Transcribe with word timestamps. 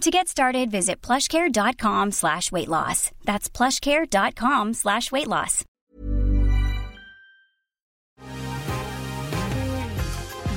To 0.00 0.10
get 0.10 0.28
started, 0.28 0.70
visit 0.70 1.02
plushcare.com 1.02 2.12
slash 2.12 2.50
weight 2.50 2.68
loss. 2.68 3.10
That's 3.24 3.50
plushcare.com 3.50 4.72
slash 4.72 5.12
weight 5.12 5.26
loss. 5.26 5.62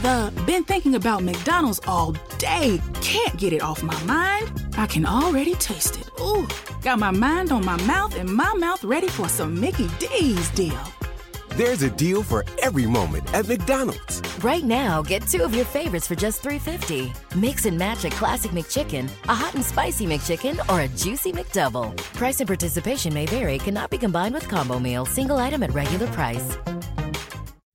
The 0.02 0.34
been 0.46 0.64
thinking 0.64 0.96
about 0.96 1.24
McDonald's 1.24 1.82
all 1.86 2.14
day. 2.38 2.80
Can't 3.02 3.38
get 3.38 3.52
it 3.52 3.62
off 3.62 3.84
my 3.84 4.02
mind. 4.04 4.66
I 4.78 4.88
can 4.88 5.06
already 5.06 5.56
taste 5.56 5.98
it. 5.98 6.10
Ooh, 6.22 6.48
got 6.82 7.00
my 7.00 7.12
mind 7.12 7.52
on 7.52 7.66
my 7.66 7.82
mouth 7.84 8.16
and 8.16 8.34
my 8.34 8.54
mouth 8.54 8.82
ready 8.86 9.10
for 9.10 9.28
some 9.28 9.60
Mickey 9.60 9.90
D's 10.00 10.50
deal. 10.52 10.80
There's 11.56 11.84
a 11.84 11.92
deal 11.92 12.24
for 12.24 12.44
every 12.64 12.88
moment 12.88 13.32
at 13.32 13.48
McDonald's. 13.48 14.24
Right 14.44 14.64
now, 14.64 15.04
get 15.04 15.28
two 15.28 15.44
of 15.44 15.54
your 15.54 15.66
favorites 15.66 16.08
for 16.08 16.16
just 16.16 16.42
$3.50. 16.42 17.14
Mix 17.40 17.68
and 17.68 17.78
match 17.78 18.04
a 18.06 18.10
classic 18.10 18.54
McChicken, 18.54 19.08
a 19.30 19.36
hot 19.36 19.54
and 19.54 19.64
spicy 19.64 20.08
McChicken, 20.08 20.58
or 20.68 20.82
a 20.82 20.88
juicy 20.88 21.32
McDouble. 21.32 21.96
Price 22.16 22.40
and 22.40 22.48
participation 22.48 23.14
may 23.14 23.28
vary, 23.28 23.60
cannot 23.60 23.92
be 23.92 24.00
combined 24.00 24.34
with 24.34 24.50
combo 24.50 24.80
meal, 24.80 25.06
single 25.06 25.38
item 25.38 25.62
at 25.62 25.72
regular 25.76 26.08
price. 26.08 26.58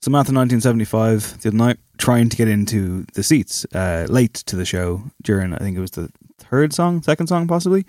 Samantha 0.00 0.32
1975 0.32 1.42
the 1.42 1.48
other 1.50 1.56
night 1.56 1.76
trying 1.98 2.28
to 2.28 2.36
get 2.36 2.48
into 2.48 3.04
the 3.14 3.22
seats 3.22 3.64
uh, 3.74 4.06
late 4.08 4.34
to 4.34 4.56
the 4.56 4.64
show 4.64 5.02
during 5.22 5.52
I 5.52 5.58
think 5.58 5.76
it 5.76 5.80
was 5.80 5.90
the 5.90 6.10
third 6.38 6.72
song 6.72 7.02
second 7.02 7.26
song 7.26 7.46
possibly 7.48 7.84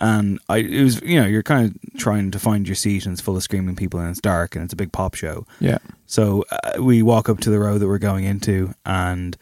and 0.00 0.38
I 0.48 0.58
it 0.58 0.82
was 0.82 1.02
you 1.02 1.20
know 1.20 1.26
you're 1.26 1.42
kind 1.42 1.66
of 1.70 1.98
trying 1.98 2.30
to 2.30 2.38
find 2.38 2.66
your 2.68 2.74
seat 2.74 3.04
and 3.06 3.12
it's 3.12 3.20
full 3.22 3.36
of 3.36 3.42
screaming 3.42 3.76
people 3.76 4.00
and 4.00 4.10
it's 4.10 4.20
dark 4.20 4.54
and 4.54 4.64
it's 4.64 4.72
a 4.72 4.76
big 4.76 4.92
pop 4.92 5.14
show. 5.14 5.46
Yeah. 5.60 5.78
so 6.06 6.44
uh, 6.50 6.82
we 6.82 7.02
walk 7.02 7.28
up 7.28 7.40
to 7.40 7.50
the 7.50 7.58
row 7.58 7.78
that 7.78 7.86
we're 7.86 7.98
going 7.98 8.24
into 8.24 8.72
and 8.86 9.36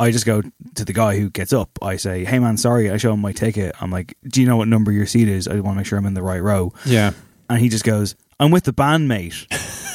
I 0.00 0.10
just 0.12 0.26
go 0.26 0.42
to 0.74 0.84
the 0.84 0.92
guy 0.92 1.18
who 1.18 1.28
gets 1.30 1.52
up. 1.52 1.70
I 1.82 1.96
say 1.96 2.24
hey 2.24 2.38
man 2.38 2.56
sorry 2.56 2.90
I 2.90 2.96
show 2.96 3.12
him 3.12 3.20
my 3.20 3.32
ticket. 3.32 3.74
I'm 3.80 3.90
like 3.90 4.16
do 4.26 4.40
you 4.40 4.46
know 4.46 4.56
what 4.56 4.68
number 4.68 4.92
your 4.92 5.06
seat 5.06 5.28
is? 5.28 5.46
I 5.48 5.54
want 5.60 5.74
to 5.74 5.78
make 5.78 5.86
sure 5.86 5.98
I'm 5.98 6.06
in 6.06 6.14
the 6.14 6.22
right 6.22 6.42
row. 6.42 6.72
Yeah. 6.86 7.12
and 7.50 7.60
he 7.60 7.68
just 7.68 7.84
goes 7.84 8.14
I'm 8.40 8.50
with 8.50 8.64
the 8.64 8.72
bandmate 8.72 9.46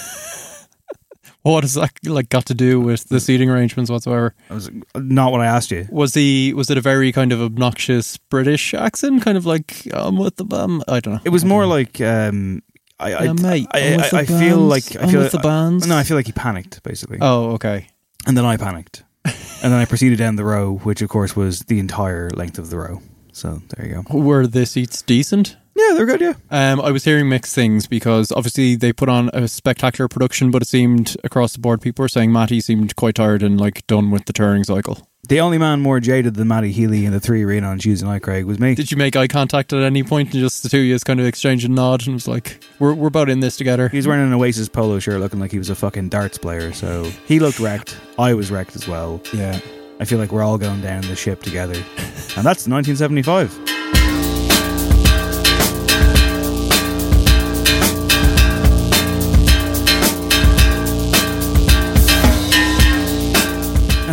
What 1.43 1.63
has 1.63 1.73
that 1.73 1.91
like 2.05 2.29
got 2.29 2.45
to 2.47 2.53
do 2.53 2.79
with 2.79 3.09
the 3.09 3.19
seating 3.19 3.49
arrangements 3.49 3.91
whatsoever? 3.91 4.33
I 4.49 4.53
was 4.53 4.71
not 4.95 5.31
what 5.33 5.41
I 5.41 5.45
asked 5.45 5.71
you 5.71 5.87
Was 5.91 6.13
the 6.13 6.53
was 6.55 6.69
it 6.69 6.77
a 6.77 6.81
very 6.81 7.11
kind 7.11 7.31
of 7.33 7.41
obnoxious 7.41 8.17
British 8.17 8.73
accent, 8.73 9.21
kind 9.23 9.37
of 9.37 9.45
like 9.45 9.85
I'm 9.93 10.17
with 10.17 10.37
the 10.37 10.45
bum? 10.45 10.81
I 10.87 10.99
don't 11.01 11.15
know. 11.15 11.19
It 11.25 11.29
was 11.29 11.43
more 11.43 11.65
like 11.65 11.99
um, 11.99 12.63
I, 12.99 13.13
I, 13.13 13.23
Yeah, 13.25 13.33
mate, 13.33 13.67
I, 13.71 13.95
I, 14.13 14.19
I 14.19 14.25
feel 14.25 14.57
like 14.59 14.95
I 14.95 15.01
I'm 15.03 15.09
feel 15.09 15.19
with 15.19 15.33
the 15.33 15.39
bands. 15.39 15.85
No, 15.85 15.97
I 15.97 16.03
feel 16.03 16.15
like 16.15 16.27
he 16.27 16.31
panicked 16.31 16.81
basically, 16.83 17.17
Oh, 17.21 17.51
okay. 17.55 17.87
and 18.25 18.37
then 18.37 18.45
I 18.45 18.55
panicked, 18.55 19.03
and 19.25 19.35
then 19.73 19.73
I 19.73 19.85
proceeded 19.85 20.17
down 20.19 20.37
the 20.37 20.45
row, 20.45 20.75
which 20.77 21.01
of 21.01 21.09
course 21.09 21.35
was 21.35 21.59
the 21.61 21.79
entire 21.79 22.29
length 22.29 22.57
of 22.57 22.69
the 22.69 22.77
row. 22.77 23.01
So 23.33 23.61
there 23.75 23.85
you 23.87 24.03
go. 24.03 24.17
Were 24.17 24.47
the 24.47 24.65
seats 24.65 25.01
decent? 25.01 25.57
Yeah, 25.75 25.93
they're 25.95 26.05
good. 26.05 26.21
Yeah, 26.21 26.33
Um, 26.51 26.79
I 26.81 26.91
was 26.91 27.03
hearing 27.03 27.29
mixed 27.29 27.55
things 27.55 27.87
because 27.87 28.31
obviously 28.31 28.75
they 28.75 28.93
put 28.93 29.09
on 29.09 29.29
a 29.33 29.47
spectacular 29.47 30.07
production, 30.07 30.51
but 30.51 30.61
it 30.61 30.67
seemed 30.67 31.15
across 31.23 31.53
the 31.53 31.59
board 31.59 31.81
people 31.81 32.03
were 32.03 32.09
saying 32.09 32.31
Matty 32.31 32.61
seemed 32.61 32.95
quite 32.95 33.15
tired 33.15 33.41
and 33.41 33.59
like 33.59 33.85
done 33.87 34.11
with 34.11 34.25
the 34.25 34.33
touring 34.33 34.63
cycle. 34.63 35.07
the 35.27 35.39
only 35.39 35.57
man 35.57 35.79
more 35.81 35.99
jaded 35.99 36.35
than 36.35 36.47
Matty 36.47 36.71
Healy 36.71 37.05
in 37.05 37.11
the 37.11 37.19
three 37.19 37.43
arena 37.43 37.67
on 37.67 37.79
Tuesday 37.79 38.05
night, 38.05 38.21
Craig, 38.21 38.45
was 38.45 38.59
me. 38.59 38.75
Did 38.75 38.91
you 38.91 38.97
make 38.97 39.15
eye 39.15 39.27
contact 39.27 39.73
at 39.73 39.81
any 39.81 40.03
point 40.03 40.31
and 40.33 40.39
just 40.41 40.61
the 40.61 40.69
two 40.69 40.79
of 40.79 40.83
you 40.83 40.99
kind 40.99 41.19
of 41.19 41.25
exchanged 41.25 41.65
a 41.65 41.69
nod 41.71 42.05
and 42.05 42.13
was 42.13 42.27
like, 42.27 42.63
"We're 42.77 42.93
we're 42.93 43.07
about 43.07 43.29
in 43.29 43.39
this 43.39 43.57
together." 43.57 43.89
He 43.89 43.97
was 43.97 44.05
wearing 44.07 44.27
an 44.27 44.33
Oasis 44.33 44.69
polo 44.69 44.99
shirt, 44.99 45.19
looking 45.21 45.39
like 45.39 45.51
he 45.51 45.57
was 45.57 45.69
a 45.71 45.75
fucking 45.75 46.09
darts 46.09 46.37
player. 46.37 46.71
So 46.73 47.05
he 47.25 47.39
looked 47.39 47.59
wrecked. 47.59 47.97
I 48.19 48.33
was 48.35 48.51
wrecked 48.51 48.75
as 48.75 48.87
well. 48.87 49.21
Yeah. 49.33 49.59
I 49.99 50.05
feel 50.05 50.19
like 50.19 50.31
we're 50.31 50.43
all 50.43 50.57
going 50.57 50.81
down 50.81 51.01
the 51.01 51.15
ship 51.15 51.41
together, 51.41 51.75
and 51.75 52.45
that's 52.45 52.67
1975. 52.67 54.02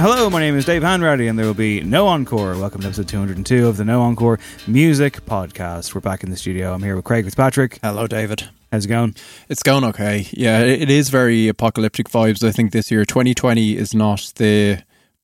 Hello, 0.00 0.31
my 0.31 0.41
name 0.41 0.56
is 0.56 0.65
Dave 0.65 0.81
Hanratty, 0.81 1.28
and 1.28 1.38
there 1.38 1.44
will 1.44 1.53
be 1.53 1.83
no 1.83 2.06
encore. 2.06 2.56
Welcome 2.56 2.81
to 2.81 2.87
episode 2.87 3.06
202 3.06 3.69
of 3.69 3.77
the 3.77 3.84
No 3.84 4.00
Encore 4.00 4.38
Music 4.66 5.27
Podcast. 5.27 5.94
We're 5.94 6.00
back 6.00 6.25
in 6.25 6.31
the 6.31 6.38
studio. 6.38 6.72
I'm 6.72 6.83
here 6.83 6.97
with 6.97 7.05
Craig 7.05 7.27
Fitzpatrick. 7.27 7.78
Hello, 7.83 8.06
David. 8.06 8.49
How's 8.72 8.87
it 8.87 8.88
going? 8.88 9.15
It's 9.50 9.62
going 9.62 9.84
okay. 9.84 10.27
Yeah, 10.33 10.61
it 10.62 10.88
is 10.88 11.11
very 11.11 11.49
apocalyptic 11.49 12.09
vibes. 12.09 12.43
I 12.43 12.50
think 12.50 12.72
this 12.72 12.91
year, 12.91 13.05
2020 13.05 13.77
is 13.77 13.93
not 13.93 14.33
the 14.37 14.83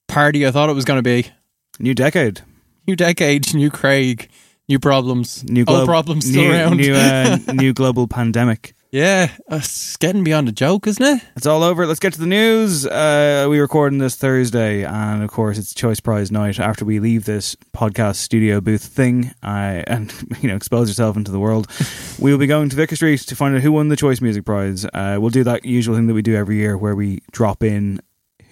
party 0.08 0.46
I 0.46 0.50
thought 0.50 0.68
it 0.68 0.74
was 0.74 0.84
going 0.84 0.98
to 0.98 1.02
be. 1.02 1.30
New 1.78 1.94
decade. 1.94 2.42
New 2.86 2.96
decade, 2.96 3.54
new 3.54 3.70
Craig, 3.70 4.28
new 4.68 4.78
problems, 4.78 5.42
New 5.44 5.62
old 5.62 5.68
glo- 5.68 5.86
problems 5.86 6.28
still 6.28 6.42
new, 6.42 6.52
around. 6.52 6.76
New, 6.76 6.94
uh, 6.94 7.38
new 7.54 7.72
global 7.72 8.06
pandemic. 8.08 8.74
Yeah, 8.96 9.30
uh, 9.52 9.56
it's 9.56 9.98
getting 9.98 10.24
beyond 10.24 10.48
a 10.48 10.52
joke, 10.52 10.86
isn't 10.86 11.04
it? 11.04 11.22
It's 11.36 11.44
all 11.44 11.62
over. 11.62 11.86
Let's 11.86 12.00
get 12.00 12.14
to 12.14 12.18
the 12.18 12.26
news. 12.26 12.86
Uh, 12.86 13.46
we 13.50 13.58
recording 13.58 13.98
this 13.98 14.16
Thursday, 14.16 14.84
and 14.84 15.22
of 15.22 15.30
course, 15.30 15.58
it's 15.58 15.74
Choice 15.74 16.00
Prize 16.00 16.32
night. 16.32 16.58
After 16.58 16.86
we 16.86 16.98
leave 16.98 17.26
this 17.26 17.56
podcast 17.74 18.16
studio 18.16 18.58
booth 18.62 18.82
thing, 18.82 19.34
uh, 19.42 19.82
and 19.86 20.10
you 20.40 20.48
know, 20.48 20.56
expose 20.56 20.88
yourself 20.88 21.14
into 21.14 21.30
the 21.30 21.38
world, 21.38 21.66
we 22.18 22.30
will 22.30 22.38
be 22.38 22.46
going 22.46 22.70
to 22.70 22.76
Vicar 22.76 22.96
Street 22.96 23.20
to 23.20 23.36
find 23.36 23.54
out 23.54 23.60
who 23.60 23.70
won 23.70 23.88
the 23.88 23.96
Choice 23.96 24.22
Music 24.22 24.46
Prize. 24.46 24.86
Uh, 24.86 25.18
we'll 25.20 25.28
do 25.28 25.44
that 25.44 25.66
usual 25.66 25.94
thing 25.94 26.06
that 26.06 26.14
we 26.14 26.22
do 26.22 26.34
every 26.34 26.56
year, 26.56 26.78
where 26.78 26.96
we 26.96 27.20
drop 27.32 27.62
in 27.62 28.00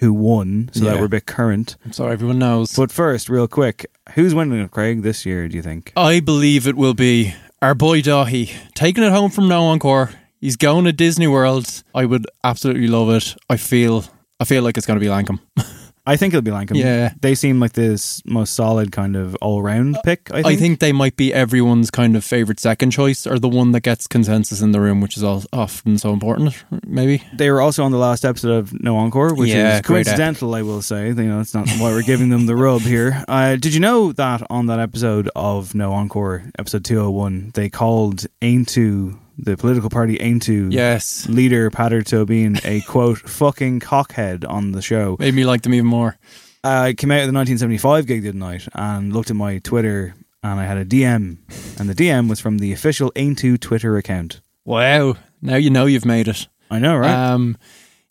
who 0.01 0.13
won, 0.13 0.69
so 0.75 0.85
that 0.85 0.99
we're 0.99 1.07
a 1.07 1.09
bit 1.09 1.25
current. 1.25 1.79
So 1.91 2.09
everyone 2.09 2.39
knows. 2.39 2.77
But 2.77 2.93
first, 2.93 3.31
real 3.31 3.49
quick, 3.49 3.87
who's 4.13 4.35
winning 4.35 4.61
it, 4.61 4.71
Craig, 4.71 5.01
this 5.01 5.25
year? 5.25 5.49
Do 5.49 5.57
you 5.57 5.63
think? 5.63 5.95
I 5.97 6.21
believe 6.21 6.69
it 6.69 6.77
will 6.77 6.93
be 6.93 7.35
our 7.63 7.75
boy 7.75 8.03
Daithí 8.03 8.55
taking 8.75 9.05
it 9.05 9.11
home 9.11 9.31
from 9.31 9.49
No 9.49 9.63
Encore. 9.63 10.11
He's 10.45 10.57
going 10.57 10.85
to 10.85 10.93
Disney 10.93 11.27
World. 11.27 11.83
I 11.95 12.05
would 12.05 12.27
absolutely 12.45 12.87
love 12.87 13.09
it. 13.09 13.35
I 13.49 13.57
feel 13.57 14.05
I 14.39 14.45
feel 14.45 14.63
like 14.63 14.77
it's 14.77 14.87
going 14.87 15.01
to 15.01 15.01
be 15.01 15.11
Lankum. 15.11 15.39
I 16.07 16.19
think 16.19 16.35
it'll 16.35 16.43
be 16.43 16.51
Lankum. 16.51 16.77
Yeah. 16.77 17.15
they 17.19 17.35
seem 17.35 17.61
like 17.61 17.73
this 17.73 18.21
most 18.27 18.53
solid 18.53 18.93
kind 18.93 19.17
of 19.17 19.35
all-round 19.37 19.97
pick. 20.05 20.31
I 20.31 20.43
think. 20.43 20.47
I 20.47 20.57
think 20.57 20.81
they 20.81 20.93
might 20.93 21.17
be 21.17 21.33
everyone's 21.33 21.91
kind 21.91 22.15
of 22.15 22.27
favorite 22.27 22.61
second 22.61 22.91
choice 22.91 23.27
or 23.27 23.39
the 23.39 23.49
one 23.49 23.73
that 23.73 23.81
gets 23.81 24.07
consensus 24.07 24.61
in 24.61 24.73
the 24.73 24.83
room, 24.83 25.01
which 25.01 25.17
is 25.17 25.23
all, 25.23 25.45
often 25.51 25.97
so 25.97 26.13
important. 26.13 26.63
Maybe. 26.87 27.23
They 27.33 27.51
were 27.51 27.63
also 27.63 27.83
on 27.83 27.91
the 27.91 27.97
last 27.97 28.27
episode 28.27 28.53
of 28.53 28.79
No 28.83 28.99
Encore, 28.99 29.33
which 29.33 29.49
Yeah, 29.49 29.77
is 29.77 29.81
coincidental, 29.81 30.55
I 30.55 30.61
will 30.61 30.83
say. 30.83 31.07
You 31.07 31.15
know, 31.15 31.41
it's 31.41 31.55
not 31.55 31.71
why 31.79 31.89
we're 31.93 32.03
giving 32.03 32.29
them 32.29 32.45
the 32.45 32.55
rub 32.55 32.83
here. 32.83 33.25
Uh, 33.35 33.57
did 33.57 33.73
you 33.73 33.81
know 33.81 34.13
that 34.13 34.43
on 34.51 34.67
that 34.67 34.79
episode 34.79 35.31
of 35.35 35.75
No 35.75 35.95
Encore, 35.95 36.45
episode 36.59 36.85
201, 36.85 37.53
they 37.55 37.71
called 37.71 38.27
Aontú 38.43 39.19
the 39.39 39.57
political 39.57 39.91
party 39.91 40.17
Aontú 40.19 40.73
Yes. 40.73 41.29
leader 41.29 41.71
Peadar 41.71 42.03
Tóibín 42.03 42.61
a 42.65 42.81
quote 42.89 43.19
fucking 43.19 43.81
cockhead 43.81 44.49
on 44.49 44.73
the 44.73 44.83
show. 44.83 45.17
Made 45.19 45.35
me 45.35 45.45
like 45.45 45.63
them 45.63 45.75
even 45.75 45.87
more. 45.87 46.17
I 46.63 46.95
came 46.95 47.11
out 47.11 47.21
of 47.21 47.27
the 47.29 47.37
1975 47.37 48.07
gig 48.07 48.23
the 48.23 48.31
other 48.31 48.39
night 48.39 48.67
and 48.75 49.13
looked 49.13 49.31
at 49.31 49.37
my 49.37 49.59
Twitter 49.59 50.15
and 50.43 50.59
I 50.61 50.65
had 50.65 50.77
a 50.79 50.85
DM 50.85 51.39
and 51.79 51.89
the 51.91 51.95
DM 51.95 52.29
was 52.29 52.41
from 52.41 52.59
the 52.59 52.73
official 52.73 53.11
Aontú 53.13 53.59
Twitter 53.61 53.97
account. 53.97 54.41
Wow. 54.65 55.17
Now 55.43 55.57
you 55.57 55.69
know 55.71 55.87
you've 55.87 56.07
made 56.07 56.29
it. 56.29 56.47
I 56.71 56.79
know, 56.79 56.97
right? 56.97 57.11
Um, 57.11 57.57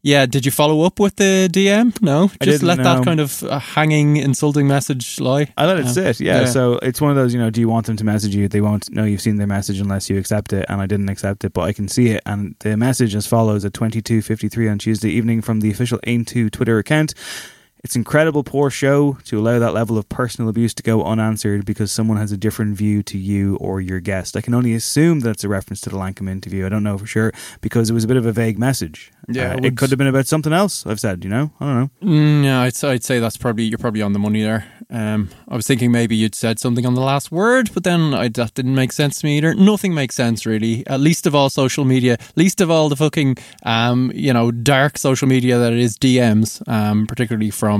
yeah, 0.03 0.25
did 0.25 0.45
you 0.45 0.51
follow 0.51 0.81
up 0.85 0.99
with 0.99 1.15
the 1.15 1.47
DM? 1.49 1.99
No, 2.01 2.29
I 2.41 2.45
just 2.45 2.61
let 2.61 2.77
no. 2.77 2.83
that 2.83 3.05
kind 3.05 3.21
of 3.21 3.41
uh, 3.43 3.57
hanging, 3.57 4.17
insulting 4.17 4.67
message 4.67 5.19
lie. 5.21 5.51
I 5.55 5.65
let 5.65 5.79
it 5.79 5.85
Um, 5.85 5.93
sit, 5.93 6.19
yeah. 6.19 6.43
So 6.45 6.73
it's 6.81 6.99
one 6.99 7.09
of 7.09 7.15
those, 7.15 7.33
you 7.33 7.39
know, 7.39 7.49
do 7.49 7.61
you 7.61 7.69
want 7.69 7.85
them 7.85 7.95
to 7.95 8.03
message 8.03 8.35
you? 8.35 8.49
They 8.49 8.59
won't 8.59 8.91
know 8.91 9.05
you've 9.05 9.21
seen 9.21 9.37
their 9.37 9.47
message 9.47 9.79
unless 9.79 10.09
you 10.09 10.17
accept 10.17 10.51
it, 10.51 10.65
and 10.67 10.81
I 10.81 10.87
didn't 10.87 11.07
accept 11.07 11.45
it, 11.45 11.53
but 11.53 11.61
I 11.61 11.71
can 11.71 11.87
see 11.87 12.09
it. 12.09 12.21
And 12.25 12.55
the 12.59 12.75
message 12.75 13.15
as 13.15 13.25
follows 13.25 13.63
at 13.63 13.71
22.53 13.71 14.69
on 14.71 14.77
Tuesday 14.77 15.09
evening 15.09 15.41
from 15.41 15.61
the 15.61 15.71
official 15.71 15.99
Aontú 16.05 16.51
Twitter 16.51 16.77
account. 16.79 17.13
It's 17.83 17.97
incredible 17.97 18.45
poor 18.45 18.69
show 18.69 19.17
to 19.25 19.37
allow 19.37 19.59
that 19.59 19.73
level 19.73 19.97
of 19.97 20.07
personal 20.07 20.49
abuse 20.49 20.73
to 20.75 20.83
go 20.83 21.03
unanswered 21.03 21.65
because 21.65 21.91
someone 21.91 22.17
has 22.17 22.31
a 22.31 22.37
different 22.37 22.77
view 22.77 23.03
to 23.03 23.17
you 23.17 23.57
or 23.57 23.81
your 23.81 23.99
guest. 23.99 24.37
I 24.37 24.41
can 24.41 24.53
only 24.53 24.73
assume 24.73 25.19
that 25.19 25.31
it's 25.31 25.43
a 25.43 25.49
reference 25.49 25.81
to 25.81 25.89
the 25.89 25.97
Lankum 25.97 26.29
interview. 26.29 26.65
I 26.65 26.69
don't 26.69 26.83
know 26.83 26.97
for 26.97 27.05
sure 27.05 27.33
because 27.59 27.89
it 27.89 27.93
was 27.93 28.05
a 28.05 28.07
bit 28.07 28.15
of 28.15 28.25
a 28.25 28.31
vague 28.31 28.57
message. 28.57 29.11
Yeah, 29.27 29.51
Uh, 29.51 29.57
it 29.57 29.65
it 29.65 29.77
could 29.77 29.89
have 29.89 29.97
been 29.97 30.07
about 30.07 30.27
something 30.27 30.53
else. 30.53 30.85
I've 30.87 30.99
said, 31.01 31.25
you 31.25 31.29
know, 31.29 31.51
I 31.59 31.65
don't 31.65 31.79
know. 31.79 31.89
Mm, 32.07 32.43
yeah, 32.45 32.61
I'd, 32.61 32.83
I'd 32.85 33.03
say 33.03 33.19
that's 33.19 33.35
probably 33.37 33.65
you're 33.65 33.77
probably 33.77 34.01
on 34.01 34.13
the 34.13 34.19
money 34.19 34.41
there. 34.43 34.65
Um, 34.89 35.29
I 35.49 35.55
was 35.55 35.65
thinking 35.67 35.91
maybe 35.91 36.15
you'd 36.15 36.35
said 36.35 36.59
something 36.59 36.85
on 36.85 36.93
the 36.93 37.01
last 37.01 37.31
word, 37.31 37.71
but 37.73 37.83
then 37.83 38.13
I, 38.13 38.27
that 38.29 38.53
didn't 38.53 38.75
make 38.75 38.91
sense 38.93 39.19
to 39.19 39.25
me 39.25 39.37
either. 39.39 39.53
Nothing 39.55 39.93
makes 39.93 40.15
sense 40.15 40.45
really. 40.45 40.85
At 40.87 40.99
least 41.01 41.25
of 41.25 41.35
all 41.35 41.49
social 41.49 41.83
media, 41.83 42.17
least 42.35 42.61
of 42.61 42.69
all 42.71 42.87
the 42.89 42.95
fucking 42.95 43.37
um, 43.65 44.09
you 44.15 44.31
know 44.31 44.51
dark 44.51 44.97
social 44.97 45.27
media 45.27 45.57
that 45.57 45.73
it 45.73 45.79
is 45.79 45.97
DMs, 45.97 46.65
um, 46.67 47.07
particularly 47.07 47.49
from 47.49 47.72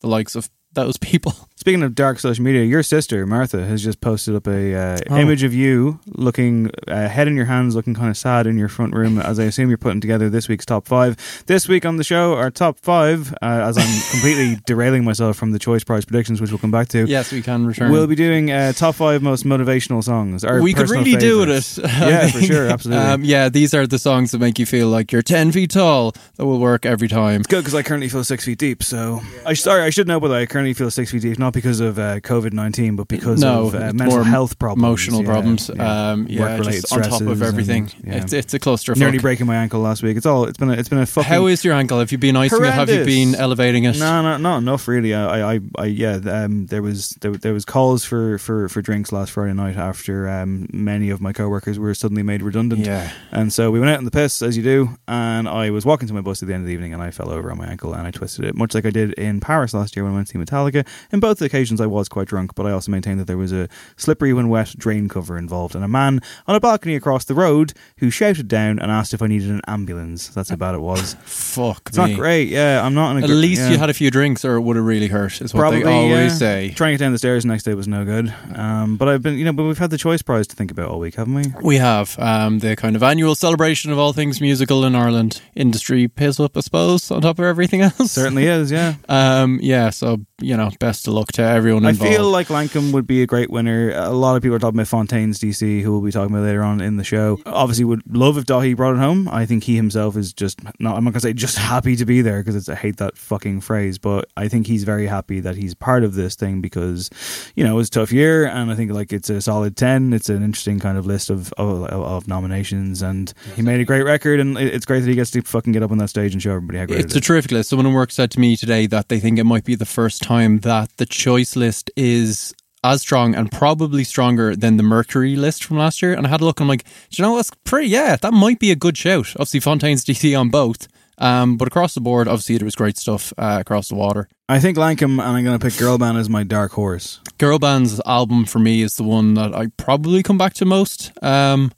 the 0.00 0.08
likes 0.08 0.34
of 0.34 0.50
those 0.72 0.96
people. 0.96 1.34
Speaking 1.62 1.84
of 1.84 1.94
dark 1.94 2.18
social 2.18 2.42
media, 2.42 2.64
your 2.64 2.82
sister 2.82 3.24
Martha 3.24 3.64
has 3.64 3.84
just 3.84 4.00
posted 4.00 4.34
up 4.34 4.48
a 4.48 4.74
uh, 4.74 4.98
Oh. 5.10 5.16
image 5.16 5.44
of 5.44 5.54
you 5.54 6.00
looking 6.08 6.72
uh, 6.88 7.06
head 7.08 7.28
in 7.28 7.36
your 7.36 7.44
hands, 7.44 7.76
looking 7.76 7.94
kind 7.94 8.08
of 8.10 8.16
sad 8.16 8.48
in 8.48 8.58
your 8.58 8.68
front 8.68 8.94
room. 8.96 9.20
As 9.20 9.38
I 9.38 9.44
assume 9.44 9.68
you're 9.68 9.78
putting 9.78 10.00
together 10.00 10.28
this 10.28 10.48
week's 10.48 10.66
top 10.66 10.88
five. 10.88 11.16
This 11.46 11.68
week 11.68 11.86
on 11.86 11.98
the 11.98 12.02
show, 12.02 12.34
our 12.34 12.50
top 12.50 12.80
five. 12.80 13.32
Uh, 13.34 13.62
as 13.68 13.78
I'm 13.78 13.86
completely 14.10 14.58
derailing 14.66 15.04
myself 15.04 15.36
from 15.36 15.52
the 15.52 15.58
choice 15.60 15.84
prize 15.84 16.04
predictions, 16.04 16.40
which 16.40 16.50
we'll 16.50 16.58
come 16.58 16.72
back 16.72 16.88
to. 16.88 17.04
yes, 17.06 17.30
we 17.30 17.40
can 17.42 17.64
return. 17.64 17.92
We'll 17.92 18.08
be 18.08 18.16
doing 18.16 18.50
uh, 18.50 18.72
top 18.72 18.96
five 18.96 19.22
most 19.22 19.44
motivational 19.44 20.02
songs. 20.02 20.42
Our 20.42 20.60
we 20.60 20.74
could 20.74 20.90
really 20.90 21.14
do 21.14 21.42
favourites. 21.42 21.76
with 21.76 21.84
it. 21.84 21.90
Yeah, 22.02 22.20
I 22.24 22.30
for 22.32 22.40
sure, 22.42 22.66
absolutely. 22.66 23.04
Um, 23.06 23.22
yeah, 23.22 23.48
these 23.48 23.72
are 23.72 23.86
the 23.86 24.00
songs 24.00 24.32
that 24.32 24.38
make 24.40 24.58
you 24.58 24.66
feel 24.66 24.88
like 24.88 25.12
you're 25.12 25.22
ten 25.22 25.52
feet 25.52 25.70
tall. 25.70 26.10
That 26.38 26.46
will 26.46 26.58
work 26.58 26.84
every 26.84 27.06
time. 27.06 27.42
It's 27.42 27.46
Good 27.46 27.60
because 27.60 27.76
I 27.76 27.84
currently 27.84 28.08
feel 28.08 28.24
six 28.24 28.44
feet 28.44 28.58
deep. 28.58 28.82
So 28.82 29.20
I 29.46 29.54
sorry 29.54 29.82
I 29.82 29.90
should 29.90 30.08
know, 30.08 30.18
but 30.18 30.32
I 30.32 30.44
currently 30.46 30.74
feel 30.74 30.90
six 30.90 31.12
feet 31.12 31.22
deep, 31.22 31.38
not 31.38 31.51
because 31.52 31.80
of 31.80 31.98
uh, 31.98 32.20
COVID 32.20 32.52
nineteen, 32.52 32.96
but 32.96 33.08
because 33.08 33.40
no, 33.40 33.66
of 33.66 33.74
uh, 33.74 33.92
mental 33.92 34.22
health 34.24 34.58
problems, 34.58 34.82
emotional 34.82 35.20
Yeah, 35.22 35.26
problems. 35.28 35.70
yeah. 35.74 36.10
Um, 36.10 36.26
yeah, 36.28 36.40
Work-related 36.40 36.80
just 36.82 36.92
on 36.92 37.02
top 37.02 37.20
of 37.22 37.42
everything. 37.42 37.90
and-. 38.04 38.14
It's 38.22 38.32
it's 38.32 38.54
a 38.54 38.58
cluster. 38.58 38.94
Nearly 38.94 39.18
breaking 39.18 39.46
my 39.46 39.56
ankle 39.56 39.80
last 39.80 40.02
week. 40.02 40.16
It's 40.16 40.26
all. 40.26 40.44
It's 40.44 40.58
been. 40.58 40.70
A, 40.70 40.74
it's 40.74 40.88
been 40.88 40.98
a 40.98 41.06
fucking. 41.06 41.28
How 41.28 41.46
is 41.46 41.64
your 41.64 41.74
ankle? 41.74 41.98
Have 41.98 42.12
you 42.12 42.18
been 42.18 42.36
icing 42.36 42.64
it? 42.64 42.72
Have 42.72 42.88
you 42.88 43.04
been 43.04 43.34
elevating 43.34 43.84
it? 43.84 43.98
No, 43.98 44.22
no, 44.22 44.36
not 44.36 44.58
enough 44.58 44.88
really. 44.88 45.14
I, 45.14 45.54
I, 45.54 45.60
I 45.78 45.84
yeah. 45.86 46.18
Um, 46.24 46.66
there 46.66 46.82
was 46.82 47.10
there, 47.20 47.32
there 47.32 47.52
was 47.52 47.64
calls 47.64 48.04
for, 48.04 48.38
for, 48.38 48.68
for 48.68 48.80
drinks 48.82 49.12
last 49.12 49.32
Friday 49.32 49.52
night 49.52 49.76
after 49.76 50.28
um, 50.28 50.66
many 50.72 51.10
of 51.10 51.20
my 51.20 51.32
coworkers 51.32 51.78
were 51.78 51.94
suddenly 51.94 52.22
made 52.22 52.42
redundant. 52.42 52.86
Yeah. 52.86 53.12
And 53.30 53.52
so 53.52 53.70
we 53.70 53.78
went 53.80 53.90
out 53.90 53.98
in 53.98 54.04
the 54.04 54.10
piss 54.10 54.42
as 54.42 54.56
you 54.56 54.62
do, 54.62 54.90
and 55.08 55.48
I 55.48 55.70
was 55.70 55.84
walking 55.84 56.08
to 56.08 56.14
my 56.14 56.20
bus 56.20 56.42
at 56.42 56.48
the 56.48 56.54
end 56.54 56.62
of 56.62 56.66
the 56.66 56.72
evening, 56.72 56.94
and 56.94 57.02
I 57.02 57.10
fell 57.10 57.30
over 57.30 57.50
on 57.50 57.58
my 57.58 57.66
ankle 57.66 57.92
and 57.94 58.06
I 58.06 58.10
twisted 58.10 58.44
it, 58.44 58.54
much 58.54 58.74
like 58.74 58.86
I 58.86 58.90
did 58.90 59.12
in 59.14 59.40
Paris 59.40 59.74
last 59.74 59.96
year 59.96 60.04
when 60.04 60.12
I 60.12 60.16
went 60.16 60.28
to 60.28 60.32
see 60.32 60.38
Metallica. 60.38 60.86
In 61.12 61.20
both 61.20 61.41
occasions, 61.46 61.80
I 61.80 61.86
was 61.86 62.08
quite 62.08 62.28
drunk, 62.28 62.54
but 62.54 62.66
I 62.66 62.72
also 62.72 62.90
maintained 62.90 63.20
that 63.20 63.26
there 63.26 63.36
was 63.36 63.52
a 63.52 63.68
slippery 63.96 64.32
when 64.32 64.48
wet 64.48 64.74
drain 64.78 65.08
cover 65.08 65.36
involved, 65.38 65.74
and 65.74 65.84
a 65.84 65.88
man 65.88 66.20
on 66.46 66.54
a 66.54 66.60
balcony 66.60 66.94
across 66.96 67.24
the 67.24 67.34
road 67.34 67.72
who 67.98 68.10
shouted 68.10 68.48
down 68.48 68.78
and 68.78 68.90
asked 68.90 69.14
if 69.14 69.22
I 69.22 69.26
needed 69.26 69.50
an 69.50 69.60
ambulance. 69.66 70.28
That's 70.28 70.50
how 70.50 70.56
bad 70.56 70.74
it 70.74 70.80
was. 70.80 71.14
Fuck 71.24 71.82
It's 71.88 71.98
me. 71.98 72.10
not 72.12 72.18
great. 72.18 72.48
Yeah, 72.48 72.84
I'm 72.84 72.94
not 72.94 73.12
in 73.16 73.18
a 73.22 73.26
At 73.26 73.28
gr- 73.28 73.34
least 73.34 73.62
yeah. 73.62 73.70
you 73.70 73.78
had 73.78 73.90
a 73.90 73.94
few 73.94 74.10
drinks, 74.10 74.44
or 74.44 74.56
it 74.56 74.60
would 74.62 74.76
have 74.76 74.84
really 74.84 75.08
hurt. 75.08 75.40
Is 75.40 75.52
what 75.54 75.60
Probably 75.60 75.82
they 75.82 75.90
always 75.92 76.32
yeah. 76.32 76.38
say. 76.38 76.72
Trying 76.74 76.90
to 76.90 76.98
get 76.98 77.04
down 77.04 77.12
the 77.12 77.18
stairs 77.18 77.42
the 77.44 77.48
next 77.48 77.64
day 77.64 77.74
was 77.74 77.88
no 77.88 78.04
good. 78.04 78.32
Um, 78.54 78.96
but 78.96 79.08
I've 79.08 79.22
been, 79.22 79.38
you 79.38 79.44
know, 79.44 79.52
but 79.52 79.64
we've 79.64 79.78
had 79.78 79.90
the 79.90 79.98
choice 79.98 80.22
prize 80.22 80.46
to 80.48 80.56
think 80.56 80.70
about 80.70 80.88
all 80.88 80.98
week, 80.98 81.14
haven't 81.16 81.34
we? 81.34 81.42
We 81.62 81.76
have 81.76 82.18
um, 82.18 82.58
the 82.60 82.76
kind 82.76 82.96
of 82.96 83.02
annual 83.02 83.34
celebration 83.34 83.90
of 83.92 83.98
all 83.98 84.12
things 84.12 84.40
musical 84.40 84.84
in 84.84 84.94
Ireland. 84.94 85.40
Industry 85.54 86.08
pays 86.08 86.38
up, 86.40 86.56
I 86.56 86.60
suppose, 86.60 87.10
on 87.10 87.22
top 87.22 87.38
of 87.38 87.44
everything 87.44 87.80
else. 87.82 88.12
Certainly 88.12 88.46
is. 88.46 88.70
Yeah. 88.70 88.94
Um, 89.08 89.58
yeah, 89.62 89.90
so 89.90 90.18
you 90.42 90.56
know, 90.56 90.70
best 90.80 91.06
of 91.06 91.14
luck 91.14 91.32
to 91.32 91.42
everyone 91.42 91.84
involved. 91.84 92.12
I 92.12 92.16
feel 92.16 92.30
like 92.30 92.48
Lankum 92.48 92.92
would 92.92 93.06
be 93.06 93.22
a 93.22 93.26
great 93.26 93.50
winner. 93.50 93.90
A 93.90 94.10
lot 94.10 94.36
of 94.36 94.42
people 94.42 94.56
are 94.56 94.58
talking 94.58 94.78
about 94.78 94.88
Fontaines 94.88 95.38
DC, 95.38 95.82
who 95.82 95.92
we'll 95.92 96.00
be 96.00 96.12
talking 96.12 96.34
about 96.34 96.44
later 96.44 96.62
on 96.62 96.80
in 96.80 96.96
the 96.96 97.04
show. 97.04 97.40
Obviously, 97.46 97.84
would 97.84 98.02
love 98.14 98.36
if 98.38 98.44
Daithí 98.44 98.76
brought 98.76 98.94
it 98.94 98.98
home. 98.98 99.28
I 99.28 99.46
think 99.46 99.64
he 99.64 99.76
himself 99.76 100.16
is 100.16 100.32
just 100.32 100.62
not. 100.64 100.96
I'm 100.96 101.04
not 101.04 101.12
gonna 101.12 101.20
say 101.20 101.32
just 101.32 101.58
happy 101.72 101.96
to 101.96 102.04
be 102.04 102.20
there 102.22 102.42
because 102.42 102.68
I 102.68 102.74
hate 102.74 102.96
that 102.98 103.16
fucking 103.16 103.60
phrase, 103.60 103.98
but 103.98 104.28
I 104.36 104.48
think 104.48 104.66
he's 104.66 104.84
very 104.84 105.06
happy 105.06 105.40
that 105.40 105.56
he's 105.56 105.74
part 105.74 106.04
of 106.04 106.14
this 106.14 106.34
thing 106.34 106.60
because 106.60 107.10
you 107.54 107.64
know 107.64 107.74
it 107.74 107.76
was 107.76 107.88
a 107.88 107.92
tough 107.92 108.12
year, 108.12 108.46
and 108.46 108.70
I 108.70 108.74
think 108.74 108.92
like 108.92 109.12
it's 109.12 109.30
a 109.30 109.40
solid 109.40 109.76
ten. 109.76 110.12
It's 110.12 110.28
an 110.28 110.42
interesting 110.42 110.80
kind 110.80 110.98
of 110.98 111.06
list 111.06 111.30
of 111.30 111.52
of, 111.54 111.84
of 111.84 112.28
nominations, 112.28 113.02
and 113.02 113.32
he 113.54 113.62
made 113.62 113.80
a 113.80 113.84
great 113.84 114.02
record, 114.02 114.40
and 114.40 114.58
it's 114.58 114.86
great 114.86 115.00
that 115.00 115.08
he 115.08 115.14
gets 115.14 115.30
to 115.32 115.42
fucking 115.42 115.72
get 115.72 115.82
up 115.82 115.90
on 115.90 115.98
that 115.98 116.08
stage 116.08 116.32
and 116.32 116.42
show 116.42 116.52
everybody 116.52 116.78
how 116.78 116.86
great 116.86 117.00
It's 117.00 117.14
it 117.14 117.18
a 117.18 117.20
terrific 117.20 117.50
list. 117.50 117.70
Someone 117.70 117.86
in 117.86 117.92
work 117.92 118.10
said 118.10 118.30
to 118.32 118.40
me 118.40 118.56
today 118.56 118.86
that 118.86 119.08
they 119.08 119.20
think 119.20 119.38
it 119.38 119.44
might 119.44 119.64
be 119.64 119.74
the 119.74 119.86
first 119.86 120.22
time 120.22 120.31
that 120.32 120.96
the 120.96 121.06
choice 121.06 121.56
list 121.56 121.90
is 121.96 122.54
as 122.84 123.00
strong 123.00 123.34
and 123.34 123.50
probably 123.50 124.04
stronger 124.04 124.56
than 124.56 124.76
the 124.76 124.82
Mercury 124.82 125.36
list 125.36 125.64
from 125.64 125.78
last 125.78 126.02
year. 126.02 126.14
And 126.14 126.26
I 126.26 126.30
had 126.30 126.40
a 126.40 126.44
look 126.44 126.58
and 126.58 126.64
I'm 126.64 126.68
like, 126.68 126.84
do 126.84 127.22
you 127.22 127.22
know 127.22 127.32
what's 127.32 127.50
pretty? 127.64 127.88
Yeah, 127.88 128.16
that 128.16 128.32
might 128.32 128.58
be 128.58 128.70
a 128.70 128.76
good 128.76 128.96
shout. 128.96 129.28
Obviously, 129.34 129.60
Fontaines 129.60 130.04
DC 130.06 130.38
on 130.38 130.48
both. 130.48 130.88
Um, 131.18 131.56
but 131.56 131.68
across 131.68 131.94
the 131.94 132.00
board, 132.00 132.26
obviously, 132.26 132.58
there 132.58 132.64
was 132.64 132.74
great 132.74 132.96
stuff 132.96 133.32
uh, 133.38 133.58
across 133.60 133.88
the 133.88 133.94
water. 133.94 134.28
I 134.48 134.58
think 134.58 134.76
Lankum, 134.76 135.12
and 135.12 135.20
I'm 135.20 135.44
going 135.44 135.58
to 135.58 135.64
pick 135.64 135.78
Girl 135.78 135.98
Band 135.98 136.18
as 136.18 136.28
my 136.28 136.42
dark 136.42 136.72
horse. 136.72 137.20
Girl 137.38 137.58
Band's 137.58 138.00
album 138.06 138.44
for 138.44 138.58
me 138.58 138.82
is 138.82 138.96
the 138.96 139.04
one 139.04 139.34
that 139.34 139.54
I 139.54 139.68
probably 139.76 140.22
come 140.22 140.38
back 140.38 140.54
to 140.54 140.64
most. 140.64 141.12
Um, 141.22 141.70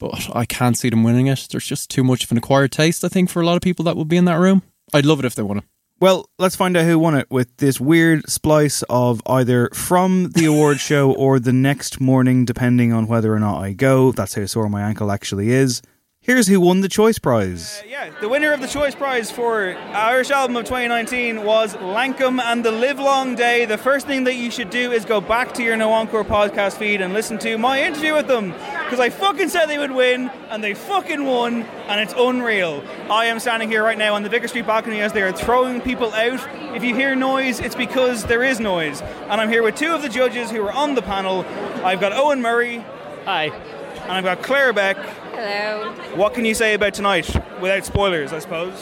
but 0.00 0.28
I 0.34 0.44
can't 0.44 0.76
see 0.76 0.90
them 0.90 1.04
winning 1.04 1.28
it. 1.28 1.46
There's 1.50 1.66
just 1.66 1.90
too 1.90 2.02
much 2.02 2.24
of 2.24 2.32
an 2.32 2.38
acquired 2.38 2.72
taste, 2.72 3.04
I 3.04 3.08
think, 3.08 3.30
for 3.30 3.40
a 3.40 3.46
lot 3.46 3.56
of 3.56 3.62
people 3.62 3.84
that 3.84 3.96
would 3.96 4.08
be 4.08 4.16
in 4.16 4.24
that 4.24 4.38
room. 4.38 4.62
I'd 4.92 5.06
love 5.06 5.20
it 5.20 5.24
if 5.24 5.34
they 5.34 5.42
won 5.42 5.58
it. 5.58 5.64
Well, 6.00 6.30
let's 6.38 6.56
find 6.56 6.78
out 6.78 6.86
who 6.86 6.98
won 6.98 7.14
it 7.14 7.30
with 7.30 7.54
this 7.58 7.78
weird 7.78 8.26
splice 8.26 8.82
of 8.88 9.20
either 9.26 9.68
from 9.74 10.30
the 10.30 10.46
award 10.46 10.80
show 10.80 11.12
or 11.12 11.38
the 11.38 11.52
next 11.52 12.00
morning, 12.00 12.46
depending 12.46 12.90
on 12.90 13.06
whether 13.06 13.34
or 13.34 13.38
not 13.38 13.60
I 13.60 13.74
go. 13.74 14.10
That's 14.10 14.32
how 14.32 14.46
sore 14.46 14.70
my 14.70 14.80
ankle 14.80 15.12
actually 15.12 15.50
is. 15.50 15.82
Here's 16.22 16.46
who 16.46 16.60
won 16.60 16.82
the 16.82 16.88
Choice 16.88 17.18
Prize. 17.18 17.80
Uh, 17.80 17.88
yeah, 17.88 18.10
the 18.20 18.28
winner 18.28 18.52
of 18.52 18.60
the 18.60 18.66
Choice 18.66 18.94
Prize 18.94 19.30
for 19.30 19.74
Irish 19.74 20.30
Album 20.30 20.54
of 20.56 20.64
2019 20.66 21.44
was 21.44 21.74
Lankum 21.76 22.38
and 22.42 22.62
the 22.62 22.70
Live 22.70 22.98
Long 22.98 23.34
Day. 23.36 23.64
The 23.64 23.78
first 23.78 24.06
thing 24.06 24.24
that 24.24 24.34
you 24.34 24.50
should 24.50 24.68
do 24.68 24.92
is 24.92 25.06
go 25.06 25.22
back 25.22 25.54
to 25.54 25.62
your 25.62 25.78
No 25.78 25.90
Encore 25.92 26.22
podcast 26.22 26.76
feed 26.76 27.00
and 27.00 27.14
listen 27.14 27.38
to 27.38 27.56
my 27.56 27.82
interview 27.82 28.12
with 28.12 28.26
them. 28.28 28.50
Because 28.50 29.00
I 29.00 29.08
fucking 29.08 29.48
said 29.48 29.64
they 29.66 29.78
would 29.78 29.92
win, 29.92 30.28
and 30.50 30.62
they 30.62 30.74
fucking 30.74 31.24
won, 31.24 31.62
and 31.62 31.98
it's 31.98 32.12
unreal. 32.14 32.84
I 33.10 33.24
am 33.24 33.40
standing 33.40 33.70
here 33.70 33.82
right 33.82 33.96
now 33.96 34.14
on 34.14 34.22
the 34.22 34.28
Vicar 34.28 34.46
Street 34.48 34.66
balcony 34.66 35.00
as 35.00 35.14
they 35.14 35.22
are 35.22 35.32
throwing 35.32 35.80
people 35.80 36.12
out. 36.12 36.46
If 36.76 36.84
you 36.84 36.94
hear 36.94 37.16
noise, 37.16 37.60
it's 37.60 37.74
because 37.74 38.24
there 38.24 38.44
is 38.44 38.60
noise. 38.60 39.00
And 39.00 39.40
I'm 39.40 39.48
here 39.48 39.62
with 39.62 39.76
two 39.76 39.94
of 39.94 40.02
the 40.02 40.10
judges 40.10 40.50
who 40.50 40.60
are 40.66 40.72
on 40.72 40.94
the 40.96 41.02
panel. 41.02 41.46
I've 41.82 41.98
got 42.00 42.12
Owen 42.12 42.42
Murray. 42.42 42.84
Hi. 43.24 43.44
And 44.02 44.12
I've 44.12 44.24
got 44.24 44.42
Claire 44.42 44.74
Beck. 44.74 44.98
Hello. 45.42 45.90
What 46.16 46.34
can 46.34 46.44
you 46.44 46.52
say 46.52 46.74
about 46.74 46.92
tonight 46.92 47.26
without 47.62 47.86
spoilers, 47.86 48.30
I 48.30 48.40
suppose? 48.40 48.74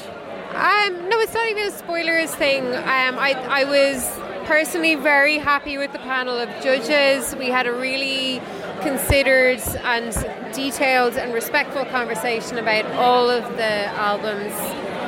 Um, 0.54 1.08
no, 1.08 1.20
it's 1.20 1.32
not 1.32 1.48
even 1.48 1.68
a 1.68 1.70
spoilers 1.70 2.34
thing. 2.34 2.66
Um, 2.66 3.16
I, 3.16 3.34
I 3.48 3.62
was 3.62 4.10
personally 4.44 4.96
very 4.96 5.38
happy 5.38 5.78
with 5.78 5.92
the 5.92 6.00
panel 6.00 6.36
of 6.36 6.48
judges. 6.60 7.36
We 7.36 7.46
had 7.46 7.68
a 7.68 7.72
really 7.72 8.42
considered 8.80 9.60
and 9.84 10.12
detailed 10.52 11.12
and 11.12 11.32
respectful 11.32 11.84
conversation 11.84 12.58
about 12.58 12.86
all 12.96 13.30
of 13.30 13.44
the 13.56 13.86
albums 13.94 14.52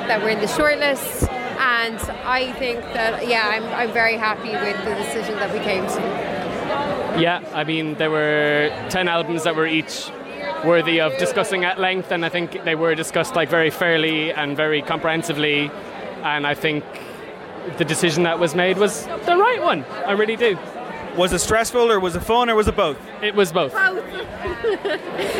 that 0.06 0.22
were 0.22 0.28
in 0.28 0.38
the 0.38 0.46
shortlist. 0.46 1.28
And 1.58 1.98
I 2.24 2.52
think 2.60 2.80
that, 2.94 3.26
yeah, 3.26 3.48
I'm, 3.48 3.64
I'm 3.64 3.92
very 3.92 4.16
happy 4.16 4.52
with 4.52 4.76
the 4.84 4.94
decision 4.94 5.34
that 5.40 5.52
we 5.52 5.58
came 5.58 5.84
to. 5.84 7.20
Yeah, 7.20 7.42
I 7.52 7.64
mean, 7.64 7.96
there 7.96 8.12
were 8.12 8.70
10 8.90 9.08
albums 9.08 9.42
that 9.42 9.56
were 9.56 9.66
each 9.66 10.12
worthy 10.64 11.00
of 11.00 11.16
discussing 11.18 11.64
at 11.64 11.78
length, 11.78 12.12
and 12.12 12.24
I 12.24 12.28
think 12.28 12.64
they 12.64 12.74
were 12.74 12.94
discussed 12.94 13.34
like 13.34 13.48
very 13.48 13.70
fairly 13.70 14.32
and 14.32 14.56
very 14.56 14.82
comprehensively. 14.82 15.70
And 16.22 16.46
I 16.46 16.54
think 16.54 16.84
the 17.78 17.84
decision 17.84 18.24
that 18.24 18.38
was 18.38 18.54
made 18.54 18.78
was 18.78 19.06
the 19.26 19.36
right 19.36 19.60
one. 19.62 19.84
I 20.06 20.12
really 20.12 20.36
do. 20.36 20.58
Was 21.16 21.32
it 21.32 21.40
stressful, 21.40 21.90
or 21.90 21.98
was 21.98 22.14
it 22.16 22.20
fun, 22.20 22.48
or 22.48 22.54
was 22.54 22.68
it 22.68 22.76
both? 22.76 22.98
It 23.22 23.34
was 23.34 23.52
both. 23.52 23.72
Both. 23.72 24.04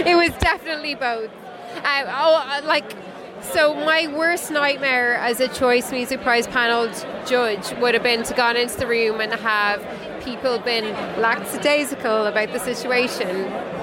it 0.07 0.17
was 0.17 0.31
definitely 0.41 0.95
both. 0.95 1.31
Um, 1.77 2.07
oh, 2.09 2.61
like, 2.65 2.93
so 3.41 3.75
my 3.75 4.09
worst 4.09 4.50
nightmare 4.50 5.15
as 5.15 5.41
a 5.41 5.49
Choice 5.49 5.93
Music 5.93 6.21
Prize 6.23 6.47
panel 6.47 6.91
judge 7.25 7.73
would 7.79 7.95
have 7.95 8.03
been 8.03 8.25
to 8.25 8.35
go 8.35 8.50
into 8.50 8.77
the 8.77 8.87
room 8.87 9.21
and 9.21 9.33
have 9.33 9.81
people 10.21 10.59
been 10.59 10.85
lackadaisical 11.21 12.27
about 12.27 12.53
the 12.53 12.59
situation. 12.59 13.29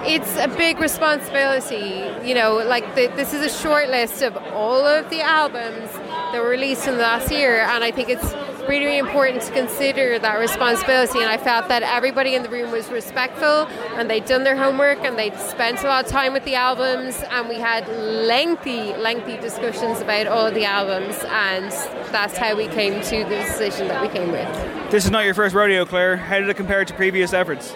It's 0.05 0.37
a 0.37 0.47
big 0.47 0.79
responsibility, 0.79 2.11
you 2.27 2.33
know. 2.33 2.57
Like 2.57 2.95
the, 2.95 3.07
this 3.15 3.33
is 3.33 3.41
a 3.41 3.49
short 3.49 3.89
list 3.89 4.21
of 4.21 4.37
all 4.53 4.85
of 4.85 5.09
the 5.09 5.21
albums 5.21 5.91
that 6.31 6.41
were 6.41 6.49
released 6.49 6.87
in 6.87 6.95
the 6.95 7.01
last 7.01 7.31
year, 7.31 7.61
and 7.61 7.83
I 7.83 7.91
think 7.91 8.09
it's 8.09 8.33
really, 8.67 8.97
important 8.97 9.41
to 9.43 9.51
consider 9.51 10.19
that 10.19 10.39
responsibility. 10.39 11.19
And 11.19 11.29
I 11.29 11.37
felt 11.37 11.67
that 11.69 11.83
everybody 11.83 12.35
in 12.35 12.43
the 12.43 12.49
room 12.49 12.71
was 12.71 12.89
respectful 12.89 13.67
and 13.95 14.09
they'd 14.09 14.25
done 14.25 14.43
their 14.43 14.55
homework 14.55 14.99
and 14.99 15.17
they'd 15.17 15.37
spent 15.39 15.83
a 15.83 15.87
lot 15.87 16.05
of 16.05 16.11
time 16.11 16.33
with 16.33 16.43
the 16.45 16.55
albums. 16.55 17.21
And 17.31 17.47
we 17.49 17.55
had 17.55 17.87
lengthy, 17.89 18.93
lengthy 18.95 19.37
discussions 19.37 20.01
about 20.01 20.27
all 20.27 20.51
the 20.51 20.65
albums. 20.65 21.15
And 21.27 21.71
that's 22.11 22.37
how 22.37 22.55
we 22.55 22.67
came 22.67 23.01
to 23.01 23.23
the 23.23 23.35
decision 23.35 23.87
that 23.87 24.01
we 24.01 24.09
came 24.09 24.31
with. 24.31 24.91
This 24.91 25.05
is 25.05 25.11
not 25.11 25.25
your 25.25 25.33
first 25.33 25.55
rodeo, 25.55 25.85
Claire. 25.85 26.17
How 26.17 26.39
did 26.39 26.49
it 26.49 26.55
compare 26.55 26.83
to 26.83 26.93
previous 26.93 27.33
efforts? 27.33 27.73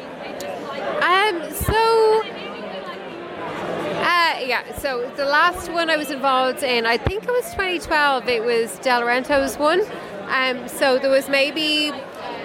Um, 1.01 1.51
so. 1.51 2.23
Uh, 4.03 4.39
yeah, 4.43 4.75
so 4.77 5.09
the 5.15 5.25
last 5.25 5.71
one 5.71 5.89
I 5.89 5.97
was 5.97 6.09
involved 6.09 6.63
in, 6.63 6.85
I 6.85 6.97
think 6.97 7.23
it 7.23 7.29
was 7.29 7.45
2012, 7.51 8.27
it 8.27 8.43
was 8.43 8.79
Delorentos' 8.79 9.59
one. 9.59 9.81
Um, 10.31 10.67
so 10.69 10.97
there 10.97 11.09
was 11.09 11.27
maybe 11.27 11.91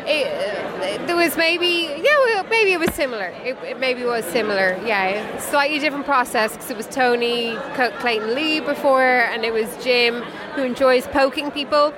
it, 0.08 1.06
there 1.06 1.14
was 1.14 1.36
maybe 1.36 1.88
yeah 2.02 2.42
maybe 2.50 2.72
it 2.72 2.80
was 2.80 2.92
similar. 2.94 3.28
It, 3.44 3.56
it 3.62 3.78
maybe 3.78 4.04
was 4.04 4.24
similar 4.24 4.76
yeah. 4.84 5.38
Slightly 5.38 5.78
different 5.78 6.04
process 6.04 6.52
because 6.52 6.70
it 6.70 6.76
was 6.76 6.88
Tony 6.88 7.56
Clayton-Lea 7.74 8.60
before 8.60 9.02
and 9.02 9.44
it 9.44 9.52
was 9.52 9.68
Jim 9.84 10.22
who 10.54 10.64
enjoys 10.64 11.06
poking 11.08 11.52
people 11.52 11.94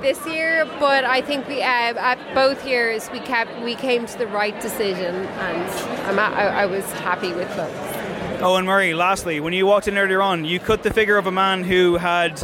this 0.00 0.24
year. 0.26 0.64
But 0.78 1.04
I 1.04 1.20
think 1.22 1.48
we 1.48 1.60
uh, 1.60 1.66
at 1.66 2.34
both 2.34 2.64
years 2.64 3.10
we 3.10 3.18
kept 3.18 3.60
we 3.62 3.74
came 3.74 4.06
to 4.06 4.18
the 4.18 4.28
right 4.28 4.58
decision 4.60 5.14
and 5.14 6.20
I, 6.20 6.62
I 6.62 6.66
was 6.66 6.84
happy 6.92 7.32
with 7.32 7.48
both. 7.56 8.42
Owen 8.42 8.64
Murray 8.64 8.94
lastly 8.94 9.40
when 9.40 9.52
you 9.52 9.66
walked 9.66 9.88
in 9.88 9.98
earlier 9.98 10.22
on 10.22 10.44
you 10.44 10.60
cut 10.60 10.84
the 10.84 10.92
figure 10.92 11.16
of 11.16 11.26
a 11.26 11.32
man 11.32 11.64
who 11.64 11.96
had 11.96 12.40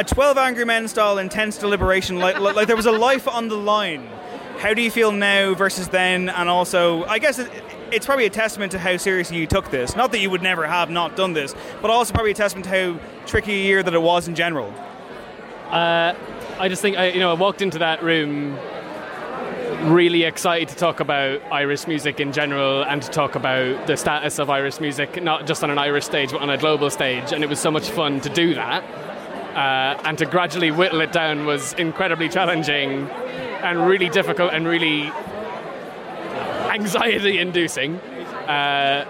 a 0.00 0.04
12 0.04 0.38
Angry 0.38 0.64
Men 0.64 0.88
style 0.88 1.18
intense 1.18 1.58
deliberation, 1.58 2.18
like, 2.18 2.40
like 2.40 2.66
there 2.66 2.76
was 2.76 2.86
a 2.86 2.92
life 2.92 3.28
on 3.28 3.48
the 3.48 3.56
line. 3.56 4.08
How 4.56 4.72
do 4.72 4.80
you 4.80 4.90
feel 4.90 5.12
now 5.12 5.52
versus 5.52 5.88
then? 5.88 6.30
And 6.30 6.48
also, 6.48 7.04
I 7.04 7.18
guess 7.18 7.38
it, 7.38 7.50
it's 7.92 8.06
probably 8.06 8.24
a 8.24 8.30
testament 8.30 8.72
to 8.72 8.78
how 8.78 8.96
seriously 8.96 9.36
you 9.36 9.46
took 9.46 9.70
this. 9.70 9.94
Not 9.96 10.10
that 10.12 10.20
you 10.20 10.30
would 10.30 10.42
never 10.42 10.66
have 10.66 10.88
not 10.88 11.16
done 11.16 11.34
this, 11.34 11.54
but 11.82 11.90
also 11.90 12.14
probably 12.14 12.30
a 12.30 12.34
testament 12.34 12.64
to 12.64 12.70
how 12.70 13.00
tricky 13.26 13.52
a 13.52 13.62
year 13.62 13.82
that 13.82 13.92
it 13.92 14.00
was 14.00 14.26
in 14.26 14.34
general. 14.34 14.72
Uh, 15.68 16.14
I 16.58 16.68
just 16.70 16.80
think, 16.80 16.96
I, 16.96 17.08
you 17.08 17.20
know, 17.20 17.30
I 17.30 17.34
walked 17.34 17.60
into 17.60 17.80
that 17.80 18.02
room 18.02 18.58
really 19.82 20.24
excited 20.24 20.68
to 20.68 20.76
talk 20.76 21.00
about 21.00 21.42
Irish 21.52 21.86
music 21.86 22.20
in 22.20 22.32
general 22.32 22.84
and 22.84 23.02
to 23.02 23.10
talk 23.10 23.34
about 23.34 23.86
the 23.86 23.98
status 23.98 24.38
of 24.38 24.48
Irish 24.48 24.80
music, 24.80 25.22
not 25.22 25.46
just 25.46 25.62
on 25.62 25.68
an 25.68 25.78
Irish 25.78 26.06
stage, 26.06 26.32
but 26.32 26.40
on 26.40 26.48
a 26.48 26.56
global 26.56 26.88
stage. 26.88 27.32
And 27.32 27.44
it 27.44 27.50
was 27.50 27.60
so 27.60 27.70
much 27.70 27.90
fun 27.90 28.22
to 28.22 28.30
do 28.30 28.54
that 28.54 28.82
uh, 29.60 30.00
and 30.04 30.16
to 30.16 30.24
gradually 30.24 30.70
whittle 30.70 31.02
it 31.02 31.12
down 31.12 31.44
was 31.44 31.74
incredibly 31.74 32.30
challenging 32.30 33.06
and 33.62 33.86
really 33.86 34.08
difficult 34.08 34.54
and 34.54 34.66
really 34.66 35.12
anxiety 36.70 37.38
inducing. 37.38 37.96
Uh, 38.48 39.04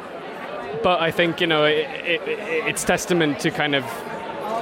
but 0.83 1.01
I 1.01 1.13
think 1.13 1.41
you 1.41 1.47
know 1.47 1.65
it, 1.65 1.87
it, 2.05 2.21
it's 2.67 2.83
testament 2.83 3.39
to 3.41 3.53
kind 3.53 3.77
of 3.77 3.85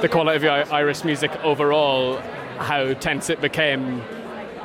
the 0.03 0.11
quality 0.11 0.47
of 0.47 0.71
Irish 0.71 1.05
music 1.05 1.33
overall, 1.43 2.19
how 2.59 2.93
tense 2.93 3.31
it 3.31 3.41
became, 3.41 4.03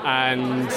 and 0.04 0.70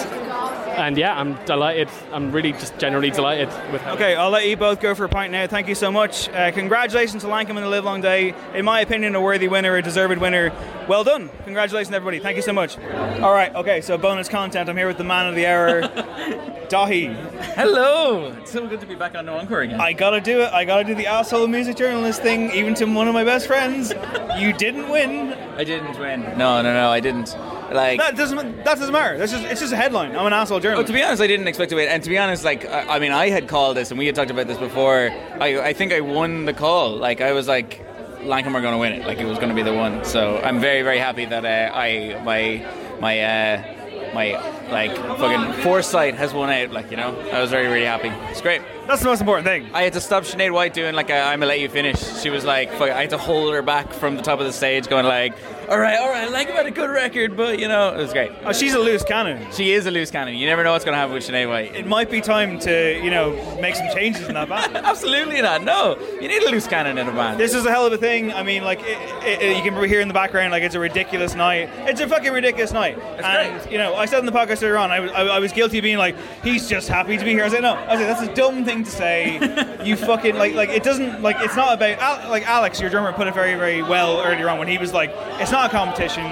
and 0.77 0.97
yeah, 0.99 1.19
I'm 1.19 1.43
delighted. 1.47 1.89
I'm 2.13 2.33
really 2.33 2.53
just 2.53 2.79
generally 2.79 3.11
delighted 3.11 3.49
with 3.73 3.81
how 3.83 3.95
Okay, 3.95 4.15
I'll 4.15 4.31
let 4.31 4.47
you 4.47 4.57
both 4.57 4.81
go 4.81 4.95
for 4.95 5.05
a 5.05 5.09
pint 5.09 5.33
now. 5.33 5.47
Thank 5.47 5.69
you 5.69 5.75
so 5.75 5.91
much. 5.91 6.29
Uh, 6.29 6.53
congratulations 6.53 7.23
to 7.23 7.29
Lankum 7.29 7.51
and 7.51 7.59
the 7.59 7.69
Live 7.69 7.85
Long 7.85 8.01
Day. 8.01 8.35
In 8.55 8.65
my 8.65 8.81
opinion, 8.81 9.15
a 9.15 9.21
worthy 9.21 9.49
winner, 9.49 9.75
a 9.77 9.83
deserved 9.83 10.21
winner. 10.21 10.53
Well 10.87 11.03
done. 11.03 11.31
Congratulations, 11.45 11.95
everybody. 11.95 12.19
Thank 12.19 12.37
you 12.37 12.43
so 12.43 12.53
much. 12.53 12.79
All 12.79 13.33
right, 13.33 13.55
okay, 13.55 13.81
so 13.81 13.97
bonus 13.97 14.29
content. 14.29 14.69
I'm 14.69 14.77
here 14.77 14.87
with 14.87 14.99
the 14.99 15.05
man 15.05 15.27
of 15.27 15.35
the 15.35 15.47
hour, 15.47 15.81
Daithí. 16.69 17.15
Hello. 17.55 18.33
It's 18.41 18.53
so 18.53 18.67
good 18.67 18.81
to 18.81 18.87
be 18.87 18.95
back 18.95 19.15
on 19.15 19.27
No 19.27 19.39
Encore 19.39 19.63
again. 19.63 19.81
I 19.81 19.93
gotta 19.93 20.21
do 20.21 20.43
it. 20.43 20.53
I 20.53 20.65
gotta 20.65 20.85
do 20.85 20.95
the 20.95 21.07
asshole 21.07 21.47
music 21.47 21.77
journalist 21.77 22.21
thing, 22.23 22.51
even 22.51 22.75
to 22.75 22.85
one 22.85 23.09
of 23.09 23.15
my 23.15 23.25
best 23.25 23.47
friends. 23.47 23.95
You 24.39 24.53
didn't 24.53 24.91
win. 24.91 25.33
I 25.57 25.65
didn't 25.65 25.99
win. 25.99 26.21
No, 26.37 26.61
no, 26.61 26.75
no, 26.75 26.91
I 26.91 27.01
didn't. 27.01 27.35
Like 27.73 27.99
that 27.99 28.17
doesn't 28.17 28.65
that 28.65 28.79
doesn't 28.79 28.93
matter. 28.93 29.19
That's 29.19 29.33
just 29.33 29.45
it's 29.45 29.61
just 29.61 29.73
a 29.73 29.77
headline. 29.77 30.17
I'm 30.17 30.27
an 30.27 30.33
asshole 30.33 30.61
journalist. 30.61 30.85
Oh, 30.85 30.87
to 30.87 30.93
be 30.93 31.03
honest, 31.03 31.23
I 31.23 31.27
didn't 31.27 31.49
expect 31.49 31.71
to 31.71 31.77
win. 31.77 31.89
And 31.89 32.03
to 32.03 32.09
be 32.09 32.19
honest, 32.19 32.45
like 32.45 32.65
I, 32.67 32.97
I 32.97 32.99
mean, 32.99 33.13
I 33.13 33.29
had 33.29 33.49
called 33.49 33.77
this, 33.77 33.91
and 33.91 33.99
we 33.99 34.07
had 34.07 34.15
talked 34.15 34.31
about 34.31 34.47
this 34.47 34.59
before. 34.59 35.11
I, 35.41 35.61
I 35.61 35.73
think 35.73 35.93
I 35.93 36.01
won 36.01 36.45
the 36.45 36.53
call. 36.53 36.97
Like 36.97 37.21
I 37.21 37.33
was 37.33 37.49
like, 37.49 37.81
Lankum 38.21 38.55
are 38.55 38.61
going 38.61 38.75
to 38.75 38.79
win 38.79 38.93
it. 38.93 39.07
Like 39.07 39.19
it 39.19 39.27
was 39.27 39.39
going 39.39 39.51
to 39.51 39.55
be 39.55 39.63
the 39.63 39.75
one. 39.75 40.05
So 40.05 40.39
I'm 40.39 40.61
very 40.61 40.83
very 40.83 40.99
happy 40.99 41.25
that 41.25 41.45
uh, 41.45 41.75
I 41.77 42.21
my 42.25 42.67
my. 43.01 43.21
Uh, 43.21 43.73
my 44.15 44.33
like 44.71 44.97
fucking 44.97 45.63
foresight 45.63 46.15
has 46.15 46.33
won 46.33 46.49
out. 46.49 46.71
Like 46.71 46.91
you 46.91 46.97
know, 46.97 47.19
I 47.33 47.41
was 47.41 47.51
very 47.51 47.67
really 47.67 47.85
happy. 47.85 48.09
It's 48.31 48.41
great. 48.41 48.63
That's 48.87 49.03
the 49.03 49.09
most 49.09 49.21
important 49.21 49.47
thing. 49.47 49.69
I 49.75 49.83
had 49.83 49.95
to 49.95 50.01
stop 50.01 50.23
Sinead 50.23 50.53
White 50.53 50.73
doing 50.73 50.95
like 50.95 51.11
i 51.11 51.33
am 51.33 51.41
gonna 51.41 51.47
let 51.47 51.59
you 51.59 51.69
finish. 51.69 52.01
She 52.23 52.31
was 52.31 52.45
like, 52.45 52.71
fuck, 52.73 52.91
I 52.91 53.01
had 53.01 53.11
to 53.11 53.19
hold 53.19 53.53
her 53.53 53.61
back 53.61 53.93
from 53.93 54.17
the 54.17 54.23
top 54.23 54.39
of 54.39 54.47
the 54.47 54.53
stage, 54.53 54.87
going 54.87 55.05
like, 55.05 55.35
all 55.69 55.81
right, 55.81 55.99
all 55.99 56.09
right, 56.09 56.29
I 56.29 56.31
like 56.31 56.49
about 56.49 56.67
a 56.67 56.71
good 56.71 56.91
record, 56.91 57.37
but 57.37 57.59
you 57.59 57.67
know, 57.67 57.93
it 57.93 57.97
was 57.97 58.13
great. 58.13 58.31
Oh, 58.45 58.53
she's 58.53 58.75
a 58.75 58.79
loose 58.79 59.03
cannon. 59.03 59.51
She 59.53 59.73
is 59.73 59.87
a 59.87 59.91
loose 59.91 60.13
cannon. 60.13 60.37
You 60.37 60.47
never 60.47 60.63
know 60.63 60.71
what's 60.73 60.85
gonna 60.85 60.97
happen 60.97 61.15
with 61.15 61.27
Sinead 61.27 61.49
White. 61.49 61.75
It 61.75 61.89
might 61.89 62.09
be 62.09 62.21
time 62.21 62.61
to 62.61 63.03
you 63.03 63.11
know 63.11 63.33
make 63.61 63.75
some 63.75 63.89
changes 63.93 64.29
in 64.29 64.35
that 64.35 64.49
band. 64.49 64.77
Absolutely 64.77 65.43
not. 65.43 65.65
No, 65.65 65.99
you 66.21 66.29
need 66.29 66.45
a 66.45 66.51
loose 66.51 66.69
cannon 66.69 66.99
in 66.99 67.09
a 67.09 67.13
band. 67.13 67.41
This 67.41 67.55
is 67.55 67.67
a 67.67 67.71
hell 67.71 67.87
of 67.87 67.93
a 67.93 67.99
thing. 67.99 68.33
I 68.33 68.45
mean, 68.45 68.63
like 68.63 68.81
it, 68.83 68.99
it, 69.25 69.43
it, 69.43 69.57
you 69.57 69.63
can 69.69 69.89
hear 69.89 70.01
in 70.01 70.07
the 70.07 70.15
background, 70.15 70.53
like 70.53 70.63
it's 70.63 70.77
a 70.77 70.81
ridiculous 70.81 71.35
night. 71.35 71.69
It's 71.89 72.01
a 72.01 72.07
fucking 72.07 72.33
ridiculous 72.33 72.71
night. 72.71 72.97
It's 72.97 73.27
and 73.27 73.61
great. 73.61 73.73
you 73.73 73.79
know, 73.79 73.97
I 73.97 74.07
said 74.07 74.21
in 74.21 74.27
the 74.27 74.33
podcast 74.33 74.63
earlier 74.63 74.77
on, 74.77 74.93
I 74.93 75.01
was, 75.01 75.11
I, 75.11 75.23
I 75.23 75.39
was 75.41 75.51
guilty 75.51 75.79
of 75.79 75.83
being 75.83 75.99
like, 75.99 76.17
he's 76.45 76.69
just 76.69 76.89
happy 76.89 77.17
to 77.17 77.25
be 77.25 77.31
here. 77.33 77.45
I 77.45 77.49
said 77.49 77.63
no. 77.63 77.75
I 77.75 77.97
said 77.97 78.09
that's 78.09 78.23
a 78.23 78.33
dumb 78.35 78.65
thing 78.65 78.76
to 78.85 78.91
say. 78.91 79.79
you 79.85 79.97
fucking 79.97 80.37
like 80.37 80.55
like 80.55 80.69
it 80.71 80.83
doesn't 80.83 81.23
like 81.23 81.37
it's 81.41 81.57
not 81.57 81.75
about 81.75 81.99
Al- 81.99 82.31
like 82.31 82.47
Alex, 82.49 82.81
your 82.81 82.91
drummer, 82.91 83.13
put 83.13 83.27
it 83.27 83.35
very 83.35 83.55
very 83.55 83.83
well 83.83 84.21
earlier 84.21 84.49
on 84.49 84.59
when 84.59 84.69
he 84.69 84.79
was 84.79 84.93
like, 84.93 85.11
it's 85.41 85.51
not 85.53 85.67
a 85.67 85.71
competition. 85.73 86.25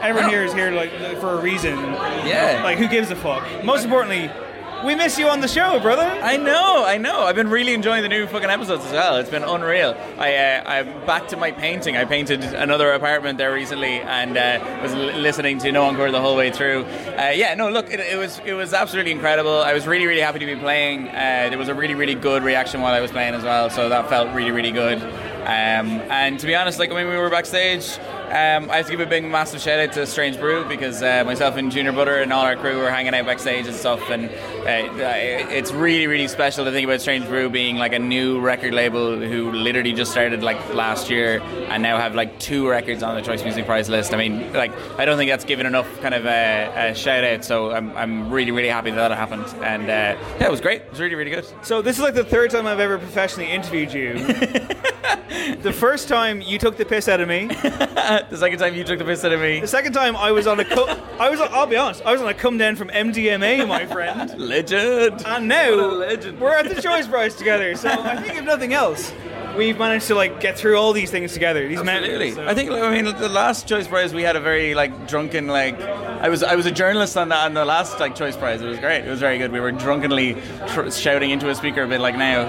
Everyone 0.00 0.30
here 0.30 0.44
is 0.44 0.52
here 0.52 0.70
like 0.70 0.90
for 1.18 1.32
a 1.38 1.40
reason. 1.40 1.76
Yeah. 1.78 2.60
Like 2.62 2.78
who 2.78 2.88
gives 2.88 3.10
a 3.10 3.16
fuck? 3.16 3.44
Most 3.64 3.84
importantly, 3.84 4.30
we 4.84 4.94
miss 4.94 5.18
you 5.18 5.28
on 5.28 5.40
the 5.40 5.48
show, 5.48 5.80
brother. 5.80 6.02
I 6.02 6.36
know, 6.36 6.84
I 6.84 6.98
know. 6.98 7.22
I've 7.22 7.34
been 7.34 7.48
really 7.48 7.74
enjoying 7.74 8.02
the 8.02 8.08
new 8.08 8.26
fucking 8.26 8.48
episodes 8.48 8.84
as 8.84 8.92
well. 8.92 9.16
It's 9.16 9.30
been 9.30 9.42
unreal. 9.42 9.96
I 10.18 10.34
uh, 10.34 10.62
I'm 10.66 11.06
back 11.06 11.28
to 11.28 11.36
my 11.36 11.50
painting. 11.50 11.96
I 11.96 12.04
painted 12.04 12.42
another 12.44 12.92
apartment 12.92 13.38
there 13.38 13.52
recently, 13.52 14.00
and 14.00 14.36
uh, 14.36 14.80
was 14.82 14.92
l- 14.92 15.18
listening 15.18 15.58
to 15.60 15.72
No 15.72 15.84
Encore 15.84 16.10
the 16.10 16.20
whole 16.20 16.36
way 16.36 16.50
through. 16.50 16.84
Uh, 16.84 17.32
yeah, 17.34 17.54
no, 17.54 17.70
look, 17.70 17.92
it, 17.92 18.00
it, 18.00 18.16
was 18.16 18.40
it 18.44 18.52
was 18.52 18.72
absolutely 18.72 19.12
incredible. 19.12 19.60
I 19.60 19.72
was 19.72 19.86
really 19.86 20.06
really 20.06 20.20
happy 20.20 20.38
to 20.38 20.46
be 20.46 20.56
playing. 20.56 21.08
Uh, 21.08 21.46
there 21.48 21.58
was 21.58 21.68
a 21.68 21.74
really 21.74 21.94
really 21.94 22.14
good 22.14 22.42
reaction 22.42 22.80
while 22.80 22.94
I 22.94 23.00
was 23.00 23.10
playing 23.10 23.34
as 23.34 23.42
well, 23.42 23.70
so 23.70 23.88
that 23.88 24.08
felt 24.08 24.32
really 24.34 24.52
really 24.52 24.72
good. 24.72 25.02
Um, 25.02 26.00
and 26.10 26.38
to 26.40 26.46
be 26.46 26.54
honest, 26.54 26.78
like 26.78 26.90
when 26.90 27.08
we 27.08 27.16
were 27.16 27.30
backstage. 27.30 27.98
Um, 28.28 28.70
I 28.70 28.76
have 28.76 28.86
to 28.86 28.92
give 28.92 29.00
a 29.00 29.06
big, 29.06 29.24
massive 29.24 29.62
shout 29.62 29.80
out 29.80 29.92
to 29.94 30.06
Strange 30.06 30.38
Brew 30.38 30.62
because 30.66 31.02
uh, 31.02 31.24
myself 31.24 31.56
and 31.56 31.72
Junior 31.72 31.92
Brother 31.92 32.20
and 32.20 32.30
all 32.30 32.44
our 32.44 32.56
crew 32.56 32.76
were 32.76 32.90
hanging 32.90 33.14
out 33.14 33.24
backstage 33.24 33.66
and 33.66 33.74
stuff. 33.74 34.10
And 34.10 34.26
uh, 34.26 35.48
it's 35.50 35.72
really, 35.72 36.06
really 36.06 36.28
special 36.28 36.66
to 36.66 36.70
think 36.70 36.84
about 36.84 37.00
Strange 37.00 37.26
Brew 37.26 37.48
being 37.48 37.76
like 37.76 37.94
a 37.94 37.98
new 37.98 38.38
record 38.38 38.74
label 38.74 39.18
who 39.18 39.50
literally 39.52 39.94
just 39.94 40.10
started 40.10 40.42
like 40.42 40.74
last 40.74 41.08
year 41.08 41.40
and 41.40 41.82
now 41.82 41.96
have 41.96 42.14
like 42.14 42.38
two 42.38 42.68
records 42.68 43.02
on 43.02 43.14
the 43.14 43.22
Choice 43.22 43.42
Music 43.42 43.64
Prize 43.64 43.88
list. 43.88 44.12
I 44.12 44.18
mean, 44.18 44.52
like 44.52 44.72
I 44.98 45.06
don't 45.06 45.16
think 45.16 45.30
that's 45.30 45.46
given 45.46 45.64
enough 45.64 45.88
kind 46.02 46.14
of 46.14 46.26
a, 46.26 46.90
a 46.90 46.94
shout 46.94 47.24
out. 47.24 47.46
So 47.46 47.70
I'm, 47.70 47.96
I'm 47.96 48.30
really, 48.30 48.50
really 48.50 48.68
happy 48.68 48.90
that 48.90 49.08
that 49.08 49.16
happened. 49.16 49.46
And 49.64 49.84
uh, 49.84 50.20
yeah, 50.38 50.48
it 50.48 50.50
was 50.50 50.60
great. 50.60 50.82
It 50.82 50.90
was 50.90 51.00
really, 51.00 51.14
really 51.14 51.30
good. 51.30 51.46
So 51.62 51.80
this 51.80 51.96
is 51.96 52.02
like 52.02 52.14
the 52.14 52.24
third 52.24 52.50
time 52.50 52.66
I've 52.66 52.78
ever 52.78 52.98
professionally 52.98 53.50
interviewed 53.50 53.94
you. 53.94 54.12
the 55.62 55.72
first 55.72 56.08
time 56.08 56.42
you 56.42 56.58
took 56.58 56.76
the 56.76 56.84
piss 56.84 57.08
out 57.08 57.20
of 57.20 57.28
me. 57.28 57.48
the 58.30 58.36
second 58.36 58.58
time 58.58 58.74
you 58.74 58.84
took 58.84 58.98
the 58.98 59.04
piss 59.04 59.24
out 59.24 59.32
of 59.32 59.40
me. 59.40 59.60
The 59.60 59.66
second 59.66 59.92
time 59.92 60.16
I 60.16 60.32
was 60.32 60.46
on 60.46 60.60
a 60.60 60.64
co- 60.64 60.86
I 61.18 61.30
was 61.30 61.40
I'll 61.40 61.66
be 61.66 61.76
honest, 61.76 62.02
I 62.04 62.12
was 62.12 62.20
on 62.20 62.28
a 62.28 62.34
come 62.34 62.58
down 62.58 62.76
from 62.76 62.88
MDMA, 62.88 63.66
my 63.66 63.86
friend. 63.86 64.38
legend. 64.38 65.22
And 65.26 65.48
now 65.48 65.70
legend. 65.74 66.40
we're 66.40 66.54
at 66.54 66.74
the 66.74 66.80
Choice 66.80 67.06
Prize 67.06 67.34
together. 67.34 67.74
So 67.76 67.88
I 67.90 68.16
think 68.20 68.36
if 68.38 68.44
nothing 68.44 68.72
else, 68.72 69.12
we've 69.56 69.78
managed 69.78 70.06
to 70.08 70.14
like 70.14 70.40
get 70.40 70.58
through 70.58 70.76
all 70.76 70.92
these 70.92 71.10
things 71.10 71.32
together. 71.32 71.66
These 71.68 71.80
Absolutely. 71.80 72.34
men. 72.34 72.48
I 72.48 72.54
think. 72.54 72.70
I 72.70 72.90
mean, 72.90 73.04
the 73.04 73.28
last 73.28 73.66
choice 73.68 73.86
prize 73.88 74.14
we 74.14 74.22
had 74.22 74.36
a 74.36 74.40
very 74.40 74.74
like 74.74 75.08
drunken 75.08 75.46
like. 75.48 75.78
I 75.80 76.28
was 76.28 76.42
I 76.42 76.54
was 76.56 76.66
a 76.66 76.72
journalist 76.72 77.16
on 77.16 77.28
the 77.28 77.36
on 77.36 77.54
the 77.54 77.64
last 77.64 78.00
like 78.00 78.14
choice 78.14 78.36
prize. 78.36 78.60
It 78.60 78.66
was 78.66 78.78
great. 78.78 79.04
It 79.04 79.10
was 79.10 79.20
very 79.20 79.38
good. 79.38 79.52
We 79.52 79.60
were 79.60 79.72
drunkenly 79.72 80.34
tr- 80.68 80.90
shouting 80.90 81.30
into 81.30 81.48
a 81.50 81.54
speaker 81.54 81.82
a 81.82 81.88
bit 81.88 82.00
like 82.00 82.16
now. 82.16 82.46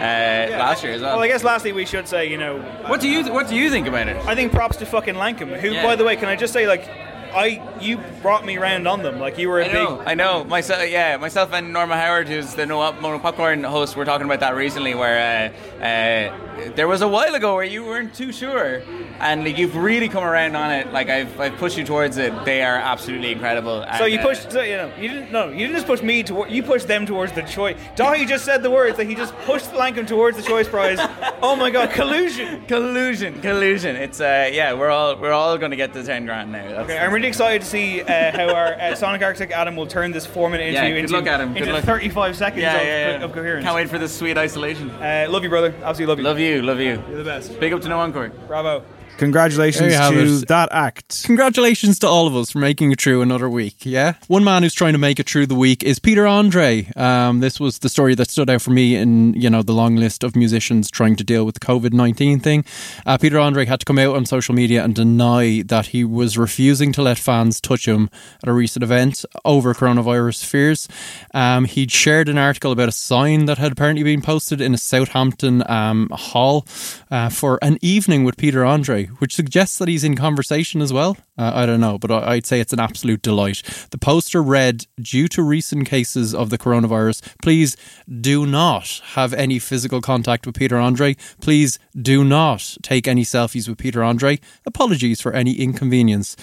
Uh, 0.00 0.58
last 0.58 0.82
year 0.82 0.92
as 0.94 1.02
well. 1.02 1.16
Well, 1.16 1.22
I 1.24 1.28
guess 1.28 1.44
lastly 1.44 1.72
we 1.72 1.84
should 1.84 2.08
say, 2.08 2.28
you 2.30 2.38
know, 2.38 2.58
What 2.86 3.00
do 3.00 3.08
you 3.08 3.30
What 3.32 3.48
do 3.48 3.54
you 3.54 3.68
think 3.70 3.86
about 3.86 4.08
it? 4.08 4.16
I 4.26 4.34
think 4.34 4.50
props 4.52 4.76
to 4.78 4.86
fucking 4.86 5.14
Lankum, 5.14 5.54
who, 5.60 5.68
Yeah. 5.70 5.82
by 5.84 5.94
the 5.96 6.04
way, 6.04 6.16
can 6.16 6.28
I 6.28 6.36
just 6.36 6.52
say, 6.52 6.66
like, 6.66 6.88
I 7.34 7.78
you 7.80 7.98
brought 8.22 8.44
me 8.44 8.58
round 8.58 8.86
on 8.86 9.02
them. 9.02 9.20
Like 9.20 9.38
you 9.38 9.48
were 9.48 9.60
a 9.60 9.66
I 9.66 9.72
big. 9.72 10.08
I 10.08 10.14
know. 10.14 10.44
Myself, 10.44 10.88
yeah, 10.88 11.16
myself 11.16 11.52
and 11.52 11.72
Norma 11.72 11.96
Howard, 11.96 12.28
who's 12.28 12.54
the 12.54 12.66
No 12.66 12.92
Mono 13.00 13.18
Popcorn 13.18 13.64
host, 13.64 13.96
were 13.96 14.04
talking 14.04 14.26
about 14.26 14.40
that 14.40 14.54
recently. 14.54 14.94
Where 14.94 15.52
uh, 15.80 15.82
uh, 15.82 16.72
there 16.74 16.88
was 16.88 17.02
a 17.02 17.08
while 17.08 17.34
ago 17.34 17.54
where 17.54 17.64
you 17.64 17.84
weren't 17.84 18.14
too 18.14 18.32
sure, 18.32 18.82
and 19.18 19.44
like, 19.44 19.58
you've 19.58 19.76
really 19.76 20.08
come 20.08 20.24
around 20.24 20.56
on 20.56 20.70
it. 20.72 20.92
Like 20.92 21.08
I've, 21.08 21.38
I've 21.40 21.56
pushed 21.56 21.78
you 21.78 21.84
towards 21.84 22.16
it. 22.16 22.32
They 22.44 22.62
are 22.62 22.76
absolutely 22.76 23.32
incredible. 23.32 23.84
So 23.98 24.04
And, 24.04 24.12
you 24.12 24.18
uh, 24.18 24.22
pushed, 24.22 24.52
so, 24.52 24.62
you 24.62 24.76
know, 24.76 24.92
you 24.98 25.08
didn't. 25.08 25.32
No, 25.32 25.48
you 25.48 25.66
didn't 25.66 25.74
just 25.74 25.86
push 25.86 26.02
me 26.02 26.22
toward. 26.22 26.50
You 26.50 26.62
pushed 26.62 26.88
them 26.88 27.06
towards 27.06 27.32
the 27.32 27.42
choice. 27.42 27.76
Daithí 27.96 28.26
just 28.26 28.44
said 28.44 28.62
the 28.62 28.70
words 28.70 28.96
that 28.96 29.06
he 29.06 29.14
just 29.14 29.34
pushed 29.38 29.70
Lankum 29.70 30.06
towards 30.06 30.36
the 30.36 30.42
choice 30.42 30.68
prize. 30.68 30.98
oh 31.42 31.56
my 31.56 31.70
god, 31.70 31.90
collusion! 31.90 32.64
collusion, 32.66 33.40
collusion. 33.40 33.96
It's 33.96 34.20
uh, 34.20 34.50
yeah, 34.52 34.72
we're 34.74 34.90
all 34.90 35.16
we're 35.16 35.32
all 35.32 35.56
going 35.58 35.70
to 35.70 35.76
get 35.76 35.92
the 35.92 36.02
ten 36.02 36.26
grand 36.26 36.52
now. 36.52 36.68
That's, 36.68 36.90
Okay, 36.90 36.98
really 37.20 37.28
excited 37.28 37.62
to 37.62 37.68
see 37.68 38.02
uh, 38.02 38.32
how 38.32 38.54
our 38.54 38.74
uh, 38.74 38.94
Sonic 38.94 39.22
Arctic 39.22 39.50
Adam 39.50 39.76
will 39.76 39.86
turn 39.86 40.10
this 40.10 40.24
four-minute 40.24 40.68
interview 40.68 40.94
good 40.94 41.00
into, 41.00 41.12
luck, 41.12 41.26
Adam. 41.26 41.52
Good 41.52 41.62
into 41.62 41.74
luck. 41.74 41.84
35 41.84 42.36
seconds 42.36 42.62
yeah, 42.62 42.76
of, 42.76 42.86
yeah, 42.86 43.10
yeah. 43.10 43.24
of 43.24 43.32
coherence. 43.32 43.64
Can't 43.64 43.76
wait 43.76 43.90
for 43.90 43.98
this 43.98 44.16
sweet 44.16 44.38
isolation. 44.38 44.90
Uh, 44.90 45.26
love 45.28 45.42
you, 45.42 45.50
brother. 45.50 45.74
Absolutely 45.82 46.24
love 46.24 46.38
you. 46.38 46.62
Love 46.62 46.80
you, 46.80 46.90
love 46.90 47.02
you. 47.04 47.10
You're 47.10 47.18
the 47.18 47.24
best. 47.24 47.60
Big 47.60 47.72
up 47.72 47.82
to 47.82 47.88
No 47.88 48.00
Encore. 48.00 48.30
Bravo. 48.46 48.84
Congratulations 49.18 49.94
to 49.94 50.42
it. 50.42 50.48
that 50.48 50.68
act. 50.72 51.24
Congratulations 51.24 51.98
to 52.00 52.06
all 52.06 52.26
of 52.26 52.34
us 52.34 52.50
for 52.50 52.58
making 52.58 52.92
it 52.92 53.00
through 53.00 53.22
another 53.22 53.48
week. 53.48 53.76
Yeah, 53.84 54.14
one 54.28 54.44
man 54.44 54.62
who's 54.62 54.74
trying 54.74 54.94
to 54.94 54.98
make 54.98 55.20
it 55.20 55.28
through 55.28 55.46
the 55.46 55.54
week 55.54 55.82
is 55.82 55.98
Peter 55.98 56.26
Andre. 56.26 56.90
Um, 56.96 57.40
this 57.40 57.60
was 57.60 57.80
the 57.80 57.88
story 57.88 58.14
that 58.14 58.30
stood 58.30 58.48
out 58.48 58.62
for 58.62 58.70
me 58.70 58.96
in 58.96 59.34
you 59.34 59.50
know 59.50 59.62
the 59.62 59.72
long 59.72 59.96
list 59.96 60.24
of 60.24 60.34
musicians 60.34 60.90
trying 60.90 61.16
to 61.16 61.24
deal 61.24 61.44
with 61.44 61.54
the 61.54 61.60
COVID 61.60 61.92
nineteen 61.92 62.40
thing. 62.40 62.64
Uh, 63.04 63.18
Peter 63.18 63.38
Andre 63.38 63.66
had 63.66 63.80
to 63.80 63.86
come 63.86 63.98
out 63.98 64.16
on 64.16 64.24
social 64.26 64.54
media 64.54 64.82
and 64.82 64.94
deny 64.94 65.62
that 65.66 65.86
he 65.86 66.04
was 66.04 66.38
refusing 66.38 66.92
to 66.92 67.02
let 67.02 67.18
fans 67.18 67.60
touch 67.60 67.86
him 67.86 68.10
at 68.42 68.48
a 68.48 68.52
recent 68.52 68.82
event 68.82 69.24
over 69.44 69.74
coronavirus 69.74 70.44
fears. 70.44 70.88
Um, 71.34 71.66
he'd 71.66 71.92
shared 71.92 72.28
an 72.28 72.38
article 72.38 72.72
about 72.72 72.88
a 72.88 72.92
sign 72.92 73.44
that 73.46 73.58
had 73.58 73.72
apparently 73.72 74.02
been 74.02 74.22
posted 74.22 74.60
in 74.60 74.74
a 74.74 74.78
Southampton 74.78 75.62
um, 75.70 76.08
hall 76.12 76.66
uh, 77.10 77.28
for 77.28 77.58
an 77.62 77.78
evening 77.80 78.24
with 78.24 78.36
Peter 78.36 78.64
Andre, 78.64 78.99
which 79.04 79.34
suggests 79.34 79.78
that 79.78 79.88
he's 79.88 80.04
in 80.04 80.14
conversation 80.16 80.80
as 80.80 80.92
well. 80.92 81.16
Uh, 81.38 81.52
I 81.54 81.66
don't 81.66 81.80
know, 81.80 81.98
but 81.98 82.10
I- 82.10 82.32
I'd 82.32 82.46
say 82.46 82.60
it's 82.60 82.72
an 82.72 82.80
absolute 82.80 83.22
delight. 83.22 83.62
The 83.90 83.98
poster 83.98 84.42
read, 84.42 84.86
Due 85.00 85.28
to 85.28 85.42
recent 85.42 85.86
cases 85.86 86.34
of 86.34 86.50
the 86.50 86.58
coronavirus, 86.58 87.22
please 87.42 87.76
do 88.20 88.46
not 88.46 89.00
have 89.14 89.32
any 89.32 89.58
physical 89.58 90.00
contact 90.00 90.46
with 90.46 90.54
Peter 90.56 90.76
Andre. 90.78 91.16
Please 91.40 91.78
do 92.00 92.22
not 92.24 92.76
take 92.82 93.08
any 93.08 93.24
selfies 93.24 93.68
with 93.68 93.78
Peter 93.78 94.02
Andre. 94.02 94.38
Apologies 94.66 95.20
for 95.20 95.32
any 95.32 95.54
inconvenience. 95.54 96.36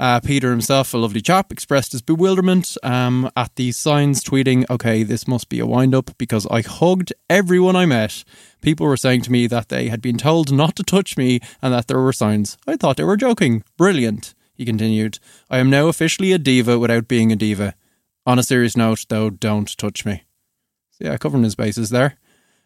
Uh, 0.00 0.18
Peter 0.18 0.48
himself, 0.48 0.94
a 0.94 0.96
lovely 0.96 1.20
chap, 1.20 1.52
expressed 1.52 1.92
his 1.92 2.00
bewilderment 2.00 2.78
um, 2.82 3.30
at 3.36 3.54
these 3.56 3.76
signs, 3.76 4.24
tweeting, 4.24 4.64
Okay, 4.70 5.02
this 5.02 5.28
must 5.28 5.50
be 5.50 5.60
a 5.60 5.66
wind 5.66 5.94
up 5.94 6.16
because 6.16 6.46
I 6.50 6.62
hugged 6.62 7.12
everyone 7.28 7.76
I 7.76 7.84
met. 7.84 8.24
People 8.62 8.86
were 8.86 8.96
saying 8.96 9.20
to 9.22 9.32
me 9.32 9.46
that 9.48 9.68
they 9.68 9.88
had 9.88 10.00
been 10.00 10.16
told 10.16 10.50
not 10.50 10.74
to 10.76 10.82
touch 10.82 11.18
me 11.18 11.38
and 11.60 11.74
that 11.74 11.86
there 11.86 12.00
were 12.00 12.14
signs. 12.14 12.56
I 12.66 12.76
thought 12.76 12.96
they 12.96 13.04
were 13.04 13.18
joking. 13.18 13.62
Brilliant, 13.76 14.32
he 14.54 14.64
continued. 14.64 15.18
I 15.50 15.58
am 15.58 15.68
now 15.68 15.88
officially 15.88 16.32
a 16.32 16.38
diva 16.38 16.78
without 16.78 17.06
being 17.06 17.30
a 17.30 17.36
diva. 17.36 17.74
On 18.24 18.38
a 18.38 18.42
serious 18.42 18.78
note, 18.78 19.04
though, 19.10 19.28
don't 19.28 19.76
touch 19.76 20.06
me. 20.06 20.22
So, 20.92 21.04
yeah, 21.04 21.18
covering 21.18 21.44
his 21.44 21.54
bases 21.56 21.90
there. 21.90 22.16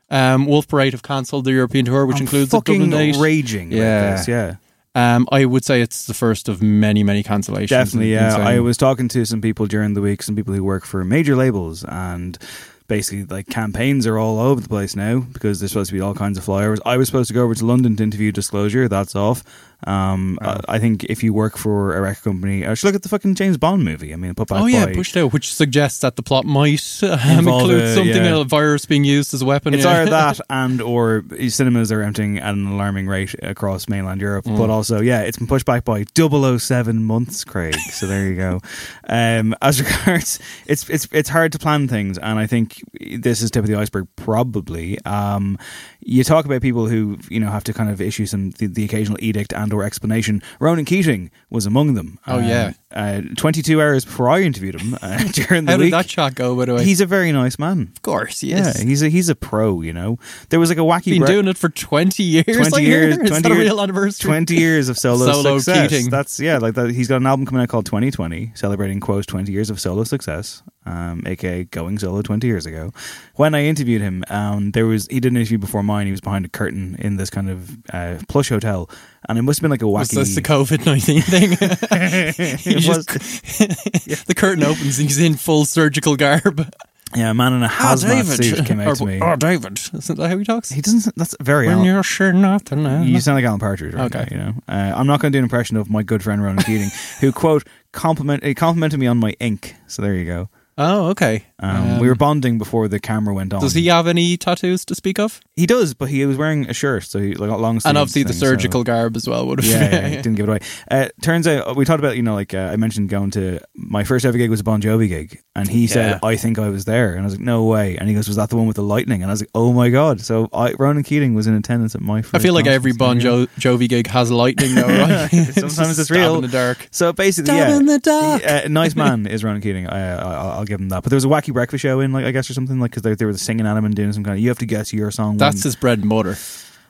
Um, 0.09 0.47
Wolf 0.47 0.69
Parade 0.69 0.93
have 0.93 1.03
cancelled 1.03 1.47
the 1.47 1.53
European 1.53 1.87
tour, 1.87 2.07
which 2.07 2.17
I'm 2.19 2.23
includes 2.23 2.51
the 2.53 2.59
fucking 2.59 2.91
Dublin 2.91 3.13
date. 3.13 3.17
raging 3.17 3.73
Yeah. 3.73 4.15
this, 4.17 4.29
yeah. 4.29 4.57
Um, 4.95 5.27
I 5.33 5.45
would 5.45 5.65
say 5.65 5.81
it's 5.81 6.07
the 6.07 6.15
first 6.15 6.49
of 6.49 6.63
many, 6.63 7.03
many 7.03 7.23
cancellations. 7.23 7.69
Definitely, 7.69 8.13
yeah. 8.13 8.37
I 8.37 8.61
was 8.61 8.77
talking 8.77 9.09
to 9.09 9.25
some 9.25 9.41
people 9.41 9.67
during 9.67 9.95
the 9.95 10.01
week, 10.01 10.23
some 10.23 10.37
people 10.37 10.55
who 10.55 10.63
work 10.63 10.85
for 10.85 11.05
major 11.05 11.35
labels, 11.35 11.85
and 11.85 12.39
basically, 12.87 13.25
like 13.25 13.49
campaigns 13.49 14.07
are 14.07 14.19
all 14.19 14.39
over 14.39 14.61
the 14.61 14.69
place 14.69 14.95
now 14.95 15.21
because 15.21 15.59
there's 15.59 15.73
supposed 15.73 15.91
to 15.91 15.95
be 15.95 16.01
all 16.01 16.15
kinds 16.15 16.39
of 16.39 16.45
flyovers. 16.45 16.79
I 16.87 16.97
was 16.97 17.09
supposed 17.09 17.29
to 17.29 17.35
go 17.35 17.43
over 17.43 17.55
to 17.55 17.67
London 17.67 17.97
to 17.97 18.03
interview 18.03 18.31
Disclosure. 18.31 18.89
That's 18.89 19.17
off. 19.17 19.43
Um, 19.87 20.39
I, 20.41 20.61
I 20.69 20.79
think 20.79 21.05
if 21.05 21.23
you 21.23 21.33
work 21.33 21.57
for 21.57 21.97
a 21.97 22.01
record 22.01 22.25
company, 22.25 22.67
I 22.67 22.75
should 22.75 22.87
look 22.87 22.95
at 22.95 23.03
the 23.03 23.09
fucking 23.09 23.35
James 23.35 23.59
Bond 23.59 23.85
movie. 23.85 24.13
I 24.13 24.17
mean, 24.17 24.35
put 24.35 24.49
back 24.49 24.63
Oh 24.63 24.67
yeah, 24.67 24.87
by- 24.87 24.95
pushed 24.95 25.17
out, 25.17 25.33
which 25.33 25.53
suggests 25.53 26.01
that 26.01 26.17
the 26.17 26.23
plot 26.23 26.45
might 26.45 27.03
um, 27.03 27.49
include 27.49 27.83
a- 27.83 27.95
something 27.95 28.25
yeah. 28.25 28.41
a 28.41 28.45
virus 28.45 28.87
being 28.87 29.05
used 29.05 29.35
as 29.35 29.43
a 29.43 29.45
weapon. 29.45 29.75
It's 29.75 29.85
yeah. 29.85 30.03
either 30.03 30.11
that 30.11 30.41
and 30.51 30.81
or 30.81 31.25
cinemas 31.49 31.93
are 31.93 32.03
emptying 32.03 32.39
at 32.39 32.55
an 32.55 32.67
alarming 32.67 33.09
rate 33.09 33.35
across 33.43 33.89
mainland 33.89 34.21
Europe. 34.21 34.47
Mm. 34.47 34.57
But 34.57 34.71
also, 34.71 35.01
yeah, 35.01 35.21
it's 35.21 35.39
been 35.39 35.47
pushed 35.47 35.67
back 35.67 35.85
by 35.85 36.05
007 36.17 37.05
months, 37.05 37.45
Craig. 37.45 37.75
So 37.91 38.07
there 38.07 38.27
you 38.27 38.37
go. 38.37 38.61
Um, 39.07 39.55
as 39.61 39.83
regards, 39.83 40.39
it's 40.67 40.89
it's 40.89 41.07
it's 41.13 41.29
hard 41.29 41.53
to 41.53 41.59
plan 41.59 41.89
things, 41.89 42.17
and 42.17 42.39
I 42.39 42.47
think 42.47 42.83
this 42.99 43.43
is 43.43 43.51
tip 43.51 43.65
of 43.65 43.69
the 43.69 43.77
iceberg. 43.77 44.09
Probably, 44.17 44.99
um, 45.05 45.59
you 46.01 46.25
talk 46.25 46.47
about 46.47 46.63
people 46.63 46.87
who 46.87 47.19
you 47.29 47.39
know 47.39 47.51
have 47.51 47.65
to 47.65 47.75
kind 47.75 47.91
of 47.91 48.01
issue 48.01 48.25
some 48.25 48.51
the, 48.53 48.67
the 48.67 48.85
occasional 48.85 49.19
edict 49.21 49.53
and 49.53 49.74
or 49.75 49.85
explanation. 49.85 50.41
Ronan 50.61 50.85
Keating 50.85 51.31
was 51.51 51.67
among 51.67 51.95
them. 51.95 52.19
Oh, 52.27 52.39
yeah. 52.39 52.73
uh, 52.93 53.21
22 53.37 53.81
hours 53.83 54.05
before 54.05 54.29
I 54.31 54.41
interviewed 54.43 54.81
him 54.81 54.97
uh, 55.03 55.19
during 55.33 55.65
the 55.67 55.73
How 55.73 55.79
week. 55.79 55.87
did 55.87 55.93
that 55.93 56.09
shot 56.09 56.35
go? 56.35 56.57
By 56.57 56.65
the 56.67 56.75
way, 56.77 56.85
He's 56.85 57.01
a 57.01 57.07
very 57.07 57.33
nice 57.33 57.59
man. 57.59 57.91
of 57.97 58.03
course 58.03 58.41
he 58.41 58.51
Yeah, 58.51 58.73
he's 58.77 59.03
a 59.03 59.09
he's 59.09 59.29
a 59.29 59.35
pro. 59.35 59.81
You 59.83 59.93
know, 59.93 60.19
there 60.51 60.61
was 60.61 60.69
like 60.71 60.79
a 60.79 60.83
wacky. 60.83 61.11
been 61.13 61.21
bre- 61.21 61.27
doing 61.27 61.49
it 61.49 61.59
for 61.59 61.69
twenty 61.69 62.23
years. 62.23 62.45
20 62.47 62.77
I 62.77 62.79
years, 62.81 63.15
hear. 63.17 63.25
Is 63.25 63.31
20 63.31 63.43
that 63.43 63.51
a 63.53 63.55
years, 63.55 63.65
real 63.67 63.81
anniversary? 63.81 64.29
20 64.29 64.55
years 64.57 64.89
of 64.89 64.99
solo, 64.99 65.27
Solo 65.33 65.59
success. 65.59 65.91
Keating. 65.91 66.11
That's 66.11 66.39
yeah, 66.41 66.59
like 66.59 66.75
that. 66.75 66.91
He's 66.91 67.09
got 67.09 67.17
an 67.17 67.27
album 67.27 67.47
coming 67.47 67.63
out 67.63 67.69
called 67.69 67.87
2020, 67.87 68.53
celebrating 68.55 69.01
quote 69.01 69.27
20 69.27 69.51
years 69.53 69.71
of 69.71 69.81
solo 69.81 70.05
success, 70.05 70.63
um, 70.87 71.23
aka 71.27 71.65
going 71.65 71.99
solo 71.99 72.23
20 72.23 72.47
years 72.47 72.67
ago. 72.67 72.93
When 73.37 73.55
I 73.55 73.65
interviewed 73.65 74.03
him, 74.03 74.25
um, 74.29 74.71
there 74.73 74.87
was 74.87 75.07
he 75.11 75.21
did 75.21 75.33
an 75.33 75.37
interview 75.39 75.59
before 75.59 75.83
mine. 75.83 76.07
He 76.07 76.11
was 76.13 76.21
behind 76.21 76.45
a 76.45 76.49
curtain 76.49 76.97
in 76.99 77.17
this 77.17 77.31
kind 77.31 77.49
of 77.51 77.77
uh, 77.93 78.19
plush 78.29 78.49
hotel, 78.51 78.89
and 79.29 79.39
it 79.39 79.43
must 79.43 79.59
have 79.59 79.63
been 79.63 79.71
like 79.71 79.83
a 79.83 79.89
Was 79.89 80.09
wacky. 80.11 80.15
this 80.17 80.35
the 80.35 80.43
COVID 80.43 80.85
nineteen 80.87 81.23
thing? 81.23 81.53
It 82.67 84.27
the 84.27 84.35
curtain 84.35 84.65
opens 84.65 84.99
and 84.99 85.09
he's 85.09 85.19
in 85.19 85.35
full 85.35 85.65
surgical 85.65 86.17
garb. 86.17 86.69
yeah, 87.15 87.31
a 87.31 87.35
man 87.35 87.53
in 87.53 87.63
a 87.63 87.67
Ah, 87.67 87.95
hazmat 87.97 88.25
suit 88.43 88.67
came 88.67 88.81
out 88.81 88.89
Or- 88.89 88.97
to 88.97 89.07
me. 89.07 89.21
Oh, 89.23 89.37
David. 89.37 89.79
Isn't 89.93 90.17
that 90.19 90.29
how 90.31 90.37
he 90.39 90.45
talks? 90.45 90.71
He 90.71 90.81
doesn't. 90.81 91.15
That's 91.17 91.37
very. 91.41 91.67
when 91.67 91.77
Alan- 91.77 91.87
you're 91.87 92.03
sure 92.03 92.33
nothing. 92.33 92.85
You 93.05 93.21
sound 93.21 93.37
like 93.37 93.45
Alan 93.45 93.61
Partridge, 93.61 93.95
right 93.95 94.15
Okay. 94.15 94.27
now, 94.31 94.37
you 94.37 94.43
know. 94.43 94.55
Uh, 94.69 94.93
I'm 94.97 95.07
not 95.07 95.21
going 95.21 95.33
to 95.33 95.37
do 95.37 95.41
an 95.41 95.45
impression 95.45 95.77
of 95.77 95.89
my 95.91 96.03
good 96.03 96.23
friend 96.23 96.43
Ronan 96.43 96.65
Keating, 96.65 96.91
who 97.21 97.31
quote 97.33 97.67
compliment 97.93 98.43
he 98.45 98.55
complimented 98.55 98.99
me 98.99 99.07
on 99.07 99.19
my 99.19 99.35
ink. 99.41 99.77
So 99.87 100.03
there 100.03 100.15
you 100.15 100.25
go. 100.25 100.49
Oh, 100.77 101.11
okay. 101.11 101.45
Um, 101.61 102.01
we 102.01 102.09
were 102.09 102.15
bonding 102.17 102.59
before 102.59 102.89
the 102.89 102.99
camera 102.99 103.33
went 103.33 103.55
on. 103.55 103.61
Does 103.61 103.75
he 103.75 103.87
have 103.87 104.07
any 104.07 104.37
tattoos 104.37 104.85
to 104.87 104.95
speak 104.95 105.19
of? 105.19 105.41
He 105.57 105.67
does, 105.67 105.95
but 105.95 106.09
he 106.09 106.27
was 106.27 106.37
wearing 106.37 106.69
a 106.69 106.75
shirt, 106.75 107.05
so 107.05 107.21
he 107.21 107.35
like 107.35 107.51
a 107.51 107.57
long. 107.57 107.75
Sleeves. 107.77 107.87
And 107.87 107.97
obviously 107.99 108.23
the 108.25 108.31
thing, 108.31 108.39
so- 108.41 108.47
surgical 108.47 108.83
garb 108.85 109.17
as 109.17 109.29
well 109.29 109.47
would 109.47 109.63
have. 109.63 109.71
Yeah, 109.71 110.01
yeah, 110.01 110.09
he 110.09 110.17
didn't 110.17 110.35
give 110.35 110.49
it 110.49 110.51
away. 110.51 110.59
Uh, 110.91 111.09
turns 111.23 111.47
out 111.47 111.77
we 111.77 111.85
talked 111.85 112.01
about 112.01 112.17
you 112.17 112.23
know 112.23 112.35
like 112.35 112.53
uh, 112.55 112.71
I 112.73 112.77
mentioned 112.77 113.09
going 113.09 113.31
to 113.33 113.61
my 113.75 114.03
first 114.05 114.25
ever 114.25 114.37
gig 114.37 114.51
was 114.51 114.61
a 114.61 114.65
Bon 114.65 114.83
Jovi 114.83 115.09
gig, 115.09 115.41
and 115.55 115.69
he 115.69 115.87
said 115.87 116.19
Yeah. 116.23 116.29
I 116.29 116.37
think 116.37 116.59
I 116.59 116.69
was 116.69 116.85
there, 116.87 117.13
and 117.13 117.21
I 117.21 117.25
was 117.25 117.35
like 117.35 117.41
no 117.45 117.65
way, 117.65 117.97
and 117.97 118.09
he 118.09 118.15
goes 118.15 118.27
was 118.27 118.37
that 118.37 118.51
the 118.51 118.57
one 118.57 118.67
with 118.67 118.77
the 118.77 118.83
lightning, 118.83 119.23
and 119.23 119.31
I 119.31 119.33
was 119.33 119.43
like 119.43 119.51
oh 119.55 119.73
my 119.73 119.91
god, 119.91 120.21
so 120.21 120.49
I, 120.53 120.73
Ronan 120.79 121.05
Keating 121.05 121.35
was 121.35 121.47
in 121.47 121.55
attendance 121.55 121.95
at 121.95 122.01
my. 122.01 122.21
First 122.23 122.35
I 122.35 122.39
feel 122.41 122.53
like 122.55 122.67
every 122.67 122.93
Bon 122.93 123.21
jo- 123.21 123.47
Jovi 123.59 123.89
gig 123.89 124.09
has 124.09 124.31
lightning, 124.31 124.75
though, 124.75 124.87
right? 124.89 125.29
Sometimes 125.55 125.99
it's 125.99 126.09
stab 126.09 126.17
real. 126.19 126.35
in 126.37 126.43
the 126.43 126.49
dark. 126.49 126.89
So 126.91 127.13
basically, 127.13 127.53
Stab 127.55 127.69
yeah, 127.71 127.77
in 127.77 127.87
the 127.87 127.99
dark. 128.01 128.45
Uh, 128.45 128.69
nice 128.69 128.95
man 128.97 129.27
is 129.27 129.45
Ronan 129.45 129.61
Keating. 129.63 129.87
I, 129.87 130.15
I, 130.15 130.35
I'll 130.59 130.64
I'll 130.65 130.67
give 130.67 130.81
him 130.81 130.89
that. 130.89 131.03
But 131.03 131.11
there 131.11 131.17
was 131.19 131.25
a 131.27 131.29
wacky 131.29 131.53
breakfast 131.53 131.83
show 131.83 132.01
in, 132.01 132.13
like 132.13 132.25
I 132.25 132.31
guess, 132.31 132.49
or 132.49 132.55
something 132.55 132.81
like 132.81 132.91
because 132.91 133.03
they, 133.03 133.15
they 133.15 133.27
were 133.27 133.35
singing 133.35 133.67
at 133.67 133.77
him 133.77 133.85
and 133.85 133.95
doing 133.95 134.13
some 134.15 134.25
kind 134.25 134.39
of. 134.39 134.43
You 134.43 134.49
have 134.49 134.59
to 134.61 134.67
guess 134.67 134.93
your 134.95 135.11
song. 135.11 135.37
That's 135.37 135.57
when- 135.57 135.63
his 135.63 135.77
bread 135.77 135.99
and 135.99 136.09
butter. 136.09 136.37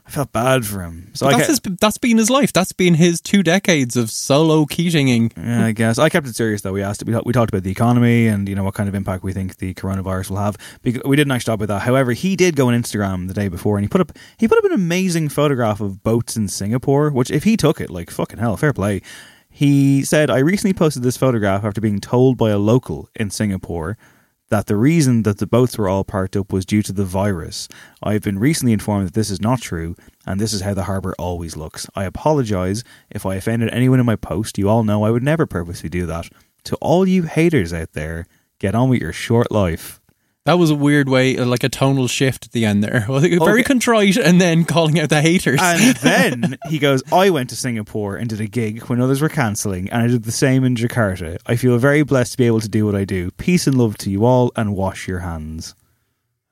I 0.06 0.10
felt 0.10 0.32
bad 0.32 0.66
for 0.66 0.82
him. 0.82 1.12
So 1.14 1.24
that's 1.24 1.38
kept, 1.38 1.48
his, 1.48 1.60
that's 1.80 1.96
been 1.96 2.18
his 2.18 2.28
life. 2.28 2.52
That's 2.52 2.72
been 2.74 2.92
his 2.92 3.22
two 3.22 3.42
decades 3.42 3.96
of 3.96 4.10
solo 4.10 4.66
Keatinging. 4.66 5.32
yeah, 5.34 5.64
I 5.64 5.72
guess 5.72 5.98
I 5.98 6.10
kept 6.10 6.26
it 6.26 6.36
serious 6.36 6.60
though. 6.60 6.74
We 6.74 6.82
asked, 6.82 7.02
we, 7.06 7.16
we 7.24 7.32
talked 7.32 7.50
about 7.50 7.62
the 7.62 7.70
economy 7.70 8.26
and 8.26 8.46
you 8.46 8.54
know 8.54 8.64
what 8.64 8.74
kind 8.74 8.86
of 8.86 8.94
impact 8.94 9.24
we 9.24 9.32
think 9.32 9.56
the 9.56 9.72
coronavirus 9.72 10.28
will 10.28 10.36
have. 10.36 10.58
Because 10.82 11.02
we 11.06 11.16
didn't 11.16 11.32
actually 11.32 11.52
talk 11.52 11.54
about 11.64 11.74
that. 11.74 11.86
However, 11.86 12.12
he 12.12 12.36
did 12.36 12.54
go 12.54 12.68
on 12.68 12.74
Instagram 12.74 13.28
the 13.28 13.34
day 13.34 13.48
before 13.48 13.78
and 13.78 13.84
he 13.84 13.88
put 13.88 14.02
up 14.02 14.12
he 14.36 14.46
put 14.46 14.58
up 14.58 14.64
an 14.64 14.72
amazing 14.72 15.30
photograph 15.30 15.80
of 15.80 16.02
boats 16.02 16.36
in 16.36 16.48
Singapore. 16.48 17.08
Which 17.08 17.30
if 17.30 17.44
he 17.44 17.56
took 17.56 17.80
it, 17.80 17.88
like 17.88 18.10
fucking 18.10 18.38
hell, 18.38 18.58
fair 18.58 18.74
play. 18.74 19.00
He 19.56 20.02
said, 20.04 20.30
"I 20.30 20.38
recently 20.38 20.74
posted 20.74 21.04
this 21.04 21.16
photograph 21.16 21.64
after 21.64 21.80
being 21.80 22.00
told 22.00 22.36
by 22.36 22.50
a 22.50 22.58
local 22.58 23.08
in 23.14 23.30
Singapore." 23.30 23.96
that 24.50 24.66
the 24.66 24.76
reason 24.76 25.22
that 25.22 25.38
the 25.38 25.46
boats 25.46 25.78
were 25.78 25.88
all 25.88 26.04
parked 26.04 26.36
up 26.36 26.52
was 26.52 26.66
due 26.66 26.82
to 26.82 26.92
the 26.92 27.04
virus. 27.04 27.66
I 28.02 28.12
have 28.12 28.22
been 28.22 28.38
recently 28.38 28.72
informed 28.72 29.06
that 29.06 29.14
this 29.14 29.30
is 29.30 29.40
not 29.40 29.60
true, 29.60 29.96
and 30.26 30.38
this 30.38 30.52
is 30.52 30.60
how 30.60 30.74
the 30.74 30.84
harbour 30.84 31.14
always 31.18 31.56
looks. 31.56 31.88
I 31.94 32.04
apologise 32.04 32.84
if 33.10 33.24
I 33.24 33.36
offended 33.36 33.70
anyone 33.72 34.00
in 34.00 34.06
my 34.06 34.16
post. 34.16 34.58
You 34.58 34.68
all 34.68 34.84
know 34.84 35.02
I 35.02 35.10
would 35.10 35.22
never 35.22 35.46
purposely 35.46 35.88
do 35.88 36.04
that. 36.06 36.28
To 36.64 36.76
all 36.76 37.06
you 37.06 37.22
haters 37.22 37.72
out 37.72 37.94
there, 37.94 38.26
get 38.58 38.74
on 38.74 38.90
with 38.90 39.00
your 39.00 39.12
short 39.12 39.50
life. 39.50 40.00
That 40.46 40.58
was 40.58 40.68
a 40.68 40.74
weird 40.74 41.08
way, 41.08 41.38
uh, 41.38 41.46
like 41.46 41.64
a 41.64 41.70
tonal 41.70 42.06
shift 42.06 42.44
at 42.44 42.52
the 42.52 42.66
end 42.66 42.84
there. 42.84 43.06
Well, 43.08 43.20
Very 43.20 43.38
Okay. 43.40 43.62
contrite 43.62 44.18
and 44.18 44.38
then 44.38 44.66
calling 44.66 45.00
out 45.00 45.08
the 45.08 45.22
haters. 45.22 45.58
And 45.62 45.96
then 46.02 46.58
he 46.68 46.78
goes, 46.78 47.02
I 47.10 47.30
went 47.30 47.48
to 47.50 47.56
Singapore 47.56 48.16
and 48.16 48.28
did 48.28 48.42
a 48.42 48.46
gig 48.46 48.82
when 48.84 49.00
others 49.00 49.22
were 49.22 49.30
cancelling, 49.30 49.88
and 49.90 50.02
I 50.02 50.06
did 50.06 50.24
the 50.24 50.32
same 50.32 50.62
in 50.64 50.76
Jakarta. 50.76 51.38
I 51.46 51.56
feel 51.56 51.78
very 51.78 52.02
blessed 52.02 52.32
to 52.32 52.38
be 52.38 52.46
able 52.46 52.60
to 52.60 52.68
do 52.68 52.84
what 52.84 52.94
I 52.94 53.04
do. 53.06 53.30
Peace 53.38 53.66
and 53.66 53.78
love 53.78 53.96
to 53.98 54.10
you 54.10 54.26
all, 54.26 54.52
and 54.54 54.76
wash 54.76 55.08
your 55.08 55.20
hands. 55.20 55.74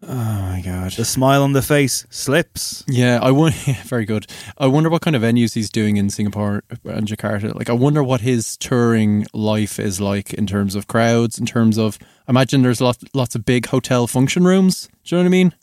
Oh 0.02 0.42
my 0.42 0.62
god. 0.64 0.92
The 0.92 1.04
smile 1.04 1.42
on 1.42 1.52
the 1.52 1.62
face 1.62 2.06
slips. 2.10 2.84
Yeah, 2.88 3.18
I 3.22 3.30
wonder. 3.30 3.56
Very 3.84 4.04
good. 4.04 4.26
I 4.58 4.66
wonder 4.66 4.90
what 4.90 5.02
kind 5.02 5.14
of 5.16 5.22
venues 5.22 5.54
he's 5.54 5.70
doing 5.70 5.96
in 5.96 6.10
Singapore 6.10 6.62
and 6.84 7.06
Jakarta. 7.06 7.54
Like, 7.54 7.70
I 7.70 7.74
wonder 7.74 8.02
what 8.02 8.20
his 8.20 8.56
touring 8.56 9.26
life 9.32 9.78
is 9.78 10.00
like 10.00 10.34
in 10.34 10.46
terms 10.46 10.74
of 10.74 10.86
crowds. 10.88 11.38
In 11.38 11.46
terms 11.46 11.78
of, 11.78 11.98
I 12.26 12.30
imagine 12.32 12.62
there's 12.62 12.80
lots 12.80 13.04
lots 13.14 13.34
of 13.34 13.44
big 13.44 13.66
hotel 13.66 14.06
function 14.06 14.44
rooms. 14.44 14.88
Do 15.04 15.14
you 15.14 15.18
know 15.18 15.24
what 15.24 15.28
I 15.28 15.30
mean? 15.30 15.46
It 15.48 15.54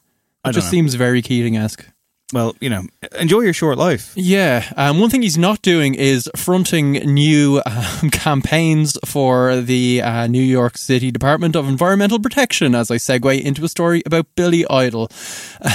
I 0.45 0.51
just 0.51 0.67
know. 0.67 0.71
seems 0.71 0.93
very 0.95 1.21
Keating 1.21 1.57
esque. 1.57 1.85
Well, 2.31 2.55
you 2.59 2.69
know, 2.69 2.83
enjoy 3.17 3.41
your 3.41 3.53
short 3.53 3.79
life. 3.79 4.13
Yeah. 4.15 4.71
Um, 4.77 4.99
one 4.99 5.09
thing 5.09 5.23
he's 5.23 5.37
not 5.37 5.63
doing 5.63 5.95
is 5.95 6.29
fronting 6.35 6.91
new 6.91 7.59
um, 7.65 8.09
campaigns 8.11 8.99
for 9.03 9.61
the 9.61 10.03
uh, 10.03 10.27
New 10.27 10.41
York 10.41 10.77
City 10.77 11.09
Department 11.09 11.55
of 11.55 11.67
Environmental 11.67 12.19
Protection 12.19 12.75
as 12.75 12.91
I 12.91 12.97
segue 12.97 13.41
into 13.41 13.65
a 13.65 13.69
story 13.69 14.03
about 14.05 14.27
Billy 14.35 14.63
Idol. 14.69 15.09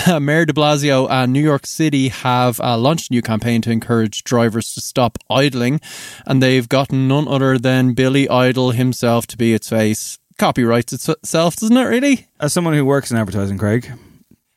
Uh, 0.07 0.21
Mayor 0.23 0.47
de 0.47 0.53
Blasio 0.53 1.11
and 1.11 1.33
New 1.33 1.43
York 1.43 1.67
City 1.67 2.09
have 2.09 2.61
uh, 2.61 2.79
launched 2.79 3.11
a 3.11 3.15
new 3.15 3.23
campaign 3.23 3.61
to 3.63 3.73
encourage 3.73 4.23
drivers 4.23 4.75
to 4.75 4.81
stop 4.81 5.19
idling, 5.29 5.81
and 6.25 6.41
they've 6.41 6.69
gotten 6.69 7.09
none 7.09 7.27
other 7.27 7.59
than 7.59 7.95
Billy 7.95 8.29
Idol 8.29 8.71
himself 8.71 9.27
to 9.27 9.37
be 9.37 9.55
its 9.55 9.69
face. 9.69 10.21
Copyrights 10.39 10.93
itself, 10.93 11.57
doesn't 11.57 11.77
it, 11.77 11.83
really? 11.83 12.29
As 12.39 12.53
someone 12.53 12.75
who 12.75 12.85
works 12.85 13.11
in 13.11 13.17
advertising, 13.17 13.59
Craig, 13.59 13.93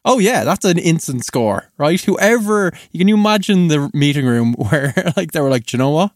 Oh 0.07 0.19
yeah, 0.19 0.43
that's 0.43 0.65
an 0.65 0.77
instant 0.79 1.25
score, 1.25 1.69
right? 1.77 1.99
Whoever 2.01 2.71
you 2.91 2.97
can 2.99 3.07
you 3.07 3.15
imagine 3.15 3.67
the 3.67 3.89
meeting 3.93 4.25
room 4.25 4.53
where 4.57 4.93
like 5.15 5.33
they 5.33 5.41
were 5.41 5.49
like, 5.49 5.65
"Do 5.65 5.77
you 5.77 5.79
know 5.79 5.89
what? 5.91 6.11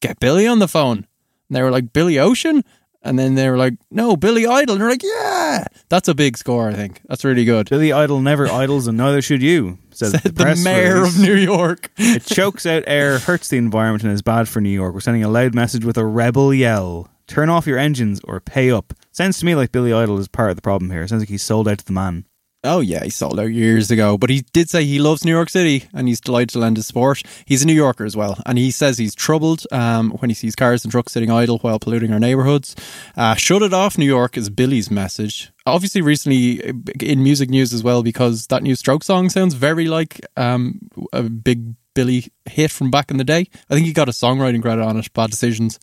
Get 0.00 0.18
Billy 0.18 0.46
on 0.46 0.58
the 0.58 0.68
phone." 0.68 1.06
And 1.48 1.56
they 1.56 1.62
were 1.62 1.70
like, 1.70 1.92
"Billy 1.92 2.18
Ocean," 2.18 2.64
and 3.02 3.18
then 3.18 3.34
they 3.34 3.50
were 3.50 3.58
like, 3.58 3.74
"No, 3.90 4.16
Billy 4.16 4.46
Idol." 4.46 4.74
And 4.76 4.82
they're 4.82 4.90
like, 4.90 5.02
"Yeah, 5.02 5.66
that's 5.90 6.08
a 6.08 6.14
big 6.14 6.38
score. 6.38 6.70
I 6.70 6.74
think 6.74 7.02
that's 7.06 7.24
really 7.24 7.44
good." 7.44 7.68
Billy 7.68 7.92
Idol 7.92 8.20
never 8.20 8.48
idles, 8.48 8.86
and 8.86 8.96
neither 8.96 9.20
should 9.20 9.42
you. 9.42 9.78
says 9.90 10.12
Said 10.12 10.22
the, 10.22 10.32
press 10.32 10.64
mayor 10.64 11.02
release. 11.02 11.16
of 11.16 11.22
New 11.22 11.34
York. 11.36 11.90
It 11.98 12.24
chokes 12.24 12.64
out 12.64 12.82
air, 12.86 13.18
hurts 13.18 13.48
the 13.48 13.58
environment, 13.58 14.04
and 14.04 14.12
is 14.12 14.22
bad 14.22 14.48
for 14.48 14.60
New 14.60 14.70
York. 14.70 14.94
We're 14.94 15.00
sending 15.00 15.22
a 15.22 15.28
loud 15.28 15.54
message 15.54 15.84
with 15.84 15.98
a 15.98 16.06
rebel 16.06 16.54
yell. 16.54 17.08
Turn 17.26 17.48
off 17.50 17.66
your 17.66 17.78
engines 17.78 18.20
or 18.24 18.40
pay 18.40 18.70
up. 18.70 18.92
Sounds 19.12 19.38
to 19.38 19.46
me 19.46 19.54
like 19.54 19.70
Billy 19.72 19.92
Idol 19.92 20.18
is 20.18 20.28
part 20.28 20.50
of 20.50 20.56
the 20.56 20.62
problem 20.62 20.90
here. 20.90 21.06
Sounds 21.06 21.22
like 21.22 21.28
he's 21.28 21.42
sold 21.42 21.68
out 21.68 21.78
to 21.78 21.84
the 21.84 21.92
man. 21.92 22.24
Oh 22.64 22.80
yeah, 22.80 23.04
he 23.04 23.10
sold 23.10 23.38
out 23.38 23.52
years 23.52 23.90
ago, 23.90 24.16
but 24.16 24.30
he 24.30 24.40
did 24.54 24.70
say 24.70 24.84
he 24.84 24.98
loves 24.98 25.22
New 25.22 25.30
York 25.30 25.50
City 25.50 25.84
and 25.92 26.08
he's 26.08 26.20
delighted 26.20 26.48
to 26.50 26.58
lend 26.60 26.78
his 26.78 26.86
support. 26.86 27.22
He's 27.44 27.62
a 27.62 27.66
New 27.66 27.74
Yorker 27.74 28.06
as 28.06 28.16
well, 28.16 28.38
and 28.46 28.56
he 28.56 28.70
says 28.70 28.96
he's 28.96 29.14
troubled 29.14 29.66
um, 29.70 30.12
when 30.12 30.30
he 30.30 30.34
sees 30.34 30.56
cars 30.56 30.82
and 30.82 30.90
trucks 30.90 31.12
sitting 31.12 31.30
idle 31.30 31.58
while 31.58 31.78
polluting 31.78 32.10
our 32.10 32.18
neighborhoods. 32.18 32.74
Uh, 33.16 33.34
Shut 33.34 33.62
it 33.62 33.74
off, 33.74 33.98
New 33.98 34.06
York 34.06 34.38
is 34.38 34.48
Billy's 34.48 34.90
message. 34.90 35.52
Obviously, 35.66 36.00
recently 36.00 36.64
uh, 36.66 36.72
in 37.00 37.22
music 37.22 37.50
news 37.50 37.74
as 37.74 37.82
well, 37.82 38.02
because 38.02 38.46
that 38.46 38.62
new 38.62 38.74
Stroke 38.74 39.04
song 39.04 39.28
sounds 39.28 39.52
very 39.52 39.86
like 39.86 40.20
um, 40.38 40.80
a 41.12 41.22
big 41.22 41.74
Billy 41.94 42.32
hit 42.46 42.70
from 42.70 42.90
back 42.90 43.10
in 43.10 43.18
the 43.18 43.24
day. 43.24 43.46
I 43.68 43.74
think 43.74 43.86
he 43.86 43.92
got 43.92 44.08
a 44.08 44.12
songwriting 44.12 44.62
credit 44.62 44.82
on 44.82 44.96
it. 44.96 45.12
Bad 45.12 45.30
decisions. 45.30 45.78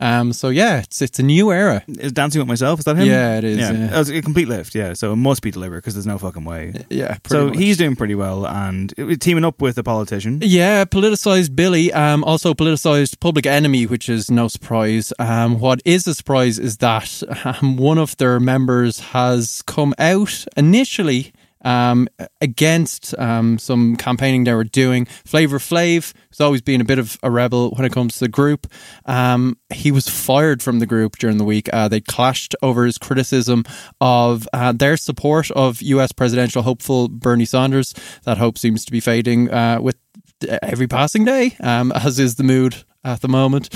Um, 0.00 0.32
so 0.32 0.48
yeah, 0.48 0.80
it's 0.80 1.00
it's 1.00 1.18
a 1.20 1.22
new 1.22 1.52
era. 1.52 1.84
Is 1.86 2.12
Dancing 2.12 2.40
with 2.40 2.48
Myself, 2.48 2.80
is 2.80 2.84
that 2.84 2.96
him? 2.96 3.06
Yeah, 3.06 3.38
it 3.38 3.44
is, 3.44 3.58
yeah. 3.58 3.72
That 3.72 3.98
was 3.98 4.10
a 4.10 4.20
complete 4.22 4.48
lift, 4.48 4.74
yeah. 4.74 4.92
So 4.92 5.12
it 5.12 5.16
must 5.16 5.40
be 5.40 5.52
delivered 5.52 5.76
because 5.82 5.94
there's 5.94 6.06
no 6.06 6.18
fucking 6.18 6.44
way. 6.44 6.84
Yeah, 6.90 7.16
pretty 7.22 7.28
So 7.28 7.48
much. 7.48 7.58
he's 7.58 7.76
doing 7.76 7.94
pretty 7.94 8.16
well 8.16 8.44
and 8.46 8.92
teaming 9.20 9.44
up 9.44 9.62
with 9.62 9.78
a 9.78 9.84
politician. 9.84 10.40
Yeah, 10.42 10.84
politicized 10.84 11.54
Billy, 11.54 11.92
um, 11.92 12.24
also 12.24 12.54
politicized 12.54 13.20
Public 13.20 13.46
Enemy, 13.46 13.86
which 13.86 14.08
is 14.08 14.30
no 14.30 14.48
surprise. 14.48 15.12
Um, 15.20 15.60
what 15.60 15.80
is 15.84 16.06
a 16.08 16.14
surprise 16.14 16.58
is 16.58 16.78
that 16.78 17.22
um, 17.44 17.76
one 17.76 17.98
of 17.98 18.16
their 18.16 18.40
members 18.40 18.98
has 19.00 19.62
come 19.62 19.94
out 19.98 20.44
initially 20.56 21.32
um, 21.64 22.08
against 22.40 23.18
um, 23.18 23.58
some 23.58 23.96
campaigning 23.96 24.44
they 24.44 24.54
were 24.54 24.64
doing. 24.64 25.06
Flavor 25.06 25.58
Flav 25.58 26.12
has 26.30 26.40
always 26.40 26.62
been 26.62 26.80
a 26.80 26.84
bit 26.84 26.98
of 26.98 27.18
a 27.22 27.30
rebel 27.30 27.70
when 27.70 27.84
it 27.84 27.92
comes 27.92 28.14
to 28.14 28.20
the 28.20 28.28
group. 28.28 28.66
Um, 29.06 29.56
he 29.72 29.90
was 29.90 30.08
fired 30.08 30.62
from 30.62 30.78
the 30.78 30.86
group 30.86 31.16
during 31.18 31.38
the 31.38 31.44
week. 31.44 31.68
Uh, 31.72 31.88
they 31.88 32.00
clashed 32.00 32.54
over 32.62 32.84
his 32.84 32.98
criticism 32.98 33.64
of 34.00 34.48
uh, 34.52 34.72
their 34.72 34.96
support 34.96 35.50
of 35.52 35.82
US 35.82 36.12
presidential 36.12 36.62
hopeful 36.62 37.08
Bernie 37.08 37.44
Sanders. 37.44 37.94
That 38.24 38.38
hope 38.38 38.58
seems 38.58 38.84
to 38.84 38.92
be 38.92 39.00
fading 39.00 39.50
uh, 39.50 39.80
with 39.80 39.96
every 40.62 40.86
passing 40.86 41.24
day, 41.24 41.56
um, 41.60 41.92
as 41.92 42.18
is 42.18 42.36
the 42.36 42.44
mood 42.44 42.84
at 43.04 43.20
the 43.20 43.28
moment. 43.28 43.68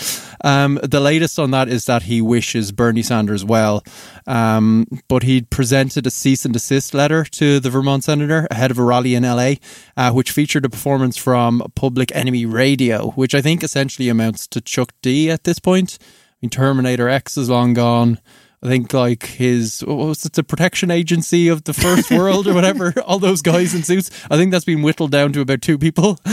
Um, 0.44 0.78
the 0.82 1.00
latest 1.00 1.38
on 1.38 1.50
that 1.50 1.68
is 1.68 1.84
that 1.86 2.04
he 2.04 2.20
wishes 2.20 2.72
Bernie 2.72 3.02
Sanders 3.02 3.44
well, 3.44 3.82
um, 4.26 4.86
but 5.08 5.22
he 5.22 5.42
presented 5.42 6.06
a 6.06 6.10
cease 6.10 6.44
and 6.44 6.52
desist 6.52 6.94
letter 6.94 7.24
to 7.24 7.60
the 7.60 7.70
Vermont 7.70 8.04
senator 8.04 8.46
ahead 8.50 8.70
of 8.70 8.78
a 8.78 8.84
rally 8.84 9.14
in 9.14 9.24
LA, 9.24 9.54
uh, 9.96 10.12
which 10.12 10.30
featured 10.30 10.64
a 10.64 10.70
performance 10.70 11.16
from 11.16 11.62
Public 11.74 12.14
Enemy 12.14 12.46
Radio, 12.46 13.10
which 13.10 13.34
I 13.34 13.42
think 13.42 13.62
essentially 13.62 14.08
amounts 14.08 14.46
to 14.48 14.60
Chuck 14.60 14.92
D 15.02 15.30
at 15.30 15.44
this 15.44 15.58
point. 15.58 15.98
I 16.00 16.06
mean, 16.42 16.50
Terminator 16.50 17.08
X 17.08 17.36
is 17.36 17.50
long 17.50 17.74
gone. 17.74 18.20
I 18.62 18.66
think 18.68 18.92
like 18.92 19.24
his 19.24 19.84
what 19.84 19.96
was 19.96 20.24
it 20.24 20.32
the 20.32 20.42
protection 20.42 20.90
agency 20.90 21.46
of 21.48 21.62
the 21.64 21.72
first 21.72 22.10
world 22.18 22.48
or 22.48 22.54
whatever? 22.54 22.92
All 23.06 23.18
those 23.20 23.40
guys 23.42 23.74
in 23.74 23.84
suits. 23.84 24.10
I 24.30 24.36
think 24.36 24.50
that's 24.50 24.64
been 24.64 24.82
whittled 24.82 25.12
down 25.12 25.32
to 25.34 25.40
about 25.40 25.62
two 25.62 25.78
people. 25.78 26.18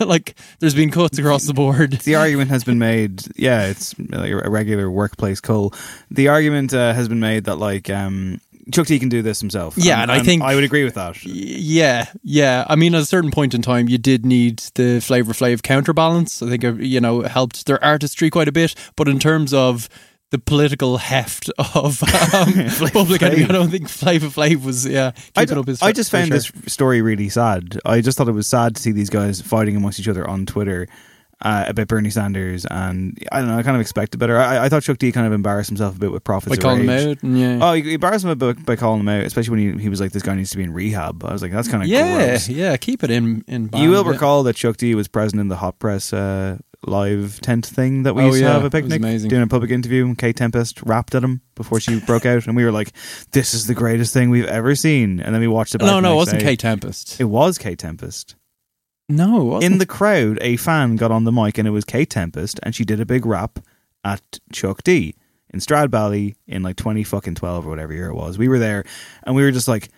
Like 0.00 0.34
there's 0.58 0.74
been 0.74 0.90
cuts 0.90 1.18
across 1.18 1.44
the 1.44 1.54
board. 1.54 1.92
The 1.92 2.14
argument 2.16 2.50
has 2.50 2.64
been 2.64 2.78
made, 2.78 3.22
yeah, 3.36 3.66
it's 3.66 3.98
like 3.98 4.30
a 4.30 4.50
regular 4.50 4.90
workplace 4.90 5.40
cull. 5.40 5.72
The 6.10 6.28
argument 6.28 6.74
uh, 6.74 6.92
has 6.92 7.08
been 7.08 7.20
made 7.20 7.44
that 7.44 7.56
like 7.56 7.88
um, 7.90 8.40
Chuck 8.72 8.86
D 8.86 8.98
can 8.98 9.08
do 9.08 9.22
this 9.22 9.40
himself. 9.40 9.74
Yeah, 9.78 10.02
and 10.02 10.10
I 10.10 10.20
think- 10.22 10.42
I 10.42 10.54
would 10.54 10.64
agree 10.64 10.84
with 10.84 10.94
that. 10.94 11.24
yeah 11.24 12.06
yeah. 12.22 12.64
I 12.68 12.76
mean 12.76 12.94
at 12.94 13.02
a 13.02 13.06
certain 13.06 13.30
point 13.30 13.54
in 13.54 13.62
time 13.62 13.88
you 13.88 13.98
did 13.98 14.26
need 14.26 14.58
the 14.74 15.00
Flavor 15.00 15.32
Flav 15.32 15.62
counterbalance. 15.62 16.42
I 16.42 16.48
think 16.48 16.64
uh, 16.64 16.74
you 16.74 17.00
know 17.00 17.22
helped 17.22 17.66
their 17.66 17.82
artistry 17.84 18.30
quite 18.30 18.48
a 18.48 18.52
bit. 18.52 18.74
But 18.96 19.08
in 19.08 19.18
terms 19.18 19.54
of 19.54 19.88
the 20.30 20.38
political 20.38 20.98
heft 20.98 21.50
of 21.58 22.02
um, 22.34 22.90
Public 22.92 23.22
Enemy. 23.22 23.44
I 23.44 23.48
don't 23.48 23.70
think 23.70 23.88
Flavor 23.88 24.28
Flav 24.28 24.64
was 24.64 24.86
yeah 24.86 25.12
I, 25.36 25.44
keeping 25.44 25.58
up 25.58 25.66
his. 25.66 25.82
I 25.82 25.92
just 25.92 26.10
found 26.10 26.28
share. 26.28 26.38
this 26.38 26.52
story 26.66 27.02
really 27.02 27.28
sad. 27.28 27.78
I 27.84 28.00
just 28.00 28.16
thought 28.18 28.28
it 28.28 28.32
was 28.32 28.46
sad 28.46 28.76
to 28.76 28.82
see 28.82 28.92
these 28.92 29.10
guys 29.10 29.40
fighting 29.40 29.76
amongst 29.76 30.00
each 30.00 30.08
other 30.08 30.28
on 30.28 30.46
Twitter 30.46 30.88
uh, 31.42 31.64
about 31.68 31.88
Bernie 31.88 32.10
Sanders, 32.10 32.66
and 32.66 33.18
I 33.32 33.40
don't 33.40 33.48
know. 33.48 33.56
I 33.56 33.62
kind 33.62 33.74
of 33.74 33.80
expected 33.80 34.18
better. 34.18 34.38
I, 34.38 34.66
I 34.66 34.68
thought 34.68 34.82
Chuck 34.82 34.98
D 34.98 35.10
kind 35.10 35.26
of 35.26 35.32
embarrassed 35.32 35.70
himself 35.70 35.96
a 35.96 35.98
bit 35.98 36.12
with 36.12 36.22
profits 36.22 36.56
by 36.56 36.62
calling 36.62 36.82
him 36.82 36.90
out. 36.90 37.22
and 37.22 37.38
Yeah. 37.38 37.58
Oh, 37.62 37.72
he 37.72 37.94
embarrassed 37.94 38.24
him 38.24 38.30
a 38.30 38.36
bit 38.36 38.64
by 38.66 38.76
calling 38.76 39.00
him 39.00 39.08
out, 39.08 39.24
especially 39.24 39.50
when 39.50 39.78
he, 39.78 39.82
he 39.84 39.88
was 39.88 40.00
like, 40.00 40.12
"This 40.12 40.22
guy 40.22 40.34
needs 40.34 40.50
to 40.50 40.58
be 40.58 40.64
in 40.64 40.72
rehab." 40.72 41.24
I 41.24 41.32
was 41.32 41.42
like, 41.42 41.52
"That's 41.52 41.68
kind 41.68 41.82
of 41.82 41.88
yeah, 41.88 42.28
gross." 42.28 42.48
yeah, 42.48 42.76
keep 42.76 43.02
it 43.02 43.10
in 43.10 43.42
in. 43.48 43.64
You 43.64 43.68
band, 43.68 43.90
will 43.90 44.04
yeah. 44.04 44.10
recall 44.10 44.42
that 44.44 44.56
Chuck 44.56 44.76
D 44.76 44.94
was 44.94 45.08
present 45.08 45.40
in 45.40 45.48
the 45.48 45.56
Hot 45.56 45.78
Press 45.78 46.12
uh, 46.12 46.58
live 46.86 47.40
tent 47.42 47.66
thing 47.66 48.04
that 48.04 48.14
we 48.14 48.22
Oh, 48.22 48.26
used 48.26 48.38
to 48.38 48.44
yeah, 48.44 48.52
have 48.54 48.62
was 48.62 48.70
picnic, 48.70 49.00
doing 49.28 49.42
a 49.42 49.46
public 49.46 49.70
interview. 49.70 50.04
and 50.06 50.16
Kate 50.16 50.36
Tempest 50.36 50.82
rapped 50.82 51.14
at 51.14 51.22
him 51.22 51.42
before 51.54 51.78
she 51.80 52.00
broke 52.00 52.24
out, 52.24 52.46
and 52.46 52.56
we 52.56 52.64
were 52.64 52.72
like, 52.72 52.92
"This 53.32 53.52
is 53.54 53.66
the 53.66 53.74
greatest 53.74 54.14
thing 54.14 54.30
we've 54.30 54.46
ever 54.46 54.74
seen." 54.74 55.20
And 55.20 55.34
then 55.34 55.40
we 55.40 55.48
watched 55.48 55.74
it. 55.74 55.78
Back 55.78 55.86
No, 55.86 56.00
no, 56.00 56.12
it 56.12 56.16
wasn't 56.16 56.40
day. 56.40 56.46
Kate 56.46 56.58
Tempest. 56.60 57.20
It 57.20 57.24
was 57.24 57.58
Kate 57.58 57.78
Tempest. 57.78 58.34
No. 59.08 59.58
In 59.58 59.78
the 59.78 59.86
crowd, 59.86 60.38
a 60.40 60.56
fan 60.56 60.96
got 60.96 61.10
on 61.10 61.24
the 61.24 61.32
mic, 61.32 61.58
and 61.58 61.66
it 61.66 61.72
was 61.72 61.84
Kate 61.84 62.08
Tempest, 62.08 62.60
and 62.62 62.74
she 62.74 62.84
did 62.84 63.00
a 63.00 63.06
big 63.06 63.26
rap 63.26 63.58
at 64.04 64.38
Chuck 64.52 64.82
D 64.82 65.14
in 65.52 65.60
Stradbally 65.60 66.36
in 66.46 66.62
like 66.62 66.76
twenty 66.76 67.02
fucking 67.02 67.34
twelve 67.34 67.66
or 67.66 67.70
whatever 67.70 67.92
year 67.92 68.08
it 68.08 68.14
was. 68.14 68.38
We 68.38 68.48
were 68.48 68.58
there, 68.58 68.84
and 69.24 69.34
we 69.34 69.42
were 69.42 69.50
just 69.50 69.68
like 69.68 69.88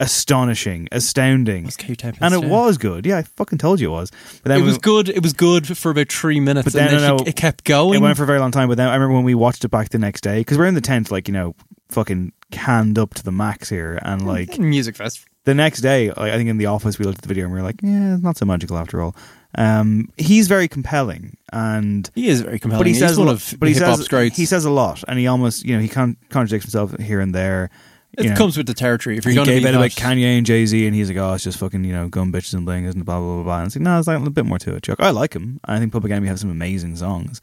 astonishing, 0.00 0.88
astounding. 0.92 1.68
Tempest, 1.68 2.18
and 2.22 2.34
it 2.34 2.42
yeah. 2.42 2.48
was 2.48 2.78
good. 2.78 3.06
Yeah, 3.06 3.18
I 3.18 3.22
fucking 3.22 3.58
told 3.58 3.80
you 3.80 3.88
it 3.88 3.92
was. 3.92 4.10
But 4.42 4.48
then 4.50 4.58
it 4.58 4.62
we- 4.62 4.68
was 4.68 4.78
good. 4.78 5.08
It 5.08 5.22
was 5.22 5.32
good 5.32 5.76
for 5.76 5.90
about 5.90 6.10
three 6.12 6.40
minutes, 6.40 6.72
But 6.72 6.80
and 6.80 6.90
then, 6.92 7.00
then 7.00 7.10
no, 7.10 7.16
no, 7.18 7.24
it 7.24 7.36
kept 7.36 7.64
going. 7.64 7.94
It 7.98 8.02
went 8.02 8.16
for 8.16 8.22
a 8.24 8.26
very 8.26 8.38
long 8.40 8.50
time. 8.50 8.68
But 8.68 8.76
then 8.76 8.88
I 8.88 8.94
remember 8.94 9.14
when 9.14 9.24
we 9.24 9.34
watched 9.34 9.64
it 9.64 9.68
back 9.68 9.88
the 9.90 9.98
next 9.98 10.20
day 10.22 10.40
because 10.40 10.58
we're 10.58 10.66
in 10.66 10.74
the 10.74 10.80
tent, 10.80 11.10
like 11.10 11.28
you 11.28 11.34
know, 11.34 11.54
fucking 11.90 12.32
canned 12.50 12.98
up 12.98 13.14
to 13.14 13.22
the 13.24 13.32
max 13.32 13.68
here, 13.68 13.98
and 14.02 14.26
like 14.26 14.58
music 14.58 14.96
fest. 14.96 15.24
the 15.44 15.54
next 15.54 15.80
day, 15.80 16.10
I 16.10 16.30
I 16.30 16.36
think 16.36 16.48
in 16.48 16.58
the 16.58 16.66
office 16.66 16.98
we 16.98 17.04
looked 17.04 17.18
at 17.18 17.22
the 17.22 17.28
video 17.28 17.44
and 17.44 17.52
we 17.52 17.58
were 17.60 17.64
like, 17.66 17.80
yeah, 17.82 18.14
it's 18.14 18.22
not 18.22 18.36
so 18.36 18.44
magical 18.46 18.76
after 18.78 19.00
all. 19.02 19.14
Um, 19.54 20.10
he's 20.18 20.46
very 20.46 20.68
compelling, 20.68 21.36
and 21.52 22.10
He 22.14 22.28
is 22.28 22.42
very 22.42 22.58
compelling. 22.58 22.80
but 22.80 22.86
he 22.86 22.92
He's 22.92 23.00
says 23.00 23.18
one 23.18 23.28
of 23.28 23.54
but 23.58 23.68
he 23.68 23.74
says 23.74 24.06
he 24.36 24.44
says 24.44 24.64
a 24.66 24.70
lot, 24.70 25.02
and 25.08 25.18
he 25.18 25.26
almost 25.26 25.64
you 25.64 25.74
know 25.74 25.80
he 25.82 25.88
con- 25.88 26.16
contradicts 26.28 26.66
himself 26.66 26.96
here 26.98 27.20
and 27.20 27.34
there. 27.34 27.70
It 28.18 28.24
you 28.24 28.30
know, 28.30 28.36
comes 28.36 28.56
with 28.56 28.66
the 28.66 28.74
territory. 28.74 29.16
If 29.16 29.24
you're 29.24 29.34
going 29.34 29.46
to 29.46 29.60
be 29.60 29.64
about 29.64 29.90
Kanye 29.90 30.36
and 30.36 30.44
Jay 30.44 30.66
Z, 30.66 30.86
and 30.86 30.94
he's 30.94 31.08
like, 31.08 31.18
"Oh, 31.18 31.34
it's 31.34 31.44
just 31.44 31.58
fucking 31.58 31.84
you 31.84 31.92
know 31.92 32.08
gun 32.08 32.32
bitches 32.32 32.52
and 32.54 32.64
bling, 32.66 32.84
isn't? 32.84 33.04
Blah 33.04 33.20
blah 33.20 33.34
blah 33.36 33.42
blah. 33.44 33.58
And 33.58 33.66
it's 33.66 33.76
like, 33.76 33.82
no, 33.82 33.98
it's 33.98 34.08
like 34.08 34.16
a 34.16 34.18
little 34.18 34.32
bit 34.32 34.44
more 34.44 34.58
to 34.58 34.74
it. 34.74 34.82
Chuck, 34.82 34.98
I 34.98 35.10
like 35.10 35.34
him. 35.34 35.60
I 35.64 35.78
think 35.78 35.92
Public 35.92 36.10
Enemy 36.10 36.26
have 36.26 36.40
some 36.40 36.50
amazing 36.50 36.96
songs, 36.96 37.40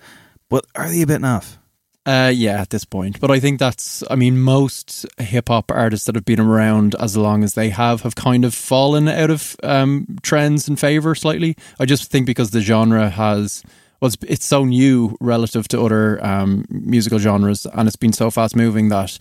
but 0.49 0.65
are 0.75 0.89
they 0.89 1.01
a 1.01 1.07
bit 1.07 1.21
naff? 1.21 1.57
Uh, 2.05 2.31
yeah, 2.33 2.61
at 2.61 2.69
this 2.69 2.85
point. 2.85 3.19
But 3.19 3.31
I 3.31 3.39
think 3.39 3.57
that's, 3.57 4.03
I 4.11 4.15
mean, 4.15 4.38
most 4.39 5.07
hip 5.17 5.47
hop 5.47 5.71
artists 5.71 6.05
that 6.05 6.13
have 6.13 6.25
been 6.25 6.39
around 6.39 6.93
as 6.95 7.17
long 7.17 7.43
as 7.43 7.55
they 7.55 7.69
have 7.69 8.01
have 8.01 8.15
kind 8.15 8.45
of 8.45 8.53
fallen 8.53 9.07
out 9.07 9.31
of 9.31 9.55
um, 9.63 10.05
trends 10.21 10.67
in 10.67 10.75
favor 10.75 11.15
slightly. 11.15 11.57
I 11.79 11.85
just 11.85 12.11
think 12.11 12.27
because 12.27 12.51
the 12.51 12.61
genre 12.61 13.09
has. 13.09 13.63
Well, 14.01 14.07
it's, 14.09 14.17
it's 14.27 14.45
so 14.45 14.65
new 14.65 15.17
relative 15.21 15.69
to 15.69 15.81
other 15.81 16.23
um, 16.23 16.65
musical 16.69 17.17
genres, 17.17 17.65
and 17.65 17.88
it's 17.88 17.95
been 17.95 18.13
so 18.13 18.29
fast 18.29 18.55
moving 18.55 18.89
that 18.89 19.17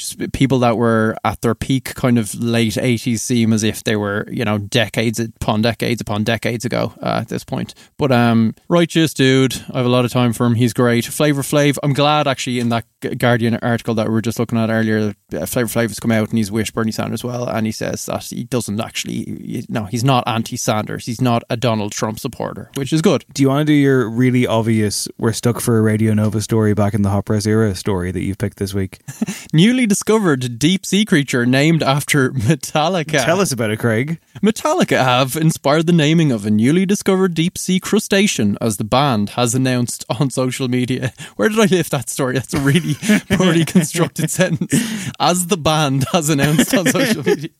just 0.00 0.32
people 0.32 0.58
that 0.60 0.76
were 0.76 1.16
at 1.24 1.40
their 1.42 1.54
peak, 1.54 1.94
kind 1.94 2.18
of 2.18 2.34
late 2.34 2.78
eighties, 2.78 3.22
seem 3.22 3.52
as 3.52 3.62
if 3.62 3.84
they 3.84 3.96
were, 3.96 4.26
you 4.30 4.44
know, 4.44 4.58
decades 4.58 5.20
upon 5.20 5.62
decades 5.62 6.00
upon 6.00 6.24
decades 6.24 6.64
ago 6.64 6.94
uh, 7.02 7.20
at 7.20 7.28
this 7.28 7.44
point. 7.44 7.74
But 7.98 8.10
um, 8.10 8.54
righteous 8.68 9.12
dude, 9.14 9.62
I 9.72 9.78
have 9.78 9.86
a 9.86 9.90
lot 9.90 10.04
of 10.04 10.10
time 10.10 10.32
for 10.32 10.46
him. 10.46 10.54
He's 10.54 10.72
great. 10.72 11.04
Flavor 11.04 11.42
Flav, 11.42 11.78
I'm 11.82 11.92
glad 11.92 12.26
actually 12.26 12.58
in 12.60 12.70
that 12.70 12.84
Guardian 13.18 13.56
article 13.56 13.94
that 13.94 14.08
we 14.08 14.12
were 14.12 14.22
just 14.22 14.38
looking 14.38 14.58
at 14.58 14.70
earlier, 14.70 15.14
uh, 15.34 15.46
Flavor 15.46 15.68
Flav 15.68 15.88
has 15.88 16.00
come 16.00 16.12
out 16.12 16.28
and 16.28 16.38
he's 16.38 16.50
wished 16.50 16.74
Bernie 16.74 16.92
Sanders 16.92 17.24
well, 17.24 17.48
and 17.48 17.66
he 17.66 17.72
says 17.72 18.06
that 18.06 18.24
he 18.24 18.44
doesn't 18.44 18.80
actually, 18.80 19.64
no, 19.68 19.84
he's 19.84 20.04
not 20.04 20.24
anti-Sanders. 20.26 21.06
He's 21.06 21.20
not 21.20 21.42
a 21.48 21.56
Donald 21.56 21.92
Trump 21.92 22.18
supporter, 22.18 22.70
which 22.74 22.92
is 22.92 23.02
good. 23.02 23.24
Do 23.32 23.42
you 23.42 23.48
want 23.48 23.66
to 23.66 23.72
do 23.72 23.76
your 23.76 24.08
really 24.08 24.46
obvious 24.46 25.08
"we're 25.18 25.32
stuck 25.32 25.60
for 25.60 25.78
a 25.78 25.82
Radio 25.82 26.14
Nova" 26.14 26.40
story 26.40 26.74
back 26.74 26.94
in 26.94 27.02
the 27.02 27.10
hot 27.10 27.26
press 27.26 27.46
era 27.46 27.74
story 27.74 28.10
that 28.12 28.22
you've 28.22 28.38
picked 28.38 28.58
this 28.58 28.74
week? 28.74 29.00
Newly 29.52 29.86
discovered 29.90 30.60
deep 30.60 30.86
sea 30.86 31.04
creature 31.04 31.44
named 31.44 31.82
after 31.82 32.30
Metallica. 32.48 33.24
Tell 33.24 33.40
us 33.40 33.50
about 33.50 33.72
it, 33.72 33.80
Craig. 33.80 34.20
Metallica 34.40 35.02
have 35.02 35.34
inspired 35.34 35.88
the 35.88 35.92
naming 35.92 36.30
of 36.30 36.46
a 36.46 36.50
newly 36.50 36.86
discovered 36.86 37.34
deep 37.34 37.58
sea 37.58 37.80
crustacean, 37.80 38.56
as 38.60 38.76
the 38.76 38.84
band 38.84 39.30
has 39.30 39.52
announced 39.52 40.04
on 40.08 40.30
social 40.42 40.68
media. 40.68 41.12
Where 41.34 41.48
did 41.48 41.58
I 41.58 41.64
lift 41.64 41.90
that 41.90 42.08
story? 42.08 42.34
That's 42.34 42.54
a 42.54 42.60
really 42.60 42.94
poorly 43.36 43.64
constructed 43.76 44.30
sentence. 44.30 44.72
As 45.18 45.48
the 45.48 45.56
band 45.56 46.04
has 46.12 46.28
announced 46.28 46.72
on 46.72 46.86
social 46.86 47.24
media. 47.24 47.50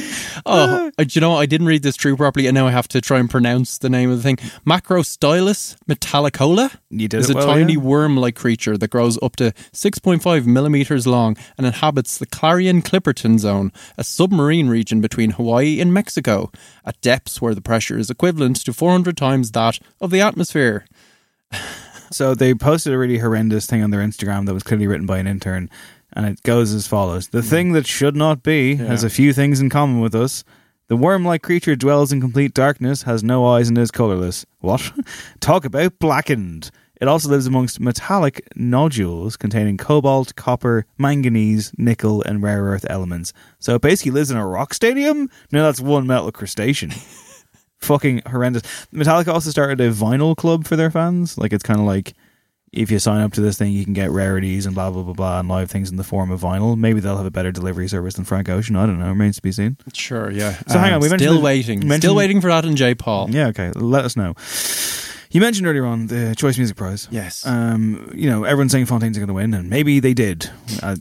Oh, 0.48 0.92
uh, 0.96 1.02
do 1.02 1.08
you 1.10 1.20
know 1.20 1.30
what? 1.30 1.38
I 1.38 1.46
didn't 1.46 1.66
read 1.66 1.82
this 1.82 1.96
through 1.96 2.16
properly, 2.16 2.46
and 2.46 2.54
now 2.54 2.68
I 2.68 2.70
have 2.70 2.86
to 2.88 3.00
try 3.00 3.18
and 3.18 3.28
pronounce 3.28 3.78
the 3.78 3.88
name 3.88 4.10
of 4.10 4.18
the 4.18 4.22
thing. 4.22 4.36
Macrostylus 4.64 5.76
metallicola 5.88 6.76
You 6.90 7.08
did 7.08 7.18
is 7.18 7.30
it 7.30 7.36
a 7.36 7.40
tiny 7.40 7.72
yeah. 7.72 7.80
worm-like 7.80 8.36
creature 8.36 8.76
that 8.76 8.90
grows 8.90 9.20
up 9.22 9.34
to 9.36 9.52
6.5 9.72 10.46
millimeters 10.46 11.06
long 11.06 11.36
and 11.58 11.66
inhabits 11.66 12.18
the 12.18 12.26
Clarion-Clipperton 12.26 13.40
Zone, 13.40 13.72
a 13.98 14.04
submarine 14.04 14.68
region 14.68 15.00
between 15.00 15.32
Hawaii 15.32 15.80
and 15.80 15.92
Mexico, 15.92 16.52
at 16.84 17.00
depths 17.00 17.42
where 17.42 17.54
the 17.54 17.62
pressure 17.62 17.98
is 17.98 18.10
equivalent 18.10 18.56
to 18.64 18.72
400 18.72 19.16
times 19.16 19.50
that 19.52 19.80
of 20.00 20.10
the 20.10 20.20
atmosphere. 20.20 20.86
So 22.10 22.34
they 22.34 22.54
posted 22.54 22.92
a 22.92 22.98
really 22.98 23.18
horrendous 23.18 23.66
thing 23.66 23.82
on 23.82 23.90
their 23.90 24.00
Instagram 24.00 24.46
that 24.46 24.54
was 24.54 24.62
clearly 24.62 24.86
written 24.86 25.06
by 25.06 25.18
an 25.18 25.26
intern, 25.26 25.68
and 26.16 26.26
it 26.26 26.42
goes 26.42 26.72
as 26.74 26.86
follows: 26.86 27.28
The 27.28 27.42
hmm. 27.42 27.48
thing 27.48 27.72
that 27.72 27.86
should 27.86 28.16
not 28.16 28.42
be 28.42 28.76
has 28.76 29.04
a 29.04 29.10
few 29.10 29.32
things 29.32 29.60
in 29.60 29.70
common 29.70 30.00
with 30.00 30.14
us. 30.14 30.42
The 30.88 30.96
worm-like 30.96 31.42
creature 31.42 31.74
dwells 31.74 32.12
in 32.12 32.20
complete 32.20 32.54
darkness, 32.54 33.02
has 33.02 33.24
no 33.24 33.44
eyes, 33.44 33.68
and 33.68 33.76
is 33.76 33.90
colorless. 33.90 34.46
What? 34.60 34.92
Talk 35.40 35.64
about 35.64 35.98
blackened. 35.98 36.70
It 37.00 37.08
also 37.08 37.28
lives 37.28 37.46
amongst 37.46 37.80
metallic 37.80 38.46
nodules 38.54 39.36
containing 39.36 39.76
cobalt, 39.76 40.34
copper, 40.36 40.86
manganese, 40.96 41.72
nickel, 41.76 42.22
and 42.22 42.42
rare 42.42 42.62
earth 42.62 42.86
elements. 42.88 43.32
So 43.58 43.74
it 43.74 43.82
basically 43.82 44.12
lives 44.12 44.30
in 44.30 44.36
a 44.36 44.46
rock 44.46 44.72
stadium? 44.72 45.28
No, 45.52 45.64
that's 45.64 45.80
one 45.80 46.06
metal 46.06 46.32
crustacean. 46.32 46.90
Fucking 47.80 48.22
horrendous. 48.26 48.62
Metallica 48.94 49.28
also 49.28 49.50
started 49.50 49.80
a 49.80 49.90
vinyl 49.90 50.36
club 50.36 50.66
for 50.66 50.76
their 50.76 50.90
fans. 50.90 51.36
Like, 51.36 51.52
it's 51.52 51.62
kind 51.62 51.80
of 51.80 51.86
like 51.86 52.14
if 52.76 52.90
you 52.90 52.98
sign 52.98 53.20
up 53.22 53.32
to 53.34 53.40
this 53.40 53.56
thing, 53.58 53.72
you 53.72 53.84
can 53.84 53.92
get 53.94 54.10
rarities 54.10 54.66
and 54.66 54.74
blah, 54.74 54.90
blah, 54.90 55.02
blah, 55.02 55.14
blah, 55.14 55.40
and 55.40 55.48
live 55.48 55.70
things 55.70 55.90
in 55.90 55.96
the 55.96 56.04
form 56.04 56.30
of 56.30 56.40
vinyl. 56.40 56.76
Maybe 56.76 57.00
they'll 57.00 57.16
have 57.16 57.26
a 57.26 57.30
better 57.30 57.50
delivery 57.52 57.88
service 57.88 58.14
than 58.14 58.24
Frank 58.24 58.48
Ocean. 58.48 58.76
I 58.76 58.86
don't 58.86 58.98
know. 58.98 59.08
Remains 59.08 59.36
to 59.36 59.42
be 59.42 59.52
seen. 59.52 59.76
Sure, 59.92 60.30
yeah. 60.30 60.56
So 60.68 60.78
hang 60.78 60.92
on, 60.94 61.00
we 61.00 61.08
mentioned 61.08 61.28
still 61.28 61.34
the- 61.34 61.40
waiting, 61.40 61.78
mentioned- 61.80 62.02
still 62.02 62.14
waiting 62.14 62.40
for 62.40 62.48
that 62.48 62.64
and 62.64 62.76
J. 62.76 62.94
Paul. 62.94 63.30
Yeah, 63.30 63.48
okay. 63.48 63.70
Let 63.74 64.04
us 64.04 64.16
know. 64.16 64.34
You 65.30 65.40
mentioned 65.40 65.66
earlier 65.66 65.84
on 65.84 66.06
the 66.06 66.34
Choice 66.36 66.56
Music 66.56 66.76
Prize. 66.76 67.08
Yes. 67.10 67.44
Um, 67.46 68.10
you 68.14 68.30
know, 68.30 68.44
everyone's 68.44 68.72
saying 68.72 68.86
Fontaines 68.86 69.16
are 69.16 69.20
going 69.20 69.28
to 69.28 69.34
win, 69.34 69.52
and 69.54 69.68
maybe 69.68 69.98
they 70.00 70.14
did. 70.14 70.48
I 70.82 70.96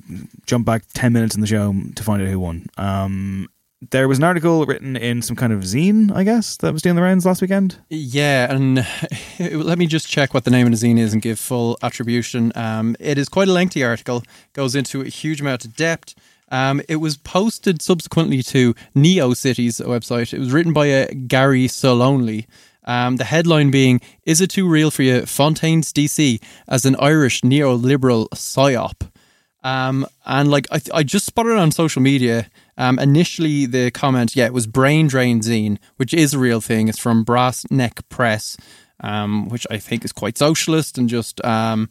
jumped 0.46 0.66
back 0.66 0.84
10 0.94 1.14
minutes 1.14 1.36
in 1.36 1.42
the 1.42 1.48
show 1.48 1.74
to 1.96 2.04
find 2.04 2.22
out 2.22 2.28
who 2.28 2.40
won. 2.40 2.66
Um, 2.78 3.48
there 3.92 4.08
was 4.08 4.18
an 4.18 4.24
article 4.24 4.66
written 4.66 4.96
in 4.96 5.22
some 5.22 5.36
kind 5.36 5.54
of 5.54 5.62
zine, 5.62 6.12
I 6.16 6.24
guess, 6.24 6.58
that 6.58 6.74
was 6.74 6.82
doing 6.82 6.96
the 6.96 7.02
rounds 7.02 7.26
last 7.26 7.42
weekend. 7.42 7.78
Yeah, 7.90 8.52
and 8.52 8.86
let 9.40 9.78
me 9.78 9.88
just 9.88 10.08
check 10.08 10.34
what 10.34 10.44
the 10.44 10.52
name 10.52 10.68
of 10.68 10.80
the 10.80 10.88
zine 10.88 11.00
is 11.00 11.14
and 11.14 11.22
give 11.22 11.40
full 11.40 11.78
attribution. 11.82 12.52
Um, 12.56 12.96
it 13.00 13.18
is 13.18 13.30
quite 13.30 13.48
a 13.48 13.52
lengthy 13.52 13.84
article, 13.84 14.24
goes 14.54 14.76
into 14.76 15.02
a 15.02 15.06
huge 15.06 15.42
amount 15.42 15.66
of 15.66 15.76
depth. 15.76 16.16
Um, 16.50 16.82
it 16.88 16.98
was 16.98 17.18
posted 17.18 17.82
subsequently 17.82 18.44
to 18.44 18.76
Neocities 18.96 19.82
website. 19.86 20.34
It 20.34 20.40
was 20.40 20.52
written 20.52 20.74
by 20.74 20.88
a 20.88 21.14
Gary 21.14 21.68
Solonely. 21.68 22.46
Um, 22.86 23.16
the 23.16 23.24
headline 23.24 23.72
being, 23.72 24.00
Is 24.26 24.42
it 24.42 24.52
too 24.52 24.70
real 24.70 24.92
for 24.92 25.02
you? 25.02 25.26
Fontaines 25.26 25.92
DC 25.92 26.42
as 26.68 26.86
an 26.86 26.96
Irish 27.00 27.42
neoliberal 27.42 28.30
psyop. 28.30 29.10
Um, 29.64 30.06
and 30.26 30.52
like 30.52 30.68
I, 30.72 30.80
I 30.94 31.04
just 31.04 31.26
spotted 31.26 31.54
it 31.54 31.58
on 31.58 31.72
social 31.72 32.02
media. 32.02 32.48
Um, 32.78 33.00
initially, 33.00 33.66
the 33.66 33.92
comment, 33.92 34.36
yeah, 34.36 34.46
it 34.46 34.54
was 34.54 34.68
Brain 34.68 35.08
Drain 35.08 35.40
Zine, 35.42 35.78
which 35.96 36.14
is 36.14 36.34
a 36.34 36.40
real 36.40 36.62
thing. 36.62 36.88
It's 36.88 37.00
from 37.00 37.24
Brass 37.24 37.66
Neck 37.72 38.08
Press, 38.10 38.58
um, 39.00 39.50
which 39.50 39.66
I 39.70 39.78
think 39.78 40.04
is 40.04 40.12
quite 40.12 40.38
socialist 40.38 40.98
and 40.98 41.08
just, 41.08 41.44
um, 41.46 41.90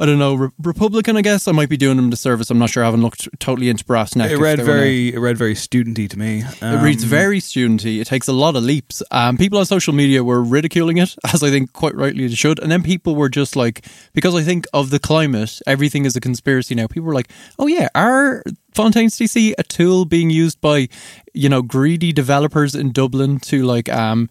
I 0.00 0.06
don't 0.06 0.18
know, 0.20 0.34
re- 0.36 0.48
Republican. 0.62 1.16
I 1.16 1.22
guess 1.22 1.48
I 1.48 1.52
might 1.52 1.68
be 1.68 1.76
doing 1.76 1.96
them 1.96 2.06
a 2.06 2.10
disservice. 2.10 2.50
I'm 2.50 2.58
not 2.58 2.70
sure. 2.70 2.84
I 2.84 2.86
haven't 2.86 3.02
looked 3.02 3.28
totally 3.40 3.68
into 3.68 3.84
Brass 3.84 4.14
Neck. 4.14 4.30
It 4.30 4.36
read 4.38 4.58
they 4.58 4.62
were 4.62 4.68
now- 4.68 4.74
very, 4.74 5.14
it 5.14 5.18
read 5.18 5.36
very 5.36 5.54
studenty 5.54 6.08
to 6.08 6.16
me. 6.18 6.44
it 6.62 6.82
reads 6.82 7.02
Um, 7.02 7.08
very 7.08 7.40
studenty. 7.40 8.00
It 8.00 8.06
takes 8.06 8.28
a 8.28 8.32
lot 8.32 8.54
of 8.54 8.62
leaps. 8.62 9.02
Um, 9.10 9.36
people 9.36 9.58
on 9.58 9.66
social 9.66 9.92
media 9.92 10.22
were 10.22 10.40
ridiculing 10.42 10.98
it, 10.98 11.16
as 11.32 11.42
I 11.42 11.50
think 11.50 11.72
quite 11.72 11.96
rightly 11.96 12.28
they 12.28 12.34
should. 12.36 12.60
And 12.60 12.70
then 12.70 12.82
people 12.84 13.16
were 13.16 13.28
just 13.28 13.56
like, 13.56 13.84
because 14.12 14.34
I 14.36 14.42
think 14.42 14.66
of 14.72 14.90
the 14.90 15.00
climate, 15.00 15.60
everything 15.66 16.04
is 16.04 16.14
a 16.14 16.20
conspiracy 16.20 16.76
now. 16.76 16.86
People 16.86 17.06
were 17.08 17.14
like, 17.14 17.30
oh 17.58 17.66
yeah, 17.66 17.88
are 17.96 18.44
Fontaines 18.74 19.16
DC 19.18 19.54
a 19.58 19.64
tool 19.64 20.04
being 20.04 20.30
used 20.30 20.60
by, 20.60 20.88
you 21.34 21.48
know, 21.48 21.60
greedy 21.62 22.12
developers 22.12 22.76
in 22.76 22.92
Dublin 22.92 23.40
to 23.40 23.64
like, 23.64 23.88
um, 23.88 24.30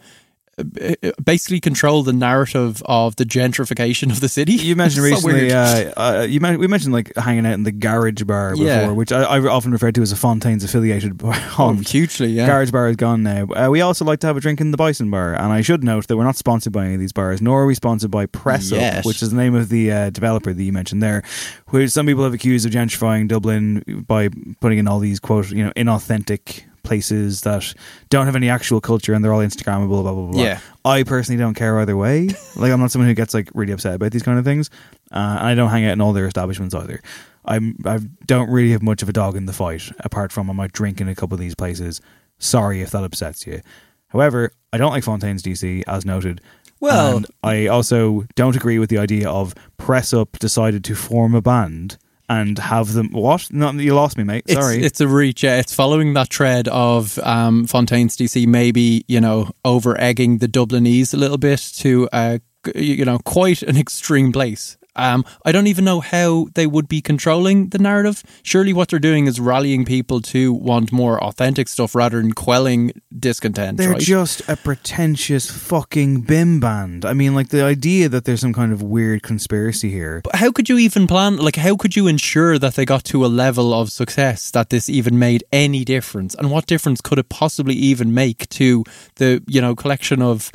basically 1.24 1.60
control 1.60 2.04
the 2.04 2.14
narrative 2.14 2.82
of 2.86 3.16
the 3.18 3.24
gentrification 3.26 4.12
of 4.12 4.20
the 4.22 4.30
city. 4.30 4.54
You 4.54 4.76
mentioned 4.76 5.04
recently, 5.06 5.52
uh, 5.52 5.92
uh, 5.96 6.26
you 6.28 6.40
men- 6.40 6.60
we 6.60 6.68
mentioned 6.68 6.94
like 6.94 7.16
hanging 7.16 7.46
out 7.46 7.54
in 7.54 7.64
the 7.64 7.72
garage 7.72 8.24
bar 8.24 8.52
before, 8.52 8.66
Yeah. 8.66 8.92
which 8.92 9.12
I, 9.12 9.24
I 9.24 9.40
often 9.40 9.72
referred 9.72 9.96
to 9.96 10.02
as 10.02 10.12
a 10.12 10.16
Fontaines 10.16 10.64
affiliated 10.64 11.18
bar. 11.18 11.36
Oh, 11.60 11.74
hugely, 11.74 12.28
yeah. 12.30 12.46
Garage 12.46 12.72
bar 12.72 12.88
is 12.90 12.96
gone 12.96 13.24
now. 13.24 13.44
Uh, 13.46 13.68
we 13.70 13.82
also 13.82 14.06
like 14.06 14.20
to 14.20 14.28
have 14.28 14.38
a 14.38 14.40
drink 14.40 14.62
in 14.62 14.72
the 14.72 14.78
Bison 14.78 15.10
Bar, 15.10 15.34
and 15.34 15.52
I 15.52 15.62
should 15.62 15.84
note 15.84 16.08
that 16.08 16.18
we're 16.18 16.24
not 16.24 16.36
sponsored 16.36 16.72
by 16.74 16.86
any 16.86 16.94
of 16.94 17.00
these 17.00 17.12
bars, 17.14 17.42
nor 17.42 17.64
are 17.64 17.66
we 17.66 17.74
sponsored 17.74 18.12
by 18.12 18.26
Press 18.28 18.72
Up, 18.72 19.06
which 19.06 19.22
is 19.24 19.32
the 19.32 19.38
name 19.38 19.56
of 19.56 19.70
the 19.70 19.92
uh, 19.92 20.10
developer 20.12 20.54
that 20.54 20.62
you 20.64 20.72
mentioned 20.72 21.02
there, 21.02 21.24
which 21.70 21.90
some 21.92 22.06
people 22.06 22.24
have 22.24 22.34
accused 22.34 22.66
of 22.66 22.72
gentrifying 22.72 23.28
Dublin 23.28 24.04
by 24.08 24.30
putting 24.60 24.78
in 24.78 24.88
all 24.88 25.00
these 25.00 25.20
quote, 25.20 25.50
you 25.50 25.64
know, 25.66 25.72
inauthentic 25.76 26.64
places 26.88 27.42
that 27.42 27.74
don't 28.10 28.26
have 28.26 28.36
any 28.36 28.50
actual 28.50 28.80
culture 28.82 29.14
and 29.14 29.24
they're 29.24 29.34
all 29.34 29.42
Instagrammable, 29.42 29.90
blah 30.02 30.14
blah 30.14 30.32
blah. 30.32 30.42
Yeah. 30.44 30.60
I 30.86 31.04
personally 31.04 31.38
don't 31.38 31.54
care 31.54 31.80
either 31.80 31.98
way. 31.98 32.30
Like 32.56 32.72
I'm 32.72 32.80
not 32.80 32.90
someone 32.92 33.08
who 33.08 33.14
gets 33.14 33.34
like 33.36 33.50
really 33.54 33.74
upset 33.74 33.94
about 33.96 34.12
these 34.12 34.24
kind 34.24 34.40
of 34.40 34.46
things, 34.46 34.72
uh, 35.12 35.38
and 35.40 35.48
I 35.48 35.54
don't 35.54 35.70
hang 35.70 35.86
out 35.86 35.92
in 35.94 36.02
all 36.02 36.12
their 36.14 36.26
establishments 36.26 36.74
either. 36.74 37.02
I'm 37.46 37.76
I 37.86 38.00
don't 38.26 38.50
really 38.50 38.72
have 38.72 38.82
much 38.82 39.04
of 39.04 39.10
a 39.10 39.14
dog 39.14 39.36
in 39.36 39.46
the 39.46 39.54
fight, 39.54 39.92
apart 40.00 40.32
from 40.32 40.50
I 40.50 40.54
might 40.54 40.72
drink 40.72 41.00
in 41.00 41.08
a 41.08 41.14
couple 41.14 41.36
of 41.36 41.40
these 41.40 41.54
places. 41.54 42.02
Sorry 42.40 42.82
if 42.82 42.90
that 42.92 43.04
upsets 43.04 43.46
you. 43.46 43.62
However, 44.08 44.52
I 44.74 44.78
don't 44.78 44.92
like 44.92 45.04
Fontaines 45.04 45.44
DC, 45.44 45.84
as 45.88 46.04
noted. 46.06 46.42
Well- 46.80 47.18
and 47.18 47.26
I 47.44 47.68
also 47.68 48.26
don't 48.36 48.56
agree 48.56 48.80
with 48.80 48.90
the 48.90 48.98
idea 48.98 49.30
of 49.30 49.54
Press 49.78 50.14
Up 50.14 50.40
decided 50.40 50.84
to 50.86 50.96
form 50.96 51.36
a 51.36 51.42
band 51.42 51.98
and 52.30 52.58
have 52.60 52.94
them. 52.94 53.12
What? 53.12 53.52
No, 53.52 53.72
you 53.72 53.94
lost 53.94 54.18
me, 54.18 54.24
mate. 54.24 54.50
Sorry. 54.50 54.84
it's 54.84 55.02
a 55.02 55.08
reach. 55.08 55.44
Yeah, 55.44 55.60
it's 55.60 55.74
following 55.74 56.14
that 56.14 56.34
thread 56.34 56.68
of 56.68 57.18
um, 57.20 57.66
Fontaines 57.68 58.18
DC 58.18 58.48
maybe 58.48 59.06
you 59.08 59.22
know 59.22 59.52
over 59.64 60.00
egging 60.00 60.40
the 60.40 60.48
Dublinese 60.48 61.14
a 61.14 61.18
little 61.18 61.38
bit 61.38 61.60
to 61.78 62.10
uh, 62.12 62.40
you 62.76 63.06
know 63.06 63.20
quite 63.20 63.62
an 63.64 63.78
extreme 63.78 64.32
place. 64.32 64.78
Um, 64.98 65.26
I 65.46 65.52
don't 65.52 65.68
even 65.68 65.86
know 65.86 66.00
how 66.00 66.48
they 66.56 66.68
would 66.68 66.88
be 66.88 67.02
controlling 67.02 67.70
the 67.70 67.78
narrative. 67.78 68.24
Surely 68.44 68.74
what 68.74 68.90
they're 68.90 69.00
doing 69.00 69.28
is 69.28 69.40
rallying 69.40 69.86
people 69.86 70.22
to 70.22 70.54
want 70.54 70.92
more 70.92 71.24
authentic 71.24 71.68
stuff 71.68 71.96
rather 71.96 72.22
than 72.22 72.34
quelling 72.34 72.92
discontent. 73.18 73.78
They're 73.78 73.92
right? 73.92 74.02
just 74.02 74.48
a 74.50 74.58
pretentious 74.58 75.50
fucking 75.50 76.22
bim 76.22 76.60
band. 76.60 77.06
I 77.06 77.14
mean, 77.14 77.36
like 77.36 77.50
the 77.50 77.64
idea 77.64 78.10
that 78.10 78.26
there's 78.26 78.42
some 78.42 78.54
kind 78.54 78.74
of 78.74 78.82
weird 78.82 79.24
conspiracy 79.24 79.90
here. 79.90 80.22
But 80.24 80.36
how 80.36 80.52
could 80.52 80.70
you 80.70 80.78
even 80.78 81.08
plan? 81.08 81.38
Like, 81.38 81.56
how 81.56 81.76
could 81.76 81.96
you 81.96 82.08
ensure 82.08 82.58
that 82.58 82.76
they 82.76 82.86
got 82.86 83.04
to 83.06 83.26
a 83.26 83.28
level 83.28 83.74
of 83.74 83.92
success 83.92 84.52
that 84.52 84.70
this 84.70 84.90
even 84.90 85.20
made 85.20 85.44
any 85.52 85.86
difference? 85.86 86.36
And 86.36 86.52
what 86.52 86.66
difference 86.66 87.02
could 87.02 87.20
it 87.20 87.30
possibly 87.30 87.76
even 87.76 88.14
make 88.14 88.50
to 88.50 88.84
the 89.16 89.44
you 89.48 89.62
know 89.62 89.76
collection 89.76 90.22
of 90.22 90.52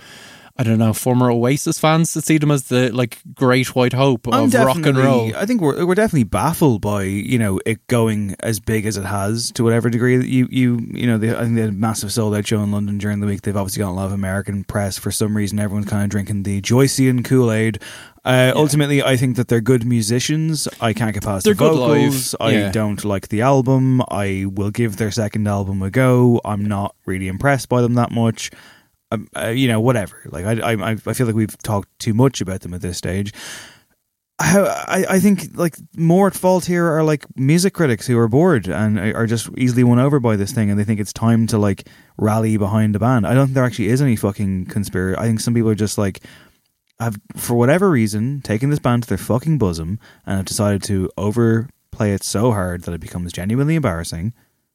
I 0.56 0.64
don't 0.64 0.78
know 0.78 0.92
former 0.92 1.30
Oasis 1.30 1.78
fans 1.78 2.12
that 2.14 2.24
see 2.24 2.36
them 2.36 2.50
as 2.50 2.64
the 2.64 2.90
like 2.92 3.18
great 3.34 3.74
white 3.74 3.94
hope 3.94 4.28
I'm 4.28 4.44
of 4.44 4.54
rock 4.54 4.84
and 4.84 4.98
roll? 4.98 5.34
I 5.34 5.46
think 5.46 5.62
we're 5.62 5.86
we're 5.86 5.94
definitely 5.94 6.24
baffled 6.24 6.82
by 6.82 7.04
you 7.04 7.38
know 7.38 7.58
it 7.64 7.86
going 7.86 8.36
as 8.40 8.60
big 8.60 8.84
as 8.84 8.98
it 8.98 9.04
has 9.04 9.50
to 9.52 9.64
whatever 9.64 9.88
degree 9.88 10.16
that 10.16 10.28
you 10.28 10.46
you 10.50 10.78
you 10.90 11.06
know 11.06 11.16
they, 11.16 11.34
I 11.34 11.42
think 11.42 11.54
they 11.54 11.62
had 11.62 11.70
a 11.70 11.72
massive 11.72 12.12
sold 12.12 12.34
out 12.34 12.46
show 12.46 12.62
in 12.62 12.70
London 12.70 12.98
during 12.98 13.20
the 13.20 13.26
week. 13.26 13.42
They've 13.42 13.56
obviously 13.56 13.80
got 13.80 13.90
a 13.90 13.92
lot 13.92 14.06
of 14.06 14.12
American 14.12 14.64
press 14.64 14.98
for 14.98 15.10
some 15.10 15.34
reason. 15.36 15.58
Everyone's 15.58 15.88
kind 15.88 16.04
of 16.04 16.10
drinking 16.10 16.42
the 16.42 16.60
Joycean 16.60 17.24
Kool 17.24 17.50
Aid. 17.50 17.80
Uh, 18.24 18.52
Ultimately, 18.54 19.02
I 19.02 19.16
think 19.16 19.36
that 19.36 19.48
they're 19.48 19.60
good 19.60 19.84
musicians. 19.84 20.68
I 20.80 20.92
can't 20.92 21.12
get 21.12 21.24
past 21.24 21.44
They're 21.44 21.54
the 21.54 21.70
vocals. 21.70 22.36
I 22.38 22.50
yeah. 22.50 22.70
don't 22.70 23.04
like 23.04 23.28
the 23.28 23.40
album. 23.40 24.00
I 24.08 24.46
will 24.48 24.70
give 24.70 24.96
their 24.96 25.10
second 25.10 25.48
album 25.48 25.82
a 25.82 25.90
go. 25.90 26.40
I'm 26.44 26.64
not 26.64 26.94
really 27.04 27.26
impressed 27.26 27.68
by 27.68 27.82
them 27.82 27.94
that 27.94 28.12
much. 28.12 28.50
Um, 29.12 29.28
uh, 29.36 29.48
you 29.48 29.68
know, 29.68 29.80
whatever. 29.80 30.22
Like 30.26 30.46
I, 30.46 30.72
I, 30.72 30.90
I 30.90 30.96
feel 30.96 31.26
like 31.26 31.36
we've 31.36 31.58
talked 31.58 31.88
too 31.98 32.14
much 32.14 32.40
about 32.40 32.60
them 32.60 32.72
at 32.74 32.80
this 32.80 32.96
stage. 32.96 33.32
I, 34.38 35.04
I 35.08 35.20
think 35.20 35.56
like 35.56 35.76
more 35.96 36.26
at 36.26 36.34
fault 36.34 36.64
here 36.64 36.86
are 36.86 37.04
like 37.04 37.26
music 37.36 37.74
critics 37.74 38.06
who 38.06 38.18
are 38.18 38.28
bored 38.28 38.66
and 38.66 38.98
are 38.98 39.26
just 39.26 39.48
easily 39.56 39.84
won 39.84 40.00
over 40.00 40.18
by 40.18 40.36
this 40.36 40.52
thing, 40.52 40.70
and 40.70 40.78
they 40.78 40.84
think 40.84 40.98
it's 40.98 41.12
time 41.12 41.46
to 41.48 41.58
like 41.58 41.86
rally 42.16 42.56
behind 42.56 42.94
the 42.94 42.98
band. 42.98 43.26
I 43.26 43.34
don't 43.34 43.46
think 43.46 43.54
there 43.54 43.64
actually 43.64 43.88
is 43.88 44.02
any 44.02 44.16
fucking 44.16 44.66
conspiracy. 44.66 45.18
I 45.18 45.26
think 45.26 45.40
some 45.40 45.54
people 45.54 45.70
are 45.70 45.76
just 45.76 45.98
like 45.98 46.20
have, 46.98 47.18
for 47.36 47.54
whatever 47.54 47.90
reason, 47.90 48.40
taken 48.40 48.70
this 48.70 48.78
band 48.78 49.04
to 49.04 49.08
their 49.08 49.18
fucking 49.18 49.58
bosom 49.58 50.00
and 50.26 50.38
have 50.38 50.46
decided 50.46 50.82
to 50.84 51.10
overplay 51.16 52.12
it 52.12 52.24
so 52.24 52.52
hard 52.52 52.82
that 52.82 52.94
it 52.94 53.00
becomes 53.00 53.32
genuinely 53.32 53.76
embarrassing. 53.76 54.32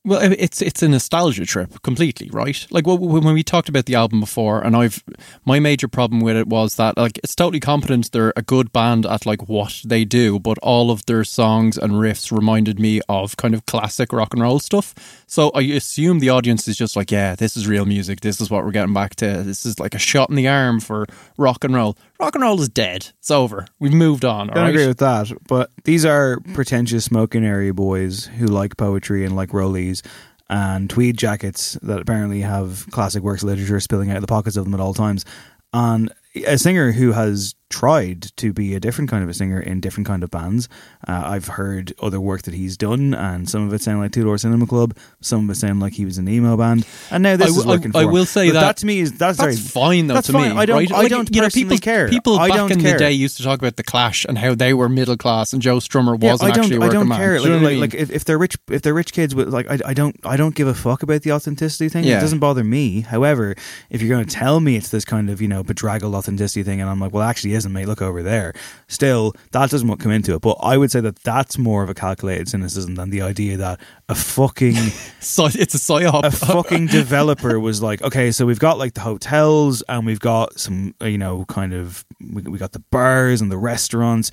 Well, 0.07 0.21
it's 0.39 0.61
it's 0.61 0.81
a 0.81 0.87
nostalgia 0.87 1.45
trip 1.45 1.81
completely, 1.81 2.29
right? 2.31 2.65
Like 2.71 2.85
wh- 2.85 2.95
wh- 2.95 3.21
when 3.25 3.33
we 3.33 3.43
talked 3.43 3.67
about 3.67 3.87
the 3.87 3.95
album 3.95 4.21
before, 4.21 4.61
and 4.61 4.73
I've 4.73 5.03
my 5.43 5.59
major 5.59 5.89
problem 5.89 6.21
with 6.21 6.37
it 6.37 6.47
was 6.47 6.75
that 6.75 6.95
like 6.95 7.17
it's 7.25 7.35
totally 7.35 7.59
competent. 7.59 8.13
They're 8.13 8.31
a 8.37 8.41
good 8.41 8.71
band 8.71 9.05
at 9.05 9.25
like 9.25 9.49
what 9.49 9.81
they 9.83 10.05
do, 10.05 10.39
but 10.39 10.57
all 10.59 10.91
of 10.91 11.05
their 11.07 11.25
songs 11.25 11.77
and 11.77 11.91
riffs 11.95 12.31
reminded 12.31 12.79
me 12.79 13.01
of 13.09 13.35
kind 13.35 13.53
of 13.53 13.65
classic 13.65 14.13
rock 14.13 14.33
and 14.33 14.41
roll 14.41 14.59
stuff. 14.59 14.95
So 15.27 15.49
I 15.53 15.61
assume 15.63 16.19
the 16.19 16.29
audience 16.29 16.69
is 16.69 16.77
just 16.77 16.95
like, 16.95 17.11
yeah, 17.11 17.35
this 17.35 17.57
is 17.57 17.67
real 17.67 17.85
music. 17.85 18.21
This 18.21 18.39
is 18.39 18.49
what 18.49 18.63
we're 18.63 18.71
getting 18.71 18.93
back 18.93 19.17
to. 19.17 19.43
This 19.43 19.65
is 19.65 19.77
like 19.77 19.93
a 19.93 19.99
shot 19.99 20.29
in 20.29 20.37
the 20.37 20.47
arm 20.47 20.79
for 20.79 21.05
rock 21.37 21.65
and 21.65 21.75
roll. 21.75 21.97
Rock 22.19 22.35
and 22.35 22.43
roll 22.43 22.59
is 22.59 22.69
dead. 22.69 23.11
It's 23.19 23.29
over. 23.29 23.67
We've 23.79 23.93
moved 23.93 24.25
on. 24.25 24.47
Don't 24.47 24.57
right? 24.57 24.69
agree 24.69 24.87
with 24.87 24.97
that, 24.99 25.31
but 25.47 25.71
these 25.83 26.05
are 26.05 26.39
pretentious 26.53 27.05
smoking 27.05 27.45
area 27.45 27.73
boys 27.73 28.25
who 28.25 28.47
like 28.47 28.77
poetry 28.77 29.23
and 29.23 29.35
like 29.35 29.49
rollies 29.49 30.03
and 30.49 30.89
tweed 30.89 31.17
jackets 31.17 31.77
that 31.83 31.99
apparently 31.99 32.41
have 32.41 32.87
classic 32.91 33.21
works 33.21 33.43
of 33.43 33.49
literature 33.49 33.79
spilling 33.79 34.09
out 34.09 34.17
of 34.17 34.21
the 34.21 34.27
pockets 34.27 34.57
of 34.57 34.63
them 34.63 34.73
at 34.73 34.79
all 34.79 34.93
times. 34.93 35.25
And 35.73 36.11
a 36.45 36.57
singer 36.57 36.91
who 36.91 37.11
has 37.11 37.53
tried 37.69 38.21
to 38.37 38.53
be 38.53 38.75
a 38.75 38.79
different 38.79 39.09
kind 39.09 39.23
of 39.23 39.29
a 39.29 39.33
singer 39.33 39.59
in 39.59 39.81
different 39.81 40.07
kind 40.07 40.23
of 40.23 40.31
bands. 40.31 40.69
Uh, 41.07 41.21
I've 41.25 41.47
heard 41.47 41.93
other 42.01 42.19
work 42.19 42.43
that 42.43 42.53
he's 42.53 42.77
done, 42.77 43.13
and 43.13 43.49
some 43.49 43.67
of 43.67 43.73
it 43.73 43.81
sound 43.81 43.99
like 43.99 44.11
Two 44.11 44.23
Door 44.23 44.37
Cinema 44.37 44.65
Club, 44.67 44.95
some 45.21 45.43
of 45.49 45.55
it 45.55 45.59
sound 45.59 45.79
like 45.79 45.93
he 45.93 46.05
was 46.05 46.17
an 46.17 46.27
emo 46.29 46.55
band, 46.57 46.85
and 47.11 47.23
now 47.23 47.35
this 47.35 47.47
I 47.47 47.49
is 47.49 47.55
w- 47.57 47.71
I- 47.71 47.75
working 47.75 47.91
for 47.91 47.97
I 47.99 48.03
him. 48.03 48.11
will 48.11 48.25
say 48.25 48.47
But 48.49 48.53
that- 48.53 48.59
that 48.61 48.77
to 48.77 48.85
me 48.85 48.99
is 48.99 49.11
that's, 49.13 49.37
That's 49.37 49.57
very- 49.57 49.69
fine 49.69 50.07
though 50.07 50.13
that's 50.15 50.27
to 50.27 50.33
fine. 50.33 50.53
me. 50.53 50.57
I 50.57 50.65
don't. 50.65 50.77
right? 50.77 50.91
I 50.93 51.07
don't 51.07 51.33
you 51.35 51.41
know, 51.41 51.49
people, 51.49 51.77
care. 51.77 52.07
People 52.09 52.39
I 52.39 52.47
back 52.49 52.57
don't 52.57 52.71
in 52.71 52.81
care. 52.81 52.93
the 52.93 52.99
day 52.99 53.11
used 53.11 53.37
to 53.37 53.43
talk 53.43 53.59
about 53.59 53.75
the 53.75 53.83
Clash 53.83 54.25
and 54.25 54.37
how 54.37 54.55
they 54.55 54.73
were 54.73 54.87
middle 54.89 55.17
class, 55.17 55.53
and 55.53 55.61
Joe 55.61 55.77
Strummer 55.77 56.21
Yeah, 56.21 56.31
wasn't 56.31 56.51
I 56.51 56.53
don't, 56.53 56.63
actually 56.65 56.77
a 56.77 56.79
I 56.79 56.83
working 56.85 56.99
don't 56.99 57.07
man. 57.09 57.17
care. 57.19 57.41
Like, 57.41 57.61
like, 57.61 57.77
like 57.79 57.93
if, 57.95 58.11
if 58.11 58.25
they're 58.25 58.37
rich, 58.37 58.55
if 58.69 58.81
they're 58.81 58.93
rich 58.93 59.13
kids 59.13 59.35
with 59.35 59.49
like, 59.49 59.69
I, 59.69 59.77
I 59.87 59.93
don't, 59.93 60.15
I 60.25 60.37
don't 60.37 60.55
give 60.55 60.67
a 60.67 60.73
fuck 60.73 61.03
about 61.03 61.21
the 61.23 61.31
authenticity 61.33 61.89
thing. 61.89 62.03
Yeah. 62.05 62.17
It 62.17 62.21
doesn't 62.21 62.39
bother 62.39 62.63
me. 62.63 63.01
However, 63.01 63.55
if 63.89 64.01
you're 64.01 64.09
going 64.15 64.25
to 64.25 64.33
tell 64.33 64.59
me 64.59 64.75
it's 64.77 64.89
this 64.89 65.05
kind 65.05 65.29
of 65.29 65.41
you 65.41 65.47
know 65.47 65.63
bedraggled 65.63 66.15
authenticity 66.15 66.63
thing, 66.63 66.81
and 66.81 66.89
I'm 66.89 66.99
like, 66.99 67.13
well, 67.13 67.23
actually 67.23 67.56
isn't, 67.57 67.71
mate. 67.73 67.87
Look 67.87 68.01
over 68.01 68.23
there. 68.23 68.53
Still, 68.87 69.33
that 69.51 69.69
doesn't 69.69 69.97
come 69.97 70.11
into 70.11 70.33
it. 70.33 70.41
But 70.41 70.57
I 70.61 70.77
would 70.77 70.91
say 70.91 71.01
that 71.01 71.17
that's 71.17 71.57
more 71.57 71.83
of 71.83 71.89
a 71.89 71.93
calculated 71.93 72.47
cynicism 72.47 72.95
than 72.95 73.09
the 73.09 73.21
idea 73.21 73.57
that 73.57 73.79
a 74.07 74.15
fucking 74.15 74.75
so 75.19 75.47
it's 75.47 75.75
a 75.75 75.77
psyop. 75.77 76.23
a 76.23 76.31
fucking 76.31 76.87
developer 76.87 77.59
was 77.59 77.81
like, 77.81 78.01
okay, 78.01 78.31
so 78.31 78.45
we've 78.45 78.59
got 78.59 78.77
like 78.77 78.93
the 78.93 79.01
hotels 79.01 79.81
and 79.89 80.05
we've 80.05 80.19
got 80.19 80.57
some, 80.59 80.95
you 81.01 81.17
know, 81.17 81.45
kind 81.45 81.73
of 81.73 82.05
we, 82.19 82.41
we 82.43 82.57
got 82.57 82.71
the 82.71 82.83
bars 82.91 83.41
and 83.41 83.51
the 83.51 83.57
restaurants. 83.57 84.31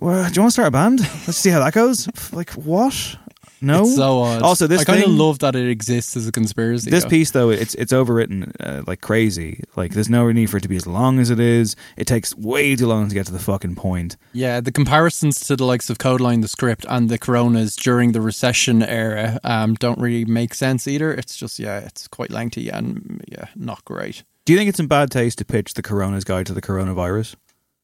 Well, 0.00 0.28
do 0.28 0.34
you 0.34 0.42
want 0.42 0.50
to 0.50 0.52
start 0.52 0.68
a 0.68 0.70
band? 0.72 1.00
Let's 1.00 1.36
see 1.36 1.50
how 1.50 1.60
that 1.60 1.72
goes. 1.72 2.08
Like 2.32 2.50
what? 2.50 3.16
No. 3.60 3.82
It's 3.82 3.96
so 3.96 4.20
odd. 4.20 4.42
Also, 4.42 4.66
this 4.66 4.82
I 4.82 4.84
kind 4.84 5.02
of 5.02 5.10
love 5.10 5.38
that 5.40 5.56
it 5.56 5.68
exists 5.68 6.16
as 6.16 6.28
a 6.28 6.32
conspiracy. 6.32 6.90
This 6.90 7.04
though. 7.04 7.10
piece, 7.10 7.30
though, 7.30 7.50
it's 7.50 7.74
it's 7.74 7.92
overwritten 7.92 8.52
uh, 8.60 8.82
like 8.86 9.00
crazy. 9.00 9.62
Like, 9.76 9.92
there's 9.92 10.10
no 10.10 10.30
need 10.32 10.50
for 10.50 10.58
it 10.58 10.62
to 10.62 10.68
be 10.68 10.76
as 10.76 10.86
long 10.86 11.18
as 11.18 11.30
it 11.30 11.40
is. 11.40 11.76
It 11.96 12.06
takes 12.06 12.34
way 12.36 12.76
too 12.76 12.86
long 12.86 13.08
to 13.08 13.14
get 13.14 13.26
to 13.26 13.32
the 13.32 13.38
fucking 13.38 13.74
point. 13.76 14.16
Yeah, 14.32 14.60
the 14.60 14.72
comparisons 14.72 15.40
to 15.46 15.56
the 15.56 15.64
likes 15.64 15.90
of 15.90 15.98
Kodaline, 15.98 16.42
the 16.42 16.48
script, 16.48 16.84
and 16.88 17.08
the 17.08 17.18
Coronas 17.18 17.76
during 17.76 18.12
the 18.12 18.20
recession 18.20 18.82
era 18.82 19.38
um, 19.44 19.74
don't 19.74 19.98
really 19.98 20.24
make 20.24 20.54
sense 20.54 20.86
either. 20.86 21.12
It's 21.12 21.36
just, 21.36 21.58
yeah, 21.58 21.78
it's 21.78 22.08
quite 22.08 22.30
lengthy 22.30 22.68
and, 22.68 23.24
yeah, 23.28 23.46
not 23.56 23.84
great. 23.84 24.24
Do 24.44 24.52
you 24.52 24.58
think 24.58 24.68
it's 24.68 24.80
in 24.80 24.86
bad 24.86 25.10
taste 25.10 25.38
to 25.38 25.44
pitch 25.44 25.74
the 25.74 25.82
Corona's 25.82 26.24
guide 26.24 26.46
to 26.46 26.52
the 26.52 26.62
coronavirus? 26.62 27.36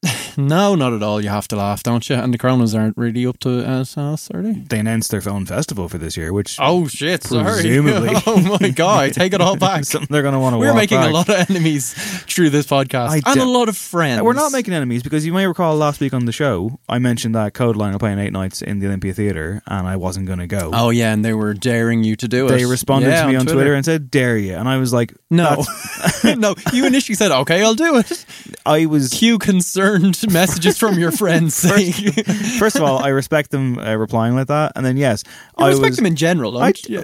No, 0.37 0.75
not 0.75 0.93
at 0.93 1.03
all. 1.03 1.21
You 1.21 1.29
have 1.29 1.47
to 1.49 1.55
laugh, 1.55 1.83
don't 1.83 2.07
you? 2.09 2.15
And 2.15 2.33
the 2.33 2.37
Coronas 2.37 2.73
aren't 2.75 2.97
really 2.97 3.25
up 3.25 3.39
to 3.39 3.67
uh, 3.69 3.81
us, 3.81 4.29
are 4.31 4.41
they? 4.41 4.53
They 4.53 4.79
announced 4.79 5.11
their 5.11 5.21
film 5.21 5.45
festival 5.45 5.89
for 5.89 5.97
this 5.97 6.15
year, 6.17 6.33
which 6.33 6.57
Oh, 6.59 6.87
shit, 6.87 7.23
sorry. 7.23 7.43
presumably, 7.45 8.09
oh, 8.25 8.57
my 8.61 8.69
God. 8.69 9.13
Take 9.13 9.33
it 9.33 9.41
all 9.41 9.55
back. 9.57 9.85
something 9.85 10.07
they're 10.11 10.21
going 10.21 10.33
to 10.33 10.39
want 10.39 10.53
to. 10.53 10.57
We're 10.57 10.73
making 10.73 10.99
back. 10.99 11.09
a 11.09 11.13
lot 11.13 11.29
of 11.29 11.49
enemies 11.49 11.93
through 11.93 12.49
this 12.51 12.65
podcast 12.67 13.09
I 13.25 13.31
and 13.31 13.39
a 13.41 13.45
lot 13.45 13.69
of 13.69 13.77
friends. 13.77 14.21
We're 14.21 14.33
not 14.33 14.51
making 14.51 14.73
enemies 14.73 15.03
because 15.03 15.25
you 15.25 15.33
may 15.33 15.45
recall 15.47 15.75
last 15.75 15.99
week 15.99 16.13
on 16.13 16.25
the 16.25 16.31
show 16.31 16.79
I 16.89 16.99
mentioned 16.99 17.35
that 17.35 17.53
Kodaline 17.53 17.93
are 17.95 17.99
playing 17.99 18.19
eight 18.19 18.33
nights 18.33 18.61
in 18.61 18.79
the 18.79 18.87
Olympia 18.87 19.13
Theatre 19.13 19.61
and 19.67 19.87
I 19.87 19.95
wasn't 19.97 20.27
going 20.27 20.39
to 20.39 20.47
go. 20.47 20.71
Oh, 20.73 20.89
yeah, 20.89 21.13
and 21.13 21.23
they 21.25 21.33
were 21.33 21.53
daring 21.53 22.03
you 22.03 22.15
to 22.17 22.27
do 22.27 22.45
it. 22.47 22.49
they 22.49 22.65
responded 22.65 23.09
Yeah, 23.09 23.23
to 23.23 23.27
me 23.29 23.35
on 23.35 23.45
Twitter. 23.45 23.73
and 23.73 23.83
said, 23.85 24.11
"Dare 24.11 24.37
you?" 24.37 24.55
And 24.55 24.67
I 24.69 24.77
was 24.77 24.93
like, 24.93 25.13
No, 25.29 25.63
no. 26.23 26.55
You 26.73 26.85
initially 26.85 27.15
said, 27.15 27.31
"Okay, 27.31 27.61
I'll 27.63 27.73
do 27.75 27.97
it." 27.97 28.25
I 28.65 28.85
was 28.85 29.09
Cue 29.09 29.37
concerned 29.39 30.20
messages 30.29 30.77
from 30.77 30.99
your 30.99 31.11
friends 31.11 31.55
saying, 31.55 31.93
first 32.59 32.75
of 32.75 32.83
all, 32.83 33.03
I 33.03 33.09
respect 33.09 33.51
them 33.51 33.77
uh, 33.79 33.95
replying 33.95 34.35
like 34.35 34.47
that, 34.47 34.73
and 34.75 34.85
then 34.85 34.97
yes, 34.97 35.23
I 35.57 35.65
I 35.65 35.69
respect 35.69 35.91
was. 35.91 35.97
them 35.97 36.05
in 36.05 36.15
general. 36.15 36.57
I, 36.57 36.71
Don't 36.71 36.89
you? 36.89 37.03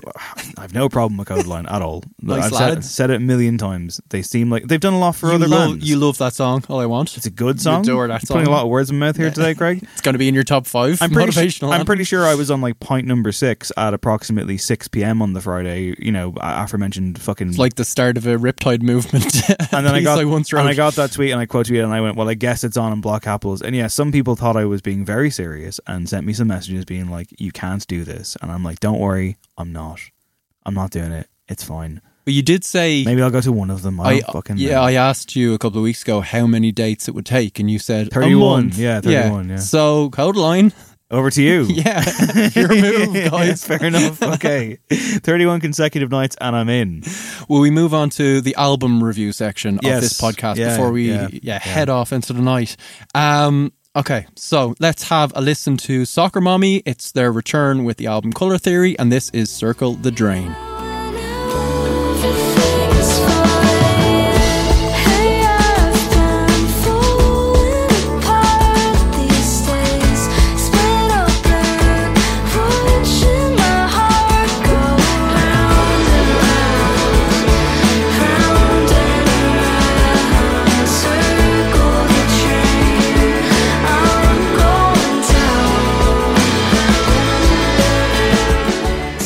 I 0.57 0.61
have 0.61 0.73
no 0.73 0.89
problem 0.89 1.17
with 1.17 1.27
Kodaline 1.27 1.69
at 1.71 1.81
all. 1.81 2.03
Nice 2.27 2.45
I've 2.45 2.51
said, 2.53 2.59
lads. 2.69 2.91
said 2.91 3.09
it 3.09 3.15
a 3.15 3.19
million 3.19 3.57
times. 3.57 4.01
They 4.09 4.21
seem 4.21 4.49
like 4.49 4.67
they've 4.67 4.79
done 4.81 4.93
a 4.93 4.99
lot 4.99 5.15
for 5.15 5.27
You 5.29 5.35
other 5.35 5.47
love, 5.47 5.69
bands. 5.71 5.89
you 5.89 5.95
love 5.97 6.17
that 6.17 6.33
song. 6.33 6.63
All 6.67 6.79
I 6.81 6.85
want. 6.85 7.15
it's 7.15 7.25
a 7.25 7.29
good 7.29 7.61
song. 7.61 7.81
adore 7.83 8.07
that 8.09 8.21
You're 8.27 8.35
Putting 8.35 8.47
a 8.47 8.51
lot 8.51 8.63
of 8.63 8.69
words 8.69 8.89
in 8.89 8.99
my 8.99 9.05
mouth 9.07 9.15
here 9.15 9.29
today, 9.29 9.55
Craig. 9.55 9.81
It's 9.93 10.01
going 10.01 10.13
to 10.13 10.19
be 10.19 10.27
in 10.27 10.33
your 10.33 10.43
top 10.43 10.67
five. 10.67 11.01
I'm 11.01 11.11
pretty, 11.11 11.31
motivational. 11.31 11.59
su- 11.59 11.71
I'm 11.71 11.85
pretty 11.85 12.03
sure 12.03 12.25
I 12.25 12.35
was 12.35 12.51
on 12.51 12.59
like 12.59 12.79
point 12.81 13.07
number 13.07 13.31
six 13.31 13.71
at 13.77 13.93
approximately 13.93 14.57
six 14.57 14.87
p.m. 14.89 15.21
on 15.21 15.31
the 15.33 15.39
Friday. 15.41 15.95
You 15.99 16.11
know, 16.11 16.33
aforementioned 16.41 17.19
fucking 17.21 17.49
It's 17.49 17.57
like 17.57 17.75
the 17.75 17.85
start 17.85 18.17
of 18.17 18.27
a 18.27 18.35
riptide 18.35 18.81
movement. 18.81 19.25
and 19.71 19.85
then 19.85 19.93
I 19.95 20.01
got 20.01 20.23
once 20.25 20.51
and 20.51 20.57
wrote. 20.59 20.67
I 20.67 20.73
got 20.73 20.95
that 20.95 21.11
tweet 21.13 21.31
and 21.31 21.39
I 21.39 21.45
quote 21.45 21.67
tweeted 21.67 21.83
and 21.85 21.93
I 21.93 22.01
went, 22.01 22.17
well, 22.17 22.27
I 22.27 22.33
guess 22.33 22.63
it's 22.65 22.75
on 22.77 22.91
in 22.91 22.99
block 23.07 23.25
apples. 23.25 23.61
And 23.61 23.73
yeah, 23.73 23.87
some 23.87 24.11
people 24.11 24.35
thought 24.35 24.57
I 24.57 24.65
was 24.65 24.81
being 24.81 25.05
very 25.05 25.29
serious 25.31 25.79
and 25.87 26.09
sent 26.09 26.27
me 26.27 26.33
some 26.33 26.49
messages 26.49 26.83
being 26.83 27.09
like, 27.09 27.29
you 27.39 27.53
can't 27.53 27.87
do 27.87 28.03
this. 28.03 28.35
And 28.41 28.51
I'm 28.51 28.63
like, 28.63 28.81
don't 28.81 28.99
worry, 28.99 29.37
I'm 29.57 29.71
not. 29.71 30.01
I'm 30.65 30.73
not 30.73 30.91
doing 30.91 31.13
it. 31.13 31.29
It's 31.47 31.63
fine. 31.63 32.01
But 32.25 32.33
you 32.33 32.41
did 32.41 32.65
say. 32.65 33.05
Maybe 33.05 33.21
I'll 33.21 33.31
go 33.31 33.39
to 33.39 33.53
one 33.53 33.69
of 33.69 33.81
them. 33.81 34.01
I, 34.01 34.15
I, 34.15 34.19
fucking 34.19 34.57
yeah, 34.57 34.75
know. 34.75 34.81
I 34.81 34.93
asked 34.95 35.37
you 35.37 35.53
a 35.53 35.57
couple 35.57 35.77
of 35.77 35.83
weeks 35.83 36.01
ago 36.01 36.19
how 36.19 36.45
many 36.47 36.73
dates 36.73 37.07
it 37.07 37.15
would 37.15 37.25
take, 37.25 37.61
and 37.61 37.71
you 37.71 37.79
said 37.79 38.07
a 38.07 38.09
31. 38.09 38.39
month. 38.63 38.77
Yeah, 38.77 38.99
31, 38.99 39.47
yeah. 39.47 39.55
So 39.59 40.09
Kodaline, 40.09 40.73
Over 41.09 41.29
to 41.31 41.41
you. 41.41 41.63
yeah, 41.69 42.03
your 42.53 42.67
move, 42.67 43.13
guys. 43.31 43.63
Fair 43.65 43.83
enough. 43.85 44.21
Okay. 44.21 44.77
31 44.89 45.61
consecutive 45.61 46.11
nights 46.11 46.35
and 46.41 46.53
I'm 46.55 46.67
in. 46.67 47.03
Will 47.47 47.61
we 47.61 47.71
move 47.71 47.93
on 47.93 48.09
to 48.11 48.41
the 48.41 48.55
album 48.55 49.01
review 49.01 49.31
section 49.31 49.79
Yes. 49.81 49.95
of 49.95 50.01
this 50.01 50.19
podcast 50.21 50.57
Yeah, 50.57 50.71
before 50.75 50.91
we 50.91 51.09
yeah, 51.09 51.29
yeah, 51.31 51.39
yeah. 51.43 51.59
head 51.59 51.87
off 51.89 52.11
into 52.11 52.33
the 52.33 52.41
night? 52.41 52.75
Um, 53.15 53.71
okay, 53.95 54.27
so 54.35 54.75
let's 54.81 55.03
have 55.07 55.31
a 55.33 55.41
listen 55.41 55.77
to 55.77 56.03
Soccer 56.03 56.41
Mommy. 56.41 56.83
It's 56.85 57.13
their 57.13 57.31
return 57.31 57.85
with 57.85 57.95
the 57.95 58.07
album 58.07 58.33
Color 58.33 58.57
Theory, 58.57 58.99
and 58.99 59.09
this 59.09 59.29
is 59.29 59.49
Circle 59.49 59.93
the 59.93 60.11
Drain. 60.11 60.53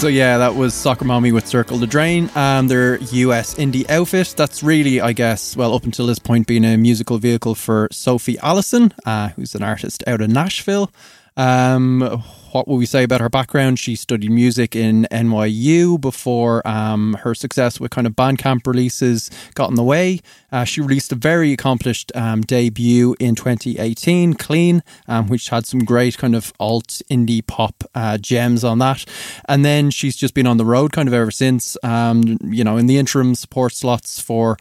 So 0.01 0.07
yeah, 0.07 0.39
that 0.39 0.55
was 0.55 0.73
Soccer 0.73 1.05
Mommy 1.05 1.31
with 1.31 1.45
Circle 1.45 1.77
the 1.77 1.85
Drain 1.85 2.31
and 2.33 2.67
their 2.67 2.97
US 2.97 3.53
indie 3.53 3.87
outfit. 3.87 4.33
That's 4.35 4.63
really, 4.63 4.99
I 4.99 5.13
guess, 5.13 5.55
well, 5.55 5.75
up 5.75 5.83
until 5.83 6.07
this 6.07 6.17
point, 6.17 6.47
been 6.47 6.65
a 6.65 6.75
musical 6.75 7.19
vehicle 7.19 7.53
for 7.53 7.87
Sophie 7.91 8.39
Allison, 8.39 8.95
uh, 9.05 9.27
who's 9.27 9.53
an 9.53 9.61
artist 9.61 10.03
out 10.07 10.21
of 10.21 10.31
Nashville. 10.31 10.91
Um, 11.37 12.23
what 12.51 12.67
will 12.67 12.77
we 12.77 12.85
say 12.85 13.03
about 13.03 13.21
her 13.21 13.29
background? 13.29 13.79
She 13.79 13.95
studied 13.95 14.31
music 14.31 14.75
in 14.75 15.07
NYU 15.11 15.99
before 15.99 16.65
um, 16.67 17.13
her 17.21 17.33
success 17.33 17.79
with 17.79 17.91
kind 17.91 18.05
of 18.05 18.13
Bandcamp 18.13 18.67
releases 18.67 19.29
got 19.53 19.69
in 19.69 19.75
the 19.75 19.83
way. 19.83 20.19
Uh, 20.51 20.65
she 20.65 20.81
released 20.81 21.11
a 21.11 21.15
very 21.15 21.53
accomplished 21.53 22.11
um, 22.13 22.41
debut 22.41 23.15
in 23.19 23.35
2018, 23.35 24.33
Clean, 24.33 24.83
um, 25.07 25.27
which 25.27 25.49
had 25.49 25.65
some 25.65 25.79
great 25.79 26.17
kind 26.17 26.35
of 26.35 26.51
alt 26.59 27.01
indie 27.09 27.45
pop 27.45 27.83
uh, 27.95 28.17
gems 28.17 28.63
on 28.63 28.79
that. 28.79 29.05
And 29.47 29.63
then 29.63 29.89
she's 29.91 30.15
just 30.15 30.33
been 30.33 30.47
on 30.47 30.57
the 30.57 30.65
road 30.65 30.91
kind 30.91 31.07
of 31.07 31.13
ever 31.13 31.31
since. 31.31 31.77
Um, 31.83 32.37
you 32.43 32.63
know, 32.63 32.77
in 32.77 32.87
the 32.87 32.97
interim 32.97 33.35
support 33.35 33.73
slots 33.73 34.19
for 34.19 34.57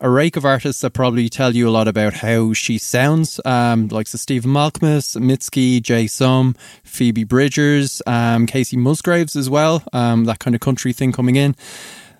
a 0.00 0.08
rake 0.08 0.36
of 0.36 0.44
artists 0.44 0.80
that 0.80 0.90
probably 0.90 1.28
tell 1.28 1.54
you 1.54 1.68
a 1.68 1.70
lot 1.70 1.88
about 1.88 2.14
how 2.14 2.54
she 2.54 2.78
sounds, 2.78 3.38
um, 3.44 3.88
like 3.88 4.06
so 4.06 4.16
Stephen 4.16 4.50
Malkmus, 4.50 5.16
Mitski, 5.20 5.82
Jay 5.82 6.06
Som, 6.06 6.54
Phoebe 6.82 7.24
Bridgers, 7.34 8.00
um, 8.06 8.46
Kacey 8.46 8.78
Musgraves 8.78 9.34
as 9.34 9.50
well. 9.50 9.82
Um, 9.92 10.24
that 10.26 10.38
kind 10.38 10.54
of 10.54 10.60
country 10.60 10.92
thing 10.92 11.10
coming 11.10 11.34
in. 11.34 11.56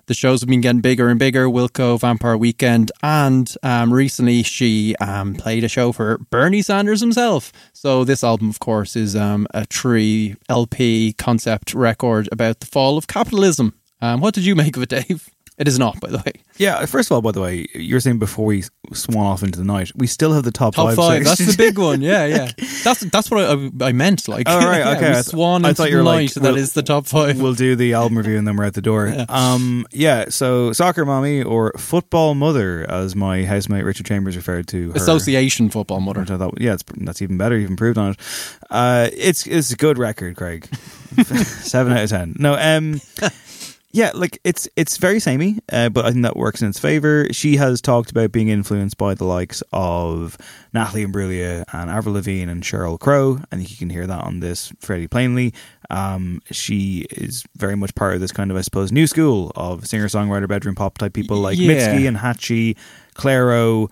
The 0.07 0.13
shows 0.13 0.41
have 0.41 0.49
been 0.49 0.59
getting 0.59 0.81
bigger 0.81 1.07
and 1.07 1.17
bigger. 1.17 1.47
Wilco, 1.47 1.97
Vampire 1.97 2.35
Weekend, 2.35 2.91
and 3.01 3.49
um, 3.63 3.93
recently 3.93 4.43
she 4.43 4.93
um, 4.97 5.33
played 5.33 5.63
a 5.63 5.69
show 5.69 5.93
for 5.93 6.17
Bernie 6.31 6.61
Sanders 6.61 6.99
himself. 6.99 7.53
So 7.71 8.03
this 8.03 8.25
album, 8.25 8.49
of 8.49 8.59
course, 8.59 8.97
is 8.97 9.15
um, 9.15 9.47
a 9.53 9.65
tree 9.65 10.35
LP 10.49 11.13
concept 11.13 11.73
record 11.73 12.27
about 12.33 12.59
the 12.59 12.65
fall 12.65 12.97
of 12.97 13.07
capitalism. 13.07 13.73
Um, 14.01 14.19
what 14.19 14.33
did 14.33 14.45
you 14.45 14.53
make 14.53 14.75
of 14.75 14.83
it, 14.83 14.89
Dave? 14.89 15.29
It 15.57 15.69
is 15.69 15.79
not, 15.79 15.99
by 16.01 16.09
the 16.09 16.17
way. 16.17 16.33
Yeah, 16.57 16.85
first 16.85 17.09
of 17.09 17.15
all, 17.15 17.21
by 17.21 17.31
the 17.31 17.39
way, 17.41 17.65
you're 17.73 18.01
saying 18.01 18.19
before 18.19 18.45
we 18.45 18.63
swan 18.91 19.25
off 19.25 19.41
into 19.41 19.57
the 19.57 19.63
night, 19.65 19.89
we 19.95 20.05
still 20.05 20.33
have 20.33 20.43
the 20.43 20.51
top, 20.51 20.75
Top 20.75 20.87
five. 20.87 20.95
five. 20.97 21.23
That's 21.23 21.45
the 21.45 21.55
big 21.57 21.77
one. 21.79 22.01
Yeah, 22.01 22.25
yeah. 22.27 22.51
That's 22.83 22.99
that's 23.01 23.31
what 23.31 23.45
I, 23.81 23.87
I 23.87 23.91
meant. 23.93 24.27
Like, 24.27 24.47
Oh 24.49 24.57
right, 24.59 24.79
yeah, 24.79 24.97
okay. 24.97 25.11
I- 25.11 25.21
swan 25.21 25.63
I 25.63 25.69
into 25.69 25.81
thought 25.81 25.89
you 25.91 25.95
were 25.97 26.03
the 26.03 26.09
like, 26.09 26.19
night. 26.19 26.33
that 26.35 26.41
we'll- 26.43 26.57
is 26.57 26.73
the 26.73 26.83
top 26.83 27.05
five. 27.07 27.39
We'll 27.41 27.53
do 27.53 27.77
the 27.77 27.93
album 27.93 28.17
review 28.17 28.37
and 28.37 28.45
then 28.45 28.57
we're 28.57 28.65
at 28.65 28.73
the 28.73 28.81
door. 28.81 29.07
Yeah. 29.15 29.25
Um, 29.29 29.85
yeah. 29.91 30.25
So, 30.29 30.73
soccer 30.73 31.05
mommy 31.05 31.41
or 31.41 31.71
football 31.77 32.35
mother, 32.35 32.85
as 32.89 33.15
my 33.15 33.43
housemate 33.45 33.85
Richard 33.85 34.05
Chambers 34.05 34.35
referred 34.35 34.67
to 34.69 34.89
her. 34.91 34.95
Association 34.97 35.69
football 35.69 36.01
mother. 36.01 36.21
I 36.21 36.25
thought, 36.37 36.59
yeah, 36.59 36.73
it's, 36.73 36.83
that's 36.97 37.21
even 37.21 37.37
better. 37.37 37.57
You've 37.57 37.69
improved 37.69 37.97
on 37.97 38.11
it. 38.11 38.17
Uh, 38.69 39.09
it's 39.13 39.47
it's 39.47 39.71
a 39.71 39.77
good 39.77 39.97
record, 39.97 40.35
Craig. 40.35 40.67
Seven 41.25 41.93
out 41.93 42.03
of 42.03 42.09
ten. 42.09 42.35
No, 42.37 42.55
um, 42.59 42.99
yeah, 43.95 44.11
like 44.13 44.37
it's 44.43 44.67
it's 44.75 44.97
very 44.97 45.21
samey, 45.21 45.59
uh, 45.71 45.87
but 45.87 46.03
I 46.03 46.11
think 46.11 46.23
that 46.23 46.35
works 46.35 46.61
in 46.61 46.67
its 46.67 46.77
favor. 46.79 47.27
She 47.31 47.55
has 47.55 47.79
talked 47.79 48.11
about 48.11 48.33
being 48.33 48.49
influenced 48.49 48.97
by 48.97 49.13
the 49.13 49.23
likes 49.23 49.63
of 49.71 50.37
Natalie 50.73 51.05
Imbruglia 51.05 51.63
and 51.71 51.89
Avril 51.89 52.15
Lavigne 52.15 52.51
and 52.51 52.61
Sheryl 52.61 52.99
Crow. 52.99 53.39
I 53.53 53.55
think 53.55 53.71
you 53.71 53.77
can 53.77 53.89
hear 53.89 54.05
that 54.05 54.23
on 54.25 54.41
this 54.41 54.73
fairly 54.81 55.07
plainly. 55.07 55.53
Um, 55.89 56.41
she 56.51 57.05
is 57.09 57.45
very 57.55 57.77
much 57.77 57.95
part 57.95 58.15
of 58.15 58.19
this 58.19 58.33
kind 58.33 58.51
of, 58.51 58.57
I 58.57 58.61
suppose, 58.61 58.91
new 58.91 59.07
school 59.07 59.53
of 59.55 59.87
singer 59.87 60.07
songwriter 60.07 60.47
bedroom 60.49 60.75
pop 60.75 60.97
type 60.97 61.13
people 61.13 61.37
like 61.37 61.57
Yeah. 61.57 61.71
Mitski 61.71 62.05
and 62.05 62.17
Hatchie, 62.17 62.75
Clairo. 63.15 63.89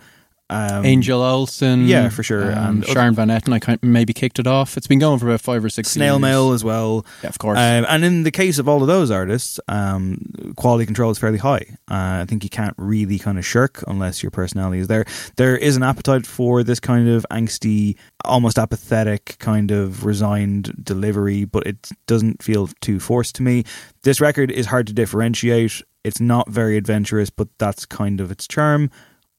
Um, 0.54 0.86
Angel 0.86 1.22
Olsen, 1.22 1.88
yeah, 1.88 2.10
for 2.10 2.22
sure, 2.22 2.52
Um, 2.52 2.76
and 2.76 2.86
Sharon 2.86 3.16
Van 3.16 3.30
Etten, 3.30 3.52
I 3.54 3.60
kind 3.60 3.80
of 3.82 3.90
maybe 3.90 4.14
kicked 4.14 4.38
it 4.38 4.46
off. 4.46 4.78
It's 4.78 4.86
been 4.86 5.00
going 5.00 5.18
for 5.18 5.28
about 5.28 5.42
five 5.42 5.66
or 5.66 5.70
six. 5.70 5.90
Snail 5.90 6.14
years. 6.16 6.22
Mail 6.22 6.52
as 6.52 6.64
well. 6.64 7.06
Yeah, 7.24 7.30
of 7.30 7.40
course. 7.40 7.58
Um, 7.58 7.86
and 7.90 8.06
in 8.06 8.24
the 8.24 8.32
case 8.32 8.60
of 8.60 8.70
all 8.70 8.82
of 8.82 8.88
those 8.88 9.10
artists, 9.10 9.60
um, 9.68 10.20
quality 10.56 10.86
control 10.86 11.10
is 11.10 11.18
fairly 11.18 11.40
high. 11.40 11.66
Uh, 11.90 12.22
I 12.22 12.26
think 12.28 12.44
you 12.44 12.50
can't 12.52 12.76
really 12.78 13.18
kind 13.18 13.40
of 13.40 13.46
shirk 13.46 13.84
unless 13.88 14.22
your 14.22 14.30
personality 14.30 14.80
is 14.80 14.88
there. 14.88 15.06
There 15.38 15.58
is 15.58 15.76
an 15.76 15.84
appetite 15.84 16.28
for 16.28 16.64
this 16.64 16.80
kind 16.80 17.10
of 17.10 17.26
angsty, 17.32 17.96
almost 18.24 18.60
apathetic, 18.60 19.38
kind 19.40 19.72
of 19.72 20.06
resigned 20.06 20.84
delivery, 20.84 21.46
but 21.46 21.66
it 21.66 21.90
doesn't 22.06 22.44
feel 22.44 22.70
too 22.80 23.00
forced 23.00 23.36
to 23.36 23.44
me. 23.44 23.64
This 24.04 24.22
record 24.22 24.52
is 24.52 24.68
hard 24.68 24.86
to 24.88 24.94
differentiate. 24.94 25.82
It's 26.04 26.20
not 26.20 26.50
very 26.50 26.78
adventurous, 26.78 27.30
but 27.30 27.48
that's 27.58 27.86
kind 27.86 28.22
of 28.22 28.30
its 28.30 28.48
charm. 28.48 28.92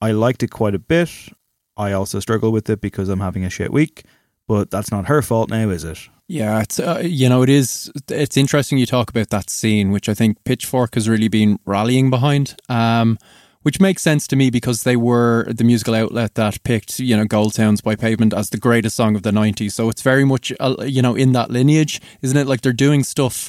I 0.04 0.10
liked 0.10 0.42
it 0.42 0.50
quite 0.50 0.74
a 0.74 0.78
bit. 0.78 1.10
I 1.78 1.92
also 1.92 2.20
struggle 2.20 2.52
with 2.52 2.68
it 2.68 2.82
because 2.82 3.08
I'm 3.08 3.20
having 3.20 3.42
a 3.42 3.48
shit 3.48 3.72
week, 3.72 4.04
but 4.46 4.70
that's 4.70 4.90
not 4.90 5.06
her 5.06 5.22
fault 5.22 5.48
now, 5.48 5.70
is 5.70 5.82
it? 5.82 5.98
Yeah, 6.28 6.60
it's 6.60 6.78
uh, 6.78 7.00
you 7.02 7.26
know 7.30 7.42
it 7.42 7.48
is. 7.48 7.90
It's 8.10 8.36
interesting 8.36 8.76
you 8.76 8.84
talk 8.84 9.08
about 9.08 9.30
that 9.30 9.48
scene, 9.48 9.92
which 9.92 10.10
I 10.10 10.14
think 10.14 10.44
Pitchfork 10.44 10.94
has 10.94 11.08
really 11.08 11.28
been 11.28 11.58
rallying 11.64 12.10
behind. 12.10 12.54
Um, 12.68 13.18
which 13.62 13.80
makes 13.80 14.02
sense 14.02 14.26
to 14.26 14.36
me 14.36 14.50
because 14.50 14.82
they 14.82 14.94
were 14.94 15.46
the 15.50 15.64
musical 15.64 15.94
outlet 15.94 16.34
that 16.34 16.62
picked, 16.64 17.00
you 17.00 17.16
know, 17.16 17.24
Gold 17.24 17.54
Soundz 17.54 17.82
by 17.82 17.96
Pavement 17.96 18.34
as 18.34 18.50
the 18.50 18.58
greatest 18.58 18.94
song 18.94 19.16
of 19.16 19.22
the 19.22 19.30
90s. 19.30 19.72
So 19.72 19.88
it's 19.88 20.02
very 20.02 20.26
much, 20.26 20.52
uh, 20.60 20.76
you 20.84 21.00
know, 21.00 21.14
in 21.14 21.32
that 21.32 21.50
lineage, 21.50 21.98
isn't 22.20 22.36
it? 22.36 22.46
Like 22.46 22.60
they're 22.60 22.74
doing 22.74 23.02
stuff. 23.04 23.48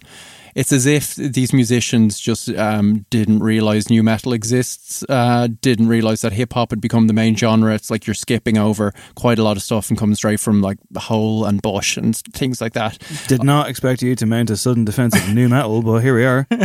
It's 0.56 0.72
as 0.72 0.86
if 0.86 1.16
these 1.16 1.52
musicians 1.52 2.20
just 2.20 2.50
um, 2.50 3.06
didn't 3.10 3.40
realize 3.40 3.90
nu 3.90 4.02
metal 4.02 4.34
exists, 4.34 5.04
uh, 5.10 5.50
didn't 5.62 5.90
realize 5.90 6.22
that 6.22 6.32
hip 6.32 6.54
hop 6.54 6.70
had 6.72 6.80
become 6.80 7.08
the 7.08 7.14
main 7.14 7.36
genre. 7.36 7.74
It's 7.74 7.92
like 7.92 8.08
you're 8.08 8.14
skipping 8.14 8.58
over 8.58 8.94
quite 9.16 9.38
a 9.38 9.44
lot 9.44 9.58
of 9.58 9.64
stuff 9.64 9.90
and 9.90 10.00
coming 10.00 10.16
straight 10.16 10.40
from 10.40 10.62
like 10.62 10.78
Hole 10.98 11.44
and 11.46 11.62
Bush 11.62 11.98
and 11.98 12.16
things 12.16 12.62
like 12.62 12.74
that. 12.74 12.98
Did 13.28 13.44
not 13.44 13.70
expect 13.70 14.02
you 14.02 14.16
to 14.16 14.26
mount 14.26 14.50
a 14.50 14.58
sudden 14.58 14.86
defense 14.86 15.16
of 15.16 15.34
nu 15.34 15.50
metal, 15.50 15.82
but 15.82 16.00
here 16.00 16.16
we 16.16 16.26
are. 16.26 16.48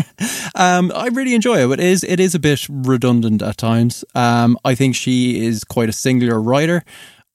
Um, 0.54 0.92
I 0.94 1.06
really 1.08 1.34
enjoy 1.34 1.64
it, 1.64 1.68
but 1.68 1.80
it 1.80 1.86
is 1.86 2.04
it 2.04 2.20
is 2.20 2.34
a 2.34 2.38
bit 2.38 2.66
redundant 2.68 3.40
at 3.40 3.56
times. 3.56 4.04
Um, 4.14 4.58
I 4.64 4.74
think 4.74 4.94
she 4.94 5.46
is 5.46 5.64
quite 5.64 5.88
a 5.88 5.92
singular 5.92 6.40
writer. 6.40 6.84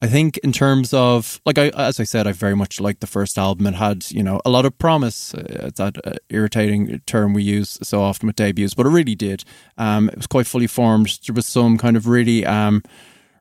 I 0.01 0.07
think 0.07 0.37
in 0.39 0.51
terms 0.51 0.93
of 0.93 1.39
like 1.45 1.57
I 1.57 1.69
as 1.69 1.99
I 1.99 2.03
said, 2.03 2.27
I 2.27 2.31
very 2.33 2.55
much 2.55 2.79
liked 2.79 2.99
the 2.99 3.07
first 3.07 3.37
album. 3.37 3.65
It 3.67 3.75
had 3.75 4.11
you 4.11 4.23
know 4.23 4.41
a 4.45 4.49
lot 4.49 4.65
of 4.65 4.77
promise. 4.77 5.33
Uh, 5.33 5.67
It's 5.67 5.77
that 5.77 5.95
uh, 6.05 6.13
irritating 6.29 7.01
term 7.05 7.33
we 7.33 7.43
use 7.43 7.79
so 7.81 8.01
often 8.01 8.27
with 8.27 8.35
debuts, 8.35 8.73
but 8.75 8.85
it 8.85 8.89
really 8.89 9.15
did. 9.15 9.43
Um, 9.77 10.09
it 10.09 10.17
was 10.17 10.27
quite 10.27 10.47
fully 10.47 10.67
formed. 10.67 11.19
There 11.25 11.33
was 11.33 11.47
some 11.47 11.77
kind 11.77 11.95
of 11.97 12.07
really 12.07 12.45
um, 12.45 12.83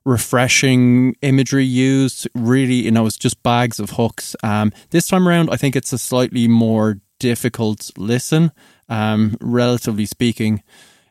refreshing 0.04 1.16
imagery 1.22 1.64
used. 1.64 2.28
Really, 2.34 2.84
you 2.84 2.90
know, 2.90 3.06
it's 3.06 3.18
just 3.18 3.42
bags 3.42 3.80
of 3.80 3.90
hooks. 3.90 4.36
Um, 4.42 4.72
this 4.90 5.06
time 5.08 5.26
around, 5.28 5.50
I 5.50 5.56
think 5.56 5.74
it's 5.76 5.92
a 5.92 5.98
slightly 5.98 6.46
more 6.48 6.98
difficult 7.18 7.90
listen, 7.98 8.52
um, 8.88 9.36
relatively 9.40 10.06
speaking. 10.06 10.62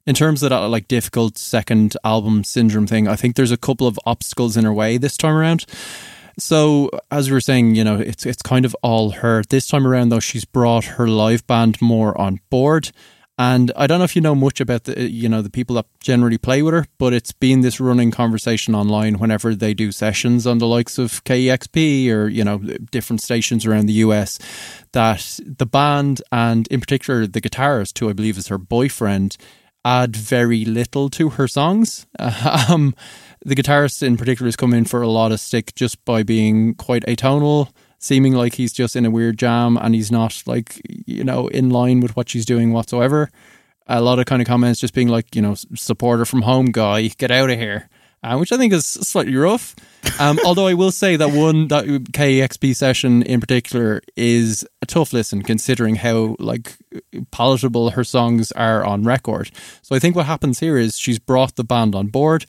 In 0.05 0.15
terms 0.15 0.43
of 0.43 0.49
that, 0.49 0.55
uh, 0.55 0.67
like 0.67 0.89
difficult 0.89 1.37
second 1.37 1.95
album 2.03 2.43
syndrome 2.43 2.87
thing, 2.87 3.07
I 3.07 3.15
think 3.15 3.35
there's 3.35 3.51
a 3.51 3.57
couple 3.57 3.87
of 3.87 3.97
obstacles 4.05 4.57
in 4.57 4.65
her 4.65 4.73
way 4.73 4.97
this 4.97 5.15
time 5.15 5.33
around. 5.33 5.65
So, 6.37 6.89
as 7.09 7.29
we 7.29 7.33
were 7.33 7.41
saying, 7.41 7.75
you 7.75 7.83
know, 7.83 7.99
it's 7.99 8.25
it's 8.25 8.41
kind 8.41 8.65
of 8.65 8.75
all 8.81 9.11
her. 9.11 9.43
This 9.49 9.67
time 9.67 9.87
around, 9.87 10.09
though, 10.09 10.19
she's 10.19 10.45
brought 10.45 10.85
her 10.85 11.07
live 11.07 11.45
band 11.47 11.81
more 11.81 12.19
on 12.19 12.39
board. 12.49 12.91
And 13.37 13.71
I 13.75 13.87
don't 13.87 13.97
know 13.97 14.03
if 14.03 14.15
you 14.15 14.21
know 14.21 14.35
much 14.35 14.59
about 14.59 14.83
the 14.83 14.97
uh, 14.97 15.03
you 15.03 15.27
know 15.27 15.41
the 15.41 15.49
people 15.49 15.75
that 15.77 15.85
generally 15.99 16.37
play 16.37 16.61
with 16.61 16.73
her, 16.73 16.85
but 16.97 17.13
it's 17.13 17.31
been 17.31 17.61
this 17.61 17.79
running 17.79 18.11
conversation 18.11 18.75
online 18.75 19.17
whenever 19.19 19.55
they 19.55 19.73
do 19.73 19.91
sessions 19.91 20.45
on 20.45 20.59
the 20.59 20.67
likes 20.67 20.97
of 20.97 21.23
KEXP 21.23 22.11
or 22.11 22.27
you 22.27 22.43
know 22.43 22.59
different 22.91 23.21
stations 23.21 23.65
around 23.65 23.87
the 23.87 23.93
US 23.93 24.37
that 24.91 25.39
the 25.45 25.65
band 25.65 26.21
and 26.31 26.67
in 26.67 26.79
particular 26.79 27.25
the 27.25 27.41
guitarist, 27.41 27.97
who 27.97 28.09
I 28.09 28.13
believe 28.13 28.37
is 28.37 28.49
her 28.49 28.59
boyfriend, 28.59 29.35
add 29.85 30.15
very 30.15 30.65
little 30.65 31.09
to 31.11 31.29
her 31.31 31.47
songs. 31.47 32.05
Um, 32.69 32.95
the 33.45 33.55
guitarist 33.55 34.01
in 34.01 34.15
particular 34.15 34.47
has 34.47 34.55
come 34.55 34.73
in 34.73 34.85
for 34.85 35.01
a 35.01 35.07
lot 35.09 35.33
of 35.33 35.39
stick 35.39 35.75
just 35.75 36.03
by 36.05 36.23
being 36.23 36.75
quite 36.75 37.03
atonal, 37.05 37.71
seeming 37.99 38.33
like 38.33 38.55
he's 38.55 38.71
just 38.71 38.95
in 38.95 39.05
a 39.05 39.11
weird 39.11 39.37
jam 39.37 39.75
and 39.77 39.93
he's 39.93 40.11
not 40.11 40.41
like 40.45 40.81
you 40.85 41.25
know 41.25 41.47
in 41.47 41.69
line 41.69 41.99
with 41.99 42.15
what 42.15 42.29
she's 42.29 42.45
doing 42.45 42.71
whatsoever. 42.71 43.29
A 43.87 44.01
lot 44.01 44.19
of 44.19 44.25
kind 44.27 44.41
of 44.41 44.47
comments 44.47 44.79
just 44.79 44.93
being 44.93 45.09
like 45.09 45.35
you 45.35 45.41
know 45.41 45.55
supporter 45.75 46.23
from 46.23 46.43
home 46.43 46.67
guy, 46.67 47.07
get 47.17 47.31
out 47.31 47.49
of 47.49 47.59
here. 47.59 47.89
Uh, 48.23 48.37
which 48.37 48.53
I 48.53 48.57
think 48.57 48.71
is 48.71 48.85
slightly 48.85 49.35
rough. 49.35 49.75
Um, 50.17 50.39
although 50.45 50.67
I 50.67 50.75
will 50.75 50.91
say 50.91 51.17
that 51.17 51.31
one 51.31 51.67
that 51.67 51.85
KEXP 51.85 52.73
session 52.73 53.21
in 53.23 53.41
particular 53.41 54.01
is 54.15 54.65
a 54.81 54.85
tough 54.85 55.11
listen, 55.11 55.41
considering 55.41 55.95
how 55.95 56.37
like 56.39 56.77
palatable 57.31 57.91
her 57.91 58.05
songs 58.05 58.53
are 58.53 58.85
on 58.85 59.03
record. 59.03 59.51
So 59.81 59.93
I 59.93 59.99
think 59.99 60.15
what 60.15 60.25
happens 60.25 60.59
here 60.61 60.77
is 60.77 60.97
she's 60.97 61.19
brought 61.19 61.57
the 61.57 61.65
band 61.65 61.95
on 61.95 62.07
board, 62.07 62.45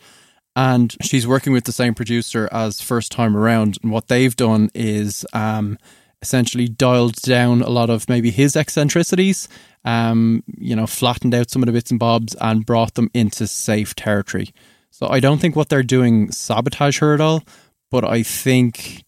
and 0.55 0.95
she's 1.03 1.27
working 1.27 1.53
with 1.53 1.65
the 1.65 1.73
same 1.73 1.95
producer 1.95 2.49
as 2.53 2.81
first 2.81 3.11
time 3.11 3.37
around. 3.37 3.79
And 3.83 3.91
what 3.91 4.07
they've 4.07 4.37
done 4.37 4.71
is 4.75 5.27
um, 5.33 5.77
essentially 6.23 6.69
dialed 6.69 7.17
down 7.17 7.63
a 7.63 7.69
lot 7.69 7.91
of 7.91 8.09
maybe 8.09 8.31
his 8.31 8.55
eccentricities, 8.55 9.49
um, 9.85 10.45
you 10.57 10.77
know, 10.77 10.87
flattened 10.87 11.35
out 11.35 11.51
some 11.51 11.63
of 11.63 11.67
the 11.67 11.73
bits 11.73 11.91
and 11.91 11.99
bobs 11.99 12.37
and 12.41 12.65
brought 12.65 12.95
them 12.95 13.11
into 13.13 13.49
safe 13.49 13.97
territory. 13.97 14.55
So 14.95 15.09
I 15.09 15.19
don't 15.19 15.41
think 15.41 15.57
what 15.57 15.71
they're 15.71 15.83
doing 15.83 16.31
sabotage 16.31 17.01
her 17.01 17.15
at 17.15 17.21
all, 17.21 17.43
but 17.91 18.05
I 18.05 18.23
think 18.23 19.03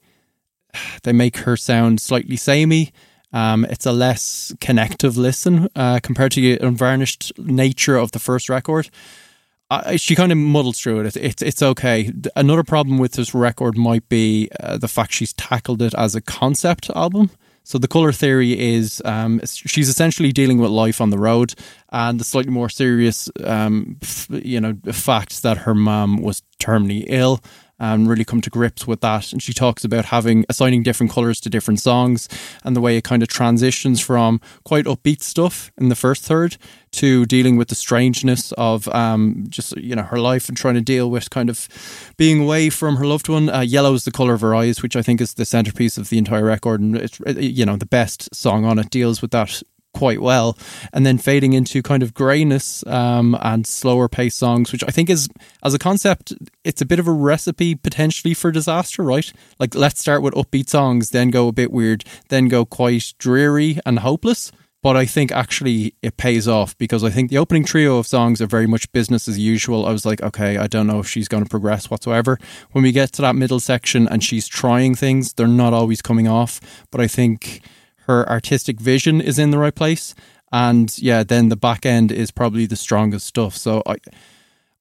they 1.05 1.13
make 1.13 1.37
her 1.37 1.57
sound 1.57 2.01
slightly 2.01 2.37
samey. 2.37 2.91
Um, 3.33 3.65
it's 3.67 3.87
a 3.87 3.93
less 3.93 4.53
connective 4.61 5.17
listen 5.17 5.69
uh, 5.77 6.01
compared 6.03 6.33
to 6.33 6.41
the 6.41 6.59
unvarnished 6.59 7.39
nature 7.39 7.97
of 7.99 8.11
the 8.11 8.19
first 8.19 8.49
record. 8.49 8.91
Uh, 9.71 9.97
she 9.97 10.17
kind 10.17 10.33
of 10.33 10.39
muddles 10.39 10.81
through 10.81 11.03
it. 11.03 11.07
It's, 11.07 11.17
it's 11.17 11.43
it's 11.43 11.63
okay. 11.63 12.13
Another 12.35 12.65
problem 12.65 12.99
with 12.99 13.13
this 13.13 13.33
record 13.33 13.79
might 13.79 14.09
be 14.09 14.49
uh, 14.59 14.79
the 14.79 14.89
fact 14.89 15.13
she's 15.13 15.35
tackled 15.35 15.83
it 15.83 15.95
as 15.95 16.17
a 16.17 16.21
concept 16.21 16.91
album. 16.97 17.31
So 17.67 17.79
the 17.79 17.89
color 17.89 18.13
theory 18.13 18.57
is 18.77 19.03
um, 19.05 19.41
she's 19.45 19.89
essentially 19.89 20.31
dealing 20.31 20.59
with 20.59 20.71
life 20.71 21.01
on 21.01 21.11
the 21.11 21.19
road, 21.19 21.53
and 21.91 22.21
the 22.21 22.23
slightly 22.23 22.53
more 22.53 22.69
serious, 22.69 23.29
um, 23.43 23.99
you 24.31 24.61
know, 24.61 24.79
fact 24.93 25.43
that 25.43 25.59
her 25.59 25.75
mom 25.75 26.23
was 26.23 26.45
terminally 26.61 27.07
ill 27.09 27.41
and 27.79 28.09
really 28.09 28.25
come 28.25 28.41
to 28.41 28.51
grips 28.51 28.87
with 28.87 29.01
that. 29.01 29.33
And 29.33 29.43
she 29.43 29.53
talks 29.53 29.85
about 29.85 30.07
having 30.07 30.45
assigning 30.49 30.83
different 30.83 31.13
colors 31.13 31.41
to 31.41 31.51
different 31.51 31.81
songs 31.81 32.29
and 32.65 32.75
the 32.75 32.81
way 32.81 32.97
it 32.97 33.05
kind 33.05 33.23
of 33.23 33.29
transitions 33.29 34.01
from 34.01 34.41
quite 34.65 34.87
upbeat 34.87 35.23
stuff 35.23 35.71
in 35.77 35.89
the 35.89 35.95
first 35.95 36.23
third 36.23 36.57
to 36.93 37.27
dealing 37.27 37.57
with 37.57 37.69
the 37.69 37.75
strangeness 37.75 38.53
of 38.53 38.89
um, 38.89 39.45
just 39.49 39.77
you 39.77 39.95
know 39.95 40.03
her 40.03 40.19
life 40.19 40.49
and 40.49 40.57
trying 40.57 40.75
to 40.75 40.81
deal 40.81 41.11
with 41.11 41.29
kind 41.31 41.51
of 41.51 41.69
being 42.17 42.43
away 42.43 42.71
from 42.71 42.97
her 42.97 43.05
loved 43.05 43.29
one. 43.29 43.51
Uh, 43.51 43.61
Yellow 43.61 43.95
is 43.95 44.05
the 44.05 44.11
color 44.11 44.35
of 44.35 44.41
her 44.41 44.55
eyes, 44.55 44.83
which 44.83 44.97
I 44.97 45.03
think 45.03 45.21
is 45.21 45.35
the 45.35 45.45
centerpiece 45.45 45.99
of 45.99 46.09
the 46.09 46.19
entire 46.19 46.45
record, 46.45 46.81
and 46.81 46.97
it's 46.97 47.21
you 47.37 47.67
know 47.67 47.77
the 47.77 47.87
best 47.87 48.35
song 48.35 48.65
on 48.65 48.79
it 48.79 48.91
deals 48.91 49.21
with 49.21 49.31
that 49.33 49.63
quite 49.97 50.21
well, 50.21 50.59
and 50.93 51.07
then 51.07 51.17
fading 51.17 51.55
into 51.55 51.83
kind 51.83 52.03
of 52.03 52.13
greyness 52.13 52.87
um, 52.87 53.37
and 53.41 53.67
slower 53.67 54.09
paced 54.09 54.39
songs, 54.39 54.73
which 54.73 54.85
I 54.85 54.91
think 54.91 55.09
is, 55.09 55.29
as 55.65 55.73
a 55.73 55.79
concept, 55.79 56.35
it's 56.65 56.83
a 56.83 56.87
bit 56.87 56.99
of 56.99 57.09
a 57.09 57.13
recipe 57.13 57.75
potentially 57.75 58.35
for 58.35 58.53
disaster, 58.53 59.03
right? 59.03 59.33
Like, 59.59 59.75
let's 59.75 60.01
start 60.01 60.21
with 60.21 60.35
upbeat 60.35 60.69
songs, 60.69 61.11
then 61.11 61.31
go 61.31 61.49
a 61.49 61.53
bit 61.53 61.73
weird, 61.73 62.05
then 62.29 62.49
go 62.49 62.67
quite 62.67 63.15
dreary 63.19 63.79
and 63.87 64.01
hopeless. 64.01 64.53
But 64.83 64.97
I 64.97 65.07
think 65.07 65.33
actually 65.33 65.95
it 66.01 66.17
pays 66.17 66.47
off 66.47 66.77
because 66.79 67.03
I 67.03 67.11
think 67.11 67.31
the 67.31 67.39
opening 67.39 67.65
trio 67.65 67.97
of 67.99 68.07
songs 68.07 68.41
are 68.41 68.47
very 68.47 68.69
much 68.69 68.93
business 68.93 69.27
as 69.27 69.37
usual. 69.37 69.85
I 69.85 69.91
was 69.91 70.07
like, 70.07 70.23
okay, 70.23 70.59
I 70.59 70.69
don't 70.69 70.87
know 70.87 71.01
if 71.01 71.09
she's 71.09 71.27
going 71.27 71.43
to 71.43 71.49
progress 71.49 71.91
whatsoever. 71.91 72.39
When 72.71 72.85
we 72.85 72.93
get 72.93 73.11
to 73.15 73.23
that 73.23 73.35
middle 73.35 73.59
section 73.59 74.07
and 74.07 74.23
she's 74.23 74.47
trying 74.47 74.95
things, 74.95 75.33
they're 75.33 75.49
not 75.49 75.73
always 75.73 76.03
coming 76.03 76.29
off. 76.29 76.61
But 76.93 77.01
I 77.01 77.09
think 77.09 77.63
her 78.07 78.29
artistic 78.29 78.81
vision 78.81 79.21
is 79.21 79.39
in 79.39 79.51
the 79.51 79.59
right 79.59 79.75
place. 79.75 80.15
And 80.53 80.97
yeah, 80.99 81.23
then 81.25 81.49
the 81.49 81.57
back 81.57 81.85
end 81.85 82.13
is 82.13 82.31
probably 82.31 82.67
the 82.67 82.77
strongest 82.77 83.27
stuff. 83.27 83.57
So 83.57 83.83
I 83.87 83.97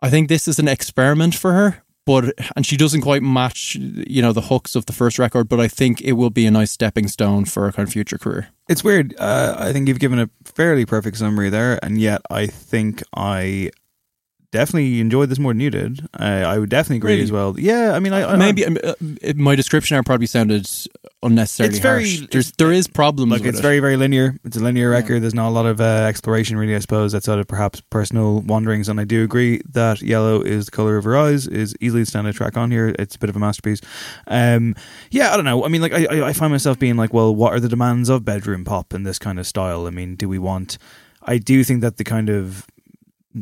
I 0.02 0.10
think 0.10 0.30
this 0.30 0.48
is 0.48 0.60
an 0.60 0.68
experiment 0.68 1.36
for 1.36 1.54
her, 1.54 1.84
but 2.06 2.34
and 2.56 2.66
she 2.66 2.78
doesn't 2.78 3.02
quite 3.02 3.24
match 3.24 3.76
you 3.76 4.22
know 4.22 4.34
the 4.34 4.42
hooks 4.42 4.76
of 4.76 4.86
the 4.86 4.94
first 4.94 5.18
record, 5.18 5.50
but 5.50 5.60
I 5.60 5.68
think 5.68 6.02
it 6.02 6.14
will 6.14 6.30
be 6.30 6.46
a 6.46 6.52
nice 6.52 6.72
stepping 6.72 7.08
stone 7.08 7.46
for 7.46 7.68
a 7.68 7.74
kind 7.74 7.88
of 7.88 7.94
future 7.94 8.18
career. 8.18 8.50
It's 8.70 8.84
weird. 8.84 9.16
Uh, 9.20 9.56
I 9.58 9.74
think 9.74 9.88
you've 9.88 10.00
given 10.00 10.20
a 10.20 10.30
fairly 10.44 10.86
perfect 10.86 11.18
summary 11.18 11.50
there, 11.50 11.80
and 11.84 12.00
yet 12.00 12.22
I 12.30 12.48
think 12.48 13.02
I 13.16 13.72
definitely 14.52 15.00
enjoyed 15.00 15.30
this 15.30 15.40
more 15.40 15.54
than 15.54 15.60
you 15.60 15.70
did. 15.70 16.08
I, 16.14 16.42
I 16.42 16.60
would 16.60 16.70
definitely 16.70 16.98
agree 16.98 17.12
Really? 17.14 17.24
as 17.24 17.32
well. 17.32 17.56
Yeah, 17.58 17.94
I 17.94 18.00
mean, 18.00 18.14
I, 18.14 18.24
I 18.34 18.36
Maybe 18.36 18.66
um, 18.66 18.78
uh, 18.84 18.94
my 19.36 19.56
description 19.56 20.02
probably 20.04 20.28
sounded 20.28 20.70
unnecessarily 21.24 21.70
It's 21.76 21.80
very- 21.82 22.08
harsh. 22.18 22.28
There's 22.32 22.52
there 22.54 22.72
is 22.72 22.88
problems. 22.88 23.32
Look, 23.32 23.46
it's 23.46 23.60
it. 23.60 23.62
very, 23.62 23.80
very 23.80 23.98
linear. 23.98 24.38
It's 24.44 24.58
a 24.58 24.60
linear 24.60 24.90
record. 24.90 25.22
There's 25.22 25.34
not 25.34 25.50
a 25.50 25.52
lot 25.56 25.66
of 25.66 25.82
uh, 25.82 25.84
exploration, 26.08 26.58
really, 26.58 26.76
I 26.76 26.80
suppose, 26.80 27.16
outside 27.16 27.40
of 27.40 27.48
perhaps 27.48 27.82
personal 27.90 28.42
wanderings. 28.42 28.90
And 28.90 29.00
I 29.00 29.04
do 29.06 29.24
agree 29.24 29.62
that 29.72 30.02
Yellow 30.02 30.42
is 30.42 30.66
the 30.66 30.72
color 30.72 30.98
of 30.98 31.04
her 31.06 31.18
eyes, 31.18 31.48
is 31.48 31.76
easily 31.82 32.04
the 32.04 32.12
standout 32.12 32.36
track 32.36 32.58
on 32.58 32.72
here. 32.72 32.96
It's 33.00 33.16
a 33.16 33.20
bit 33.20 33.30
of 33.30 33.36
a 33.36 33.40
masterpiece. 33.40 33.82
Um, 34.28 34.76
yeah, 35.12 35.32
I 35.34 35.36
don't 35.36 35.46
know. 35.46 35.66
I 35.66 35.68
mean, 35.70 35.82
like, 35.82 35.94
I, 35.94 36.06
I- 36.06 36.28
I 36.30 36.34
find 36.34 36.52
myself 36.52 36.80
being 36.80 36.96
like, 36.98 37.14
well, 37.14 37.34
what 37.36 37.54
are 37.54 37.60
the 37.60 37.70
demands 37.70 38.10
of 38.10 38.24
bedroom 38.26 38.64
pop 38.66 38.94
in 38.94 39.04
this 39.04 39.20
kind 39.20 39.40
of 39.40 39.46
style? 39.48 39.86
I 39.88 39.90
mean, 39.90 40.16
do 40.16 40.28
we 40.30 40.40
want. 40.40 40.78
I 41.24 41.38
do 41.40 41.64
think 41.64 41.82
that 41.82 41.98
the 41.98 42.04
kind 42.04 42.30
of 42.30 42.68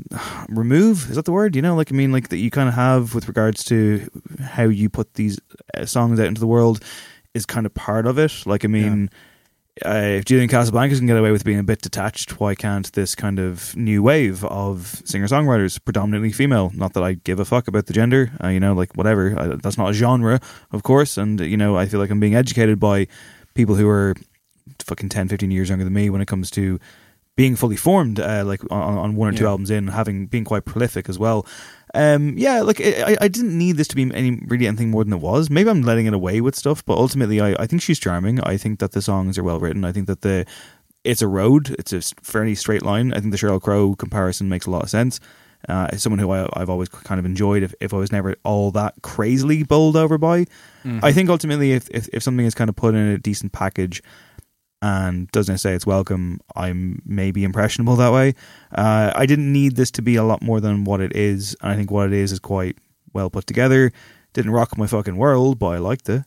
remove 0.50 1.10
is 1.10 1.16
that 1.16 1.26
the 1.26 1.32
word 1.32 1.56
you 1.56 1.62
know 1.62 1.76
like 1.76 1.92
i 1.92 1.96
mean 1.96 2.12
like 2.12 2.30
that 2.30 2.38
you 2.38 2.50
kind 2.50 2.68
of 2.68 2.76
have 2.76 3.14
with 3.14 3.28
regards 3.28 3.64
to 3.64 4.08
how 4.42 4.64
you 4.64 4.90
put 4.90 5.14
these 5.16 5.40
uh, 5.78 5.86
songs 5.86 6.20
out 6.20 6.28
into 6.28 6.42
the 6.42 6.48
world 6.48 6.84
is 7.34 7.46
kind 7.46 7.66
of 7.66 7.74
part 7.74 8.06
of 8.06 8.18
it 8.18 8.32
like 8.46 8.66
i 8.66 8.68
mean 8.68 9.10
uh, 9.84 10.18
if 10.20 10.26
Julian 10.26 10.48
Casablancas 10.48 11.00
can 11.00 11.08
get 11.08 11.18
away 11.18 11.32
with 11.32 11.44
being 11.44 11.58
a 11.58 11.64
bit 11.64 11.82
detached, 11.82 12.40
why 12.40 12.54
can't 12.54 12.92
this 12.94 13.16
kind 13.16 13.40
of 13.40 13.76
new 13.76 14.04
wave 14.04 14.46
of 14.46 15.02
singer 15.04 15.26
songwriters, 15.26 15.84
predominantly 15.84 16.32
female? 16.32 16.72
Not 16.76 16.94
that 16.94 17.02
I 17.04 17.14
give 17.14 17.40
a 17.40 17.46
fuck 17.46 17.68
about 17.68 17.88
the 17.88 17.94
gender, 17.94 18.32
uh, 18.44 18.50
you 18.50 18.60
know, 18.60 18.74
like 18.74 18.96
whatever. 18.96 19.34
I, 19.38 19.48
that's 19.56 19.78
not 19.78 19.90
a 19.90 19.94
genre, 19.94 20.40
of 20.72 20.84
course. 20.84 21.18
And, 21.18 21.40
you 21.40 21.58
know, 21.58 21.76
I 21.76 21.88
feel 21.88 22.00
like 22.00 22.12
I'm 22.12 22.20
being 22.20 22.36
educated 22.36 22.80
by 22.80 23.08
people 23.56 23.74
who 23.74 23.90
are 23.90 24.14
fucking 24.86 25.10
10, 25.10 25.28
15 25.28 25.50
years 25.50 25.70
younger 25.70 25.84
than 25.84 25.94
me 25.94 26.12
when 26.12 26.22
it 26.22 26.28
comes 26.28 26.52
to 26.52 26.80
being 27.36 27.56
fully 27.56 27.76
formed, 27.76 28.20
uh, 28.20 28.44
like 28.46 28.62
on, 28.72 28.98
on 28.98 29.16
one 29.16 29.30
or 29.34 29.38
two 29.38 29.44
Yeah. 29.46 29.50
albums 29.52 29.72
in, 29.72 29.88
having 29.88 30.28
being 30.28 30.44
quite 30.44 30.66
prolific 30.66 31.10
as 31.10 31.18
well. 31.18 31.46
Um, 31.96 32.36
yeah, 32.38 32.62
like 32.62 32.80
I, 32.82 33.18
I 33.22 33.28
didn't 33.28 33.58
need 33.58 33.78
this 33.78 33.88
to 33.90 33.96
be 33.96 34.12
any 34.14 34.40
really 34.48 34.68
anything 34.68 34.90
more 34.92 35.04
than 35.04 35.14
it 35.14 35.20
was. 35.22 35.50
Maybe 35.50 35.70
I'm 35.70 35.82
letting 35.84 36.06
it 36.06 36.14
away 36.14 36.42
with 36.42 36.56
stuff, 36.56 36.84
but 36.86 36.98
ultimately, 36.98 37.40
I, 37.42 37.56
I 37.60 37.68
think 37.68 37.82
she's 37.82 38.00
charming. 38.00 38.40
I 38.42 38.58
think 38.58 38.80
that 38.80 38.92
the 38.94 39.02
songs 39.02 39.38
are 39.38 39.44
well 39.44 39.60
written. 39.60 39.84
I 39.86 39.92
think 39.92 40.08
that 40.08 40.22
the 40.22 40.46
it's 41.04 41.22
a 41.22 41.28
road. 41.28 41.76
It's 41.78 41.92
a 41.94 42.02
fairly 42.22 42.56
straight 42.56 42.82
line. 42.84 43.14
I 43.14 43.20
think 43.20 43.32
the 43.32 43.38
Sheryl 43.38 43.62
Crow 43.62 43.96
comparison 43.96 44.48
makes 44.50 44.66
a 44.66 44.72
lot 44.72 44.84
of 44.84 44.90
sense. 44.90 45.20
Uh, 45.70 45.88
as 45.92 46.02
someone 46.04 46.20
who 46.20 46.30
I, 46.32 46.48
I've 46.54 46.70
always 46.70 46.90
kind 46.90 47.20
of 47.20 47.26
enjoyed, 47.26 47.64
if, 47.64 47.74
if 47.80 47.94
I 47.94 47.98
was 47.98 48.12
never 48.12 48.36
all 48.44 48.70
that 48.72 48.96
crazily 49.02 49.64
bowled 49.64 49.96
over 49.96 50.18
by, 50.18 50.46
Mhm. 50.84 51.00
I 51.02 51.14
think 51.14 51.30
ultimately, 51.30 51.72
if, 51.72 51.88
if 51.92 52.10
if 52.12 52.22
something 52.24 52.46
is 52.46 52.54
kind 52.54 52.70
of 52.70 52.76
put 52.76 52.96
in 52.96 53.02
a 53.08 53.18
decent 53.18 53.54
package 53.54 54.02
and 54.84 55.32
doesn't 55.32 55.60
say 55.60 55.74
it's 55.74 55.86
welcome, 55.86 56.42
I'm 56.58 57.02
maybe 57.06 57.46
impressionable 57.46 57.96
that 57.96 58.12
way. 58.12 58.36
Uh, 58.76 59.14
I 59.16 59.26
didn't 59.26 59.52
need 59.52 59.78
this 59.78 59.90
to 59.92 60.02
be 60.02 60.18
a 60.18 60.24
lot 60.24 60.42
more 60.42 60.60
than 60.60 60.84
what 60.84 61.00
it 61.00 61.16
is, 61.16 61.56
and 61.62 61.72
I 61.72 61.76
think 61.78 61.90
what 61.90 62.08
it 62.08 62.14
is 62.14 62.34
is 62.34 62.40
quite 62.40 62.78
well 63.14 63.30
put 63.30 63.48
together. 63.48 63.94
Didn't 64.34 64.52
rock 64.52 64.78
my 64.78 64.86
fucking 64.86 65.16
world, 65.16 65.58
but 65.58 65.68
I 65.68 65.78
liked 65.78 66.10
it. 66.10 66.24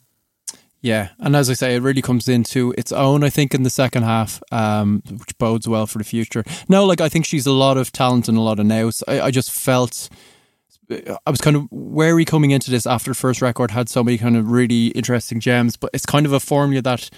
Yeah, 0.80 1.10
and 1.18 1.36
as 1.36 1.50
I 1.50 1.52
say, 1.52 1.74
it 1.74 1.82
really 1.82 2.00
comes 2.00 2.28
into 2.28 2.72
its 2.78 2.92
own. 2.92 3.22
I 3.24 3.28
think 3.28 3.54
in 3.54 3.62
the 3.62 3.70
second 3.70 4.04
half, 4.04 4.42
um, 4.50 5.02
which 5.06 5.36
bodes 5.36 5.68
well 5.68 5.86
for 5.86 5.98
the 5.98 6.04
future. 6.04 6.42
No, 6.66 6.86
like 6.86 7.02
I 7.02 7.10
think 7.10 7.26
she's 7.26 7.46
a 7.46 7.52
lot 7.52 7.76
of 7.76 7.92
talent 7.92 8.26
and 8.26 8.38
a 8.38 8.40
lot 8.40 8.58
of 8.58 8.64
nous. 8.64 9.02
I, 9.06 9.20
I 9.20 9.30
just 9.30 9.50
felt 9.50 10.08
I 10.90 11.30
was 11.30 11.42
kind 11.42 11.56
of 11.56 11.68
wary 11.70 12.24
coming 12.24 12.52
into 12.52 12.70
this 12.70 12.86
after 12.86 13.12
first 13.12 13.42
record 13.42 13.72
had 13.72 13.90
so 13.90 14.02
many 14.02 14.16
kind 14.16 14.36
of 14.36 14.50
really 14.50 14.88
interesting 14.88 15.40
gems, 15.40 15.76
but 15.76 15.90
it's 15.92 16.06
kind 16.06 16.24
of 16.24 16.32
a 16.32 16.40
formula 16.40 16.80
that 16.82 17.10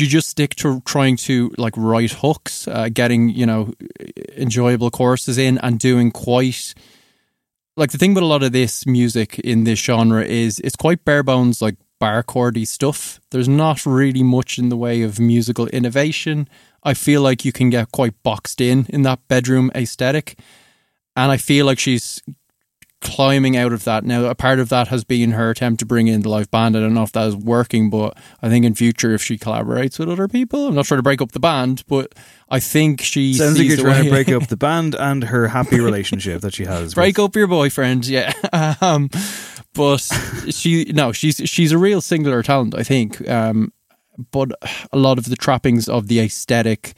you 0.00 0.06
just 0.06 0.28
stick 0.28 0.54
to 0.56 0.80
trying 0.84 1.16
to 1.16 1.52
like 1.58 1.74
write 1.76 2.12
hooks, 2.12 2.66
uh, 2.68 2.88
getting 2.92 3.28
you 3.28 3.46
know 3.46 3.72
enjoyable 4.36 4.90
choruses 4.90 5.38
in, 5.38 5.58
and 5.58 5.78
doing 5.78 6.10
quite 6.10 6.74
like 7.76 7.90
the 7.90 7.98
thing 7.98 8.14
with 8.14 8.22
a 8.22 8.26
lot 8.26 8.42
of 8.42 8.52
this 8.52 8.86
music 8.86 9.38
in 9.38 9.64
this 9.64 9.80
genre 9.80 10.22
is 10.24 10.60
it's 10.60 10.76
quite 10.76 11.04
bare 11.04 11.22
bones 11.22 11.62
like 11.62 11.76
bar 11.98 12.22
chordy 12.22 12.66
stuff. 12.66 13.20
There's 13.30 13.48
not 13.48 13.86
really 13.86 14.22
much 14.22 14.58
in 14.58 14.68
the 14.68 14.76
way 14.76 15.02
of 15.02 15.20
musical 15.20 15.68
innovation. 15.68 16.48
I 16.82 16.94
feel 16.94 17.22
like 17.22 17.44
you 17.44 17.52
can 17.52 17.70
get 17.70 17.92
quite 17.92 18.20
boxed 18.22 18.60
in 18.60 18.86
in 18.88 19.02
that 19.02 19.26
bedroom 19.28 19.70
aesthetic, 19.74 20.38
and 21.16 21.30
I 21.30 21.36
feel 21.36 21.66
like 21.66 21.78
she's 21.78 22.20
climbing 23.02 23.56
out 23.56 23.72
of 23.72 23.84
that 23.84 24.04
now. 24.04 24.24
A 24.24 24.34
part 24.34 24.58
of 24.60 24.68
that 24.70 24.88
has 24.88 25.04
been 25.04 25.32
her 25.32 25.50
attempt 25.50 25.80
to 25.80 25.86
bring 25.86 26.06
in 26.06 26.22
the 26.22 26.28
live 26.28 26.50
band. 26.50 26.76
I 26.76 26.80
don't 26.80 26.94
know 26.94 27.02
if 27.02 27.12
that 27.12 27.26
is 27.28 27.36
working, 27.36 27.90
but 27.90 28.16
I 28.40 28.48
think 28.48 28.64
in 28.64 28.74
future, 28.74 29.12
if 29.12 29.22
she 29.22 29.36
collaborates 29.36 29.98
with 29.98 30.08
other 30.08 30.28
people, 30.28 30.68
I'm 30.68 30.74
not 30.74 30.86
trying 30.86 30.98
to 30.98 31.02
break 31.02 31.20
up 31.20 31.32
the 31.32 31.40
band, 31.40 31.84
but 31.88 32.14
I 32.48 32.60
think 32.60 33.00
she 33.02 33.34
Sounds 33.34 33.58
like 33.58 33.66
you're 33.68 33.76
trying 33.76 33.98
way- 33.98 34.04
to 34.04 34.10
break 34.24 34.28
up 34.30 34.48
the 34.48 34.56
band 34.56 34.94
and 34.94 35.24
her 35.24 35.48
happy 35.48 35.80
relationship 35.80 36.40
that 36.42 36.54
she 36.54 36.64
has. 36.64 36.94
break 36.94 37.18
up 37.18 37.34
your 37.36 37.46
boyfriend 37.46 38.06
yeah 38.06 38.32
um 38.80 39.10
but 39.74 39.98
she 40.50 40.84
no 40.94 41.12
she's 41.12 41.40
she's 41.44 41.72
a 41.72 41.78
real 41.78 42.00
singular 42.02 42.42
talent 42.42 42.74
i 42.74 42.82
think 42.82 43.26
um 43.28 43.72
but 44.30 44.50
a 44.92 44.98
lot 44.98 45.16
of 45.18 45.24
the 45.30 45.36
trappings 45.36 45.88
of 45.88 46.08
the 46.08 46.20
aesthetic 46.20 46.92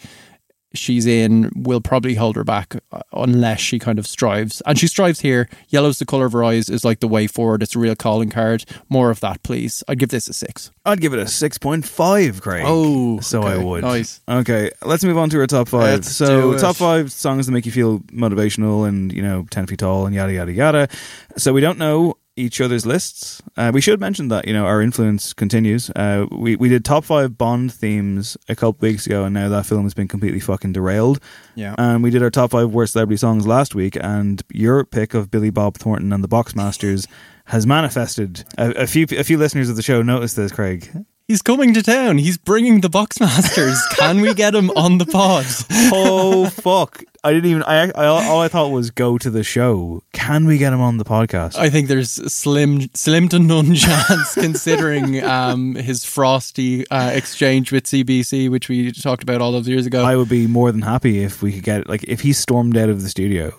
she's 0.75 1.07
in 1.07 1.51
will 1.55 1.81
probably 1.81 2.15
hold 2.15 2.37
her 2.37 2.45
back 2.45 2.77
uh, 2.93 3.01
unless 3.13 3.61
she 3.61 3.79
kind 3.79 3.99
of 3.99 4.07
strives. 4.07 4.61
And 4.67 4.79
she 4.79 4.87
strives 4.87 5.21
here. 5.21 5.49
Yellow's 5.69 5.99
the 5.99 6.07
color 6.07 6.27
of 6.27 6.33
her 6.33 6.45
eyes 6.45 6.69
is 6.69 6.85
like 6.85 7.01
the 7.01 7.09
way 7.09 7.27
forward. 7.27 7.63
It's 7.63 7.75
a 7.75 7.79
real 7.79 7.97
calling 7.97 8.31
card. 8.31 8.65
More 8.89 9.11
of 9.11 9.21
that 9.21 9.43
please. 9.43 9.83
I'd 9.89 9.99
give 9.99 10.11
this 10.11 10.29
a 10.29 10.33
six. 10.33 10.71
I'd 10.85 11.01
give 11.01 11.13
it 11.13 11.19
a 11.19 11.27
six 11.27 11.59
point 11.59 11.85
five, 11.87 12.41
Craig. 12.41 12.65
Oh, 12.67 13.21
so 13.21 13.43
I 13.43 13.57
would. 13.57 13.83
Nice. 13.83 14.21
Okay, 14.29 14.71
let's 14.83 15.05
move 15.05 15.17
on 15.19 15.31
to 15.31 15.41
our 15.41 15.47
top 15.47 15.69
5 15.69 15.81
Let's 15.83 16.11
so 16.11 16.57
top 16.59 16.77
five 16.77 17.13
songs 17.13 17.47
that 17.47 17.53
make 17.53 17.67
you 17.67 17.73
feel 17.73 18.01
motivational 18.01 18.87
and 18.87 19.13
you 19.13 19.23
know 19.23 19.47
ten 19.51 19.67
feet 19.67 19.79
tall 19.79 20.07
and 20.07 20.15
yada 20.15 20.33
yada 20.33 20.53
yada. 20.53 20.89
So 21.37 21.53
we 21.53 21.61
don't 21.61 21.79
know 21.79 22.17
each 22.37 22.61
other's 22.61 22.85
lists. 22.85 23.43
Uh, 23.57 23.71
we 23.73 23.81
should 23.81 24.01
mention 24.01 24.29
that 24.29 24.47
you 24.47 24.53
know 24.53 24.67
our 24.67 24.81
influence 24.83 25.33
continues. 25.33 25.91
Uh, 25.91 26.27
we 26.31 26.57
we 26.57 26.69
did 26.69 26.85
top 26.85 27.05
five 27.05 27.39
Bond 27.39 27.73
themes 27.73 28.37
a 28.49 28.55
couple 28.55 28.79
weeks 28.81 29.07
ago, 29.07 29.25
and 29.25 29.35
now 29.35 29.49
that 29.49 29.67
film 29.67 29.85
has 29.85 29.95
been 29.95 30.09
completely 30.09 30.41
fucking 30.41 30.73
derailed. 30.73 31.21
Yeah. 31.55 31.75
And 31.79 32.03
we 32.03 32.11
did 32.11 32.23
our 32.23 32.31
top 32.31 32.51
five 32.51 32.71
worst 32.71 32.95
celebrity 32.95 33.19
songs 33.19 33.47
last 33.47 33.75
week, 33.75 33.97
and 34.01 34.43
your 34.53 34.85
pick 34.85 35.15
of 35.15 35.31
Billy 35.31 35.51
Bob 35.51 35.77
Thornton 35.77 36.13
and 36.13 36.25
the 36.25 36.29
Boxmasters 36.29 37.07
has 37.47 37.67
manifested. 37.67 38.45
A, 38.59 38.71
a 38.83 38.87
few 38.87 39.07
a 39.13 39.25
few 39.25 39.39
listeners 39.39 39.69
of 39.69 39.77
the 39.77 39.83
show 39.83 40.03
noticed 40.03 40.37
this, 40.37 40.53
Craig. 40.53 40.91
He's 41.27 41.41
coming 41.41 41.73
to 41.73 41.83
town. 41.83 42.19
He's 42.19 42.37
bringing 42.37 42.83
the 42.83 42.91
Boxmasters. 42.91 43.79
Can 43.97 44.21
we 44.21 44.35
get 44.35 44.55
him 44.55 44.71
on 44.71 44.99
the 44.99 45.07
pod? 45.07 45.47
oh 45.93 46.51
fuck! 46.51 47.03
I 47.25 47.33
didn't 47.33 47.51
even. 47.51 47.63
I, 47.63 47.91
I 47.95 48.07
all 48.07 48.43
I 48.43 48.49
thought 48.49 48.69
was 48.71 48.91
go 48.91 49.17
to 49.17 49.31
the 49.31 49.43
show. 49.43 50.03
Can 50.13 50.45
we 50.45 50.59
get 50.59 50.75
him 50.75 50.83
on 50.83 50.99
the 50.99 51.07
podcast? 51.07 51.57
I 51.57 51.71
think 51.71 51.89
there's 51.89 52.11
slim, 52.31 52.83
slim 52.93 53.31
to 53.31 53.39
none 53.39 53.75
chance, 53.75 54.35
considering 54.35 55.25
um, 55.25 55.75
his 55.75 56.05
frosty 56.05 56.87
uh, 56.89 57.11
exchange 57.13 57.73
with 57.73 57.85
CBC, 57.85 58.51
which 58.51 58.69
we 58.69 58.93
talked 58.93 59.23
about 59.23 59.41
all 59.41 59.53
those 59.53 59.67
years 59.67 59.87
ago. 59.87 60.05
I 60.05 60.17
would 60.17 60.29
be 60.29 60.47
more 60.47 60.71
than 60.71 60.83
happy 60.83 61.25
if 61.25 61.43
we 61.43 61.53
could 61.53 61.63
get 61.63 61.89
like 61.89 62.05
if 62.05 62.21
he 62.21 62.35
stormed 62.35 62.77
out 62.77 62.91
of 62.91 63.01
the 63.03 63.09
studio. 63.09 63.55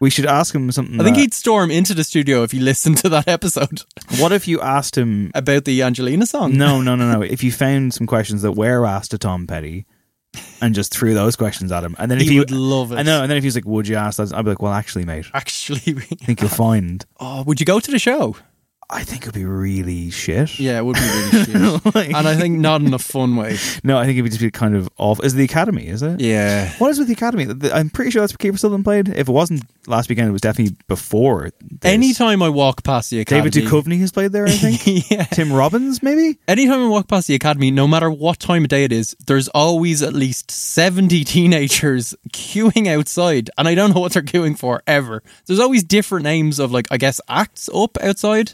we 0.00 0.08
should 0.08 0.26
ask 0.26 0.54
him 0.54 0.70
something. 0.70 1.00
I 1.00 1.04
think 1.04 1.16
that- 1.16 1.22
he'd 1.22 1.34
storm 1.34 1.72
into 1.72 1.92
the 1.92 2.04
studio 2.04 2.44
if 2.44 2.54
you 2.54 2.60
listened 2.60 2.98
to 2.98 3.08
that 3.08 3.26
episode 3.26 3.82
What 4.18 4.30
if 4.30 4.46
you 4.46 4.60
asked 4.60 4.96
him 4.96 5.32
about 5.34 5.64
the 5.64 5.82
Angelina 5.82 6.26
song. 6.26 6.56
No, 6.56 6.80
no, 6.80 6.94
no, 6.94 7.10
no. 7.10 7.22
If 7.22 7.42
you 7.42 7.50
found 7.50 7.94
some 7.94 8.06
questions 8.06 8.42
that 8.42 8.52
were 8.52 8.86
asked 8.86 9.10
to 9.10 9.18
Tom 9.18 9.48
Petty 9.48 9.86
and 10.60 10.74
just 10.74 10.92
threw 10.92 11.14
those 11.14 11.36
questions 11.36 11.72
at 11.72 11.84
him, 11.84 11.94
and 11.98 12.10
then 12.10 12.20
if 12.20 12.28
He 12.28 12.38
would 12.38 12.50
love 12.50 12.92
it. 12.92 12.98
I 12.98 13.02
know, 13.02 13.22
and 13.22 13.30
then 13.30 13.36
if 13.38 13.44
he's 13.44 13.54
like, 13.54 13.64
"Would 13.66 13.88
you 13.88 13.96
ask 13.96 14.16
that?" 14.18 14.32
I'd 14.34 14.44
be 14.44 14.50
like, 14.50 14.62
"Well, 14.62 14.72
actually, 14.72 15.04
mate, 15.04 15.26
Actually, 15.34 15.94
we- 15.94 16.02
I 16.02 16.24
think 16.24 16.40
you'll 16.40 16.50
find." 16.68 17.04
oh, 17.20 17.42
would 17.44 17.60
you 17.60 17.66
go 17.66 17.80
to 17.80 17.90
the 17.90 17.98
show? 17.98 18.36
I 18.94 19.04
think 19.04 19.22
it'd 19.22 19.32
be 19.34 19.46
really 19.46 20.10
shit. 20.10 20.58
Yeah, 20.60 20.76
it 20.76 20.84
would 20.84 20.96
be 20.96 21.00
really 21.00 21.44
shit. 21.80 21.94
Like- 21.94 22.14
and 22.14 22.28
I 22.28 22.36
think 22.36 22.58
not 22.58 22.82
in 22.82 22.92
a 22.92 22.98
fun 22.98 23.36
way. 23.36 23.56
No, 23.82 23.96
I 23.96 24.04
think 24.04 24.18
it 24.18 24.22
would 24.22 24.32
just 24.32 24.42
be 24.42 24.50
kind 24.50 24.76
of 24.76 24.86
off. 24.98 25.24
Is 25.24 25.32
the 25.34 25.44
Academy? 25.44 25.86
Is 25.86 26.02
it? 26.02 26.20
Yeah. 26.20 26.70
What 26.78 26.90
is 26.90 26.98
with 26.98 27.08
the 27.08 27.14
Academy? 27.14 27.44
The- 27.46 27.74
I'm 27.74 27.88
pretty 27.88 28.10
sure 28.10 28.20
that's 28.20 28.34
where 28.34 28.52
Kiefer 28.52 28.58
Sutherland 28.58 28.84
played. 28.84 29.08
If 29.08 29.28
it 29.28 29.32
wasn't 29.32 29.62
last 29.86 30.10
weekend, 30.10 30.28
it 30.28 30.32
was 30.32 30.42
definitely 30.42 30.76
before. 30.88 31.50
This. 31.62 31.90
Anytime 31.90 32.42
I 32.42 32.50
walk 32.50 32.82
past 32.84 33.08
the 33.10 33.20
academy, 33.20 33.48
David 33.48 33.70
Duchovny 33.70 33.98
has 34.00 34.12
played 34.12 34.32
there, 34.32 34.46
I 34.46 34.50
think. 34.50 34.82
yeah. 35.10 35.24
Tim 35.24 35.50
Robbins, 35.52 36.02
maybe. 36.02 36.38
Anytime 36.46 36.82
I 36.82 36.88
walk 36.88 37.08
past 37.08 37.28
the 37.28 37.34
academy, 37.34 37.70
no 37.70 37.88
matter 37.88 38.10
what 38.10 38.40
time 38.40 38.64
of 38.64 38.68
day 38.68 38.84
it 38.84 38.92
is, 38.92 39.16
there's 39.26 39.48
always 39.48 40.02
at 40.02 40.12
least 40.12 40.50
70 40.50 41.24
teenagers 41.56 42.14
queuing 42.34 42.88
outside. 42.88 43.48
And 43.56 43.66
I 43.66 43.74
don't 43.74 43.94
know 43.94 44.00
what 44.02 44.12
they're 44.12 44.22
queuing 44.22 44.58
for 44.58 44.82
ever. 44.86 45.22
There's 45.46 45.60
always 45.60 45.82
different 45.82 46.24
names 46.24 46.58
of, 46.58 46.72
like, 46.72 46.88
I 46.90 46.98
guess, 46.98 47.22
acts 47.26 47.70
up 47.74 47.96
outside. 48.02 48.52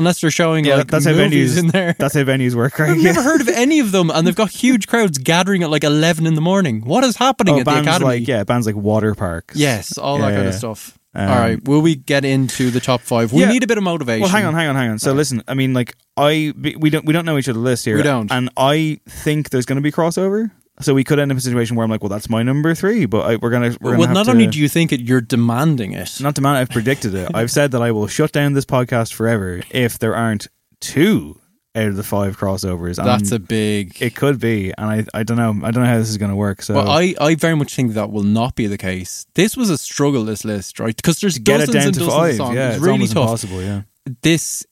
Unless 0.00 0.20
they're 0.22 0.30
showing, 0.30 0.64
Yeah, 0.64 0.76
like, 0.76 0.88
that's 0.88 1.04
how 1.04 1.12
movies 1.12 1.54
venues. 1.56 1.58
in 1.60 1.66
there. 1.68 1.94
That's 1.98 2.14
how 2.14 2.22
venues 2.24 2.54
work, 2.54 2.78
right? 2.78 2.90
I've 2.90 3.02
never 3.02 3.22
heard 3.22 3.40
of 3.42 3.48
any 3.48 3.78
of 3.80 3.92
them, 3.92 4.10
and 4.10 4.26
they've 4.26 4.34
got 4.34 4.50
huge 4.50 4.86
crowds 4.88 5.18
gathering 5.18 5.62
at 5.62 5.70
like 5.70 5.84
11 5.84 6.26
in 6.26 6.34
the 6.34 6.40
morning. 6.40 6.80
What 6.80 7.04
is 7.04 7.16
happening 7.16 7.54
Oh, 7.54 7.58
at 7.58 7.64
the 7.66 7.70
bands 7.70 7.86
academy? 7.88 8.06
like 8.20 8.26
yeah, 8.28 8.44
bands 8.44 8.66
like 8.66 8.76
Waterparks. 8.76 9.52
Yes, 9.54 9.96
all 9.98 10.18
that 10.18 10.30
Yeah, 10.30 10.36
kind 10.36 10.48
of 10.48 10.54
stuff. 10.54 10.96
Um, 11.14 11.28
all 11.28 11.38
right, 11.38 11.64
will 11.68 11.80
we 11.82 11.96
get 11.96 12.24
into 12.24 12.70
the 12.70 12.78
top 12.80 13.00
five? 13.00 13.32
We 13.32 13.40
Yeah. 13.42 13.50
need 13.50 13.62
a 13.64 13.66
bit 13.66 13.76
of 13.78 13.84
motivation. 13.84 14.22
Well, 14.22 14.30
hang 14.30 14.44
on, 14.46 14.54
hang 14.54 14.68
on, 14.68 14.76
hang 14.76 14.90
on. 14.92 14.98
So 15.00 15.12
listen, 15.12 15.42
I 15.48 15.54
mean, 15.54 15.74
like 15.74 15.94
I 16.16 16.52
we 16.56 16.88
don't 16.88 17.04
we 17.04 17.12
don't 17.12 17.24
know 17.26 17.36
each 17.36 17.48
other's 17.48 17.60
list 17.62 17.84
here. 17.84 17.96
We 17.96 18.02
don't. 18.04 18.30
and 18.32 18.48
I 18.56 19.00
think 19.08 19.50
there's 19.50 19.66
going 19.66 19.76
to 19.76 19.82
be 19.82 19.90
crossover. 19.92 20.50
So 20.80 20.94
we 20.94 21.04
could 21.04 21.18
end 21.18 21.30
up 21.30 21.34
in 21.34 21.38
a 21.38 21.40
situation 21.40 21.76
where 21.76 21.84
I'm 21.84 21.90
like, 21.90 22.02
well, 22.02 22.08
that's 22.08 22.28
my 22.30 22.42
number 22.42 22.74
three, 22.74 23.06
but 23.06 23.20
I, 23.26 23.36
we're 23.36 23.50
gonna 23.50 23.76
we're 23.80 23.92
gonna 23.92 23.98
Well, 23.98 24.06
have 24.08 24.14
not 24.14 24.24
to, 24.26 24.30
only 24.32 24.46
do 24.46 24.58
you 24.58 24.68
think 24.68 24.92
it, 24.92 25.00
you're 25.00 25.20
demanding 25.20 25.92
it. 25.92 26.20
not 26.20 26.34
demand. 26.34 26.58
I've 26.58 26.70
predicted 26.70 27.14
it. 27.14 27.30
I've 27.34 27.50
said 27.50 27.72
that 27.72 27.82
I 27.82 27.90
will 27.92 28.06
shut 28.06 28.32
down 28.32 28.54
this 28.54 28.64
podcast 28.64 29.12
forever 29.12 29.60
if 29.70 29.98
there 29.98 30.14
aren't 30.16 30.48
two 30.80 31.38
out 31.76 31.86
of 31.86 31.96
the 31.96 32.02
five 32.02 32.36
crossovers. 32.36 32.98
And 32.98 33.06
That's 33.06 33.30
a 33.30 33.38
big. 33.38 34.00
It 34.02 34.16
could 34.16 34.40
be, 34.40 34.72
and 34.76 34.86
I 34.90 35.04
I 35.14 35.22
don't 35.22 35.36
know. 35.36 35.50
I 35.66 35.70
don't 35.70 35.84
know 35.84 35.88
how 35.90 35.98
this 35.98 36.08
is 36.08 36.16
going 36.16 36.30
to 36.30 36.36
work. 36.36 36.62
So 36.62 36.74
Well, 36.74 36.88
I, 36.90 37.14
I 37.20 37.34
very 37.36 37.54
much 37.54 37.74
think 37.76 37.92
that 37.94 38.10
will 38.10 38.24
not 38.24 38.56
be 38.56 38.66
the 38.66 38.78
case. 38.78 39.26
This 39.34 39.56
was 39.56 39.70
a 39.70 39.78
struggle, 39.78 40.24
this 40.24 40.44
list, 40.44 40.80
right? 40.80 40.96
Because 40.96 41.20
there's 41.20 41.38
get 41.38 41.60
it 41.60 41.66
dozens 41.66 41.74
down 41.74 41.84
and 41.86 41.94
to 41.94 42.00
dozens 42.00 42.14
five. 42.16 42.30
of 42.30 42.36
songs. 42.36 42.56
Yeah, 42.56 42.66
it's 42.68 42.76
it's 42.78 42.84
really 42.84 43.06
tough. 43.06 43.16
impossible. 43.16 43.62
Yeah. 43.62 43.82
This 44.22 44.66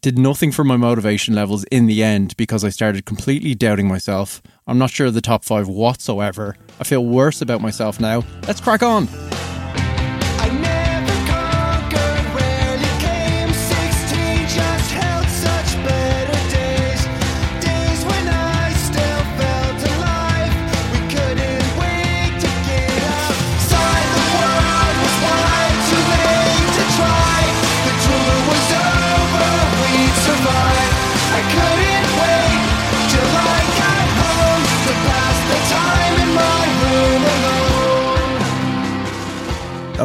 did 0.00 0.18
nothing 0.18 0.52
for 0.52 0.64
my 0.64 0.76
motivation 0.76 1.34
levels 1.34 1.64
in 1.64 1.86
the 1.86 2.02
end 2.02 2.36
because 2.36 2.64
I 2.64 2.68
started 2.68 3.06
completely 3.06 3.54
doubting 3.54 3.88
myself. 3.88 4.42
I'm 4.66 4.78
not 4.78 4.90
sure 4.90 5.06
of 5.06 5.14
the 5.14 5.20
top 5.20 5.44
five 5.44 5.68
whatsoever. 5.68 6.56
I 6.78 6.84
feel 6.84 7.04
worse 7.04 7.40
about 7.40 7.60
myself 7.60 7.98
now. 7.98 8.22
Let's 8.46 8.60
crack 8.60 8.82
on. 8.82 9.08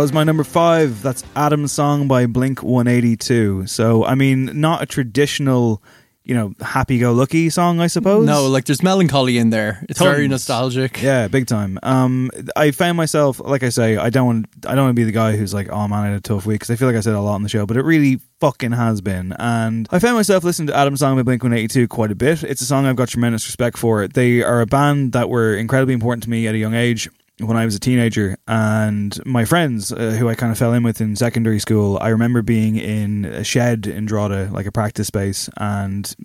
Was 0.01 0.11
my 0.11 0.23
number 0.23 0.43
five. 0.43 1.03
That's 1.03 1.23
Adam's 1.35 1.71
song 1.71 2.07
by 2.07 2.25
Blink 2.25 2.63
182. 2.63 3.67
So, 3.67 4.03
I 4.03 4.15
mean, 4.15 4.59
not 4.59 4.81
a 4.81 4.87
traditional, 4.87 5.83
you 6.23 6.33
know, 6.33 6.55
happy 6.59 6.97
go 6.97 7.11
lucky 7.13 7.51
song, 7.51 7.79
I 7.79 7.85
suppose. 7.85 8.25
No, 8.25 8.47
like 8.47 8.65
there's 8.65 8.81
melancholy 8.81 9.37
in 9.37 9.51
there. 9.51 9.85
It's 9.89 9.99
very 9.99 10.27
nostalgic. 10.27 11.03
Yeah, 11.03 11.27
big 11.27 11.45
time. 11.45 11.77
Um, 11.83 12.31
I 12.55 12.71
found 12.71 12.97
myself, 12.97 13.39
like 13.39 13.61
I 13.61 13.69
say, 13.69 13.95
I 13.97 14.09
don't 14.09 14.25
want, 14.25 14.45
I 14.65 14.73
don't 14.73 14.85
want 14.85 14.95
to 14.95 14.99
be 14.99 15.03
the 15.03 15.11
guy 15.11 15.35
who's 15.37 15.53
like, 15.53 15.69
oh 15.69 15.87
man, 15.87 16.03
I 16.03 16.07
had 16.07 16.17
a 16.17 16.21
tough 16.21 16.47
week 16.47 16.61
because 16.61 16.71
I 16.71 16.77
feel 16.77 16.87
like 16.87 16.97
I 16.97 17.01
said 17.01 17.13
a 17.13 17.21
lot 17.21 17.35
on 17.35 17.43
the 17.43 17.49
show, 17.49 17.67
but 17.67 17.77
it 17.77 17.85
really 17.85 18.19
fucking 18.39 18.71
has 18.71 19.01
been. 19.01 19.35
And 19.37 19.87
I 19.91 19.99
found 19.99 20.15
myself 20.15 20.43
listening 20.43 20.69
to 20.69 20.75
Adam's 20.75 21.01
song 21.01 21.15
by 21.15 21.21
Blink 21.21 21.43
One 21.43 21.53
Eighty 21.53 21.67
Two 21.67 21.87
quite 21.87 22.09
a 22.11 22.15
bit. 22.15 22.43
It's 22.43 22.61
a 22.61 22.65
song 22.65 22.87
I've 22.87 22.95
got 22.95 23.09
tremendous 23.09 23.45
respect 23.45 23.77
for. 23.77 24.07
They 24.07 24.41
are 24.41 24.61
a 24.61 24.65
band 24.65 25.11
that 25.11 25.29
were 25.29 25.55
incredibly 25.55 25.93
important 25.93 26.23
to 26.23 26.29
me 26.31 26.47
at 26.47 26.55
a 26.55 26.57
young 26.57 26.73
age. 26.73 27.07
When 27.41 27.57
I 27.57 27.65
was 27.65 27.75
a 27.75 27.79
teenager, 27.79 28.37
and 28.47 29.17
my 29.25 29.45
friends 29.45 29.91
uh, 29.91 30.11
who 30.11 30.29
I 30.29 30.35
kind 30.35 30.51
of 30.51 30.57
fell 30.57 30.73
in 30.73 30.83
with 30.83 31.01
in 31.01 31.15
secondary 31.15 31.59
school, 31.59 31.97
I 31.99 32.09
remember 32.09 32.41
being 32.41 32.77
in 32.77 33.25
a 33.25 33.43
shed 33.43 33.87
in 33.87 34.05
Drogheda, 34.05 34.49
like 34.51 34.65
a 34.65 34.71
practice 34.71 35.07
space, 35.07 35.49
and 35.57 36.15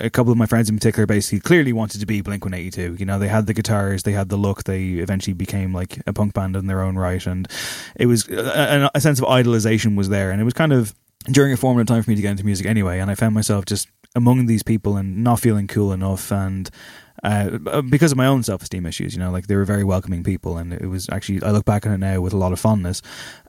a 0.00 0.10
couple 0.10 0.30
of 0.30 0.38
my 0.38 0.46
friends 0.46 0.68
in 0.68 0.76
particular 0.76 1.06
basically 1.06 1.40
clearly 1.40 1.72
wanted 1.72 2.00
to 2.00 2.06
be 2.06 2.20
Blink 2.20 2.44
182. 2.44 2.96
You 2.98 3.06
know, 3.06 3.18
they 3.18 3.28
had 3.28 3.46
the 3.46 3.54
guitars, 3.54 4.02
they 4.02 4.12
had 4.12 4.28
the 4.28 4.36
look, 4.36 4.64
they 4.64 4.84
eventually 4.94 5.34
became 5.34 5.72
like 5.72 6.02
a 6.06 6.12
punk 6.12 6.34
band 6.34 6.56
in 6.56 6.66
their 6.66 6.82
own 6.82 6.96
right. 6.96 7.26
And 7.26 7.48
it 7.96 8.06
was 8.06 8.28
a, 8.28 8.90
a 8.94 9.00
sense 9.00 9.18
of 9.20 9.26
idolization 9.26 9.96
was 9.96 10.08
there. 10.08 10.30
And 10.30 10.40
it 10.40 10.44
was 10.44 10.54
kind 10.54 10.72
of 10.72 10.94
during 11.30 11.52
a 11.52 11.56
formative 11.56 11.86
time 11.86 12.02
for 12.02 12.10
me 12.10 12.16
to 12.16 12.22
get 12.22 12.30
into 12.30 12.44
music 12.44 12.66
anyway. 12.66 12.98
And 12.98 13.10
I 13.10 13.14
found 13.14 13.34
myself 13.34 13.64
just 13.64 13.88
among 14.14 14.46
these 14.46 14.62
people 14.62 14.96
and 14.96 15.22
not 15.22 15.40
feeling 15.40 15.66
cool 15.66 15.92
enough. 15.92 16.30
And 16.32 16.70
uh, 17.22 17.82
because 17.82 18.12
of 18.12 18.18
my 18.18 18.26
own 18.26 18.42
self 18.42 18.62
esteem 18.62 18.86
issues, 18.86 19.14
you 19.14 19.20
know, 19.20 19.30
like 19.30 19.46
they 19.46 19.56
were 19.56 19.64
very 19.64 19.84
welcoming 19.84 20.22
people, 20.22 20.56
and 20.56 20.72
it 20.72 20.86
was 20.86 21.08
actually 21.10 21.42
I 21.42 21.50
look 21.50 21.64
back 21.64 21.86
on 21.86 21.92
it 21.92 21.98
now 21.98 22.20
with 22.20 22.32
a 22.32 22.36
lot 22.36 22.52
of 22.52 22.60
fondness. 22.60 23.02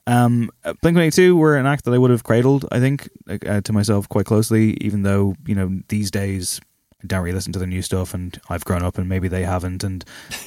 Um, 0.07 0.49
Blink 0.81 0.95
One 0.95 0.99
Eighty 0.99 1.15
Two 1.15 1.35
were 1.35 1.55
an 1.55 1.65
act 1.65 1.85
that 1.85 1.93
I 1.93 1.97
would 1.97 2.11
have 2.11 2.23
cradled, 2.23 2.65
I 2.71 2.79
think, 2.79 3.09
uh, 3.29 3.61
to 3.61 3.73
myself 3.73 4.09
quite 4.09 4.25
closely. 4.25 4.77
Even 4.81 5.03
though 5.03 5.35
you 5.45 5.55
know 5.55 5.81
these 5.89 6.09
days 6.09 6.59
don't 7.07 7.21
really 7.23 7.33
listen 7.33 7.53
to 7.53 7.59
the 7.59 7.67
new 7.67 7.81
stuff, 7.81 8.13
and 8.13 8.39
I've 8.49 8.65
grown 8.65 8.83
up, 8.83 8.97
and 8.97 9.07
maybe 9.07 9.27
they 9.27 9.43
haven't, 9.43 9.83
and 9.83 10.03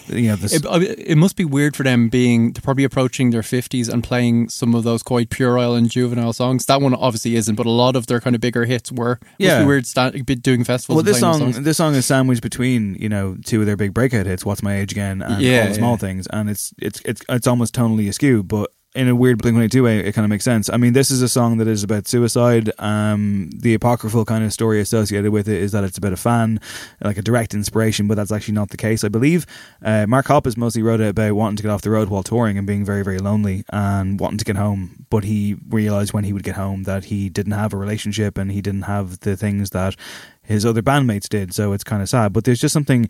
you 0.08 0.28
know 0.28 0.36
this. 0.36 0.52
It, 0.52 0.64
it 0.98 1.16
must 1.16 1.36
be 1.36 1.44
weird 1.44 1.74
for 1.74 1.82
them 1.82 2.08
being 2.08 2.52
they're 2.52 2.60
probably 2.60 2.84
approaching 2.84 3.30
their 3.30 3.42
fifties 3.42 3.88
and 3.88 4.04
playing 4.04 4.50
some 4.50 4.74
of 4.74 4.84
those 4.84 5.02
quite 5.02 5.30
puerile 5.30 5.74
and 5.74 5.90
juvenile 5.90 6.32
songs. 6.32 6.66
That 6.66 6.82
one 6.82 6.94
obviously 6.94 7.36
isn't, 7.36 7.54
but 7.54 7.64
a 7.66 7.70
lot 7.70 7.96
of 7.96 8.06
their 8.06 8.20
kind 8.20 8.34
of 8.36 8.40
bigger 8.40 8.64
hits 8.66 8.92
were. 8.92 9.18
Yeah. 9.38 9.64
weird 9.64 9.86
sta- 9.86 10.10
be 10.10 10.34
doing 10.34 10.64
festivals. 10.64 10.96
well, 10.96 11.04
this 11.04 11.20
song, 11.20 11.52
this 11.62 11.76
song 11.78 11.94
is 11.94 12.04
sandwiched 12.04 12.42
between 12.42 12.96
you 12.96 13.08
know 13.08 13.36
two 13.44 13.60
of 13.60 13.66
their 13.66 13.76
big 13.76 13.94
breakout 13.94 14.26
hits, 14.26 14.44
"What's 14.44 14.62
My 14.62 14.76
Age 14.76 14.92
Again" 14.92 15.22
and 15.22 15.40
Yeah, 15.42 15.62
"All 15.62 15.68
the 15.68 15.74
Small 15.74 15.92
yeah. 15.92 15.96
Things," 15.96 16.26
and 16.28 16.50
it's 16.50 16.74
it's 16.78 17.00
it's 17.04 17.22
it's 17.28 17.46
almost 17.46 17.74
tonally 17.74 18.08
askew, 18.08 18.42
but 18.42 18.70
in 18.94 19.08
a 19.08 19.14
weird 19.14 19.38
Blink 19.38 19.70
Two 19.70 19.84
way, 19.84 20.00
it 20.00 20.12
kind 20.12 20.24
of 20.24 20.28
makes 20.28 20.44
sense. 20.44 20.68
I 20.68 20.76
mean, 20.76 20.92
this 20.92 21.10
is 21.10 21.22
a 21.22 21.28
song 21.28 21.58
that 21.58 21.68
is 21.68 21.82
about 21.82 22.06
suicide. 22.06 22.70
Um, 22.78 23.50
the 23.54 23.74
apocryphal 23.74 24.24
kind 24.24 24.44
of 24.44 24.52
story 24.52 24.80
associated 24.80 25.32
with 25.32 25.48
it 25.48 25.60
is 25.60 25.72
that 25.72 25.84
it's 25.84 25.96
about 25.96 26.12
a 26.12 26.16
fan, 26.16 26.60
like 27.02 27.16
a 27.16 27.22
direct 27.22 27.54
inspiration, 27.54 28.06
but 28.06 28.16
that's 28.16 28.32
actually 28.32 28.54
not 28.54 28.68
the 28.70 28.76
case. 28.76 29.02
I 29.02 29.08
believe 29.08 29.46
uh, 29.82 30.06
Mark 30.06 30.26
Hoppus 30.26 30.56
mostly 30.56 30.82
wrote 30.82 31.00
it 31.00 31.08
about 31.08 31.34
wanting 31.34 31.56
to 31.56 31.62
get 31.62 31.70
off 31.70 31.82
the 31.82 31.90
road 31.90 32.08
while 32.08 32.22
touring 32.22 32.58
and 32.58 32.66
being 32.66 32.84
very 32.84 33.02
very 33.02 33.18
lonely 33.18 33.64
and 33.70 34.20
wanting 34.20 34.38
to 34.38 34.44
get 34.44 34.56
home, 34.56 35.06
but 35.08 35.24
he 35.24 35.56
realized 35.68 36.12
when 36.12 36.24
he 36.24 36.32
would 36.32 36.42
get 36.42 36.56
home 36.56 36.82
that 36.82 37.04
he 37.04 37.28
didn't 37.28 37.52
have 37.52 37.72
a 37.72 37.76
relationship 37.76 38.36
and 38.36 38.52
he 38.52 38.60
didn't 38.60 38.82
have 38.82 39.20
the 39.20 39.36
things 39.36 39.70
that 39.70 39.96
his 40.42 40.66
other 40.66 40.82
bandmates 40.82 41.28
did. 41.28 41.54
So 41.54 41.72
it's 41.72 41.84
kind 41.84 42.02
of 42.02 42.08
sad, 42.08 42.32
but 42.32 42.44
there's 42.44 42.60
just 42.60 42.72
something 42.72 43.08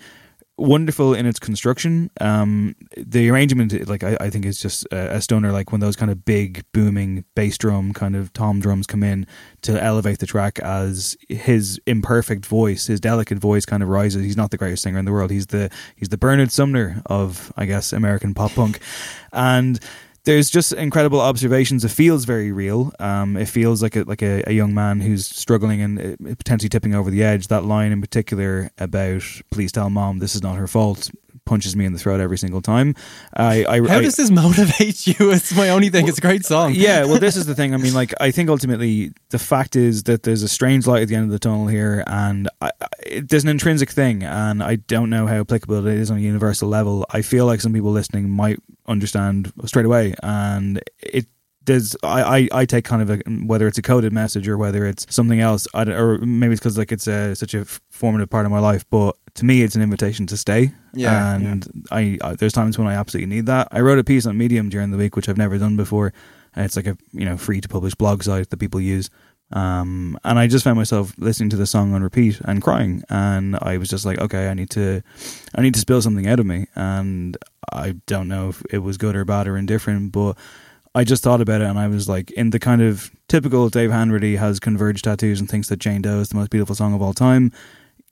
wonderful 0.58 1.14
in 1.14 1.26
its 1.26 1.38
construction. 1.38 2.10
Um, 2.20 2.74
the 2.96 3.30
arrangement, 3.30 3.88
like 3.88 4.04
I, 4.04 4.16
I 4.20 4.30
think, 4.30 4.44
is 4.44 4.60
just 4.60 4.86
a, 4.92 5.16
a 5.16 5.20
stoner. 5.20 5.52
Like 5.52 5.72
when 5.72 5.80
those 5.80 5.96
kind 5.96 6.10
of 6.10 6.24
big 6.24 6.64
booming 6.72 7.24
bass 7.34 7.58
drum 7.58 7.92
kind 7.92 8.14
of 8.14 8.32
tom 8.32 8.60
drums 8.60 8.86
come 8.86 9.02
in 9.02 9.26
to 9.62 9.82
elevate 9.82 10.18
the 10.18 10.26
track 10.26 10.58
as 10.60 11.16
his 11.28 11.80
imperfect 11.86 12.46
voice, 12.46 12.86
his 12.86 13.00
delicate 13.00 13.38
voice, 13.38 13.64
kind 13.64 13.82
of 13.82 13.88
rises. 13.88 14.24
He's 14.24 14.36
not 14.36 14.50
the 14.50 14.58
greatest 14.58 14.82
singer 14.82 14.98
in 14.98 15.04
the 15.04 15.12
world. 15.12 15.30
He's 15.30 15.48
the 15.48 15.70
he's 15.96 16.10
the 16.10 16.18
Bernard 16.18 16.52
Sumner 16.52 17.02
of 17.06 17.52
I 17.56 17.66
guess 17.66 17.92
American 17.92 18.34
pop 18.34 18.52
punk, 18.52 18.80
and 19.32 19.80
there's 20.24 20.50
just 20.50 20.72
incredible 20.72 21.20
observations. 21.20 21.84
It 21.84 21.90
feels 21.90 22.24
very 22.24 22.52
real. 22.52 22.92
Um, 23.00 23.36
it 23.36 23.46
feels 23.48 23.82
like 23.82 23.96
a 23.96 24.04
like 24.04 24.22
a, 24.22 24.42
a 24.46 24.52
young 24.52 24.72
man 24.74 25.00
who's 25.00 25.26
struggling 25.26 25.80
and 25.80 26.00
uh, 26.00 26.34
potentially 26.36 26.68
tipping 26.68 26.94
over 26.94 27.10
the 27.10 27.22
edge. 27.24 27.48
That 27.48 27.64
line 27.64 27.92
in 27.92 28.00
particular 28.00 28.70
about 28.78 29.22
"Please 29.50 29.72
tell 29.72 29.90
mom 29.90 30.18
this 30.18 30.34
is 30.34 30.42
not 30.42 30.56
her 30.56 30.66
fault" 30.68 31.10
punches 31.44 31.74
me 31.74 31.84
in 31.84 31.92
the 31.92 31.98
throat 31.98 32.20
every 32.20 32.38
single 32.38 32.62
time. 32.62 32.94
I, 33.34 33.64
I 33.68 33.80
How 33.80 33.96
I- 33.98 34.02
does 34.02 34.14
this 34.14 34.30
motivate 34.30 35.06
you? 35.08 35.32
It's 35.32 35.52
my 35.56 35.70
only 35.70 35.88
thing. 35.88 36.06
It's 36.06 36.18
a 36.18 36.20
great 36.20 36.44
song. 36.44 36.72
yeah, 36.72 37.04
well, 37.04 37.18
this 37.18 37.36
is 37.36 37.46
the 37.46 37.54
thing. 37.56 37.74
I 37.74 37.78
mean, 37.78 37.94
like, 38.02 38.14
I 38.20 38.30
think 38.30 38.48
ultimately 38.48 39.10
the 39.30 39.40
fact 39.40 39.74
is 39.74 40.04
that 40.04 40.22
there's 40.22 40.44
a 40.44 40.48
strange 40.48 40.86
light 40.86 41.02
at 41.02 41.08
the 41.08 41.16
end 41.16 41.24
of 41.24 41.30
the 41.32 41.40
tunnel 41.40 41.66
here, 41.66 42.04
and 42.06 42.48
I, 42.60 42.70
I, 42.80 42.86
it, 43.04 43.28
there's 43.28 43.42
an 43.42 43.48
intrinsic 43.50 43.90
thing, 43.90 44.22
and 44.22 44.62
I 44.62 44.76
don't 44.76 45.10
know 45.10 45.26
how 45.26 45.40
applicable 45.40 45.84
it 45.84 45.94
is 45.96 46.12
on 46.12 46.18
a 46.18 46.20
universal 46.20 46.68
level. 46.68 47.04
I 47.10 47.22
feel 47.22 47.44
like 47.44 47.60
some 47.60 47.72
people 47.72 47.90
listening 47.90 48.30
might 48.30 48.60
understand 48.86 49.52
straight 49.64 49.86
away, 49.86 50.14
and 50.22 50.82
it. 51.00 51.26
There's, 51.64 51.94
I, 52.02 52.22
I, 52.22 52.48
I 52.52 52.64
take 52.64 52.84
kind 52.84 53.02
of 53.02 53.10
a 53.10 53.18
whether 53.46 53.68
it's 53.68 53.78
a 53.78 53.82
coded 53.82 54.12
message 54.12 54.48
or 54.48 54.58
whether 54.58 54.84
it's 54.84 55.06
something 55.14 55.38
else, 55.38 55.68
I 55.72 55.84
don't, 55.84 55.94
or 55.94 56.18
maybe 56.18 56.54
it's 56.54 56.60
because 56.60 56.76
like 56.76 56.90
it's 56.90 57.06
a, 57.06 57.36
such 57.36 57.54
a 57.54 57.64
formative 57.88 58.28
part 58.30 58.46
of 58.46 58.50
my 58.50 58.58
life. 58.58 58.84
But 58.90 59.14
to 59.34 59.44
me, 59.44 59.62
it's 59.62 59.76
an 59.76 59.80
invitation 59.80 60.26
to 60.26 60.36
stay. 60.36 60.72
Yeah, 60.92 61.36
and 61.36 61.86
I, 61.92 62.18
I 62.20 62.34
there's 62.34 62.52
times 62.52 62.78
when 62.78 62.88
I 62.88 62.94
absolutely 62.94 63.32
need 63.32 63.46
that. 63.46 63.68
I 63.70 63.78
wrote 63.78 64.00
a 64.00 64.02
piece 64.02 64.26
on 64.26 64.36
Medium 64.36 64.70
during 64.70 64.90
the 64.90 64.96
week, 64.96 65.14
which 65.14 65.28
I've 65.28 65.38
never 65.38 65.56
done 65.56 65.76
before. 65.76 66.12
Uh, 66.56 66.62
It's 66.62 66.74
like 66.74 66.88
a 66.88 66.96
you 67.12 67.24
know 67.24 67.36
free 67.36 67.60
to 67.60 67.68
publish 67.68 67.94
blog 67.94 68.24
site 68.24 68.50
that 68.50 68.56
people 68.56 68.80
use. 68.80 69.08
Um, 69.52 70.18
and 70.24 70.38
I 70.38 70.46
just 70.46 70.64
found 70.64 70.78
myself 70.78 71.14
listening 71.18 71.50
to 71.50 71.56
the 71.56 71.66
song 71.66 71.94
on 71.94 72.02
repeat 72.02 72.40
and 72.44 72.62
crying, 72.62 73.02
and 73.08 73.56
I 73.60 73.76
was 73.78 73.88
just 73.88 74.06
like, 74.06 74.18
okay, 74.18 74.48
I 74.48 74.54
need 74.54 74.70
to, 74.70 75.02
I 75.54 75.62
need 75.62 75.74
to 75.74 75.80
spill 75.80 76.02
something 76.02 76.26
out 76.26 76.40
of 76.40 76.46
me, 76.46 76.66
and 76.74 77.36
I 77.72 77.96
don't 78.06 78.28
know 78.28 78.48
if 78.48 78.62
it 78.70 78.78
was 78.78 78.96
good 78.96 79.14
or 79.14 79.24
bad 79.24 79.46
or 79.46 79.56
indifferent, 79.56 80.12
but 80.12 80.36
I 80.94 81.04
just 81.04 81.22
thought 81.22 81.40
about 81.40 81.60
it, 81.60 81.68
and 81.68 81.78
I 81.78 81.88
was 81.88 82.08
like, 82.08 82.30
in 82.32 82.50
the 82.50 82.58
kind 82.58 82.82
of 82.82 83.10
typical 83.28 83.68
Dave 83.68 83.90
Hanratty 83.90 84.38
has 84.38 84.60
converged 84.60 85.04
tattoos 85.04 85.40
and 85.40 85.48
thinks 85.48 85.68
that 85.68 85.78
Jane 85.78 86.02
Doe 86.02 86.20
is 86.20 86.30
the 86.30 86.36
most 86.36 86.50
beautiful 86.50 86.74
song 86.74 86.94
of 86.94 87.02
all 87.02 87.14
time 87.14 87.52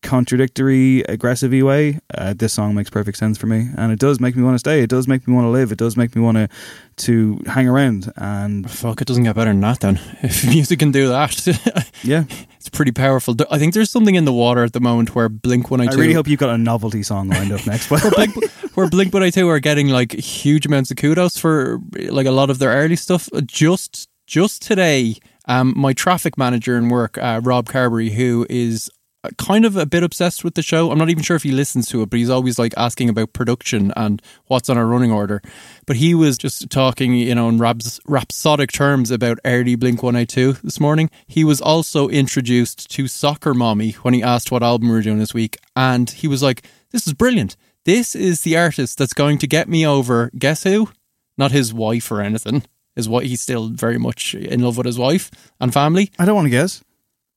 contradictory, 0.03 1.03
aggressive 1.03 1.53
way, 1.53 2.01
uh, 2.14 2.32
this 2.34 2.53
song 2.53 2.74
makes 2.74 2.90
perfect 2.90 3.18
sense 3.18 3.38
for 3.38 3.46
me, 3.46 3.68
and 3.76 3.92
it 3.92 3.98
does 3.98 4.20
make 4.20 4.34
me 4.36 4.42
want 4.42 4.55
to 4.55 4.59
stay. 4.59 4.82
It 4.82 4.90
does 4.90 5.07
make 5.07 5.26
me 5.28 5.34
want 5.34 5.44
to 5.44 5.51
live. 5.51 5.72
It 5.72 5.78
does 5.78 5.96
make 5.96 6.16
me 6.16 6.22
want 6.22 6.36
to 6.36 6.48
to 6.96 7.40
hang 7.46 7.66
around. 7.68 8.12
And 8.16 8.70
fuck, 8.70 9.01
it 9.01 9.07
doesn't 9.07 9.24
get 9.24 9.34
better 9.34 9.51
than 9.51 9.61
that. 9.61 9.80
Then, 9.80 10.01
if 10.22 10.44
music 10.46 10.78
can 10.78 10.90
do 10.92 11.09
that, 11.09 11.90
yeah, 12.03 12.24
it's 12.57 12.68
pretty 12.68 12.92
powerful. 12.92 13.36
I 13.51 13.59
think 13.59 13.74
there's 13.74 13.90
something 13.90 14.14
in 14.14 14.24
the 14.24 14.32
water 14.32 14.62
at 14.62 14.72
the 14.72 14.80
moment 14.80 15.14
where 15.14 15.28
Blink 15.28 15.70
One 15.70 15.80
I 15.80 15.86
really 15.92 16.12
hope 16.12 16.28
you've 16.28 16.40
got 16.40 16.51
a 16.51 16.59
novelty 16.59 17.03
song 17.03 17.28
lined 17.28 17.53
up 17.53 17.66
next. 17.66 17.90
where 17.90 18.11
Blink, 18.11 18.34
where 18.74 18.88
Blink 18.88 19.12
One 19.12 19.22
Eight 19.22 19.34
Two 19.34 19.48
are 19.48 19.61
getting 19.61 19.88
like 19.88 20.12
huge 20.12 20.66
amounts 20.66 20.90
of 20.90 20.96
kudos 20.96 21.38
for 21.38 21.80
like 22.09 22.26
a 22.26 22.32
lot 22.32 22.51
of 22.51 22.59
their 22.59 22.70
early 22.70 22.96
stuff. 22.96 23.28
Just 23.46 24.09
just 24.26 24.62
today, 24.62 25.16
um, 25.46 25.74
my 25.76 25.92
traffic 25.92 26.38
manager 26.38 26.76
in 26.76 26.88
work, 26.88 27.18
uh, 27.18 27.40
Rob 27.42 27.68
Carberry, 27.68 28.11
who 28.11 28.46
is 28.48 28.90
kind 29.37 29.64
of 29.64 29.77
a 29.77 29.87
bit 29.87 30.03
obsessed 30.03 30.45
with 30.45 30.55
the 30.55 30.62
show. 30.62 30.91
I'm 30.91 30.99
not 30.99 31.11
even 31.11 31.23
sure 31.23 31.37
if 31.37 31.43
he 31.43 31.53
listens 31.53 31.89
to 31.89 32.03
it, 32.03 32.11
but 32.11 32.18
he's 32.18 32.31
always 32.31 32.59
like 32.59 32.73
asking 32.77 33.09
about 33.09 33.33
production 33.33 33.93
and 33.97 34.23
what's 34.47 34.68
on 34.71 34.79
our 34.79 34.87
running 34.87 35.12
order. 35.12 35.43
But 35.87 35.97
he 35.97 36.14
was 36.14 36.39
just 36.39 36.71
talking, 36.71 37.14
you 37.14 37.35
know, 37.35 37.49
in 37.49 37.59
raps- 37.59 38.01
rhapsodic 38.07 38.73
terms 38.73 39.11
about 39.11 39.39
early 39.45 39.75
Blink 39.75 40.03
182 40.03 40.61
this 40.64 40.81
morning. 40.81 41.11
He 41.27 41.45
was 41.45 41.61
also 41.61 42.09
introduced 42.09 42.91
to 42.93 43.09
Soccer 43.09 43.55
Mommy 43.55 43.93
when 44.03 44.14
he 44.14 44.23
asked 44.23 44.51
what 44.51 44.62
album 44.62 44.89
we 44.89 44.95
were 44.95 45.03
doing 45.03 45.18
this 45.18 45.35
week. 45.35 45.59
And 45.77 46.09
he 46.09 46.27
was 46.27 46.43
like, 46.43 46.66
this 46.91 47.07
is 47.07 47.12
brilliant. 47.12 47.57
This 47.85 48.14
is 48.14 48.43
the 48.43 48.57
artist 48.57 48.99
that's 48.99 49.14
going 49.14 49.39
to 49.39 49.47
get 49.47 49.68
me 49.68 49.87
over. 49.87 50.31
Guess 50.39 50.64
who? 50.64 50.91
Not 51.39 51.53
his 51.53 51.73
wife 51.73 52.11
or 52.11 52.21
anything. 52.21 52.64
His 52.97 53.09
wife, 53.09 53.25
he's 53.25 53.41
still 53.41 53.68
very 53.68 53.99
much 53.99 54.35
in 54.35 54.61
love 54.61 54.77
with 54.77 54.87
his 54.87 54.99
wife 54.99 55.31
and 55.61 55.73
family. 55.73 56.11
I 56.18 56.25
don't 56.25 56.35
want 56.35 56.47
to 56.47 56.51
guess. 56.51 56.83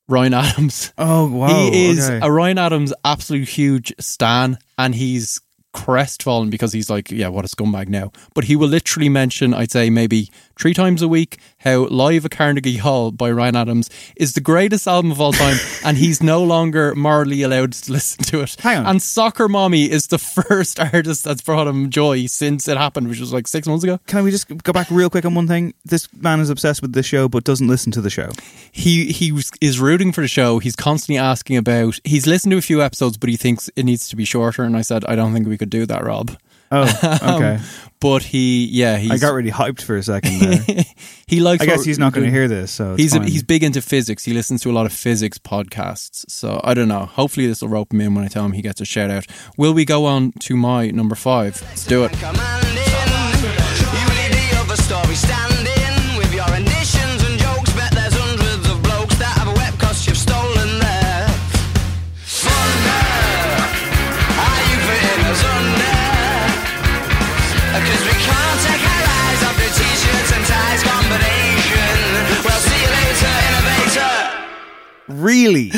Ryan 0.07 0.33
Adams. 0.33 0.91
Oh 0.97 1.27
wow, 1.31 1.47
He 1.71 1.89
is 1.89 2.09
okay. 2.09 2.25
a 2.25 2.31
Ryan 2.31 2.57
Adams 2.57 2.93
absolute 3.05 3.47
huge 3.49 3.93
stan, 3.99 4.57
and 4.77 4.93
he's 4.95 5.39
crestfallen 5.73 6.49
because 6.51 6.71
he's 6.71 6.89
like, 6.89 7.09
yeah, 7.09 7.27
what 7.29 7.45
a 7.45 7.47
scumbag 7.47 7.87
now. 7.87 8.11
But 8.35 8.43
he 8.43 8.55
will 8.55 8.67
literally 8.67 9.09
mention, 9.09 9.53
I'd 9.53 9.71
say 9.71 9.89
maybe 9.89 10.29
three 10.59 10.73
times 10.73 11.01
a 11.01 11.07
week, 11.07 11.39
how 11.63 11.85
Live 11.85 12.25
at 12.25 12.31
Carnegie 12.31 12.77
Hall 12.77 13.11
by 13.11 13.31
Ryan 13.31 13.55
Adams 13.55 13.89
is 14.15 14.33
the 14.33 14.41
greatest 14.41 14.87
album 14.87 15.11
of 15.11 15.21
all 15.21 15.33
time, 15.33 15.57
and 15.85 15.97
he's 15.97 16.21
no 16.21 16.43
longer 16.43 16.93
morally 16.95 17.41
allowed 17.41 17.73
to 17.73 17.91
listen 17.91 18.23
to 18.25 18.41
it. 18.41 18.55
Hang 18.59 18.79
on. 18.79 18.85
And 18.85 19.01
Soccer 19.01 19.47
Mommy 19.47 19.89
is 19.89 20.07
the 20.07 20.17
first 20.43 20.79
artist 20.79 21.23
that's 21.23 21.41
brought 21.41 21.67
him 21.67 21.89
joy 21.89 22.25
since 22.25 22.67
it 22.67 22.77
happened, 22.77 23.07
which 23.07 23.19
was 23.19 23.31
like 23.31 23.47
six 23.47 23.67
months 23.67 23.83
ago. 23.83 23.99
Can 24.07 24.23
we 24.23 24.31
just 24.31 24.47
go 24.63 24.73
back 24.73 24.89
real 24.91 25.09
quick 25.09 25.25
on 25.25 25.35
one 25.35 25.47
thing? 25.47 25.73
This 25.85 26.11
man 26.13 26.39
is 26.39 26.49
obsessed 26.49 26.81
with 26.81 26.93
the 26.93 27.03
show, 27.03 27.29
but 27.29 27.43
doesn't 27.43 27.67
listen 27.67 27.91
to 27.93 28.01
the 28.01 28.09
show. 28.09 28.29
he 28.71 29.11
he 29.11 29.33
is 29.61 29.79
rooting 29.79 30.11
for 30.11 30.21
the 30.21 30.27
show. 30.27 30.59
He's 30.59 30.75
constantly 30.75 31.17
asking 31.17 31.57
about. 31.57 31.99
He's 32.03 32.27
listened 32.27 32.51
to 32.51 32.57
a 32.57 32.61
few 32.61 32.81
episodes, 32.81 33.17
but 33.17 33.29
he 33.29 33.37
thinks 33.37 33.69
it 33.75 33.83
needs 33.83 34.07
to 34.09 34.15
be 34.15 34.25
shorter. 34.25 34.63
And 34.63 34.75
I 34.75 34.81
said, 34.81 35.05
I 35.05 35.15
don't 35.15 35.33
think 35.33 35.47
we 35.47 35.57
could 35.57 35.69
do 35.69 35.85
that, 35.85 36.03
Rob. 36.03 36.37
Oh, 36.73 37.35
okay. 37.35 37.55
Um, 37.55 37.61
but 37.99 38.23
he, 38.23 38.65
yeah, 38.65 38.97
he's, 38.97 39.11
I 39.11 39.17
got 39.17 39.33
really 39.33 39.51
hyped 39.51 39.81
for 39.81 39.95
a 39.95 40.03
second 40.03 40.39
there. 40.39 40.83
he 41.27 41.39
likes. 41.39 41.61
I 41.61 41.65
guess 41.65 41.77
what 41.77 41.85
he's 41.85 41.99
not 41.99 42.11
going 42.11 42.25
to 42.25 42.31
hear 42.31 42.49
this, 42.49 42.71
so 42.71 42.93
it's 42.93 43.01
he's 43.01 43.13
a, 43.15 43.19
fine. 43.19 43.27
he's 43.29 43.43
big 43.43 43.63
into 43.63 43.81
physics. 43.81 44.25
He 44.25 44.33
listens 44.33 44.61
to 44.63 44.71
a 44.71 44.73
lot 44.73 44.85
of 44.85 44.91
physics 44.91 45.37
podcasts. 45.37 46.25
So 46.29 46.59
I 46.65 46.73
don't 46.73 46.89
know. 46.89 47.05
Hopefully, 47.05 47.47
this 47.47 47.61
will 47.61 47.69
rope 47.69 47.93
him 47.93 48.01
in 48.01 48.13
when 48.13 48.25
I 48.25 48.27
tell 48.27 48.43
him 48.43 48.51
he 48.51 48.61
gets 48.61 48.81
a 48.81 48.85
shout 48.85 49.09
out. 49.09 49.25
Will 49.55 49.73
we 49.73 49.85
go 49.85 50.05
on 50.05 50.33
to 50.39 50.57
my 50.57 50.89
number 50.89 51.15
five? 51.15 51.61
Let's 51.61 51.85
do 51.85 52.03
it. 52.03 52.11
the 52.11 52.27
other 54.57 54.75
story 54.75 55.15
standing 55.15 55.52
really. 75.07 75.71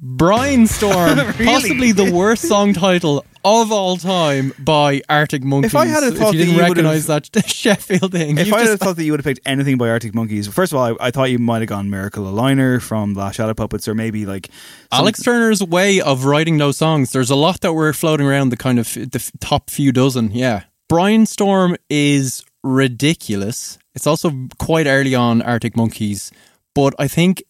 Brainstorm, 0.00 1.18
Really? 1.38 1.44
possibly 1.44 1.92
the 1.92 2.12
worst 2.12 2.42
song 2.48 2.74
title 2.74 3.24
of 3.44 3.72
all 3.72 3.96
time 3.96 4.52
by 4.58 5.02
Arctic 5.08 5.42
Monkeys. 5.42 5.72
If 5.72 5.76
I 5.76 5.86
had 5.86 6.02
have 6.02 6.16
thought 6.16 6.32
you 6.34 6.38
that 6.40 6.44
didn't 6.44 6.54
you 6.54 6.56
would've- 6.68 6.70
recognize 6.82 7.06
that 7.06 7.28
Sheffield 7.46 8.12
thing, 8.12 8.38
If 8.38 8.52
I 8.52 8.60
had 8.60 8.66
just- 8.66 8.82
thought 8.82 8.96
that 8.96 9.04
you 9.04 9.12
would 9.12 9.20
have 9.20 9.24
picked 9.24 9.40
anything 9.46 9.78
by 9.78 9.88
Arctic 9.88 10.14
Monkeys, 10.14 10.46
first 10.48 10.72
of 10.72 10.78
all, 10.78 10.96
I, 11.00 11.06
I 11.08 11.10
thought 11.10 11.30
you 11.30 11.38
might 11.38 11.60
have 11.60 11.68
gone 11.68 11.90
Miracle 11.90 12.24
Aligner 12.24 12.80
from 12.80 13.14
Last 13.14 13.36
Shadow 13.36 13.54
Puppets, 13.54 13.88
or 13.88 13.94
maybe 13.94 14.26
like 14.26 14.46
some- 14.92 15.00
Alex 15.00 15.22
Turner's 15.22 15.62
way 15.62 16.00
of 16.00 16.24
writing 16.24 16.58
those 16.58 16.76
songs. 16.76 17.10
There's 17.12 17.30
a 17.30 17.36
lot 17.36 17.60
that 17.62 17.72
were 17.72 17.92
floating 17.92 18.26
around 18.26 18.50
the 18.50 18.56
kind 18.56 18.78
of 18.78 18.92
the 18.94 19.10
f- 19.14 19.30
top 19.40 19.70
few 19.70 19.92
dozen. 19.92 20.30
Yeah, 20.32 20.62
Brainstorm 20.88 21.76
is 21.90 22.44
ridiculous. 22.62 23.78
It's 23.94 24.06
also 24.06 24.30
quite 24.58 24.86
early 24.86 25.14
on 25.14 25.42
Arctic 25.42 25.76
Monkeys, 25.76 26.30
but 26.74 26.94
I 26.98 27.08
think 27.08 27.42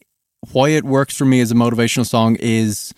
why 0.50 0.70
it 0.70 0.84
works 0.84 1.16
for 1.16 1.24
me 1.24 1.40
as 1.40 1.50
a 1.52 1.54
motivational 1.54 2.06
song 2.06 2.36
is 2.40 2.92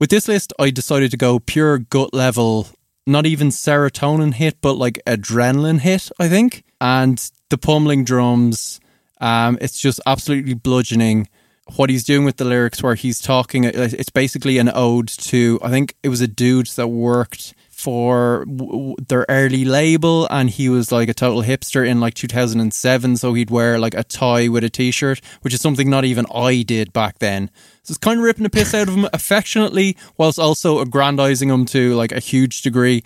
with 0.00 0.10
this 0.10 0.28
list. 0.28 0.52
I 0.58 0.70
decided 0.70 1.10
to 1.12 1.16
go 1.16 1.38
pure 1.38 1.78
gut 1.78 2.12
level, 2.12 2.68
not 3.06 3.26
even 3.26 3.48
serotonin 3.48 4.34
hit, 4.34 4.60
but 4.60 4.74
like 4.74 5.00
adrenaline 5.06 5.80
hit. 5.80 6.10
I 6.18 6.28
think, 6.28 6.64
and 6.80 7.30
the 7.50 7.58
pummeling 7.58 8.04
drums. 8.04 8.80
Um, 9.20 9.56
it's 9.60 9.80
just 9.80 10.00
absolutely 10.06 10.54
bludgeoning 10.54 11.28
what 11.76 11.88
he's 11.88 12.04
doing 12.04 12.24
with 12.24 12.36
the 12.36 12.44
lyrics 12.44 12.82
where 12.82 12.94
he's 12.94 13.20
talking 13.20 13.64
it's 13.64 14.10
basically 14.10 14.58
an 14.58 14.70
ode 14.74 15.08
to 15.08 15.58
i 15.62 15.70
think 15.70 15.94
it 16.02 16.10
was 16.10 16.20
a 16.20 16.28
dude 16.28 16.66
that 16.66 16.88
worked 16.88 17.54
for 17.76 18.44
w- 18.46 18.94
their 19.08 19.26
early 19.28 19.64
label 19.64 20.26
and 20.30 20.50
he 20.50 20.68
was 20.68 20.90
like 20.92 21.08
a 21.08 21.14
total 21.14 21.42
hipster 21.42 21.86
in 21.86 22.00
like 22.00 22.14
2007 22.14 23.16
so 23.16 23.34
he'd 23.34 23.50
wear 23.50 23.78
like 23.78 23.94
a 23.94 24.04
tie 24.04 24.48
with 24.48 24.64
a 24.64 24.70
t-shirt 24.70 25.20
which 25.42 25.52
is 25.52 25.60
something 25.60 25.90
not 25.90 26.04
even 26.04 26.26
i 26.34 26.62
did 26.62 26.92
back 26.92 27.18
then. 27.18 27.50
So 27.82 27.92
it's 27.92 27.98
kind 27.98 28.18
of 28.18 28.24
ripping 28.24 28.44
the 28.44 28.50
piss 28.50 28.72
out 28.72 28.88
of 28.88 28.94
him 28.94 29.06
affectionately 29.12 29.96
whilst 30.16 30.38
also 30.38 30.78
aggrandizing 30.78 31.50
him 31.50 31.66
to 31.66 31.94
like 31.94 32.12
a 32.12 32.20
huge 32.20 32.62
degree. 32.62 33.04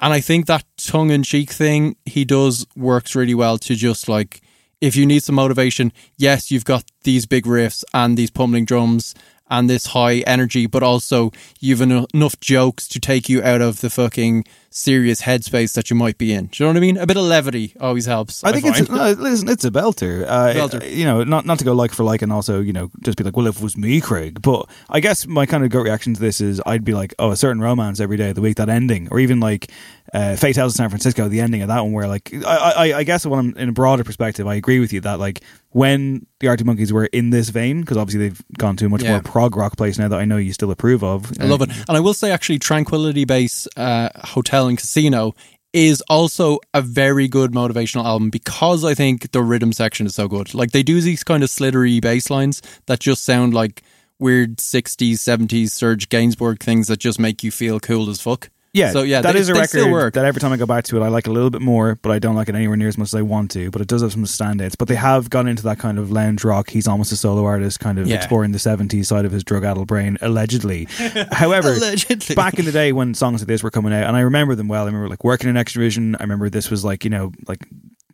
And 0.00 0.12
i 0.12 0.20
think 0.20 0.46
that 0.46 0.64
tongue-in-cheek 0.76 1.50
thing 1.50 1.96
he 2.04 2.24
does 2.24 2.66
works 2.76 3.14
really 3.16 3.34
well 3.34 3.58
to 3.58 3.74
just 3.74 4.08
like 4.08 4.40
if 4.80 4.96
you 4.96 5.04
need 5.04 5.22
some 5.22 5.34
motivation, 5.34 5.92
yes, 6.16 6.50
you've 6.50 6.64
got 6.64 6.84
these 7.04 7.26
big 7.26 7.44
riffs 7.44 7.84
and 7.92 8.16
these 8.16 8.30
pummeling 8.30 8.64
drums 8.64 9.14
and 9.50 9.68
this 9.68 9.86
high 9.86 10.18
energy, 10.20 10.66
but 10.66 10.82
also 10.82 11.32
you've 11.58 11.82
eno- 11.82 12.06
enough 12.14 12.38
jokes 12.40 12.86
to 12.88 13.00
take 13.00 13.28
you 13.28 13.42
out 13.42 13.60
of 13.60 13.80
the 13.80 13.90
fucking 13.90 14.44
serious 14.70 15.22
headspace 15.22 15.74
that 15.74 15.90
you 15.90 15.96
might 15.96 16.16
be 16.16 16.32
in. 16.32 16.46
Do 16.46 16.62
you 16.62 16.66
know 16.66 16.70
what 16.70 16.76
I 16.76 16.80
mean? 16.80 16.96
A 16.96 17.06
bit 17.06 17.16
of 17.16 17.24
levity 17.24 17.74
always 17.80 18.06
helps. 18.06 18.44
I 18.44 18.52
think 18.52 18.64
find. 18.64 18.78
it's 18.78 18.88
no, 18.88 19.10
listen, 19.12 19.48
it's 19.48 19.64
a 19.64 19.70
belter. 19.70 20.24
Uh, 20.26 20.54
Belter. 20.54 20.88
You 20.88 21.04
know, 21.04 21.24
not 21.24 21.44
not 21.44 21.58
to 21.58 21.64
go 21.64 21.72
like 21.72 21.92
for 21.92 22.04
like, 22.04 22.22
and 22.22 22.32
also 22.32 22.60
you 22.60 22.72
know 22.72 22.90
just 23.02 23.18
be 23.18 23.24
like, 23.24 23.36
well, 23.36 23.48
if 23.48 23.56
it 23.56 23.62
was 23.62 23.76
me, 23.76 24.00
Craig. 24.00 24.40
But 24.40 24.68
I 24.88 25.00
guess 25.00 25.26
my 25.26 25.44
kind 25.46 25.64
of 25.64 25.70
gut 25.70 25.82
reaction 25.82 26.14
to 26.14 26.20
this 26.20 26.40
is 26.40 26.62
I'd 26.64 26.84
be 26.84 26.94
like, 26.94 27.14
oh, 27.18 27.32
a 27.32 27.36
certain 27.36 27.60
romance 27.60 28.00
every 28.00 28.16
day 28.16 28.30
of 28.30 28.36
the 28.36 28.40
week, 28.40 28.56
that 28.56 28.68
ending, 28.68 29.08
or 29.10 29.18
even 29.18 29.40
like 29.40 29.70
uh, 30.12 30.36
Fake 30.36 30.54
Tales 30.56 30.72
of 30.72 30.76
San 30.76 30.88
Francisco, 30.88 31.28
the 31.28 31.40
ending 31.40 31.62
of 31.62 31.68
that 31.68 31.80
one, 31.82 31.92
where 31.92 32.08
like 32.08 32.32
I, 32.34 32.72
I, 32.92 32.98
I 32.98 33.04
guess 33.04 33.24
when 33.24 33.38
I'm 33.38 33.56
in 33.56 33.68
a 33.68 33.72
broader 33.72 34.02
perspective, 34.04 34.46
I 34.46 34.54
agree 34.56 34.80
with 34.80 34.92
you 34.92 35.00
that 35.02 35.18
like 35.20 35.40
when 35.70 36.26
the 36.40 36.48
Arctic 36.48 36.66
Monkeys 36.66 36.92
were 36.92 37.06
in 37.06 37.30
this 37.30 37.50
vein, 37.50 37.80
because 37.80 37.96
obviously 37.96 38.28
they've 38.28 38.42
gone 38.58 38.76
to 38.76 38.86
a 38.86 38.88
much 38.88 39.02
Yeah. 39.02 39.12
more 39.12 39.22
prog 39.22 39.56
rock 39.56 39.76
place 39.76 39.98
now 39.98 40.08
that 40.08 40.18
I 40.18 40.24
know 40.24 40.36
you 40.36 40.52
still 40.52 40.70
approve 40.70 41.04
of. 41.04 41.30
I 41.40 41.44
love 41.44 41.62
it. 41.62 41.70
And 41.88 41.96
I 41.96 42.00
will 42.00 42.14
say, 42.14 42.32
actually, 42.32 42.58
Tranquility 42.58 43.24
Base 43.24 43.68
uh, 43.76 44.08
Hotel 44.16 44.66
and 44.68 44.76
Casino 44.78 45.34
is 45.72 46.00
also 46.08 46.58
a 46.74 46.82
very 46.82 47.28
good 47.28 47.52
motivational 47.52 48.04
album 48.04 48.30
because 48.30 48.84
I 48.84 48.94
think 48.94 49.30
the 49.30 49.40
rhythm 49.42 49.72
section 49.72 50.04
is 50.06 50.16
so 50.16 50.26
good. 50.26 50.52
Like, 50.52 50.72
they 50.72 50.82
do 50.82 51.00
these 51.00 51.22
kind 51.22 51.44
of 51.44 51.48
slittery 51.50 52.00
bass 52.02 52.28
lines 52.30 52.60
that 52.86 52.98
just 52.98 53.22
sound 53.22 53.54
like 53.54 53.82
weird 54.18 54.56
60s, 54.56 55.12
70s 55.12 55.70
Serge 55.70 56.08
Gainsbourg 56.08 56.58
things 56.60 56.88
that 56.88 56.98
just 56.98 57.20
make 57.20 57.44
you 57.44 57.52
feel 57.52 57.78
cool 57.78 58.10
as 58.10 58.20
fuck. 58.20 58.50
Yeah, 58.72 58.92
So, 58.92 59.02
yeah, 59.02 59.20
that 59.20 59.32
they, 59.32 59.40
is 59.40 59.48
a 59.48 59.52
they 59.52 59.64
still 59.64 59.80
record 59.86 59.92
work. 59.92 60.14
that 60.14 60.24
every 60.24 60.40
time 60.40 60.52
I 60.52 60.56
go 60.56 60.64
back 60.66 60.84
to 60.84 60.96
it, 60.96 61.04
I 61.04 61.08
like 61.08 61.26
a 61.26 61.30
little 61.32 61.50
bit 61.50 61.60
more, 61.60 61.96
but 62.02 62.12
I 62.12 62.20
don't 62.20 62.36
like 62.36 62.48
it 62.48 62.54
anywhere 62.54 62.76
near 62.76 62.86
as 62.86 62.96
much 62.96 63.08
as 63.08 63.14
I 63.14 63.22
want 63.22 63.50
to. 63.52 63.68
But 63.70 63.80
it 63.82 63.88
does 63.88 64.02
have 64.02 64.12
some 64.12 64.24
standouts. 64.24 64.76
But 64.78 64.86
they 64.86 64.94
have 64.94 65.28
gone 65.28 65.48
into 65.48 65.64
that 65.64 65.78
kind 65.80 65.98
of 65.98 66.12
lounge 66.12 66.44
rock. 66.44 66.70
He's 66.70 66.86
almost 66.86 67.10
a 67.10 67.16
solo 67.16 67.44
artist, 67.44 67.80
kind 67.80 67.98
of 67.98 68.06
Yeah. 68.06 68.16
exploring 68.16 68.52
the 68.52 68.58
'70s 68.58 69.06
side 69.06 69.24
of 69.24 69.32
his 69.32 69.42
drug-addled 69.42 69.88
brain, 69.88 70.18
allegedly. 70.20 70.86
However, 71.32 71.72
Allegedly. 71.72 72.36
back 72.36 72.58
in 72.60 72.64
the 72.64 72.72
day 72.72 72.92
when 72.92 73.14
songs 73.14 73.40
like 73.40 73.48
this 73.48 73.62
were 73.62 73.70
coming 73.72 73.92
out, 73.92 74.04
and 74.06 74.16
I 74.16 74.20
remember 74.20 74.54
them 74.54 74.68
well. 74.68 74.84
I 74.84 74.86
remember 74.86 75.08
like 75.08 75.24
working 75.24 75.48
in 75.48 75.56
Extravision. 75.56 76.14
I 76.20 76.22
remember 76.22 76.48
this 76.48 76.70
was 76.70 76.84
like 76.84 77.02
you 77.04 77.10
know 77.10 77.32
like 77.48 77.66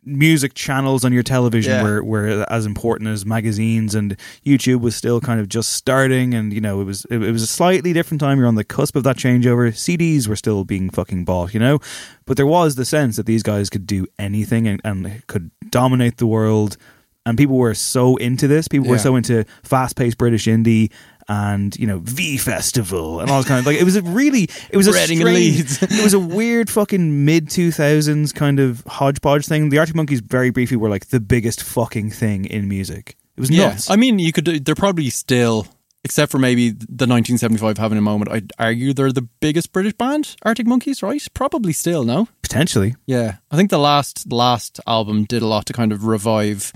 music 0.07 0.53
channels 0.53 1.03
on 1.03 1.11
your 1.11 1.23
television 1.23 1.73
Yeah. 1.73 1.83
were, 1.83 2.03
were 2.03 2.45
as 2.49 2.65
important 2.65 3.09
as 3.09 3.25
magazines 3.25 3.93
and 3.93 4.15
YouTube 4.45 4.79
was 4.79 4.95
still 4.95 5.19
kind 5.19 5.39
of 5.39 5.49
just 5.49 5.73
starting 5.73 6.33
and 6.33 6.53
you 6.53 6.61
know 6.61 6.79
it 6.79 6.85
was 6.85 7.05
it, 7.11 7.21
it 7.21 7.31
was 7.31 7.43
a 7.43 7.47
slightly 7.47 7.91
different 7.93 8.21
time. 8.21 8.39
You're 8.39 8.47
on 8.47 8.55
the 8.55 8.63
cusp 8.63 8.95
of 8.95 9.03
that 9.03 9.17
changeover. 9.17 9.69
CDs 9.73 10.27
were 10.27 10.35
still 10.37 10.63
being 10.63 10.89
fucking 10.89 11.25
bought 11.25 11.53
you 11.53 11.59
know? 11.59 11.79
But 12.25 12.37
there 12.37 12.47
was 12.47 12.75
the 12.75 12.85
sense 12.85 13.15
that 13.17 13.25
these 13.25 13.43
guys 13.43 13.69
could 13.69 13.85
do 13.85 14.07
anything 14.17 14.67
and, 14.67 14.81
and 14.83 15.25
could 15.27 15.51
dominate 15.69 16.17
the 16.17 16.27
world 16.27 16.77
and 17.25 17.37
people 17.37 17.57
were 17.57 17.73
so 17.73 18.15
into 18.15 18.47
this. 18.47 18.69
People 18.69 18.87
were 18.87 18.97
so 18.97 19.17
into 19.17 19.43
fast-paced 19.63 20.17
British 20.17 20.45
indie 20.45 20.91
and 21.29 21.75
you 21.77 21.85
know 21.85 21.99
V 21.99 22.37
Festival 22.37 23.19
and 23.19 23.29
all 23.29 23.43
kind 23.43 23.59
of 23.59 23.65
like 23.65 23.77
it 23.77 23.83
was 23.83 23.95
a 23.95 24.01
really 24.01 24.47
it 24.69 24.77
was 24.77 24.87
a 24.87 24.93
Reading 24.93 25.19
strange, 25.19 25.83
it 25.99 26.03
was 26.03 26.13
a 26.13 26.19
weird 26.19 26.69
fucking 26.69 27.25
mid 27.25 27.49
two 27.49 27.71
thousands 27.71 28.31
kind 28.31 28.59
of 28.59 28.83
hodgepodge 28.87 29.45
thing. 29.45 29.69
The 29.69 29.77
Arctic 29.79 29.95
Monkeys 29.95 30.21
very 30.21 30.49
briefly 30.49 30.77
were 30.77 30.89
like 30.89 31.07
the 31.07 31.19
biggest 31.19 31.61
fucking 31.63 32.11
thing 32.11 32.45
in 32.45 32.67
music. 32.67 33.17
It 33.35 33.41
was 33.41 33.49
Yeah, 33.49 33.69
nuts. 33.69 33.89
I 33.89 33.95
mean, 33.97 34.19
you 34.19 34.31
could. 34.31 34.45
They're 34.65 34.73
probably 34.73 35.09
still, 35.11 35.67
except 36.03 36.31
for 36.31 36.39
maybe 36.39 36.69
the 36.71 37.05
1975 37.05 37.77
having 37.77 37.97
a 37.97 38.01
moment. 38.01 38.31
I'd 38.31 38.51
argue 38.57 38.93
they're 38.93 39.11
the 39.11 39.27
biggest 39.41 39.71
British 39.71 39.93
band, 39.93 40.35
Arctic 40.43 40.65
Monkeys, 40.65 41.03
right? 41.03 41.21
Probably 41.33 41.73
still, 41.73 42.03
no? 42.03 42.27
Potentially. 42.41 42.95
Yeah, 43.05 43.35
I 43.51 43.55
think 43.57 43.69
the 43.69 43.77
last 43.77 44.31
last 44.31 44.79
album 44.87 45.25
did 45.25 45.41
a 45.43 45.47
lot 45.47 45.65
to 45.67 45.73
kind 45.73 45.91
of 45.91 46.05
revive 46.05 46.73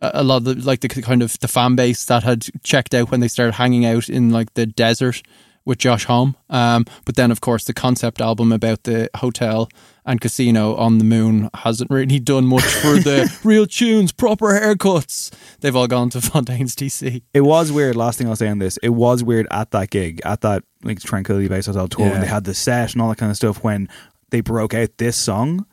a 0.00 0.22
lot 0.22 0.38
of 0.38 0.44
the, 0.44 0.54
like 0.54 0.80
the 0.80 0.88
kind 0.88 1.22
of 1.22 1.38
the 1.40 1.48
fan 1.48 1.76
base 1.76 2.04
that 2.06 2.22
had 2.22 2.46
checked 2.62 2.94
out 2.94 3.10
when 3.10 3.20
they 3.20 3.28
started 3.28 3.54
hanging 3.54 3.84
out 3.84 4.08
in 4.08 4.30
like 4.30 4.54
the 4.54 4.66
desert 4.66 5.22
with 5.68 5.78
Josh 5.78 6.06
Homme. 6.06 6.34
Um, 6.48 6.86
but 7.04 7.16
then, 7.16 7.30
of 7.30 7.42
course, 7.42 7.64
the 7.64 7.74
concept 7.74 8.22
album 8.22 8.52
about 8.52 8.84
the 8.84 9.10
hotel 9.16 9.68
and 10.06 10.18
casino 10.18 10.74
on 10.76 10.96
the 10.96 11.04
moon 11.04 11.50
hasn't 11.52 11.90
really 11.90 12.18
done 12.18 12.46
much 12.46 12.64
for 12.64 12.94
the 12.94 13.30
real 13.44 13.66
tunes, 13.66 14.10
proper 14.10 14.46
haircuts. 14.46 15.30
They've 15.60 15.76
all 15.76 15.86
gone 15.86 16.08
to 16.10 16.20
Fontaines 16.22 16.74
DC. 16.74 17.22
It 17.34 17.42
was 17.42 17.70
weird. 17.70 17.96
Last 17.96 18.16
thing 18.16 18.28
I'll 18.28 18.36
say 18.36 18.48
on 18.48 18.58
this, 18.58 18.78
it 18.78 18.90
was 18.90 19.22
weird 19.22 19.46
at 19.50 19.70
that 19.72 19.90
gig, 19.90 20.22
at 20.24 20.40
that 20.40 20.64
like 20.82 21.00
Tranquility 21.00 21.48
Base 21.48 21.66
Hotel 21.66 21.86
tour 21.86 22.08
when 22.08 22.22
they 22.22 22.26
had 22.26 22.44
the 22.44 22.54
set 22.54 22.94
and 22.94 23.02
all 23.02 23.10
that 23.10 23.18
kind 23.18 23.30
of 23.30 23.36
stuff. 23.36 23.62
When 23.62 23.90
they 24.30 24.40
broke 24.40 24.72
out 24.72 24.96
this 24.96 25.18
song, 25.18 25.66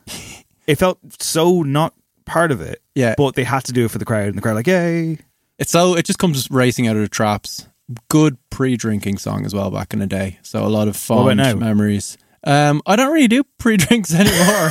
it 0.66 0.74
felt 0.74 0.98
so 1.20 1.62
not 1.62 1.94
part 2.26 2.52
of 2.52 2.60
it. 2.60 2.82
Yeah. 2.94 3.14
but 3.16 3.34
they 3.34 3.44
had 3.44 3.64
to 3.64 3.72
do 3.72 3.86
it 3.86 3.90
for 3.90 3.98
the 3.98 4.04
crowd, 4.04 4.26
and 4.28 4.36
the 4.36 4.42
crowd 4.42 4.54
like, 4.54 4.66
yay! 4.66 5.18
It's 5.58 5.70
so 5.70 5.94
it 5.96 6.04
just 6.04 6.18
comes 6.18 6.50
racing 6.50 6.86
out 6.88 6.96
of 6.96 7.02
the 7.02 7.08
traps. 7.08 7.66
Good 8.08 8.36
pre-drinking 8.50 9.18
song 9.18 9.46
as 9.46 9.54
well 9.54 9.70
back 9.70 9.92
in 9.94 10.00
the 10.00 10.06
day. 10.06 10.38
So 10.42 10.66
a 10.66 10.68
lot 10.68 10.88
of 10.88 10.96
fond 10.96 11.38
memories. 11.38 12.18
Um, 12.44 12.82
I 12.84 12.96
don't 12.96 13.12
really 13.12 13.28
do 13.28 13.42
pre-drinks 13.58 14.12
anymore 14.18 14.70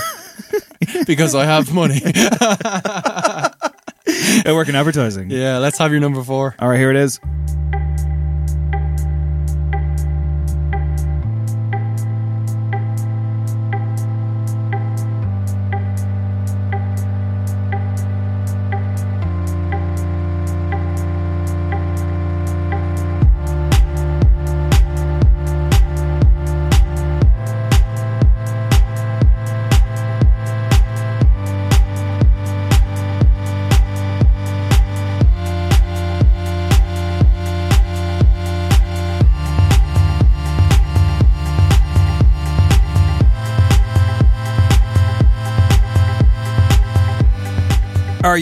because 1.08 1.34
I 1.34 1.46
have 1.46 1.74
money. 1.74 2.02
I 2.06 3.52
work 4.54 4.70
in 4.70 4.76
advertising. 4.76 5.32
yeah, 5.32 5.58
let's 5.58 5.78
have 5.80 5.92
your 5.92 6.02
number 6.02 6.24
four. 6.24 6.56
All 6.60 6.70
right, 6.70 6.78
here 6.80 6.92
it 6.92 6.98
is. 6.98 7.20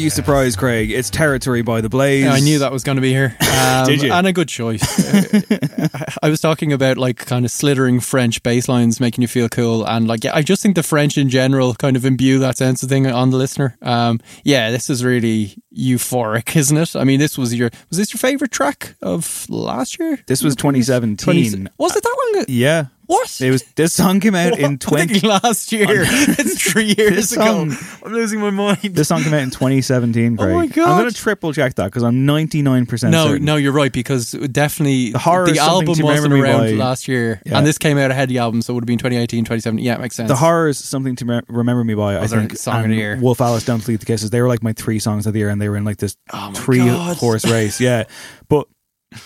You 0.04 0.10
surprised, 0.10 0.58
Craig? 0.60 0.92
It's 0.92 1.10
Territory 1.10 1.62
by 1.62 1.80
the 1.80 1.88
Blaze. 1.88 2.26
Yeah, 2.26 2.34
I 2.34 2.42
knew 2.42 2.60
that 2.60 2.74
was 2.74 2.84
going 2.84 2.98
to 2.98 3.02
be 3.02 3.12
here. 3.12 3.38
Um, 3.64 3.86
Did 3.86 4.02
you? 4.02 4.12
And 4.12 4.28
a 4.28 4.34
good 4.34 4.50
choice. 4.50 4.84
Uh, 4.84 5.88
I 6.22 6.30
was 6.30 6.42
talking 6.42 6.74
about 6.74 6.98
like 6.98 7.18
kind 7.18 7.46
of 7.46 7.52
slithering 7.52 8.02
French 8.02 8.44
bass 8.44 8.68
lines 8.68 9.00
making 9.00 9.22
you 9.22 9.28
feel 9.28 9.48
cool. 9.48 9.88
And 9.88 10.06
like, 10.06 10.24
yeah, 10.26 10.36
I 10.36 10.42
just 10.42 10.62
think 10.62 10.76
the 10.76 10.84
French 10.84 11.18
in 11.18 11.30
general 11.30 11.74
kind 11.76 11.96
of 11.96 12.04
imbue 12.04 12.40
that 12.40 12.58
sense 12.58 12.84
of 12.84 12.90
thing 12.90 13.08
on 13.08 13.30
the 13.30 13.38
listener. 13.38 13.78
Um, 13.82 14.20
yeah, 14.44 14.70
this 14.72 14.90
is 14.90 15.06
really 15.06 15.56
euphoric, 15.74 16.56
isn't 16.58 16.76
it? 16.76 16.96
I 16.96 17.06
mean, 17.06 17.20
this 17.20 17.38
was 17.38 17.56
your, 17.56 17.70
was 17.90 18.00
this 18.00 18.14
your 18.14 18.20
favorite 18.20 18.52
track 18.52 18.96
of 19.02 19.50
last 19.50 19.98
year? 19.98 20.20
This 20.28 20.44
was 20.44 20.56
2017. 20.58 21.16
20 21.16 21.68
was 21.78 21.96
it 21.96 22.04
that 22.04 22.34
long? 22.36 22.46
Yeah. 22.50 22.88
What? 23.06 23.42
It 23.42 23.52
was 23.52 23.64
this 23.76 23.94
song 23.94 24.20
came 24.22 24.34
out 24.34 24.58
in 24.58 24.64
I'm 24.66 24.78
20 24.78 25.20
last 25.28 25.72
year. 25.72 25.88
it's 25.90 26.64
three 26.72 26.94
years 26.98 27.16
This 27.16 27.32
ago. 27.34 27.46
song- 27.70 27.78
I'm 28.04 28.14
losing 28.14 28.40
my 28.40 28.50
mind. 28.50 28.78
This 28.82 29.10
song 29.10 29.24
came 29.24 29.34
out 29.34 29.42
in 29.42 29.50
2017, 29.50 30.38
Craig. 30.38 30.50
Oh 30.50 30.56
my 30.56 30.68
God. 30.68 30.90
I'm 30.90 31.00
going 31.02 31.10
to 31.12 31.16
triple 31.16 31.52
check 31.54 31.76
that 31.76 31.86
because 31.86 32.04
I'm 32.04 32.26
99% 32.26 33.12
No, 33.12 33.28
certain. 33.28 33.46
no, 33.46 33.58
you're 33.58 33.74
right 33.74 33.92
because 33.92 34.32
definitely 34.32 35.12
The 35.12 35.20
horror 35.20 35.52
the 35.52 35.60
album 35.60 35.96
wasn't 36.02 36.34
around 36.34 36.60
by. 36.62 36.72
last 36.72 37.08
year, 37.08 37.42
Yeah. 37.46 37.58
and 37.58 37.68
this 37.68 37.78
came 37.78 37.98
out 37.98 38.10
ahead 38.12 38.24
of 38.24 38.30
the 38.30 38.38
album, 38.38 38.62
so 38.62 38.72
it 38.72 38.76
would 38.76 38.84
have 38.84 38.88
been 38.88 38.98
2018, 39.00 39.44
2017. 39.44 39.84
Yeah, 39.86 39.96
it 39.96 40.00
makes 40.00 40.16
sense. 40.16 40.30
The 40.30 40.36
horror 40.38 40.70
is 40.70 40.78
something 40.78 41.16
to 41.18 41.26
me- 41.26 41.42
remember 41.50 41.84
me 41.84 41.96
by. 41.96 42.18
I 42.20 42.28
think. 42.28 42.56
song 42.58 42.84
of 42.86 42.90
the 42.90 42.96
year. 42.96 43.18
Wolf 43.22 43.42
Alice, 43.42 43.66
Don't 43.66 43.84
Delete 43.84 44.00
the 44.00 44.06
Kisses. 44.06 44.30
They 44.30 44.42
were 44.42 44.48
like 44.48 44.64
my 44.64 44.74
three 44.74 45.00
songs 45.00 45.28
of 45.28 45.34
the 45.34 45.40
year, 45.40 45.50
and 45.50 45.62
they 45.62 45.68
were 45.70 45.78
in 45.78 45.84
like 45.84 45.98
this 45.98 46.16
Oh 46.32 46.52
three 46.54 46.80
God. 46.80 47.18
horse 47.18 47.46
race. 47.46 47.82
Yeah, 47.82 48.06
but 48.50 48.68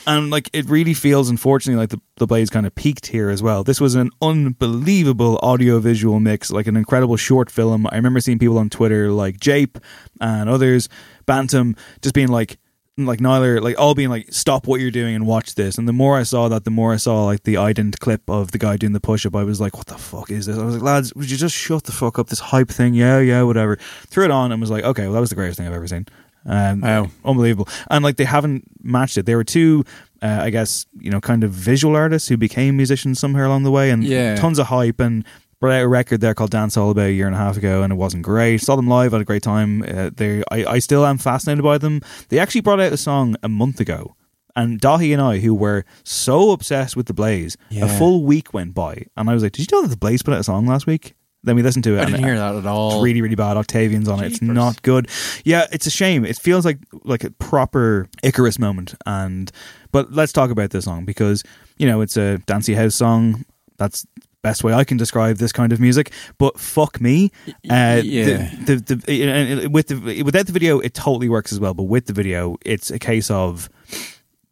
and 0.05 0.29
like 0.29 0.49
it 0.53 0.65
really 0.69 0.93
feels, 0.93 1.29
unfortunately, 1.29 1.79
like 1.79 1.89
the 1.89 2.01
the 2.17 2.27
Blaze 2.27 2.49
kind 2.49 2.65
of 2.65 2.73
peaked 2.75 3.07
here 3.07 3.29
as 3.29 3.41
well. 3.41 3.63
This 3.63 3.79
was 3.79 3.95
an 3.95 4.11
unbelievable 4.21 5.39
audio 5.41 5.79
visual 5.79 6.19
mix, 6.19 6.51
like 6.51 6.67
an 6.67 6.77
incredible 6.77 7.17
short 7.17 7.51
film. 7.51 7.87
I 7.91 7.95
remember 7.95 8.19
seeing 8.19 8.39
people 8.39 8.57
on 8.57 8.69
Twitter 8.69 9.11
like 9.11 9.39
Jape 9.39 9.77
and 10.19 10.49
others, 10.49 10.89
Bantum, 11.25 11.75
just 12.01 12.15
being 12.15 12.29
like. 12.29 12.57
Like 12.99 13.19
Nyler, 13.19 13.61
like 13.61 13.77
all 13.77 13.93
being 13.93 14.09
like, 14.09 14.33
stop 14.33 14.65
what 14.65 14.79
you're 14.81 14.89
doing 14.89 15.13
and 15.13 15.27
watch 15.27 15.53
this. 15.53 15.77
And 15.77 15.87
the 15.87 15.93
more 15.93 16.17
I 16.17 16.23
saw 16.23 16.49
that, 16.49 16.63
the 16.63 16.71
more 16.71 16.93
I 16.93 16.95
saw 16.95 17.25
like 17.25 17.43
the 17.43 17.53
ident 17.53 17.99
clip 17.99 18.27
of 18.27 18.49
the 18.49 18.57
guy 18.57 18.75
doing 18.75 18.93
the 18.93 18.99
push 18.99 19.23
up. 19.23 19.35
I 19.35 19.43
was 19.43 19.61
like, 19.61 19.77
what 19.77 19.85
the 19.85 19.99
fuck 19.99 20.31
is 20.31 20.47
this? 20.47 20.57
I 20.57 20.63
was 20.65 20.73
like, 20.73 20.83
lads, 20.83 21.13
would 21.13 21.29
you 21.29 21.37
just 21.37 21.53
shut 21.53 21.83
the 21.83 21.91
fuck 21.91 22.17
up? 22.17 22.29
This 22.29 22.39
hype 22.39 22.69
thing, 22.69 22.95
yeah, 22.95 23.19
yeah, 23.19 23.43
whatever. 23.43 23.75
Threw 24.07 24.25
it 24.25 24.31
on 24.31 24.51
and 24.51 24.59
was 24.59 24.71
like, 24.71 24.83
okay, 24.83 25.03
well, 25.03 25.13
that 25.13 25.19
was 25.19 25.29
the 25.29 25.35
greatest 25.35 25.59
thing 25.59 25.67
I've 25.67 25.75
ever 25.75 25.85
seen. 25.85 26.07
Um, 26.47 26.81
Wow. 26.81 27.09
unbelievable. 27.25 27.67
And 27.91 28.03
like 28.03 28.15
they 28.17 28.23
haven't 28.25 28.63
matched 28.81 29.17
it. 29.17 29.25
They 29.25 29.35
were 29.35 29.43
two, 29.43 29.83
uh, 30.21 30.39
I 30.43 30.49
guess, 30.49 30.85
you 30.99 31.11
know, 31.11 31.19
kind 31.19 31.43
of 31.43 31.51
visual 31.51 31.95
artists 31.95 32.29
who 32.29 32.37
became 32.37 32.77
musicians 32.77 33.19
somewhere 33.19 33.45
along 33.45 33.63
the 33.63 33.71
way, 33.71 33.91
and 33.91 34.03
Yeah. 34.03 34.35
tons 34.35 34.57
of 34.59 34.67
hype 34.67 34.99
and. 34.99 35.23
Brought 35.59 35.73
out 35.73 35.81
a 35.85 35.87
record 35.87 36.21
there 36.21 36.35
called 36.35 36.51
Dancehall 36.51 36.91
about 36.91 37.07
a 37.07 37.11
year 37.11 37.25
and 37.25 37.33
a 37.35 37.39
half 37.39 37.57
ago, 37.57 37.81
and 37.81 37.91
it 37.91 37.95
wasn't 37.95 38.21
great. 38.21 38.61
Saw 38.61 38.75
them 38.75 38.87
live, 38.87 39.11
had 39.11 39.21
a 39.21 39.25
great 39.25 39.41
time. 39.41 39.81
Uh, 39.81 40.11
they, 40.15 40.43
I, 40.51 40.65
I 40.73 40.77
still 40.77 41.03
am 41.03 41.17
fascinated 41.17 41.63
by 41.63 41.79
them. 41.79 42.01
They 42.29 42.37
actually 42.37 42.61
brought 42.61 42.79
out 42.79 42.93
a 42.93 42.97
song 42.97 43.35
a 43.41 43.49
month 43.49 43.79
ago, 43.79 44.15
and 44.55 44.79
Daithí 44.79 45.11
and 45.13 45.19
I, 45.19 45.39
who 45.39 45.55
were 45.55 45.83
so 46.03 46.51
obsessed 46.51 46.95
with 46.95 47.07
the 47.07 47.13
Blaze, 47.15 47.57
a 47.71 47.89
full 47.97 48.23
week 48.23 48.53
went 48.53 48.75
by, 48.75 49.05
and 49.17 49.31
I 49.31 49.33
was 49.33 49.41
like, 49.41 49.53
"Did 49.53 49.61
you 49.71 49.75
know 49.75 49.81
that 49.81 49.87
the 49.87 49.97
Blaze 49.97 50.21
put 50.21 50.35
out 50.35 50.41
a 50.41 50.43
song 50.43 50.67
last 50.67 50.85
week?" 50.85 51.15
Then 51.47 51.55
we 51.55 51.63
listened 51.63 51.85
to 51.85 51.95
it. 51.95 51.99
I 51.99 52.01
and 52.01 52.11
didn't 52.11 52.25
hear 52.25 52.37
that 52.37 52.55
at 52.55 52.65
all. 52.65 52.95
It's 52.95 53.03
really, 53.05 53.21
really 53.21 53.35
bad. 53.35 53.55
Octavian's 53.55 54.09
on 54.09 54.21
it. 54.21 54.33
It's 54.33 54.41
not 54.41 54.81
good. 54.81 55.07
Yeah, 55.45 55.65
it's 55.71 55.87
a 55.87 55.89
shame. 55.89 56.25
It 56.25 56.37
feels 56.37 56.65
like 56.65 56.79
like 57.05 57.23
a 57.23 57.31
proper 57.31 58.09
Icarus 58.21 58.59
moment. 58.59 58.95
And 59.05 59.49
but 59.93 60.11
let's 60.11 60.33
talk 60.33 60.51
about 60.51 60.71
this 60.71 60.83
song 60.83 61.05
because 61.05 61.43
you 61.77 61.87
know 61.87 62.01
it's 62.01 62.17
a 62.17 62.39
dancey 62.39 62.75
house 62.75 62.95
song. 62.95 63.45
That's 63.77 64.05
best 64.41 64.61
way 64.61 64.73
I 64.73 64.83
can 64.83 64.97
describe 64.97 65.37
this 65.37 65.53
kind 65.53 65.71
of 65.71 65.79
music. 65.79 66.11
But 66.37 66.59
fuck 66.59 66.99
me, 66.99 67.31
uh, 67.69 68.01
yeah. 68.03 68.49
the, 68.65 68.83
the, 68.85 68.95
the, 68.95 69.23
and 69.23 69.73
with 69.73 69.87
the 69.87 70.23
without 70.23 70.47
the 70.47 70.51
video, 70.51 70.79
it 70.79 70.93
totally 70.93 71.29
works 71.29 71.53
as 71.53 71.61
well. 71.61 71.73
But 71.73 71.83
with 71.83 72.07
the 72.07 72.13
video, 72.13 72.57
it's 72.65 72.91
a 72.91 72.99
case 72.99 73.31
of 73.31 73.69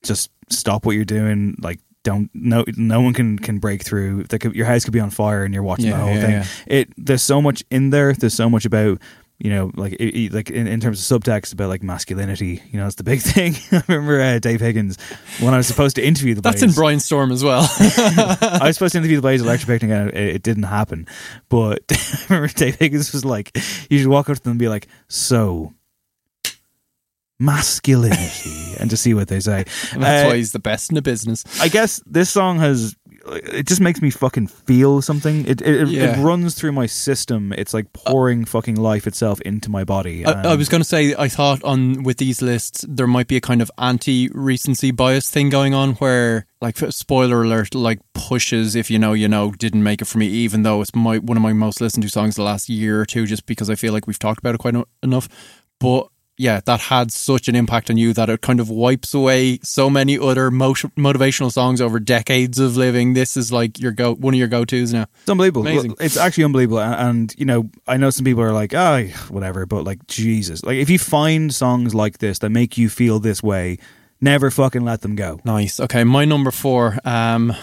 just 0.01 0.29
stop 0.49 0.85
what 0.85 0.95
you're 0.95 1.03
doing. 1.03 1.57
Like, 1.59 1.81
don't 2.05 2.29
no 2.33 2.63
no 2.77 3.01
one 3.01 3.13
can 3.13 3.37
can 3.37 3.57
break 3.59 3.83
through. 3.83 4.23
Could, 4.27 4.55
your 4.55 4.65
house 4.67 4.85
could 4.85 4.93
be 4.93 5.01
on 5.01 5.09
fire, 5.09 5.43
and 5.43 5.53
you're 5.53 5.63
watching 5.63 5.87
Yeah, 5.87 5.97
the 5.97 6.03
whole 6.05 6.13
yeah, 6.15 6.21
thing. 6.21 6.31
yeah. 6.31 6.45
It 6.67 6.93
there's 6.95 7.21
so 7.23 7.41
much 7.41 7.61
in 7.69 7.89
there. 7.89 8.13
There's 8.13 8.33
so 8.33 8.49
much 8.49 8.63
about. 8.65 9.01
You 9.37 9.49
know, 9.49 9.69
like 9.75 9.97
it, 9.99 10.31
like 10.31 10.49
in, 10.49 10.65
in 10.65 10.79
terms 10.79 11.11
of 11.11 11.21
subtext 11.21 11.51
about 11.51 11.67
like 11.67 11.83
masculinity, 11.83 12.63
you 12.71 12.79
know, 12.79 12.85
it's 12.87 12.95
the 12.95 13.03
big 13.03 13.19
thing. 13.33 13.53
I 13.73 13.83
remember 13.89 14.21
uh, 14.21 14.39
Dave 14.39 14.61
Higgins 14.61 14.97
when 15.41 15.53
I 15.53 15.57
was 15.57 15.67
supposed 15.67 15.97
to 15.97 16.01
interview 16.07 16.35
the 16.35 16.41
That's 16.41 16.61
Blaze. 16.61 16.71
in 16.71 16.73
Brian 16.81 16.99
Storm 17.01 17.33
as 17.33 17.43
well. 17.43 17.67
I 17.79 18.59
was 18.61 18.77
supposed 18.77 18.93
to 18.93 18.99
interview 18.99 19.17
the 19.17 19.21
Blaze 19.21 19.41
Electric 19.41 19.67
Picnic 19.67 19.91
and 19.91 20.09
it, 20.11 20.35
it 20.37 20.41
didn't 20.41 20.63
happen. 20.63 21.05
But 21.49 21.81
I 21.91 22.33
remember 22.33 22.47
Dave 22.53 22.75
Higgins 22.75 23.11
was 23.11 23.25
like, 23.25 23.51
you 23.89 23.97
should 23.99 24.07
walk 24.07 24.29
up 24.29 24.37
to 24.37 24.41
them 24.43 24.51
and 24.51 24.59
be 24.59 24.69
like, 24.69 24.87
so, 25.09 25.73
masculinity, 27.39 28.75
and 28.79 28.89
to 28.89 28.97
see 28.97 29.13
what 29.13 29.27
they 29.27 29.39
say. 29.39 29.65
And 29.93 30.03
that's 30.03 30.25
Uh, 30.25 30.29
why 30.29 30.37
he's 30.37 30.51
the 30.51 30.59
best 30.59 30.89
in 30.91 30.95
the 30.95 31.01
business. 31.01 31.43
I 31.61 31.67
guess 31.67 32.01
this 32.05 32.29
song 32.29 32.59
has. 32.59 32.95
It 33.27 33.65
just 33.65 33.81
makes 33.81 34.03
me 34.03 34.11
fucking 34.11 34.45
feel 34.45 35.01
something. 35.01 35.47
It 35.47 35.59
it, 35.61 35.87
Yeah. 35.87 36.19
it 36.19 36.23
runs 36.23 36.53
through 36.53 36.73
my 36.73 36.85
system. 36.85 37.53
It's 37.53 37.73
like 37.73 37.91
pouring 37.93 38.45
fucking 38.45 38.75
life 38.75 39.07
itself 39.07 39.41
into 39.41 39.71
my 39.71 39.83
body. 39.83 40.23
I, 40.23 40.51
I 40.51 40.55
was 40.55 40.69
going 40.69 40.81
to 40.81 40.87
say, 40.87 41.15
I 41.17 41.27
thought 41.27 41.63
on 41.63 42.03
with 42.03 42.17
these 42.17 42.43
lists 42.43 42.85
there 42.87 43.07
might 43.07 43.27
be 43.27 43.35
a 43.35 43.41
kind 43.41 43.63
of 43.63 43.71
anti-recency 43.79 44.91
bias 44.91 45.27
thing 45.31 45.49
going 45.49 45.73
on, 45.73 45.93
where 45.95 46.45
like 46.61 46.77
spoiler 46.91 47.41
alert, 47.41 47.73
like 47.73 47.99
pushes 48.13 48.75
if 48.75 48.91
you 48.91 48.99
know 48.99 49.13
you 49.13 49.27
know 49.27 49.49
didn't 49.53 49.81
make 49.81 50.03
it 50.03 50.05
for 50.05 50.19
me, 50.19 50.27
even 50.27 50.61
though 50.61 50.81
it's 50.81 50.93
my 50.93 51.17
one 51.17 51.35
of 51.35 51.41
my 51.41 51.53
most 51.53 51.81
listened 51.81 52.03
to 52.03 52.09
songs 52.09 52.35
the 52.35 52.43
last 52.43 52.69
year 52.69 53.01
or 53.01 53.05
two, 53.07 53.25
just 53.25 53.47
because 53.47 53.71
I 53.71 53.75
feel 53.75 53.91
like 53.91 54.05
we've 54.05 54.19
talked 54.19 54.39
about 54.39 54.53
it 54.53 54.59
quite 54.59 54.75
o- 54.75 54.85
enough. 55.01 55.27
But 55.79 56.09
yeah, 56.37 56.59
that 56.65 56.81
had 56.81 57.11
such 57.11 57.47
an 57.47 57.55
impact 57.55 57.89
on 57.89 57.97
you 57.97 58.11
that 58.13 58.29
it 58.29 58.41
kind 58.41 58.59
of 58.59 58.69
wipes 58.69 59.13
away 59.13 59.59
so 59.63 59.89
many 59.89 60.19
other 60.19 60.51
mo- 60.51 60.73
motivational 60.73 61.51
songs 61.51 61.79
over 61.79 61.99
decades 61.99 62.59
of 62.59 62.75
living. 62.75 63.13
This 63.13 63.37
is 63.37 63.51
like 63.51 63.79
your 63.79 63.91
go 63.91 64.15
one 64.15 64.33
of 64.33 64.37
your 64.37 64.49
go 64.49 64.65
tos 64.65 64.91
now. 64.91 65.05
It's 65.21 65.29
unbelievable. 65.29 65.61
Amazing. 65.61 65.95
It's 65.99 66.17
actually 66.17 66.43
unbelievable. 66.43 66.79
And, 66.79 66.95
and, 66.95 67.35
you 67.37 67.45
know, 67.45 67.69
I 67.87 67.97
know 67.97 68.09
some 68.09 68.25
people 68.25 68.43
are 68.43 68.51
like, 68.51 68.73
ah, 68.75 69.03
whatever, 69.29 69.65
but 69.65 69.85
like, 69.85 70.05
Jesus. 70.07 70.63
Like, 70.63 70.77
if 70.77 70.89
you 70.89 70.99
find 70.99 71.53
songs 71.53 71.95
like 71.95 72.17
this 72.17 72.39
that 72.39 72.49
make 72.49 72.77
you 72.77 72.89
feel 72.89 73.19
this 73.19 73.41
way, 73.41 73.77
never 74.19 74.51
fucking 74.51 74.83
let 74.83 75.01
them 75.01 75.15
go. 75.15 75.39
Nice. 75.45 75.79
Okay, 75.79 76.03
my 76.03 76.25
number 76.25 76.51
four. 76.51 76.97
Um, 77.05 77.53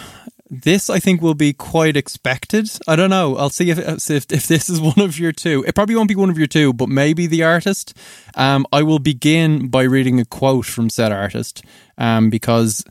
this 0.49 0.89
I 0.89 0.99
think 0.99 1.21
will 1.21 1.33
be 1.33 1.53
quite 1.53 1.97
expected. 1.97 2.69
I 2.87 2.95
don't 2.95 3.09
know. 3.09 3.37
I'll 3.37 3.49
see 3.49 3.69
if 3.69 3.79
if 3.79 4.31
if 4.31 4.47
this 4.47 4.69
is 4.69 4.81
one 4.91 4.99
of 4.99 5.19
your 5.19 5.31
two. 5.31 5.63
It 5.67 5.75
probably 5.75 5.95
won't 5.95 6.09
be 6.09 6.15
one 6.15 6.29
of 6.29 6.37
your 6.37 6.47
two, 6.47 6.73
but 6.73 6.89
maybe 6.89 7.27
the 7.27 7.43
artist. 7.43 7.95
Um, 8.35 8.65
I 8.71 8.83
will 8.83 8.99
begin 8.99 9.67
by 9.67 9.83
reading 9.83 10.19
a 10.19 10.25
quote 10.25 10.65
from 10.65 10.89
said 10.89 11.11
artist. 11.11 11.63
Um, 11.97 12.29
because 12.29 12.83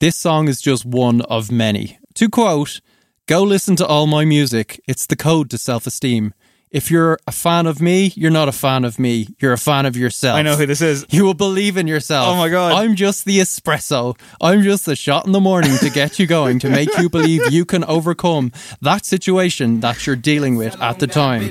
this 0.00 0.16
song 0.16 0.48
is 0.48 0.60
just 0.60 0.84
one 0.84 1.20
of 1.22 1.50
many. 1.50 1.98
To 2.14 2.28
quote, 2.28 2.80
"Go 3.26 3.42
listen 3.42 3.76
to 3.76 3.86
all 3.86 4.06
my 4.06 4.24
music. 4.24 4.80
It's 4.86 5.06
the 5.06 5.16
code 5.16 5.50
to 5.50 5.58
self-esteem." 5.58 6.34
If 6.72 6.90
you're 6.90 7.16
a 7.28 7.32
fan 7.32 7.66
of 7.66 7.80
me, 7.80 8.12
you're 8.16 8.32
not 8.32 8.48
a 8.48 8.52
fan 8.52 8.84
of 8.84 8.98
me. 8.98 9.28
You're 9.38 9.52
a 9.52 9.58
fan 9.58 9.86
of 9.86 9.96
yourself. 9.96 10.36
I 10.36 10.42
know 10.42 10.56
who 10.56 10.66
this 10.66 10.82
is. 10.82 11.06
You 11.10 11.24
will 11.24 11.34
believe 11.34 11.76
in 11.76 11.86
yourself. 11.86 12.26
Oh 12.28 12.36
my 12.36 12.48
God. 12.48 12.72
I'm 12.72 12.96
just 12.96 13.24
the 13.24 13.38
espresso. 13.38 14.18
I'm 14.40 14.62
just 14.62 14.84
the 14.84 14.96
shot 14.96 15.26
in 15.26 15.32
the 15.32 15.40
morning 15.40 15.76
to 15.78 15.90
get 15.90 16.18
you 16.18 16.26
going, 16.26 16.58
to 16.58 16.68
make 16.68 16.88
you 16.98 17.08
believe 17.08 17.52
you 17.52 17.64
can 17.64 17.84
overcome 17.84 18.50
that 18.80 19.04
situation 19.04 19.78
that 19.80 20.06
you're 20.06 20.16
dealing 20.16 20.56
with 20.56 20.80
at 20.82 20.98
the 20.98 21.06
time. 21.06 21.42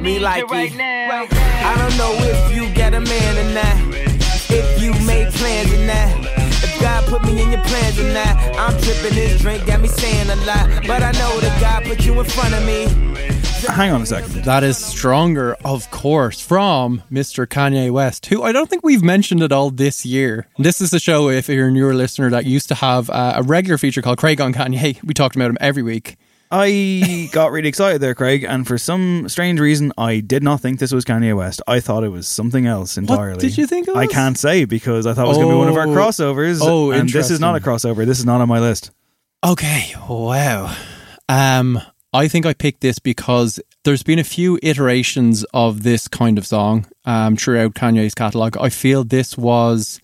me 0.00 0.18
like 0.18 0.44
it. 0.50 0.72
I 0.80 1.74
don't 1.78 1.96
know 1.96 2.14
if 2.20 2.54
you 2.54 2.72
got 2.74 2.94
a 2.94 3.00
man 3.00 3.38
or 3.38 3.54
not. 3.54 3.94
If 4.50 4.80
you 4.80 4.92
made 5.04 5.32
plans 5.32 5.72
or 5.72 5.86
not. 5.86 6.23
If 6.84 6.90
God 6.90 7.08
put 7.08 7.24
me 7.24 7.42
in 7.42 7.50
your 7.50 7.62
plans 7.62 7.98
or 7.98 8.12
not. 8.12 8.36
I'm 8.58 8.78
tripping 8.82 9.14
this 9.14 9.40
drink, 9.40 9.64
got 9.64 9.80
me 9.80 9.88
saying 9.88 10.28
a 10.28 10.36
lot. 10.44 10.68
But 10.86 11.02
I 11.02 11.12
know 11.12 11.40
that 11.40 11.58
God 11.58 11.84
put 11.84 12.04
you 12.04 12.20
in 12.20 12.26
front 12.26 12.52
of 12.52 12.62
me. 12.66 12.84
Hang 13.72 13.90
on 13.90 14.02
a 14.02 14.06
second. 14.06 14.44
That 14.44 14.62
is 14.62 14.76
Stronger, 14.76 15.54
of 15.64 15.90
course, 15.90 16.42
from 16.42 17.02
Mr. 17.10 17.46
Kanye 17.46 17.90
West, 17.90 18.26
who 18.26 18.42
I 18.42 18.52
don't 18.52 18.68
think 18.68 18.84
we've 18.84 19.02
mentioned 19.02 19.42
at 19.42 19.50
all 19.50 19.70
this 19.70 20.04
year. 20.04 20.46
This 20.58 20.82
is 20.82 20.92
a 20.92 21.00
show, 21.00 21.30
if 21.30 21.48
you're 21.48 21.68
a 21.68 21.72
newer 21.72 21.94
listener, 21.94 22.28
that 22.28 22.44
used 22.44 22.68
to 22.68 22.74
have 22.74 23.08
uh, 23.08 23.32
a 23.36 23.42
regular 23.42 23.78
feature 23.78 24.02
called 24.02 24.18
Craig 24.18 24.42
on 24.42 24.52
Kanye. 24.52 25.02
We 25.02 25.14
talked 25.14 25.36
about 25.36 25.48
him 25.48 25.56
every 25.62 25.82
week. 25.82 26.18
I 26.56 27.28
got 27.32 27.50
really 27.50 27.68
excited 27.68 28.00
there, 28.00 28.14
Craig, 28.14 28.44
and 28.44 28.64
for 28.66 28.78
some 28.78 29.28
strange 29.28 29.58
reason, 29.58 29.92
I 29.98 30.20
did 30.20 30.42
not 30.44 30.60
think 30.60 30.78
this 30.78 30.92
was 30.92 31.04
Kanye 31.04 31.36
West. 31.36 31.60
I 31.66 31.80
thought 31.80 32.04
it 32.04 32.10
was 32.10 32.28
something 32.28 32.64
else 32.66 32.96
entirely. 32.96 33.32
What 33.32 33.40
did 33.40 33.58
you 33.58 33.66
think 33.66 33.88
it 33.88 33.96
I 33.96 34.06
can't 34.06 34.38
say 34.38 34.64
because 34.64 35.04
I 35.06 35.14
thought 35.14 35.24
it 35.24 35.28
was 35.28 35.36
going 35.38 35.48
to 35.48 35.54
be 35.54 35.58
one 35.58 35.68
of 35.68 35.76
our 35.76 35.88
Oh. 35.88 35.90
crossovers. 35.90 36.60
Oh, 36.62 36.92
and 36.92 37.08
this 37.08 37.30
is 37.30 37.40
not 37.40 37.56
a 37.56 37.60
crossover. 37.60 38.06
This 38.06 38.20
is 38.20 38.24
not 38.24 38.40
on 38.40 38.48
my 38.48 38.60
list. 38.60 38.92
Okay, 39.44 39.94
wow. 40.08 40.74
Um, 41.28 41.80
I 42.12 42.28
think 42.28 42.46
I 42.46 42.54
picked 42.54 42.80
this 42.82 43.00
because 43.00 43.58
there's 43.82 44.04
been 44.04 44.20
a 44.20 44.24
few 44.24 44.58
iterations 44.62 45.44
of 45.52 45.82
this 45.82 46.06
kind 46.06 46.38
of 46.38 46.46
song 46.46 46.86
um, 47.04 47.36
throughout 47.36 47.74
Kanye's 47.74 48.14
catalog. 48.14 48.56
I 48.58 48.68
feel 48.68 49.02
this 49.02 49.36
was 49.36 50.00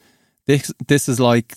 this 0.47 0.73
this 0.89 1.09
is 1.09 1.21
like 1.21 1.55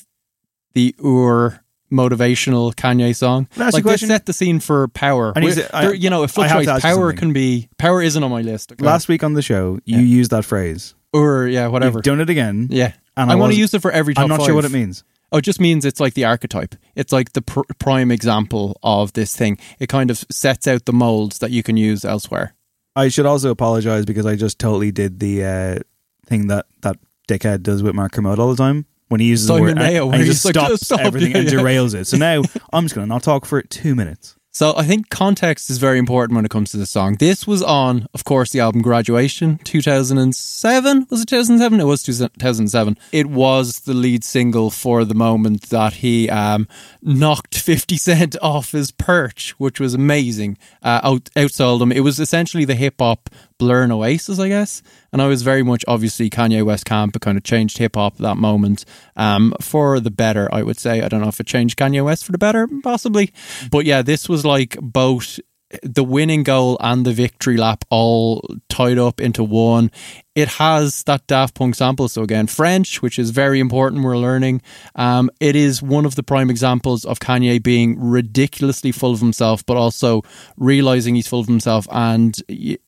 the 0.73 0.93
Ur 1.03 1.59
motivational 1.93 2.73
Kanye 2.75 3.15
song. 3.15 3.45
Can 3.53 3.61
I 3.61 3.67
ask 3.67 3.73
you 3.73 3.77
a 3.77 3.77
Like 3.77 3.83
question? 3.83 4.07
set 4.09 4.25
the 4.25 4.33
scene 4.33 4.59
for 4.59 4.87
power. 4.89 5.31
I 5.35 5.39
Where- 5.41 5.55
to- 5.55 5.75
I- 5.75 5.91
you 5.93 6.09
know, 6.09 6.21
it 6.23 6.31
I 6.31 6.33
fluctuates. 6.47 6.67
you 6.67 6.79
Power 6.81 7.13
can 7.13 7.31
be 7.33 7.69
power 7.77 8.01
isn't 8.01 8.21
on 8.23 8.31
my 8.31 8.41
list. 8.41 8.71
Okay. 8.73 8.83
Last 8.85 9.07
week 9.07 9.23
on 9.23 9.33
the 9.33 9.41
show, 9.41 9.79
you 9.85 9.97
Yeah. 9.99 10.03
used 10.19 10.31
that 10.31 10.43
phrase. 10.45 10.95
Or 11.13 11.47
yeah, 11.47 11.67
whatever. 11.67 11.99
You've 11.99 12.03
done 12.03 12.19
it 12.21 12.29
again. 12.29 12.67
Yeah. 12.71 12.93
And 13.15 13.31
I, 13.31 13.35
want 13.35 13.53
to 13.53 13.59
use 13.59 13.73
it 13.73 13.81
for 13.81 13.91
every 13.91 14.15
I'm 14.17 14.27
not 14.27 14.39
five. 14.39 14.47
sure 14.47 14.55
what 14.55 14.65
it 14.65 14.71
means. 14.71 15.03
Oh, 15.31 15.37
it 15.37 15.43
just 15.43 15.59
means 15.61 15.85
it's 15.85 15.99
like 15.99 16.15
the 16.15 16.25
archetype. 16.25 16.75
It's 16.95 17.11
like 17.13 17.33
the 17.33 17.41
pr- 17.43 17.61
prime 17.79 18.11
example 18.11 18.77
of 18.83 19.13
this 19.13 19.35
thing. 19.35 19.57
It 19.79 19.87
kind 19.87 20.09
of 20.11 20.23
sets 20.31 20.67
out 20.67 20.85
the 20.85 20.93
molds 20.93 21.37
that 21.39 21.51
you 21.51 21.61
can 21.63 21.77
use 21.77 22.03
elsewhere. 22.05 22.55
I 22.95 23.07
should 23.09 23.25
also 23.25 23.49
apologize 23.49 24.05
because 24.05 24.25
I 24.25 24.35
just 24.35 24.57
totally 24.59 24.91
did 24.91 25.19
the 25.19 25.43
uh, 25.43 25.79
thing 26.27 26.47
that 26.47 26.65
that 26.81 26.97
dickhead 27.27 27.61
does 27.63 27.81
with 27.83 27.95
Mark 27.95 28.11
Kermode 28.11 28.37
all 28.39 28.49
the 28.49 28.55
time 28.57 28.85
when 29.13 29.21
he 29.21 29.27
uses 29.27 29.47
Simon 29.47 29.61
the 29.63 29.67
word 29.69 29.77
Mayo, 29.77 30.05
and, 30.07 30.15
and 30.15 30.23
he 30.23 30.29
just 30.29 30.43
like, 30.43 30.55
stops 30.55 30.85
"Stop." 30.87 30.99
everything 30.99 31.33
and 31.37 31.45
Yeah. 31.49 31.59
derails 31.59 31.95
it. 31.95 32.05
So 32.07 32.17
now 32.17 32.41
I'm 32.73 32.83
just 32.83 32.93
going 32.95 33.07
to 33.07 33.09
not 33.09 33.23
talk 33.23 33.45
for 33.45 33.61
two 33.61 33.95
minutes. 33.95 34.35
So 34.55 34.75
I 34.77 34.83
think 34.83 35.09
context 35.09 35.71
is 35.71 35.79
very 35.79 35.97
important 35.97 36.35
when 36.35 36.45
it 36.45 36.51
comes 36.51 36.69
to 36.71 36.77
the 36.77 36.85
song. 36.85 37.15
This 37.15 37.47
was 37.47 37.63
on, 37.63 38.05
of 38.13 38.23
course, 38.23 38.51
the 38.51 38.59
album 38.59 38.83
Graduation, 38.83 39.57
2007. 39.63 41.07
Was 41.09 41.21
it 41.21 41.27
2007? 41.27 41.79
It 41.79 41.83
was 41.85 42.03
2007. 42.03 42.97
It 43.11 43.27
was 43.27 43.79
the 43.79 43.95
lead 43.95 44.23
single 44.23 44.69
for 44.69 45.05
the 45.05 45.15
moment 45.15 45.69
that 45.69 45.93
he 45.95 46.29
um, 46.29 46.67
knocked 47.01 47.57
50 47.57 47.97
Cent 47.97 48.35
off 48.43 48.73
his 48.73 48.91
perch, 48.91 49.55
which 49.57 49.79
was 49.79 49.95
amazing. 49.95 50.59
Uh, 50.83 50.99
out, 51.03 51.23
outsold 51.35 51.81
him. 51.81 51.91
It 51.91 52.01
was 52.01 52.19
essentially 52.19 52.63
the 52.65 52.75
hip 52.75 52.95
hop 52.99 53.31
Blur 53.57 53.83
and 53.83 53.91
Oasis, 53.91 54.39
I 54.39 54.47
guess. 54.47 54.81
And 55.11 55.21
I 55.21 55.27
was 55.27 55.41
very 55.41 55.63
much 55.63 55.83
obviously 55.87 56.29
Kanye 56.29 56.63
West 56.63 56.85
camp. 56.85 57.15
It 57.15 57.21
kind 57.21 57.37
of 57.37 57.43
changed 57.43 57.77
hip 57.77 57.95
hop 57.95 58.17
that 58.17 58.37
moment 58.37 58.85
um, 59.15 59.53
for 59.61 59.99
the 59.99 60.11
better, 60.11 60.49
I 60.53 60.63
would 60.63 60.79
say. 60.79 61.01
I 61.01 61.07
don't 61.07 61.21
know 61.21 61.27
if 61.27 61.39
it 61.39 61.47
changed 61.47 61.77
Kanye 61.77 62.03
West 62.03 62.25
for 62.25 62.31
the 62.31 62.37
better, 62.37 62.67
possibly. 62.83 63.33
But 63.71 63.85
yeah, 63.85 64.01
this 64.01 64.27
was 64.27 64.45
like 64.45 64.77
both 64.81 65.39
the 65.81 66.03
winning 66.03 66.43
goal 66.43 66.77
and 66.79 67.05
the 67.05 67.13
victory 67.13 67.57
lap 67.57 67.83
all 67.89 68.47
tied 68.69 68.97
up 68.97 69.19
into 69.19 69.43
one. 69.43 69.91
It 70.35 70.47
has 70.47 71.03
that 71.03 71.25
Daft 71.27 71.55
Punk 71.55 71.75
sample. 71.75 72.07
So 72.09 72.23
again, 72.23 72.47
French, 72.47 73.01
which 73.01 73.17
is 73.17 73.29
very 73.31 73.59
important. 73.59 74.03
We're 74.03 74.17
learning. 74.17 74.61
Um, 74.95 75.29
it 75.39 75.55
is 75.55 75.81
one 75.81 76.05
of 76.05 76.15
the 76.15 76.23
prime 76.23 76.49
examples 76.49 77.05
of 77.05 77.19
Kanye 77.19 77.61
being 77.61 77.99
ridiculously 77.99 78.91
full 78.91 79.13
of 79.13 79.19
himself, 79.19 79.65
but 79.65 79.77
also 79.77 80.23
realizing 80.57 81.15
he's 81.15 81.27
full 81.27 81.39
of 81.39 81.47
himself 81.47 81.87
and 81.91 82.37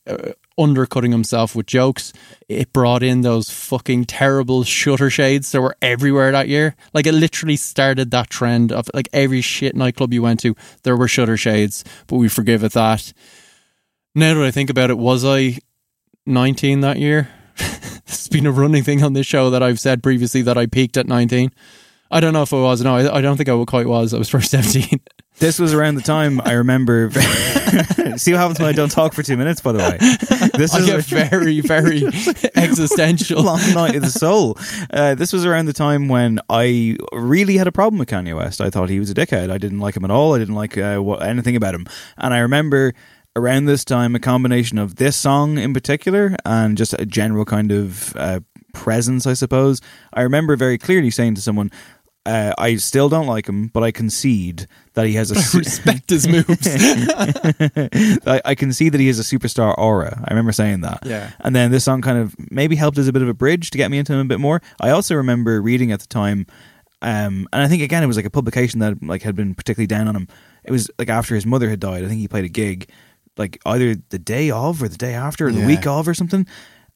uh, 0.07 0.31
undercutting 0.57 1.11
himself 1.11 1.55
with 1.55 1.65
jokes. 1.65 2.13
It 2.47 2.73
brought 2.73 3.03
in 3.03 3.21
those 3.21 3.49
fucking 3.49 4.05
terrible 4.05 4.63
shutter 4.63 5.09
shades 5.09 5.51
that 5.51 5.61
were 5.61 5.75
everywhere 5.81 6.31
that 6.31 6.47
year. 6.47 6.75
Like 6.93 7.07
it 7.07 7.13
literally 7.13 7.55
started 7.55 8.11
that 8.11 8.29
trend 8.29 8.71
of 8.71 8.89
like 8.93 9.09
every 9.13 9.41
shit 9.41 9.75
nightclub 9.75 10.13
you 10.13 10.21
went 10.21 10.39
to, 10.41 10.55
there 10.83 10.97
were 10.97 11.07
shutter 11.07 11.37
shades, 11.37 11.83
but 12.07 12.17
we 12.17 12.29
forgive 12.29 12.63
it 12.63 12.73
that. 12.73 13.13
Now 14.13 14.33
that 14.33 14.45
I 14.45 14.51
think 14.51 14.69
about 14.69 14.89
it, 14.89 14.97
was 14.97 15.25
I 15.25 15.59
19 16.25 16.81
that 16.81 16.97
year? 16.97 17.29
it's 17.57 18.27
been 18.27 18.45
a 18.45 18.51
running 18.51 18.83
thing 18.83 19.03
on 19.03 19.13
this 19.13 19.25
show 19.25 19.49
that 19.49 19.63
I've 19.63 19.79
said 19.79 20.03
previously 20.03 20.41
that 20.43 20.57
I 20.57 20.65
peaked 20.65 20.97
at 20.97 21.07
19. 21.07 21.51
I 22.11 22.19
don't 22.19 22.33
know 22.33 22.43
if 22.43 22.51
it 22.51 22.57
was. 22.57 22.81
No, 22.81 22.95
I, 22.95 23.17
I 23.17 23.21
don't 23.21 23.37
think 23.37 23.49
I 23.49 23.65
quite 23.65 23.87
was. 23.87 24.13
I 24.13 24.17
was 24.17 24.29
probably 24.29 24.47
17. 24.47 24.99
This 25.37 25.59
was 25.59 25.73
around 25.73 25.95
the 25.95 26.01
time 26.01 26.39
I 26.41 26.53
remember. 26.53 27.11
See 28.17 28.31
what 28.31 28.39
happens 28.39 28.59
when 28.59 28.69
I 28.69 28.71
don't 28.71 28.91
talk 28.91 29.13
for 29.13 29.21
two 29.23 29.35
minutes. 29.35 29.59
By 29.59 29.73
the 29.73 29.79
way, 29.79 29.97
this 30.57 30.73
I 30.73 30.79
is 30.79 30.85
get 30.85 31.29
very, 31.29 31.59
very 31.59 32.05
existential. 32.55 33.43
long 33.43 33.59
night 33.73 33.95
of 33.95 34.03
the 34.03 34.11
soul. 34.11 34.57
Uh, 34.89 35.15
this 35.15 35.33
was 35.33 35.45
around 35.45 35.65
the 35.65 35.73
time 35.73 36.07
when 36.07 36.39
I 36.49 36.95
really 37.11 37.57
had 37.57 37.67
a 37.67 37.71
problem 37.71 37.99
with 37.99 38.07
Kanye 38.07 38.35
West. 38.35 38.61
I 38.61 38.69
thought 38.69 38.89
he 38.89 38.99
was 38.99 39.09
a 39.09 39.13
dickhead. 39.13 39.51
I 39.51 39.57
didn't 39.57 39.79
like 39.79 39.97
him 39.97 40.05
at 40.05 40.11
all. 40.11 40.33
I 40.35 40.39
didn't 40.39 40.55
like 40.55 40.77
uh, 40.77 40.99
what, 40.99 41.21
anything 41.23 41.57
about 41.57 41.75
him. 41.75 41.85
And 42.17 42.33
I 42.33 42.39
remember 42.39 42.93
around 43.35 43.65
this 43.65 43.83
time 43.83 44.15
a 44.15 44.19
combination 44.19 44.77
of 44.77 44.95
this 44.95 45.17
song 45.17 45.57
in 45.57 45.73
particular 45.73 46.37
and 46.45 46.77
just 46.77 46.93
a 46.93 47.05
general 47.05 47.43
kind 47.43 47.73
of 47.73 48.15
uh, 48.15 48.39
presence, 48.73 49.27
I 49.27 49.33
suppose. 49.33 49.81
I 50.13 50.21
remember 50.21 50.55
very 50.55 50.77
clearly 50.77 51.09
saying 51.09 51.35
to 51.35 51.41
someone. 51.41 51.71
Uh, 52.25 52.53
I 52.57 52.77
still 52.77 53.07
don't 53.07 53.27
like 53.27 53.47
him, 53.47 53.67
but 53.67 53.83
I 53.83 53.91
concede 53.91 54.65
that 54.95 55.05
he 55.05 55.13
has 55.13 55.29
a 55.29 55.35
su- 55.41 55.59
Respect 55.59 56.09
his 56.09 56.27
moves. 56.27 56.67
I, 58.27 58.41
I 58.45 58.55
can 58.55 58.73
see 58.73 58.89
that 58.89 58.99
he 58.99 59.07
has 59.07 59.19
a 59.19 59.23
superstar 59.23 59.77
aura. 59.77 60.21
I 60.25 60.31
remember 60.33 60.51
saying 60.51 60.81
that. 60.81 60.99
Yeah. 61.05 61.31
And 61.41 61.55
then 61.55 61.71
this 61.71 61.83
song 61.83 62.01
kind 62.01 62.17
of 62.17 62.35
maybe 62.51 62.75
helped 62.75 62.97
as 62.97 63.07
a 63.07 63.13
bit 63.13 63.21
of 63.21 63.27
a 63.29 63.33
bridge 63.33 63.69
to 63.71 63.77
get 63.77 63.91
me 63.91 63.97
into 63.99 64.13
him 64.13 64.19
a 64.19 64.25
bit 64.25 64.39
more. 64.39 64.61
I 64.81 64.89
also 64.89 65.15
remember 65.15 65.61
reading 65.61 65.91
at 65.91 65.99
the 65.99 66.07
time, 66.07 66.47
um, 67.01 67.47
and 67.53 67.61
I 67.61 67.67
think 67.67 67.83
again 67.83 68.01
it 68.03 68.07
was 68.07 68.15
like 68.17 68.25
a 68.25 68.29
publication 68.31 68.79
that 68.79 69.03
like 69.03 69.21
had 69.21 69.35
been 69.35 69.53
particularly 69.53 69.87
down 69.87 70.07
on 70.07 70.15
him. 70.15 70.27
It 70.63 70.71
was 70.71 70.89
like 70.97 71.09
after 71.09 71.35
his 71.35 71.45
mother 71.45 71.69
had 71.69 71.79
died. 71.79 72.03
I 72.03 72.07
think 72.07 72.19
he 72.19 72.27
played 72.27 72.45
a 72.45 72.49
gig, 72.49 72.89
like 73.37 73.59
either 73.65 73.95
the 74.09 74.19
day 74.19 74.49
of 74.49 74.81
or 74.81 74.87
the 74.87 74.97
day 74.97 75.13
after 75.13 75.47
or 75.47 75.51
the 75.51 75.59
Yeah. 75.59 75.67
week 75.67 75.85
of 75.85 76.07
or 76.07 76.13
something. 76.15 76.47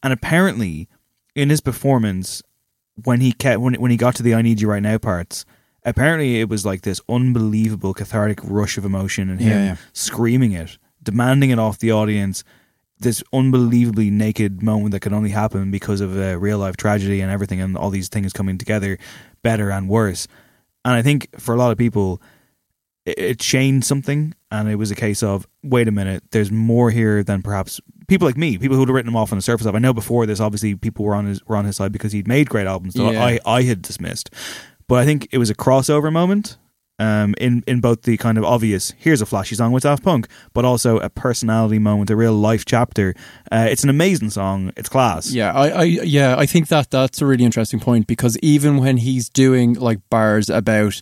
And 0.02 0.12
apparently, 0.14 0.88
in 1.36 1.50
his 1.52 1.62
performance, 1.62 2.42
when 3.04 3.22
he 3.22 3.32
kept 3.32 3.60
when 3.62 3.76
when 3.76 3.92
he 3.92 3.98
got 3.98 4.16
to 4.16 4.24
the 4.24 4.34
"I 4.36 4.42
Need 4.42 4.62
You 4.62 4.70
Right 4.70 4.82
Now" 4.84 4.98
parts, 4.98 5.46
apparently 5.84 6.40
it 6.40 6.50
was 6.50 6.66
like 6.66 6.82
this 6.82 7.02
unbelievable 7.10 7.94
cathartic 7.94 8.40
rush 8.44 8.78
of 8.78 8.86
emotion 8.86 9.30
and 9.30 9.40
him 9.40 9.50
Yeah, 9.50 9.64
yeah. 9.66 9.76
screaming 9.94 10.52
it, 10.54 10.78
demanding 11.04 11.50
it 11.50 11.60
off 11.60 11.80
the 11.80 11.92
audience. 11.92 12.44
This 13.02 13.24
unbelievably 13.32 14.10
naked 14.12 14.62
moment 14.62 14.92
that 14.92 15.00
could 15.00 15.14
only 15.14 15.30
happen 15.30 15.72
because 15.72 16.02
of 16.02 16.18
a 16.18 16.38
real 16.38 16.58
life 16.58 16.76
tragedy 16.76 17.22
and 17.22 17.32
everything, 17.32 17.62
and 17.62 17.78
all 17.78 17.90
these 17.90 18.10
things 18.10 18.34
coming 18.34 18.58
together, 18.58 18.98
better 19.42 19.72
and 19.72 19.88
worse. 19.88 20.28
And 20.84 20.96
I 20.96 21.02
think 21.02 21.30
for 21.40 21.56
a 21.56 21.58
lot 21.58 21.72
of 21.72 21.78
people, 21.78 22.22
it, 23.06 23.18
it 23.18 23.40
changed 23.40 23.88
something, 23.88 24.34
and 24.52 24.68
it 24.68 24.76
was 24.76 24.92
a 24.92 24.96
case 24.96 25.24
of 25.24 25.48
wait 25.64 25.88
a 25.88 25.92
minute, 25.92 26.24
there's 26.32 26.52
more 26.52 26.92
here 26.92 27.24
than 27.24 27.42
perhaps 27.42 27.80
people 28.10 28.28
like 28.28 28.38
me, 28.38 28.58
people 28.58 28.76
who'd 28.76 28.90
have 28.90 28.96
written 28.96 29.10
him 29.10 29.16
off 29.16 29.32
on 29.32 29.38
the 29.38 29.42
surface 29.42 29.66
of. 29.66 29.76
I 29.76 29.80
know 29.80 29.94
before 29.94 30.26
this, 30.26 30.40
obviously, 30.40 30.76
people 30.76 31.06
were 31.06 31.16
on 31.16 31.26
his 31.26 31.46
were 31.48 31.56
on 31.56 31.66
his 31.66 31.78
side 31.78 31.92
because 31.94 32.12
he'd 32.12 32.28
made 32.28 32.50
great 32.50 32.68
albums 32.68 32.96
that 32.96 33.14
Yeah. 33.14 33.24
I 33.24 33.40
I 33.46 33.62
had 33.64 33.82
dismissed, 33.82 34.30
but 34.88 34.96
I 35.00 35.06
think 35.06 35.28
it 35.32 35.38
was 35.38 35.50
a 35.50 35.56
crossover 35.56 36.12
moment. 36.12 36.58
Um, 37.02 37.34
in 37.40 37.64
in 37.66 37.80
both 37.80 38.02
the 38.02 38.18
kind 38.18 38.38
of 38.38 38.44
obvious, 38.44 38.92
here's 38.98 39.22
a 39.22 39.26
flashy 39.26 39.56
song 39.56 39.72
with 39.72 39.84
Daft 39.84 40.04
Punk, 40.04 40.28
but 40.54 40.66
also 40.66 40.98
a 40.98 41.10
personality 41.10 41.80
moment, 41.80 42.10
a 42.10 42.16
real 42.18 42.34
life 42.34 42.66
chapter. 42.66 43.16
Uh, 43.50 43.68
it's 43.72 43.86
an 43.86 43.90
amazing 43.90 44.32
song. 44.32 44.74
It's 44.76 44.90
class. 44.90 45.32
Yeah, 45.32 45.54
I, 45.54 45.70
I 45.70 45.84
yeah, 45.86 46.36
I 46.38 46.46
think 46.46 46.68
that 46.68 46.92
that's 46.92 47.22
a 47.22 47.26
really 47.26 47.46
interesting 47.46 47.80
point 47.80 48.06
because 48.06 48.38
even 48.40 48.76
when 48.80 48.98
he's 48.98 49.30
doing 49.30 49.76
like 49.76 50.00
bars 50.10 50.50
about 50.50 51.00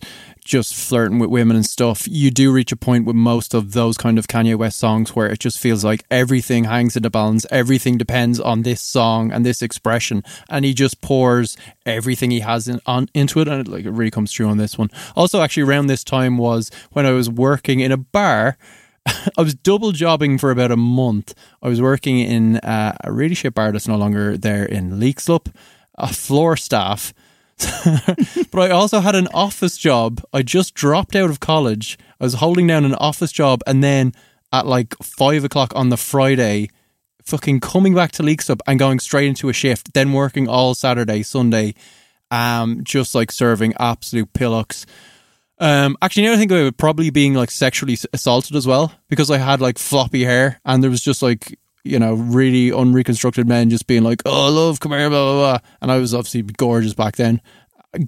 just 0.48 0.74
flirting 0.74 1.18
with 1.18 1.28
women 1.28 1.56
and 1.56 1.66
stuff, 1.66 2.08
you 2.08 2.30
do 2.30 2.50
reach 2.50 2.72
a 2.72 2.76
point 2.76 3.04
with 3.04 3.14
most 3.14 3.52
of 3.52 3.72
those 3.72 3.98
kind 3.98 4.18
of 4.18 4.26
Kanye 4.26 4.56
West 4.56 4.78
songs 4.78 5.14
where 5.14 5.28
it 5.28 5.40
just 5.40 5.58
feels 5.58 5.84
like 5.84 6.04
everything 6.10 6.64
hangs 6.64 6.96
in 6.96 7.02
the 7.02 7.10
balance, 7.10 7.44
everything 7.50 7.98
depends 7.98 8.40
on 8.40 8.62
this 8.62 8.80
song 8.80 9.30
and 9.30 9.44
this 9.44 9.60
expression, 9.60 10.24
and 10.48 10.64
he 10.64 10.72
just 10.72 11.02
pours 11.02 11.58
everything 11.84 12.30
he 12.30 12.40
has 12.40 12.66
in, 12.66 12.80
on 12.86 13.10
into 13.12 13.40
it, 13.40 13.46
and 13.46 13.60
it, 13.60 13.70
like 13.70 13.84
it 13.84 13.90
really 13.90 14.10
comes 14.10 14.32
through 14.32 14.48
on 14.48 14.56
this 14.56 14.78
one. 14.78 14.90
Also, 15.14 15.42
actually, 15.42 15.64
around 15.64 15.86
this 15.86 16.02
time 16.02 16.38
was 16.38 16.70
when 16.92 17.04
I 17.04 17.12
was 17.12 17.28
working 17.28 17.80
in 17.80 17.92
a 17.92 17.98
bar. 17.98 18.56
I 19.06 19.42
was 19.42 19.54
double 19.54 19.92
jobbing 19.92 20.38
for 20.38 20.50
about 20.50 20.72
a 20.72 20.76
month. 20.78 21.34
I 21.62 21.68
was 21.68 21.82
working 21.82 22.20
in 22.20 22.56
uh, 22.58 22.96
a 23.04 23.12
really 23.12 23.34
shit 23.34 23.52
bar 23.52 23.70
that's 23.70 23.88
no 23.88 23.96
longer 23.96 24.38
there 24.38 24.64
in 24.64 24.92
Leixlip, 24.92 25.54
a 25.96 26.10
floor 26.10 26.56
staff. 26.56 27.12
but 28.50 28.60
I 28.60 28.70
also 28.70 29.00
had 29.00 29.14
an 29.14 29.28
office 29.34 29.76
job. 29.76 30.22
I 30.32 30.42
just 30.42 30.74
dropped 30.74 31.16
out 31.16 31.30
of 31.30 31.40
college. 31.40 31.98
I 32.20 32.24
was 32.24 32.34
holding 32.34 32.66
down 32.66 32.84
an 32.84 32.94
office 32.94 33.32
job, 33.32 33.62
and 33.66 33.82
then 33.82 34.12
at 34.52 34.66
like 34.66 34.94
five 35.02 35.44
o'clock 35.44 35.72
on 35.74 35.88
the 35.88 35.96
Friday, 35.96 36.70
fucking 37.24 37.60
coming 37.60 37.94
back 37.94 38.12
to 38.12 38.22
Leixlip 38.22 38.60
and 38.66 38.78
going 38.78 38.98
straight 38.98 39.28
into 39.28 39.48
a 39.48 39.52
shift, 39.52 39.94
then 39.94 40.12
working 40.12 40.48
all 40.48 40.74
Saturday, 40.74 41.22
Sunday, 41.22 41.74
um, 42.30 42.82
just 42.84 43.14
like 43.14 43.30
serving 43.30 43.74
absolute 43.78 44.32
pillocks. 44.32 44.86
Um, 45.60 45.96
actually, 46.00 46.24
now 46.24 46.34
I 46.34 46.36
think 46.36 46.50
about 46.50 46.66
it, 46.66 46.76
probably 46.76 47.10
being 47.10 47.34
like 47.34 47.50
sexually 47.50 47.98
assaulted 48.12 48.56
as 48.56 48.66
well 48.66 48.92
because 49.08 49.30
I 49.30 49.38
had 49.38 49.60
like 49.60 49.78
floppy 49.78 50.24
hair 50.24 50.60
and 50.64 50.82
there 50.82 50.90
was 50.90 51.02
just 51.02 51.20
like 51.22 51.58
you 51.88 51.98
know 51.98 52.14
really 52.14 52.70
unreconstructed 52.72 53.48
men 53.48 53.70
just 53.70 53.86
being 53.86 54.02
like, 54.02 54.22
"Oh, 54.26 54.50
love, 54.50 54.80
come 54.80 54.92
here," 54.92 55.08
blah 55.08 55.32
blah 55.32 55.58
blah, 55.58 55.58
and 55.80 55.90
I 55.90 55.98
was 55.98 56.14
obviously 56.14 56.42
gorgeous 56.42 56.94
back 56.94 57.16
then, 57.16 57.40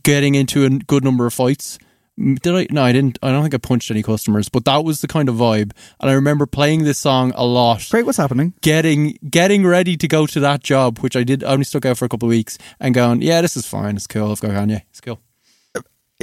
getting 0.02 0.34
into 0.34 0.64
a 0.64 0.70
good 0.70 1.04
number 1.04 1.26
of 1.26 1.34
fights. 1.34 1.78
Did 2.18 2.54
I? 2.54 2.66
No, 2.70 2.82
I 2.82 2.92
didn't. 2.92 3.18
I 3.22 3.30
don't 3.30 3.42
think 3.42 3.54
I 3.54 3.58
punched 3.58 3.90
any 3.90 4.02
customers, 4.02 4.50
but 4.50 4.66
that 4.66 4.84
was 4.84 5.00
the 5.00 5.08
kind 5.08 5.30
of 5.30 5.36
vibe. 5.36 5.72
And 6.00 6.10
I 6.10 6.12
remember 6.12 6.44
playing 6.44 6.84
this 6.84 6.98
song 6.98 7.32
a 7.34 7.46
lot. 7.46 7.86
Great, 7.90 8.04
what's 8.04 8.18
happening? 8.18 8.52
Getting 8.60 9.18
getting 9.30 9.66
ready 9.66 9.96
to 9.96 10.06
go 10.06 10.26
to 10.26 10.40
that 10.40 10.62
job, 10.62 10.98
which 10.98 11.16
I 11.16 11.24
did. 11.24 11.42
I 11.42 11.52
only 11.52 11.64
stuck 11.64 11.86
out 11.86 11.96
for 11.96 12.04
a 12.04 12.08
couple 12.08 12.28
of 12.28 12.30
weeks, 12.30 12.58
and 12.78 12.94
going, 12.94 13.22
yeah, 13.22 13.40
this 13.40 13.56
is 13.56 13.66
fine. 13.66 13.96
It's 13.96 14.06
cool. 14.06 14.30
I've 14.30 14.40
got 14.40 14.50
Kanye. 14.50 14.82
It's 14.90 15.00
cool. 15.00 15.20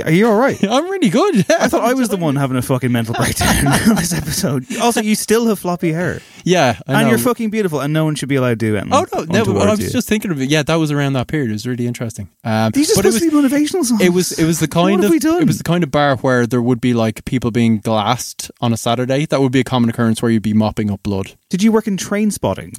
Are 0.04 0.12
you 0.12 0.28
all 0.28 0.36
right? 0.36 0.58
I'm 0.70 0.86
really 0.89 1.10
good. 1.10 1.36
Yeah. 1.50 1.58
I 1.60 1.68
thought 1.68 1.84
I 1.84 1.93
was 1.93 2.10
the 2.10 2.18
one 2.18 2.36
having 2.36 2.58
a 2.58 2.62
fucking 2.62 2.91
mental 2.91 3.14
breakdown 3.18 3.68
on 3.68 3.95
this 3.95 4.14
episode. 4.14 4.66
Also, 4.78 5.02
you 5.02 5.16
still 5.16 5.48
have 5.48 5.60
floppy 5.60 5.91
hair. 5.91 6.22
Yeah, 6.43 6.80
I 6.88 6.93
and 6.93 7.04
know. 7.04 7.10
you're 7.10 7.18
fucking 7.18 7.50
beautiful, 7.50 7.82
and 7.82 7.93
no 7.93 8.06
one 8.06 8.16
should 8.16 8.30
be 8.30 8.36
allowed 8.36 8.50
to 8.52 8.56
do 8.58 8.76
it. 8.76 8.86
Oh 8.91 9.06
no, 9.14 9.24
no! 9.24 9.45
but 9.45 9.68
I 9.68 9.72
was 9.72 9.91
just 9.91 10.08
thinking 10.08 10.32
of 10.32 10.41
it. 10.41 10.50
Yeah, 10.50 10.64
that 10.64 10.76
was 10.76 10.91
around 10.91 11.14
that 11.14 11.28
period. 11.28 11.50
It 11.50 11.54
was 11.54 11.68
really 11.68 11.88
interesting. 11.88 12.30
Um, 12.43 12.72
These 12.72 12.91
are 12.91 12.95
but 12.95 13.06
it 13.06 13.14
was, 13.14 13.22
to 13.22 13.30
be 13.30 13.36
motivational 13.36 13.84
songs. 13.84 14.02
it 14.02 14.10
was 14.14 14.32
it 14.39 14.45
was 14.45 14.60
the 14.60 14.68
What 14.78 14.89
kind 14.89 15.04
have 15.04 15.06
of 15.06 15.12
we 15.12 15.20
done? 15.20 15.41
it 15.41 15.48
was 15.48 15.58
the 15.58 15.64
kind 15.64 15.84
of 15.84 15.91
bar 15.91 16.16
where 16.18 16.45
there 16.48 16.62
would 16.62 16.80
be 16.80 16.93
like 16.93 17.26
people 17.26 17.52
being 17.52 17.80
glassed 17.80 18.50
on 18.62 18.72
a 18.72 18.78
Saturday. 18.78 19.26
That 19.26 19.41
would 19.41 19.52
be 19.52 19.60
a 19.60 19.64
common 19.66 19.89
occurrence 19.89 20.22
where 20.22 20.32
you'd 20.32 20.43
be 20.43 20.54
mopping 20.54 20.89
up 20.91 21.04
blood. 21.04 21.36
Did 21.50 21.64
you 21.64 21.72
work 21.72 21.88
in 21.88 21.98
train 21.98 22.32
spotting? 22.32 22.74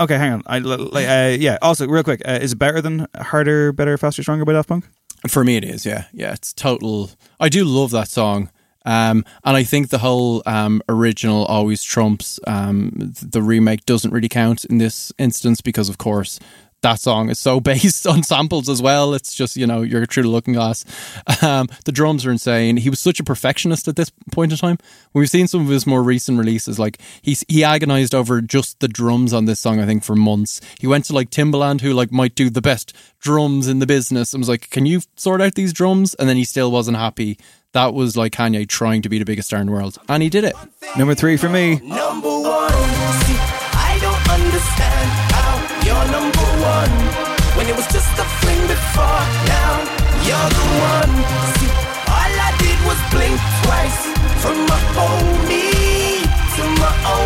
okay, 0.00 0.16
hang 0.18 0.32
on. 0.32 0.42
I, 0.46 0.58
like, 0.58 1.06
uh, 1.08 1.36
yeah. 1.38 1.58
Also, 1.62 1.86
real 1.86 2.02
quick, 2.02 2.22
uh, 2.26 2.38
is 2.40 2.52
it 2.52 2.58
better 2.58 2.80
than 2.80 3.06
harder, 3.16 3.72
better, 3.72 3.96
faster, 3.98 4.22
stronger 4.22 4.44
by 4.44 4.52
Daft 4.54 4.68
Punk? 4.68 4.88
For 5.26 5.44
me, 5.44 5.56
it 5.56 5.64
is. 5.64 5.84
Yeah, 5.84 6.04
yeah. 6.12 6.32
It's 6.32 6.52
total. 6.52 7.10
I 7.40 7.48
do 7.48 7.64
love 7.64 7.90
that 7.90 8.08
song. 8.08 8.50
Um, 8.84 9.24
and 9.44 9.56
I 9.56 9.64
think 9.64 9.90
the 9.90 9.98
whole 9.98 10.42
um, 10.46 10.80
original 10.88 11.44
always 11.46 11.82
trumps. 11.82 12.40
Um, 12.46 13.12
the 13.20 13.42
remake 13.42 13.84
doesn't 13.84 14.12
really 14.12 14.28
count 14.28 14.64
in 14.64 14.78
this 14.78 15.12
instance 15.18 15.60
because, 15.60 15.88
of 15.88 15.98
course, 15.98 16.38
that 16.82 17.00
song 17.00 17.28
is 17.28 17.38
so 17.38 17.60
based 17.68 18.06
on 18.06 18.22
samples 18.22 18.68
as 18.68 18.80
well. 18.80 19.14
It's 19.14 19.34
just 19.34 19.56
you 19.56 19.66
know 19.66 19.82
you're 19.82 20.06
through 20.06 20.24
the 20.24 20.28
looking 20.28 20.54
glass. 20.54 20.84
Um, 21.42 21.68
the 21.84 21.92
drums 21.92 22.26
are 22.26 22.30
insane. 22.30 22.76
He 22.76 22.90
was 22.90 23.00
such 23.00 23.20
a 23.20 23.24
perfectionist 23.24 23.88
at 23.88 23.96
this 23.96 24.10
point 24.32 24.52
in 24.52 24.58
time. 24.58 24.78
We've 25.12 25.30
seen 25.30 25.46
some 25.46 25.62
of 25.62 25.68
his 25.68 25.86
more 25.86 26.02
recent 26.02 26.38
releases. 26.38 26.78
Like 26.78 27.00
he's 27.22 27.44
he 27.48 27.64
agonized 27.64 28.14
over 28.14 28.40
just 28.40 28.80
the 28.80 28.88
drums 28.88 29.32
on 29.32 29.44
this 29.44 29.60
song. 29.60 29.80
I 29.80 29.86
think 29.86 30.04
for 30.04 30.16
months. 30.16 30.60
He 30.80 30.86
went 30.86 31.04
to 31.06 31.14
like 31.14 31.30
Timbaland, 31.30 31.80
who 31.80 31.92
like 31.92 32.12
might 32.12 32.34
do 32.34 32.50
the 32.50 32.62
best 32.62 32.94
drums 33.20 33.68
in 33.68 33.78
the 33.78 33.86
business, 33.86 34.32
and 34.32 34.40
was 34.40 34.48
like, 34.48 34.70
"Can 34.70 34.86
you 34.86 35.00
sort 35.16 35.40
out 35.40 35.54
these 35.54 35.72
drums?" 35.72 36.14
And 36.14 36.28
then 36.28 36.36
he 36.36 36.44
still 36.44 36.70
wasn't 36.70 36.96
happy. 36.96 37.38
That 37.72 37.92
was 37.92 38.16
like 38.16 38.32
Kanye 38.32 38.66
trying 38.66 39.02
to 39.02 39.08
be 39.08 39.18
the 39.18 39.24
biggest 39.24 39.48
star 39.48 39.60
in 39.60 39.66
the 39.66 39.72
world, 39.72 39.98
and 40.08 40.22
he 40.22 40.30
did 40.30 40.44
it. 40.44 40.54
Number 40.96 41.14
three 41.14 41.36
for 41.36 41.48
me. 41.48 41.80
Number 41.80 42.28
one. 42.28 42.97
It 47.68 47.76
was 47.76 47.86
just 47.88 48.08
a 48.18 48.24
fling 48.40 48.66
before, 48.66 49.24
now 49.44 49.72
you're 50.24 50.50
the 50.56 50.66
one. 50.88 51.12
See, 51.60 51.70
all 52.08 52.34
I 52.48 52.50
did 52.56 52.78
was 52.88 52.98
blink 53.12 53.36
twice 53.62 54.00
from 54.40 54.56
my 54.70 54.80
homie 54.96 56.24
to 56.56 56.62
my 56.80 56.92
only 57.04 57.17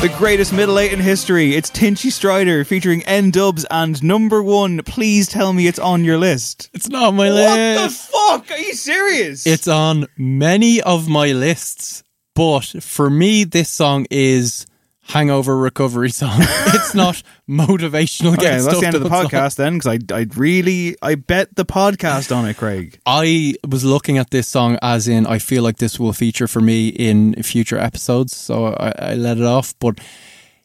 The 0.00 0.08
greatest 0.16 0.54
middle 0.54 0.78
eight 0.78 0.94
in 0.94 0.98
history. 0.98 1.54
It's 1.54 1.68
Tinchy 1.68 2.08
Stryder 2.08 2.66
featuring 2.66 3.02
N-Dubz 3.02 3.66
and 3.70 4.02
number 4.02 4.42
one. 4.42 4.78
Please 4.78 5.28
tell 5.28 5.52
me 5.52 5.66
it's 5.66 5.78
on 5.78 6.04
your 6.04 6.16
list. 6.16 6.70
It's 6.72 6.88
not 6.88 7.08
on 7.08 7.16
my 7.16 7.28
list. 7.28 8.10
What 8.10 8.40
the 8.40 8.48
fuck? 8.48 8.58
Are 8.58 8.62
you 8.62 8.72
serious? 8.72 9.46
It's 9.46 9.68
on 9.68 10.06
many 10.16 10.80
of 10.80 11.06
my 11.06 11.32
lists, 11.32 12.02
but 12.34 12.62
for 12.80 13.10
me, 13.10 13.44
this 13.44 13.68
song 13.68 14.06
is 14.10 14.64
hangover 15.02 15.56
recovery 15.56 16.10
song. 16.20 16.36
it's 16.40 16.94
not 16.94 17.22
motivational. 17.48 18.34
Okay, 18.34 18.42
get 18.42 18.62
that's 18.62 18.80
the 18.80 18.86
end 18.86 18.94
of 18.96 19.02
the 19.02 19.08
podcast 19.08 19.56
then, 19.56 19.78
because 19.78 19.98
I, 20.10 20.14
I 20.14 20.26
really, 20.36 20.96
I 21.02 21.14
bet 21.14 21.54
the 21.56 21.64
podcast 21.64 22.34
on 22.34 22.48
it, 22.48 22.56
Craig. 22.56 23.00
I 23.06 23.54
was 23.66 23.84
looking 23.84 24.18
at 24.18 24.30
this 24.30 24.46
song 24.48 24.78
as 24.82 25.08
in 25.08 25.26
I 25.26 25.38
feel 25.38 25.62
like 25.62 25.78
this 25.78 25.98
will 25.98 26.12
feature 26.12 26.46
for 26.46 26.60
me 26.60 26.88
in 26.88 27.42
future 27.42 27.78
episodes, 27.78 28.36
so 28.36 28.66
I, 28.66 28.92
I 28.98 29.14
let 29.14 29.38
it 29.38 29.44
off. 29.44 29.74
But 29.78 29.98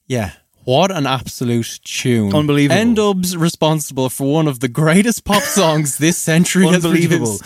yeah, 0.07 0.34
what 0.65 0.91
an 0.91 1.07
absolute 1.07 1.79
tune! 1.83 2.33
Unbelievable. 2.33 2.77
N-Dubz 2.79 3.37
responsible 3.39 4.09
for 4.09 4.33
one 4.33 4.47
of 4.47 4.59
the 4.59 4.67
greatest 4.67 5.23
pop 5.23 5.43
songs 5.59 5.97
this 5.97 6.17
century 6.17 6.67
Unbelievable. 6.67 7.39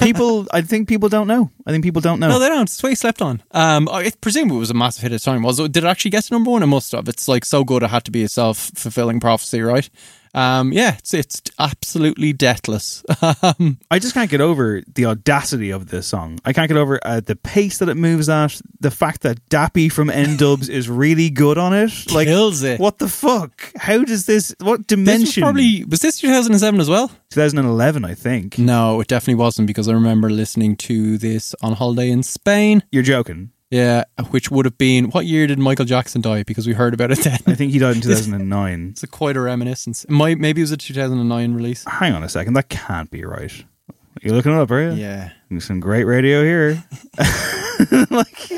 people, 0.00 0.46
I 0.52 0.62
think 0.62 0.88
people 0.88 1.08
don't 1.08 1.28
know. 1.28 1.50
I 1.66 1.70
think 1.70 1.84
people 1.84 2.00
don't 2.00 2.18
know. 2.18 2.28
No, 2.28 2.38
they 2.38 2.48
don't. 2.48 2.62
It's 2.62 2.82
way 2.82 2.90
he 2.90 2.96
slept 2.96 3.22
on. 3.22 3.42
Um, 3.52 3.88
I 3.88 4.10
presume 4.20 4.50
it 4.50 4.56
was 4.56 4.70
a 4.70 4.74
massive 4.74 5.02
hit 5.02 5.12
at 5.12 5.20
the 5.20 5.24
time. 5.24 5.42
Was 5.42 5.60
it? 5.60 5.70
Did 5.70 5.84
it 5.84 5.86
actually 5.86 6.10
get 6.10 6.24
to 6.24 6.34
number 6.34 6.50
one? 6.50 6.62
It 6.62 6.66
must 6.66 6.92
have. 6.92 7.08
It's 7.08 7.28
like 7.28 7.44
so 7.44 7.62
good 7.62 7.82
it 7.82 7.90
had 7.90 8.04
to 8.04 8.10
be 8.10 8.22
a 8.24 8.28
self 8.28 8.70
fulfilling 8.74 9.20
prophecy, 9.20 9.60
right? 9.60 9.88
Um, 10.34 10.72
yeah, 10.72 10.96
it's 10.98 11.12
it's 11.12 11.42
absolutely 11.58 12.32
deathless. 12.32 13.04
um, 13.42 13.78
I 13.90 13.98
just 13.98 14.14
can't 14.14 14.30
get 14.30 14.40
over 14.40 14.82
the 14.94 15.06
audacity 15.06 15.70
of 15.70 15.88
this 15.88 16.06
song. 16.06 16.38
I 16.44 16.52
can't 16.52 16.68
get 16.68 16.78
over 16.78 16.98
uh, 17.02 17.20
the 17.20 17.36
pace 17.36 17.78
that 17.78 17.88
it 17.88 17.96
moves 17.96 18.28
at, 18.28 18.60
the 18.80 18.90
fact 18.90 19.22
that 19.22 19.46
Dappy 19.48 19.90
from 19.92 20.08
N-Dubz 20.10 20.68
is 20.70 20.88
really 20.88 21.30
good 21.30 21.58
on 21.58 21.72
it. 21.74 21.92
Like, 22.12 22.28
Kills 22.28 22.62
it. 22.62 22.78
What 22.78 22.98
the 22.98 23.08
fuck? 23.08 23.72
How 23.76 24.04
does 24.04 24.26
this? 24.26 24.54
What 24.60 24.86
this 24.88 24.96
was 24.98 25.06
dimension? 25.06 25.42
probably 25.42 25.84
was 25.84 26.00
this 26.00 26.18
2007 26.20 26.78
as 26.80 26.88
well? 26.88 27.08
2011, 27.30 28.04
I 28.04 28.14
think. 28.14 28.58
No, 28.58 29.00
it 29.00 29.08
definitely 29.08 29.36
wasn't 29.42 29.66
because 29.66 29.88
I 29.88 29.92
remember 29.92 30.28
listening 30.28 30.76
to 30.76 31.16
this 31.16 31.54
on 31.62 31.72
holiday 31.72 32.10
in 32.10 32.22
Spain. 32.22 32.82
You're 32.92 33.02
joking. 33.02 33.50
Yeah, 33.72 34.04
which 34.28 34.50
would 34.50 34.66
have 34.66 34.76
been 34.76 35.06
what 35.06 35.24
year 35.24 35.46
did 35.46 35.58
Michael 35.58 35.86
Jackson 35.86 36.20
die? 36.20 36.42
Because 36.42 36.66
we 36.66 36.74
heard 36.74 36.92
about 36.92 37.10
it 37.10 37.20
then. 37.20 37.38
I 37.46 37.54
think 37.54 37.72
he 37.72 37.78
died 37.78 37.96
in 37.96 38.02
2009. 38.02 38.88
It's 38.90 39.02
a 39.02 39.06
quite 39.06 39.34
a 39.34 39.40
reminiscence. 39.40 40.04
Might 40.10 40.38
maybe 40.38 40.60
it 40.60 40.64
was 40.64 40.72
a 40.72 40.76
2009 40.76 41.54
release. 41.54 41.82
Hang 41.88 42.12
on 42.12 42.22
a 42.22 42.28
second. 42.28 42.52
That 42.52 42.68
can't 42.68 43.10
be 43.10 43.24
right. 43.24 43.64
You're 44.20 44.34
looking 44.34 44.52
it 44.52 44.58
up, 44.58 44.70
are 44.70 44.92
you? 44.92 45.00
Yeah. 45.00 45.30
Some 45.58 45.80
great 45.80 46.04
radio 46.04 46.42
here. 46.44 46.84
like, 48.10 48.50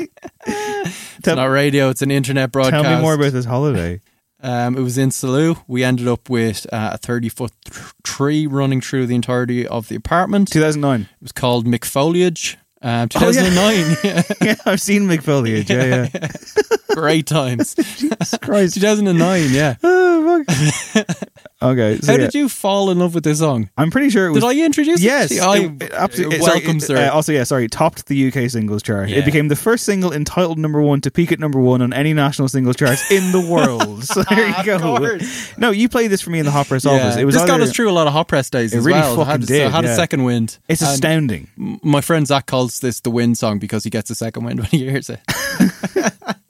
It's 0.45 1.25
not 1.25 1.45
radio; 1.45 1.89
it's 1.89 2.01
an 2.01 2.11
internet 2.11 2.51
broadcast. 2.51 2.83
tell 2.83 2.95
me 2.97 3.01
more 3.01 3.13
about 3.13 3.31
this 3.31 3.45
holiday. 3.45 4.01
Um, 4.41 4.77
it 4.77 4.81
was 4.81 4.97
in 4.97 5.09
Salou. 5.09 5.63
We 5.65 5.83
ended 5.85 6.09
up 6.09 6.29
with 6.29 6.67
uh, 6.73 6.91
a 6.93 6.97
30 6.97 7.29
foot 7.29 7.51
th- 7.63 7.93
tree 8.03 8.45
running 8.47 8.81
through 8.81 9.07
the 9.07 9.15
entirety 9.15 9.65
of 9.65 9.87
the 9.87 9.95
apartment. 9.95 10.51
2009. 10.51 11.01
It 11.01 11.07
was 11.21 11.31
called 11.31 11.65
McFoliage. 11.65 12.57
Um, 12.81 13.07
Oh, 13.15 13.29
yeah. 13.29 13.41
2009. 13.41 13.97
yeah. 14.03 14.21
yeah, 14.41 14.55
I've 14.65 14.81
seen 14.81 15.03
McFoliage. 15.03 15.69
Yeah, 15.69 16.07
yeah. 16.13 16.95
Great 16.95 17.25
times. 17.25 17.73
Jesus 17.97 18.37
Christ. 18.41 18.75
2009 18.75 19.49
yeah. 19.51 19.75
Oh, 19.83 20.43
fuck. 20.45 21.17
Okay. 21.61 21.97
So 21.99 22.07
How 22.07 22.13
yeah, 22.13 22.25
did 22.25 22.33
you 22.35 22.49
fall 22.49 22.89
in 22.91 22.99
love 22.99 23.13
with 23.15 23.23
this 23.23 23.39
song? 23.39 23.69
I'm 23.77 23.91
pretty 23.91 24.09
sure 24.09 24.27
it 24.27 24.31
was. 24.31 24.43
Did 24.43 24.49
I 24.49 24.65
introduce 24.65 24.99
it? 24.99 25.03
Yes, 25.03 25.39
I- 25.39 25.57
it, 25.79 25.91
absolutely. 25.93 26.37
it 26.37 26.43
sorry, 26.43 26.59
it, 26.59 27.09
uh, 27.09 27.13
also, 27.13 27.31
yeah, 27.31 27.43
sorry, 27.43 27.67
topped 27.67 28.07
the 28.07 28.27
UK 28.27 28.49
singles 28.49 28.83
chart. 28.83 29.09
Yeah. 29.09 29.17
It 29.19 29.25
became 29.25 29.47
the 29.47 29.55
first 29.55 29.85
single 29.85 30.11
entitled 30.13 30.57
number 30.57 30.81
one 30.81 31.01
to 31.01 31.11
peak 31.11 31.31
at 31.31 31.39
number 31.39 31.59
one 31.59 31.81
on 31.81 31.93
any 31.93 32.13
national 32.13 32.47
singles 32.49 32.75
charts 32.75 33.09
in 33.11 33.31
the 33.31 33.41
world. 33.41 34.03
so 34.05 34.23
there 34.23 34.47
you 34.49 34.63
go. 34.65 34.79
course. 34.79 35.57
No, 35.57 35.71
you 35.71 35.89
played 35.89 36.11
this 36.11 36.21
for 36.21 36.29
me 36.29 36.39
in 36.39 36.45
the 36.45 36.51
hot 36.51 36.67
press 36.67 36.85
Yeah. 36.85 36.91
office. 36.91 37.17
It 37.17 37.25
was 37.25 37.35
this 37.35 37.43
got 37.45 37.55
either- 37.61 37.63
us 37.69 37.75
through 37.75 37.89
a 37.89 37.93
lot 37.93 38.07
of 38.07 38.13
hot 38.13 38.27
press 38.27 38.49
days 38.49 38.73
It 38.73 38.77
as 38.79 38.85
really 38.85 38.99
well. 38.99 39.21
I 39.21 39.25
had, 39.25 39.41
fucking 39.41 39.45
did, 39.45 39.67
I 39.67 39.69
had 39.69 39.85
a 39.85 39.95
second 39.95 40.23
wind. 40.23 40.57
It's 40.67 40.81
astounding. 40.81 41.47
my 41.57 42.01
friend 42.01 42.25
Zach 42.27 42.45
calls 42.47 42.79
this 42.79 42.99
the 43.01 43.11
wind 43.11 43.37
song 43.37 43.59
because 43.59 43.83
he 43.83 43.89
gets 43.89 44.09
a 44.09 44.15
second 44.15 44.43
wind 44.43 44.59
when 44.59 44.67
he 44.69 44.79
hears 44.79 45.09
it. 45.09 45.19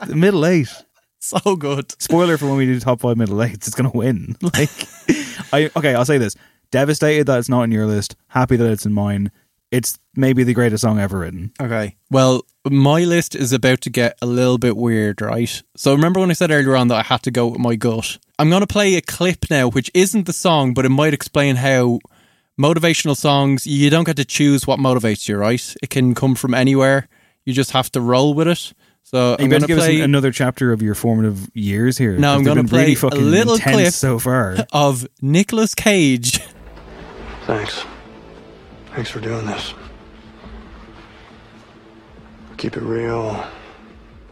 Middle 0.15 0.45
eight. 0.45 0.67
so 1.43 1.55
good. 1.55 1.91
Spoiler 2.01 2.37
for 2.37 2.47
when 2.47 2.57
we 2.57 2.65
do 2.65 2.79
top 2.79 3.01
five 3.01 3.17
middle 3.17 3.41
eights. 3.41 3.67
It's 3.67 3.75
going 3.75 3.89
to 3.89 3.97
win. 3.97 4.35
Like, 4.53 4.69
I 5.51 5.69
okay. 5.75 5.95
I'll 5.95 6.05
say 6.05 6.17
this: 6.17 6.35
devastated 6.71 7.27
that 7.27 7.39
it's 7.39 7.49
not 7.49 7.63
in 7.63 7.71
your 7.71 7.85
list. 7.85 8.15
Happy 8.27 8.55
that 8.55 8.71
it's 8.71 8.85
in 8.85 8.93
mine. 8.93 9.31
It's 9.71 9.99
maybe 10.15 10.43
the 10.43 10.53
greatest 10.53 10.81
song 10.81 10.99
ever 10.99 11.19
written. 11.19 11.51
Okay. 11.59 11.97
Well, 12.11 12.43
my 12.69 13.03
list 13.03 13.35
is 13.35 13.51
about 13.51 13.81
to 13.81 13.89
get 13.89 14.17
a 14.21 14.25
little 14.25 14.57
bit 14.57 14.77
weird, 14.77 15.21
right? 15.21 15.61
So 15.75 15.93
remember 15.93 16.19
when 16.19 16.29
I 16.29 16.33
said 16.33 16.51
earlier 16.51 16.75
on 16.75 16.87
that 16.89 16.97
I 16.97 17.03
had 17.03 17.23
to 17.23 17.31
go 17.31 17.47
with 17.47 17.59
my 17.59 17.75
gut? 17.75 18.17
I'm 18.39 18.49
going 18.49 18.61
to 18.61 18.67
play 18.67 18.95
a 18.95 19.01
clip 19.01 19.45
now, 19.49 19.67
which 19.67 19.89
isn't 19.93 20.27
the 20.27 20.33
song, 20.33 20.73
but 20.73 20.85
it 20.85 20.89
might 20.89 21.13
explain 21.13 21.57
how 21.57 21.99
motivational 22.59 23.17
songs, 23.17 23.67
you 23.67 23.89
don't 23.89 24.05
get 24.05 24.17
to 24.17 24.25
choose 24.25 24.65
what 24.67 24.79
motivates 24.79 25.27
you, 25.27 25.37
right? 25.37 25.75
It 25.81 25.89
can 25.89 26.15
come 26.15 26.35
from 26.35 26.53
anywhere. 26.53 27.09
You 27.43 27.53
just 27.53 27.71
have 27.71 27.91
to 27.93 28.01
roll 28.01 28.33
with 28.33 28.47
it. 28.47 28.73
So 29.07 29.35
you 29.37 29.45
I'm 29.45 29.49
better 29.49 29.49
going 29.49 29.61
to 29.61 29.67
give 29.67 29.77
play 29.77 29.99
us 30.01 30.03
another 30.03 30.31
chapter 30.31 30.71
of 30.73 30.81
your 30.81 30.95
formative 30.95 31.49
years 31.53 31.95
here. 31.95 32.17
No, 32.17 32.31
I'm 32.33 32.39
'cause 32.39 32.45
they've 32.45 32.55
gonna 32.55 32.67
play 32.67 32.95
really 32.95 32.95
a 32.95 33.15
little 33.21 33.57
clip. 33.59 33.93
so 33.93 34.17
far. 34.17 34.57
of 34.73 35.07
Nicolas 35.21 35.75
Cage. 35.75 36.39
Thanks. 37.45 37.85
Thanks 38.95 39.11
for 39.11 39.19
doing 39.19 39.45
this. 39.45 39.75
Keep 42.57 42.77
it 42.77 42.81
real. 42.81 43.45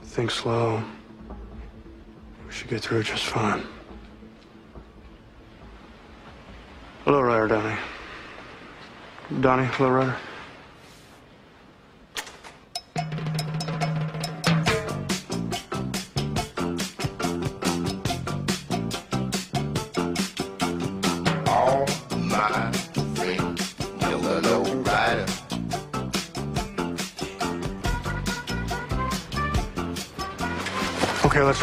Think 0.05 0.31
slow. 0.31 0.83
We 2.47 2.51
should 2.51 2.69
get 2.69 2.81
through 2.81 3.01
it 3.01 3.05
just 3.05 3.25
fine. 3.25 3.61
Hello, 7.05 7.21
Rider 7.21 7.47
Donnie. 7.47 7.77
Donnie, 9.41 9.65
hello, 9.73 9.89
Rider. 9.91 10.15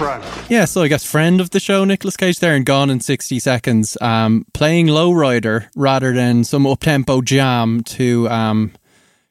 Okay. 0.01 0.47
Yeah, 0.49 0.65
so 0.65 0.81
I 0.81 0.89
guess 0.89 1.05
friend 1.05 1.43
of 1.43 1.51
the 1.51 1.61
show, 1.61 1.85
Nicolas 1.85 2.17
Cage, 2.17 2.39
there 2.39 2.55
and 2.55 2.65
gone 2.65 2.89
in 2.89 3.01
60 3.01 3.39
seconds, 3.39 3.99
um, 4.01 4.47
playing 4.55 4.87
lowrider 4.87 5.69
rather 5.77 6.15
than 6.15 6.43
some 6.43 6.67
up-tempo 6.67 7.21
jam 7.21 7.83
to 7.83 8.27
um, 8.31 8.73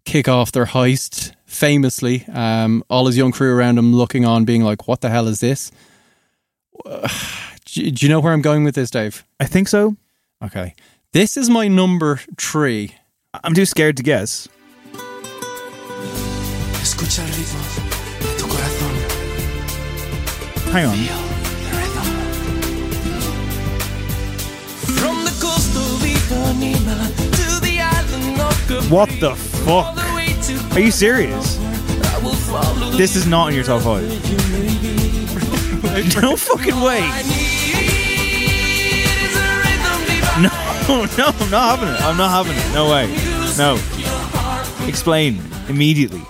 kick 0.05 0.27
off 0.27 0.51
their 0.51 0.67
heist 0.67 1.33
famously. 1.47 2.23
Um, 2.31 2.83
all 2.87 3.07
his 3.07 3.17
young 3.17 3.31
crew 3.31 3.51
around 3.51 3.79
him 3.79 3.95
looking 3.95 4.25
on, 4.25 4.45
being 4.45 4.63
like, 4.63 4.87
what 4.87 5.01
the 5.01 5.09
hell 5.09 5.27
is 5.27 5.39
this? 5.39 5.71
do, 6.85 7.89
do 7.89 8.05
you 8.05 8.09
know 8.09 8.19
where 8.19 8.31
I'm 8.31 8.43
going 8.43 8.63
with 8.63 8.75
this, 8.75 8.91
Dave? 8.91 9.25
I 9.39 9.45
think 9.45 9.69
so. 9.69 9.95
Okay. 10.43 10.75
This 11.13 11.35
is 11.35 11.49
my 11.49 11.67
number 11.67 12.17
three. 12.37 12.93
I'm 13.43 13.55
too 13.55 13.65
scared 13.65 13.97
to 13.97 14.03
guess. 14.03 14.47
Escucha 16.81 17.23
el 17.23 17.98
of 20.69 20.71
Capri. 20.71 21.07
What 28.89 29.09
the 29.19 29.35
fuck? 29.35 29.97
Are 30.75 30.79
you 30.79 30.91
serious? 30.91 31.57
I 31.59 32.19
will 32.23 32.33
follow 32.33 32.91
This 32.91 33.15
is 33.15 33.25
not 33.25 33.49
in 33.49 33.55
your 33.55 33.63
top 33.63 33.81
five. 33.81 34.03
no 36.21 36.35
fucking 36.35 36.79
way. 36.81 37.01
No, 40.39 40.49
no, 41.17 41.31
I'm 41.39 41.49
not 41.49 41.79
having 41.79 41.89
it. 41.89 42.01
I'm 42.01 42.17
not 42.17 42.29
having 42.29 42.55
it. 42.55 42.73
No 42.73 42.89
way. 42.91 43.07
No. 43.57 43.79
Explain 44.87 45.41
immediately. 45.67 46.21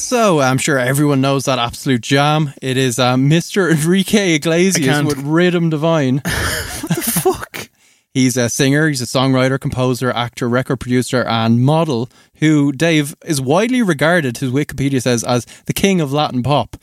So 0.00 0.40
I'm 0.40 0.56
sure 0.56 0.78
everyone 0.78 1.20
knows 1.20 1.44
that 1.44 1.58
absolute 1.58 2.00
jam. 2.00 2.54
It 2.62 2.78
is 2.78 2.98
uh, 2.98 3.16
Mr. 3.16 3.70
Enrique 3.70 4.34
Iglesias 4.36 5.04
with 5.04 5.18
Rhythm 5.18 5.68
Divine. 5.68 6.16
what 6.24 6.88
the 6.88 7.02
fuck? 7.02 7.68
He's 8.14 8.38
a 8.38 8.48
singer, 8.48 8.88
he's 8.88 9.02
a 9.02 9.04
songwriter, 9.04 9.60
composer, 9.60 10.10
actor, 10.10 10.48
record 10.48 10.78
producer, 10.78 11.22
and 11.22 11.60
model 11.60 12.08
who, 12.36 12.72
Dave, 12.72 13.14
is 13.26 13.42
widely 13.42 13.82
regarded, 13.82 14.38
his 14.38 14.50
Wikipedia 14.50 15.02
says, 15.02 15.22
as 15.22 15.44
the 15.66 15.74
king 15.74 16.00
of 16.00 16.12
Latin 16.12 16.42
pop. 16.42 16.76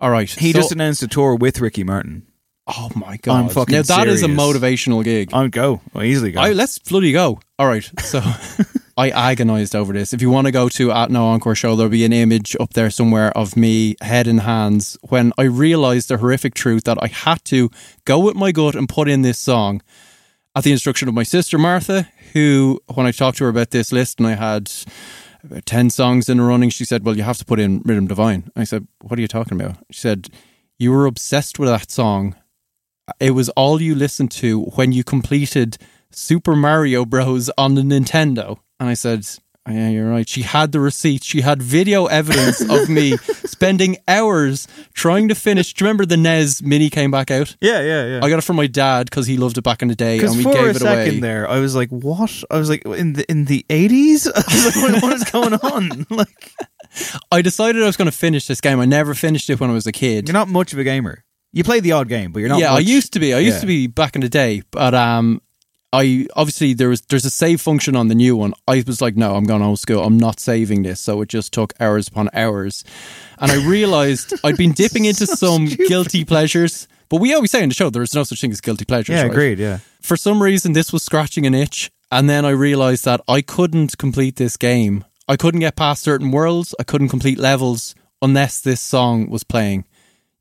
All 0.00 0.10
right. 0.10 0.28
He 0.30 0.52
so- 0.52 0.58
just 0.58 0.72
announced 0.72 1.02
a 1.02 1.08
tour 1.08 1.36
with 1.36 1.60
Ricky 1.60 1.84
Martin. 1.84 2.26
Oh 2.66 2.90
my 2.94 3.16
god! 3.18 3.42
I'm 3.42 3.48
fucking 3.48 3.74
now 3.74 3.82
that 3.82 4.06
is 4.06 4.22
a 4.22 4.28
motivational 4.28 5.02
gig. 5.02 5.30
I'll 5.32 5.48
go. 5.48 5.80
I'll 5.94 6.04
easily 6.04 6.30
go. 6.30 6.40
I, 6.40 6.52
let's 6.52 6.78
bloody 6.78 7.10
go. 7.10 7.40
All 7.58 7.66
right. 7.66 7.88
So 8.00 8.20
I 8.96 9.10
agonized 9.10 9.74
over 9.74 9.92
this. 9.92 10.12
If 10.12 10.20
you 10.20 10.30
want 10.30 10.46
to 10.46 10.52
go 10.52 10.68
to 10.70 10.92
at 10.92 11.10
No 11.10 11.26
Encore 11.26 11.54
Show, 11.54 11.76
there'll 11.76 11.90
be 11.90 12.04
an 12.04 12.12
image 12.12 12.56
up 12.60 12.74
there 12.74 12.90
somewhere 12.90 13.30
of 13.36 13.56
me, 13.56 13.96
head 14.00 14.26
in 14.26 14.38
hands, 14.38 14.98
when 15.02 15.32
I 15.38 15.44
realized 15.44 16.08
the 16.08 16.18
horrific 16.18 16.54
truth 16.54 16.84
that 16.84 16.98
I 17.02 17.06
had 17.06 17.44
to 17.46 17.70
go 18.04 18.18
with 18.18 18.34
my 18.34 18.52
gut 18.52 18.74
and 18.74 18.88
put 18.88 19.08
in 19.08 19.22
this 19.22 19.38
song 19.38 19.82
at 20.54 20.64
the 20.64 20.72
instruction 20.72 21.08
of 21.08 21.14
my 21.14 21.22
sister 21.22 21.56
Martha, 21.58 22.08
who, 22.32 22.80
when 22.94 23.06
I 23.06 23.12
talked 23.12 23.38
to 23.38 23.44
her 23.44 23.50
about 23.50 23.70
this 23.70 23.92
list 23.92 24.18
and 24.18 24.26
I 24.26 24.34
had 24.34 24.70
about 25.42 25.66
10 25.66 25.90
songs 25.90 26.28
in 26.28 26.38
a 26.38 26.44
running, 26.44 26.70
she 26.70 26.84
said, 26.84 27.04
Well, 27.04 27.16
you 27.16 27.22
have 27.22 27.38
to 27.38 27.44
put 27.44 27.60
in 27.60 27.82
Rhythm 27.84 28.06
Divine. 28.06 28.50
I 28.54 28.64
said, 28.64 28.86
What 29.00 29.18
are 29.18 29.22
you 29.22 29.28
talking 29.28 29.58
about? 29.58 29.78
She 29.90 30.00
said, 30.00 30.28
you 30.82 30.90
were 30.90 31.06
obsessed 31.06 31.60
with 31.60 31.68
that 31.68 31.92
song. 31.92 32.34
It 33.20 33.30
was 33.32 33.48
all 33.50 33.80
you 33.80 33.94
listened 33.94 34.32
to 34.32 34.62
when 34.74 34.90
you 34.90 35.04
completed 35.04 35.78
Super 36.10 36.56
Mario 36.56 37.04
Bros. 37.04 37.48
on 37.56 37.76
the 37.76 37.82
Nintendo. 37.82 38.58
And 38.82 38.90
I 38.90 38.94
said, 38.94 39.24
"Oh, 39.64 39.72
Yeah, 39.72 39.90
you're 39.90 40.10
right. 40.10 40.28
She 40.28 40.42
had 40.42 40.72
the 40.72 40.80
receipt. 40.80 41.22
She 41.22 41.40
had 41.42 41.62
video 41.62 42.06
evidence 42.06 42.60
of 42.60 42.88
me 42.98 43.16
spending 43.44 43.96
hours 44.08 44.66
trying 44.92 45.28
to 45.28 45.36
finish. 45.36 45.72
Do 45.72 45.84
you 45.84 45.86
remember 45.86 46.04
the 46.04 46.16
NES 46.16 46.62
Mini 46.62 46.90
came 46.90 47.12
back 47.12 47.30
out? 47.30 47.54
Yeah, 47.60 47.80
yeah, 47.80 48.06
yeah. 48.06 48.20
I 48.24 48.28
got 48.28 48.38
it 48.38 48.42
from 48.42 48.56
my 48.56 48.66
dad 48.66 49.08
because 49.08 49.28
he 49.28 49.36
loved 49.36 49.56
it 49.58 49.62
back 49.62 49.80
in 49.80 49.86
the 49.86 49.94
day, 49.94 50.18
and 50.18 50.36
we 50.36 50.42
for 50.42 50.52
gave 50.52 50.66
a 50.66 50.70
it 50.70 50.76
second 50.78 51.08
away. 51.12 51.20
there, 51.20 51.48
I 51.48 51.60
was 51.60 51.76
like, 51.76 51.90
"What?" 51.90 52.42
I 52.50 52.58
was 52.58 52.68
like, 52.68 52.84
"In 52.84 53.12
the 53.12 53.30
in 53.30 53.44
the 53.44 53.64
eighties? 53.70 54.26
like, 54.34 55.00
what, 55.02 55.12
is 55.12 55.24
going 55.30 55.54
on?" 55.54 56.06
Like, 56.10 56.52
I 57.30 57.40
decided 57.40 57.82
I 57.82 57.86
was 57.86 57.96
going 57.96 58.10
to 58.10 58.16
finish 58.16 58.48
this 58.48 58.60
game. 58.60 58.80
I 58.80 58.84
never 58.84 59.14
finished 59.14 59.48
it 59.48 59.60
when 59.60 59.70
I 59.70 59.74
was 59.74 59.86
a 59.86 59.92
kid. 59.92 60.26
you're 60.28 60.34
not 60.34 60.48
much 60.48 60.72
of 60.72 60.78
a 60.80 60.84
gamer. 60.84 61.24
You 61.52 61.62
play 61.64 61.78
the 61.80 61.92
odd 61.92 62.08
game, 62.08 62.32
but 62.32 62.40
you're 62.40 62.48
not. 62.48 62.58
yeah, 62.60 62.74
I 62.74 62.80
used 62.80 63.12
to 63.12 63.20
be. 63.20 63.32
I 63.32 63.38
used 63.38 63.58
Yeah. 63.58 63.60
to 63.60 63.66
be 63.66 63.86
back 63.86 64.16
in 64.16 64.22
the 64.22 64.28
day, 64.28 64.62
but 64.72 64.92
um, 64.94 65.40
I 65.92 66.26
obviously 66.34 66.72
there 66.72 66.88
was 66.88 67.02
there's 67.02 67.24
a 67.24 67.30
save 67.30 67.60
function 67.60 67.96
on 67.96 68.08
the 68.08 68.14
new 68.14 68.34
one. 68.34 68.54
I 68.66 68.82
was 68.86 69.02
like, 69.02 69.16
no, 69.16 69.34
I'm 69.34 69.44
going 69.44 69.62
old 69.62 69.78
school. 69.78 70.02
I'm 70.02 70.16
not 70.16 70.40
saving 70.40 70.82
this. 70.82 71.00
So 71.00 71.20
it 71.20 71.28
just 71.28 71.52
took 71.52 71.74
hours 71.80 72.08
upon 72.08 72.30
hours, 72.32 72.84
and 73.38 73.50
I 73.50 73.66
realized 73.66 74.32
I'd 74.44 74.56
been 74.56 74.72
dipping 74.72 75.04
into 75.04 75.26
some 75.26 75.66
guilty 75.66 76.24
pleasures. 76.24 76.88
But 77.08 77.20
we 77.20 77.34
always 77.34 77.50
say 77.50 77.62
in 77.62 77.68
the 77.68 77.74
show 77.74 77.90
there 77.90 78.02
is 78.02 78.14
no 78.14 78.24
such 78.24 78.40
thing 78.40 78.52
as 78.52 78.62
guilty 78.62 78.86
pleasures. 78.86 79.16
Yeah, 79.16 79.22
right? 79.22 79.30
agreed. 79.30 79.58
Yeah. 79.58 79.78
For 80.00 80.16
some 80.16 80.42
reason, 80.42 80.72
this 80.72 80.92
was 80.92 81.02
scratching 81.02 81.46
an 81.46 81.54
itch, 81.54 81.90
and 82.10 82.28
then 82.28 82.46
I 82.46 82.50
realized 82.50 83.04
that 83.04 83.20
I 83.28 83.42
couldn't 83.42 83.98
complete 83.98 84.36
this 84.36 84.56
game. 84.56 85.04
I 85.28 85.36
couldn't 85.36 85.60
get 85.60 85.76
past 85.76 86.02
certain 86.02 86.30
worlds. 86.30 86.74
I 86.80 86.84
couldn't 86.84 87.10
complete 87.10 87.38
levels 87.38 87.94
unless 88.22 88.60
this 88.60 88.80
song 88.80 89.28
was 89.28 89.44
playing. 89.44 89.84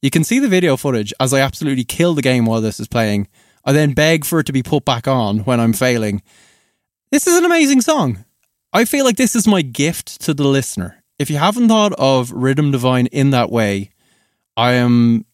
You 0.01 0.09
can 0.09 0.23
see 0.23 0.39
the 0.39 0.47
video 0.47 0.77
footage 0.77 1.13
as 1.19 1.33
I 1.33 1.41
absolutely 1.41 1.83
kill 1.83 2.13
the 2.13 2.21
game 2.21 2.45
while 2.45 2.61
this 2.61 2.79
is 2.79 2.87
playing. 2.87 3.27
I 3.65 3.71
then 3.71 3.93
beg 3.93 4.25
for 4.25 4.39
it 4.39 4.45
to 4.45 4.53
be 4.53 4.63
put 4.63 4.85
back 4.85 5.07
on 5.07 5.39
when 5.39 5.59
I'm 5.59 5.73
failing. 5.73 6.21
This 7.11 7.27
is 7.27 7.37
an 7.37 7.45
amazing 7.45 7.81
song. 7.81 8.25
I 8.73 8.85
feel 8.85 9.03
like 9.05 9.17
this 9.17 9.35
is 9.35 9.47
my 9.47 9.61
gift 9.61 10.21
to 10.21 10.33
the 10.33 10.47
listener. 10.47 11.03
If 11.19 11.29
you 11.29 11.37
haven't 11.37 11.67
thought 11.67 11.93
of 11.93 12.31
Rhythm 12.31 12.71
Divine 12.71 13.07
in 13.07 13.31
that 13.31 13.51
way, 13.51 13.91
I 14.55 14.73
am 14.73 15.25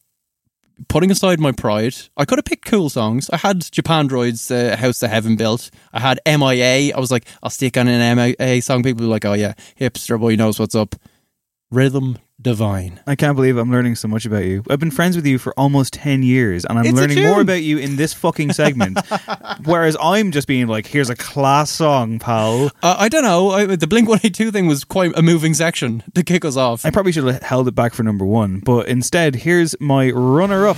putting 0.88 1.12
aside 1.12 1.40
my 1.40 1.52
pride. 1.52 1.96
I 2.16 2.26
could 2.26 2.38
have 2.38 2.46
picked 2.46 2.66
cool 2.66 2.90
songs. 2.90 3.30
I 3.30 3.38
had 3.38 3.62
Japandroids' 3.62 4.52
uh, 4.52 4.76
House 4.78 5.02
of 5.02 5.10
Heaven 5.10 5.36
Built. 5.36 5.70
I 5.94 6.00
had 6.00 6.20
MIA. 6.26 6.96
I 6.96 7.00
was 7.00 7.12
like, 7.12 7.26
I'll 7.42 7.50
stick 7.50 7.78
on 7.78 7.88
an 7.88 8.16
MIA 8.18 8.62
song. 8.62 8.84
People 8.84 9.06
were 9.06 9.12
like, 9.12 9.26
oh 9.26 9.34
yeah, 9.34 9.54
hipster 9.80 10.20
boy 10.20 10.36
knows 10.36 10.60
what's 10.60 10.76
up. 10.76 10.96
Rhythm 11.70 12.18
Divine. 12.40 13.02
I 13.06 13.16
can't 13.16 13.36
believe 13.36 13.58
I'm 13.58 13.72
learning 13.72 13.96
so 13.96 14.08
much 14.08 14.26
about 14.26 14.46
you. 14.46 14.64
I've 14.70 14.80
been 14.80 14.92
friends 14.92 15.16
with 15.16 15.26
you 15.26 15.38
for 15.38 15.54
almost 15.60 15.94
10 15.94 16.24
years 16.24 16.64
and 16.64 16.80
I'm 16.80 16.86
It's 16.86 16.94
a 16.94 17.02
learning 17.02 17.24
more 17.24 17.42
about 17.42 17.64
you 17.64 17.78
in 17.78 17.96
this 17.98 18.14
fucking 18.14 18.54
segment. 18.54 19.00
Whereas 19.66 19.98
I'm 20.00 20.32
just 20.32 20.48
being 20.48 20.68
like, 20.68 20.86
here's 20.86 21.10
a 21.10 21.16
class 21.16 21.70
song, 21.72 22.20
pal. 22.20 22.72
Uh, 22.82 22.96
I 23.00 23.10
don't 23.10 23.24
know. 23.24 23.50
I, 23.50 23.66
the 23.76 23.88
Blink 23.88 24.08
182 24.08 24.52
thing 24.52 24.68
was 24.68 24.84
quite 24.84 25.18
a 25.18 25.22
moving 25.22 25.54
section 25.54 26.04
to 26.14 26.24
kick 26.24 26.46
us 26.46 26.56
off. 26.56 26.86
I 26.86 26.92
probably 26.92 27.12
should 27.12 27.26
have 27.26 27.42
held 27.42 27.68
it 27.68 27.76
back 27.76 27.94
for 27.94 28.04
number 28.04 28.26
one, 28.26 28.60
but 28.60 28.88
instead, 28.88 29.36
here's 29.36 29.76
my 29.82 30.12
runner 30.12 30.68
up. 30.68 30.78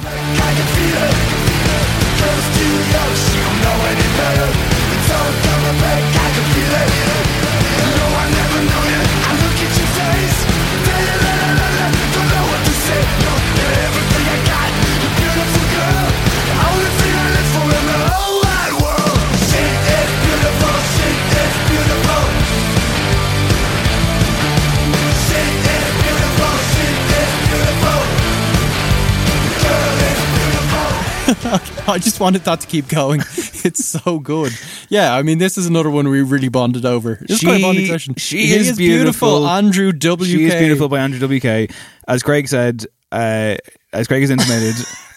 I 31.87 31.97
just 31.99 32.19
wanted 32.19 32.43
that 32.45 32.61
to 32.61 32.67
keep 32.67 32.87
going. 32.87 33.21
It's 33.61 33.83
so 33.83 34.19
good. 34.19 34.53
Yeah, 34.87 35.13
I 35.13 35.21
mean, 35.21 35.37
this 35.37 35.57
is 35.57 35.65
another 35.67 35.89
one 35.89 36.07
we 36.07 36.21
really 36.21 36.47
bonded 36.47 36.85
over. 36.85 37.17
It's 37.23 37.43
quite 37.43 37.59
a 37.59 37.61
bonding 37.61 37.87
session. 37.87 38.15
She 38.15 38.47
He 38.47 38.55
is, 38.55 38.77
beautiful. 38.77 39.45
Andrew 39.45 39.91
WK. 39.91 40.23
She 40.23 40.45
is 40.45 40.55
beautiful 40.55 40.87
by 40.87 40.99
Andrew 40.99 41.19
WK. 41.27 41.69
As 42.07 42.23
Greg 42.23 42.47
said, 42.47 42.85
uh, 43.11 43.57
as 43.91 44.07
Greg 44.07 44.21
has 44.21 44.29
intimated, 44.29 44.75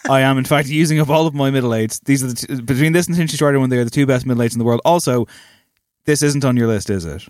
I 0.09 0.19
am 0.21 0.37
in 0.37 0.43
fact 0.43 0.67
using 0.67 0.99
up 0.99 1.09
all 1.09 1.25
of 1.25 1.33
my 1.33 1.51
middle 1.51 1.73
eights. 1.73 1.99
These 1.99 2.21
are 2.21 2.27
the 2.27 2.33
two, 2.35 2.61
between 2.63 2.91
this 2.91 3.07
and 3.07 3.15
Tinchy 3.15 3.37
Stryder 3.37 3.61
when 3.61 3.69
they 3.69 3.77
are 3.77 3.85
the 3.85 3.89
two 3.89 4.05
best 4.05 4.25
middle 4.25 4.43
eights 4.43 4.53
in 4.55 4.59
the 4.59 4.65
world. 4.65 4.81
Also, 4.83 5.25
this 6.03 6.21
isn't 6.21 6.43
on 6.43 6.57
your 6.57 6.67
list, 6.67 6.89
is 6.89 7.05
it? 7.05 7.23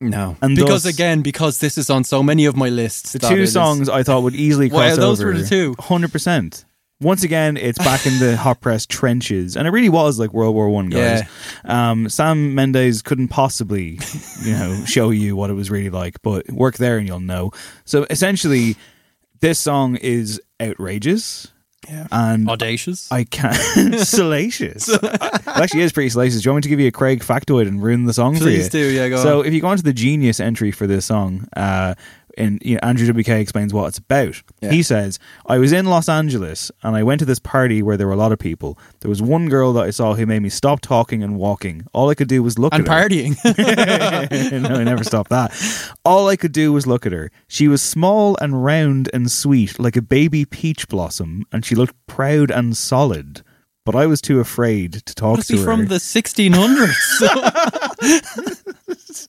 No, 0.00 0.36
And 0.42 0.56
because 0.56 0.82
thus- 0.82 0.92
again, 0.94 1.22
because 1.22 1.58
this 1.60 1.78
is 1.78 1.88
on 1.88 2.02
so 2.02 2.24
many 2.24 2.46
of 2.46 2.56
my 2.56 2.68
lists. 2.68 3.12
The 3.12 3.20
two 3.20 3.34
is- 3.42 3.52
songs 3.52 3.88
I 3.88 4.02
thought 4.02 4.24
would 4.24 4.34
easily 4.34 4.70
Wow, 4.70 4.80
cross 4.88 4.96
those 4.96 5.20
over. 5.20 5.30
were 5.32 5.38
the 5.38 5.46
two. 5.46 5.76
hundred 5.78 6.10
percent. 6.10 6.64
Once 7.00 7.22
again, 7.22 7.56
it's 7.56 7.78
back 7.78 8.06
in 8.06 8.18
the 8.18 8.36
hot 8.40 8.60
press 8.60 8.84
trenches, 8.84 9.56
and 9.56 9.68
it 9.68 9.70
really 9.70 9.88
was 9.88 10.18
like 10.18 10.32
World 10.32 10.54
War 10.54 10.68
One, 10.68 10.88
guys. 10.88 11.22
Um, 11.64 12.08
Sam 12.08 12.56
Mendes 12.56 13.02
couldn't 13.02 13.28
possibly, 13.28 14.00
you 14.42 14.52
know, 14.52 14.82
show 14.86 15.10
you 15.10 15.36
what 15.36 15.48
it 15.50 15.52
was 15.54 15.70
really 15.70 15.90
like, 15.90 16.20
but 16.22 16.50
work 16.50 16.76
there 16.76 16.98
and 16.98 17.06
you'll 17.06 17.20
know. 17.20 17.52
So 17.84 18.04
essentially, 18.10 18.74
this 19.40 19.60
song 19.60 19.94
is 19.96 20.40
outrageous. 20.60 21.48
Yeah. 21.88 22.06
And 22.10 22.50
audacious. 22.50 23.10
I 23.10 23.24
can't 23.24 23.54
salacious. 24.00 24.88
it 24.88 25.00
actually 25.46 25.82
is 25.82 25.92
pretty 25.92 26.10
salacious. 26.10 26.42
Do 26.42 26.48
you 26.48 26.52
want 26.52 26.58
me 26.58 26.62
to 26.62 26.68
give 26.68 26.80
you 26.80 26.88
a 26.88 26.92
Craig 26.92 27.20
factoid 27.20 27.66
and 27.68 27.82
ruin 27.82 28.04
the 28.04 28.12
song 28.12 28.34
for 28.34 28.44
you? 28.44 28.56
Please 28.56 28.68
do, 28.68 28.90
yeah, 28.90 29.08
go 29.08 29.22
so 29.22 29.40
on. 29.40 29.46
if 29.46 29.54
you 29.54 29.60
go 29.60 29.68
onto 29.68 29.84
the 29.84 29.94
Genius 29.94 30.38
entry 30.40 30.70
for 30.70 30.86
this 30.86 31.06
song, 31.06 31.48
uh, 31.56 31.94
and 32.38 32.62
you 32.64 32.74
know, 32.76 32.80
Andrew 32.82 33.12
WK 33.12 33.28
explains 33.28 33.74
what 33.74 33.88
it's 33.88 33.98
about. 33.98 34.40
Yeah. 34.60 34.70
He 34.70 34.82
says, 34.82 35.18
"I 35.46 35.58
was 35.58 35.72
in 35.72 35.86
Los 35.86 36.08
Angeles 36.08 36.70
and 36.82 36.96
I 36.96 37.02
went 37.02 37.18
to 37.18 37.24
this 37.26 37.38
party 37.38 37.82
where 37.82 37.96
there 37.96 38.06
were 38.06 38.12
a 38.14 38.16
lot 38.16 38.32
of 38.32 38.38
people. 38.38 38.78
There 39.00 39.08
was 39.10 39.20
one 39.20 39.48
girl 39.48 39.72
that 39.74 39.84
I 39.84 39.90
saw 39.90 40.14
who 40.14 40.24
made 40.24 40.40
me 40.40 40.48
stop 40.48 40.80
talking 40.80 41.22
and 41.22 41.36
walking. 41.36 41.84
All 41.92 42.08
I 42.08 42.14
could 42.14 42.28
do 42.28 42.42
was 42.42 42.58
look 42.58 42.72
And 42.72 42.88
at 42.88 42.88
her. 42.88 43.02
And 43.02 43.36
partying. 43.36 44.62
no, 44.62 44.74
I 44.76 44.84
never 44.84 45.04
stopped 45.04 45.30
that. 45.30 45.52
All 46.04 46.28
I 46.28 46.36
could 46.36 46.52
do 46.52 46.72
was 46.72 46.86
look 46.86 47.04
at 47.04 47.12
her. 47.12 47.30
She 47.48 47.68
was 47.68 47.82
small 47.82 48.36
and 48.40 48.64
round 48.64 49.10
and 49.12 49.30
sweet, 49.30 49.78
like 49.78 49.96
a 49.96 50.02
baby 50.02 50.44
peach 50.44 50.88
blossom, 50.88 51.44
and 51.52 51.64
she 51.66 51.74
looked 51.74 51.94
proud 52.06 52.50
and 52.50 52.76
solid. 52.76 53.42
But 53.84 53.94
I 53.96 54.06
was 54.06 54.20
too 54.20 54.38
afraid 54.38 54.92
to 55.06 55.14
talk 55.14 55.38
Must 55.38 55.48
to 55.48 55.54
be 55.54 55.58
her. 55.60 55.64
from 55.64 55.86
the 55.86 55.94
1600s. 55.94 56.94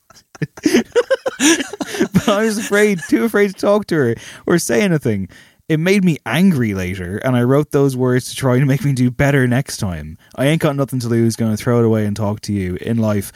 but 0.62 2.28
I 2.28 2.44
was 2.44 2.58
afraid, 2.58 3.00
too 3.08 3.24
afraid 3.24 3.48
to 3.48 3.54
talk 3.54 3.86
to 3.86 3.96
her 3.96 4.14
or 4.46 4.58
say 4.58 4.82
anything. 4.82 5.28
It 5.68 5.78
made 5.78 6.04
me 6.04 6.18
angry 6.26 6.74
later, 6.74 7.18
and 7.18 7.36
I 7.36 7.44
wrote 7.44 7.70
those 7.70 7.96
words 7.96 8.30
to 8.30 8.36
try 8.36 8.58
to 8.58 8.66
make 8.66 8.84
me 8.84 8.92
do 8.92 9.08
better 9.08 9.46
next 9.46 9.76
time. 9.76 10.18
I 10.34 10.46
ain't 10.46 10.60
got 10.60 10.74
nothing 10.74 10.98
to 11.00 11.08
lose, 11.08 11.36
gonna 11.36 11.56
throw 11.56 11.78
it 11.78 11.84
away 11.84 12.06
and 12.06 12.16
talk 12.16 12.40
to 12.42 12.52
you. 12.52 12.74
In 12.80 12.98
life, 12.98 13.30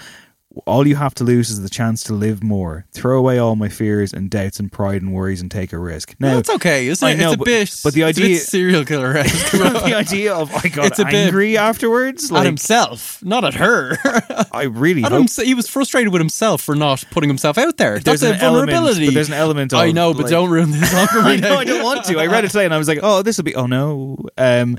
all 0.66 0.86
you 0.86 0.96
have 0.96 1.14
to 1.14 1.24
lose 1.24 1.50
is 1.50 1.60
the 1.62 1.68
chance 1.68 2.02
to 2.04 2.12
live 2.12 2.42
more. 2.42 2.86
Throw 2.92 3.18
away 3.18 3.38
all 3.38 3.56
my 3.56 3.68
fears 3.68 4.12
and 4.12 4.30
doubts 4.30 4.58
and 4.60 4.70
pride 4.70 5.02
and 5.02 5.12
worries 5.12 5.40
and 5.40 5.50
take 5.50 5.72
a 5.72 5.78
risk. 5.78 6.14
Now, 6.20 6.36
That's 6.36 6.50
okay, 6.50 6.86
isn't 6.88 7.06
it? 7.08 7.16
know, 7.18 7.24
it's 7.26 7.34
a 7.34 7.38
but, 7.38 7.44
bit. 7.44 7.80
But 7.84 7.94
the 7.94 8.02
it's 8.02 8.18
a 8.18 8.20
bit 8.20 8.26
idea, 8.26 8.38
serial 8.38 8.84
killer. 8.84 9.12
Right? 9.12 9.30
The 9.84 9.94
idea 9.96 10.34
of 10.34 10.52
I 10.54 10.68
got 10.68 10.86
It's 10.86 10.98
a 10.98 11.04
bit- 11.04 11.14
angry 11.14 11.56
afterwards, 11.58 12.24
at 12.30 12.30
like 12.34 12.46
himself, 12.46 13.22
not 13.24 13.44
at 13.44 13.54
her. 13.54 13.96
I 14.52 14.64
really 14.64 15.04
At 15.04 15.12
hope 15.12 15.26
he 15.42 15.54
was 15.54 15.68
frustrated 15.68 16.12
with 16.12 16.20
himself 16.20 16.60
for 16.62 16.74
not 16.74 17.04
putting 17.10 17.28
himself 17.28 17.58
out 17.58 17.76
there. 17.76 17.98
There's 17.98 18.20
That's 18.20 18.22
a 18.22 18.34
an 18.34 18.40
element- 18.40 18.70
vulnerability. 18.70 19.06
but 19.06 19.14
there's 19.14 19.28
an 19.28 19.34
element 19.34 19.72
of, 19.72 19.78
I 19.80 19.90
know, 19.92 20.12
but 20.14 20.22
like- 20.22 20.30
don't 20.30 20.50
ruin 20.50 20.70
this 20.70 20.90
song 20.90 21.06
for 21.08 21.22
me. 21.22 21.32
I 21.32 21.36
know 21.36 21.56
I 21.56 21.64
don't 21.64 21.82
want 21.82 22.04
to. 22.06 22.18
I 22.18 22.26
read 22.26 22.44
it 22.44 22.48
today 22.50 22.64
and 22.64 22.72
I 22.74 22.78
was 22.78 22.88
like, 22.88 23.00
oh, 23.02 23.22
this 23.22 23.36
will 23.36 23.44
be. 23.44 23.54
Oh 23.54 23.66
no, 23.66 24.16
um, 24.38 24.78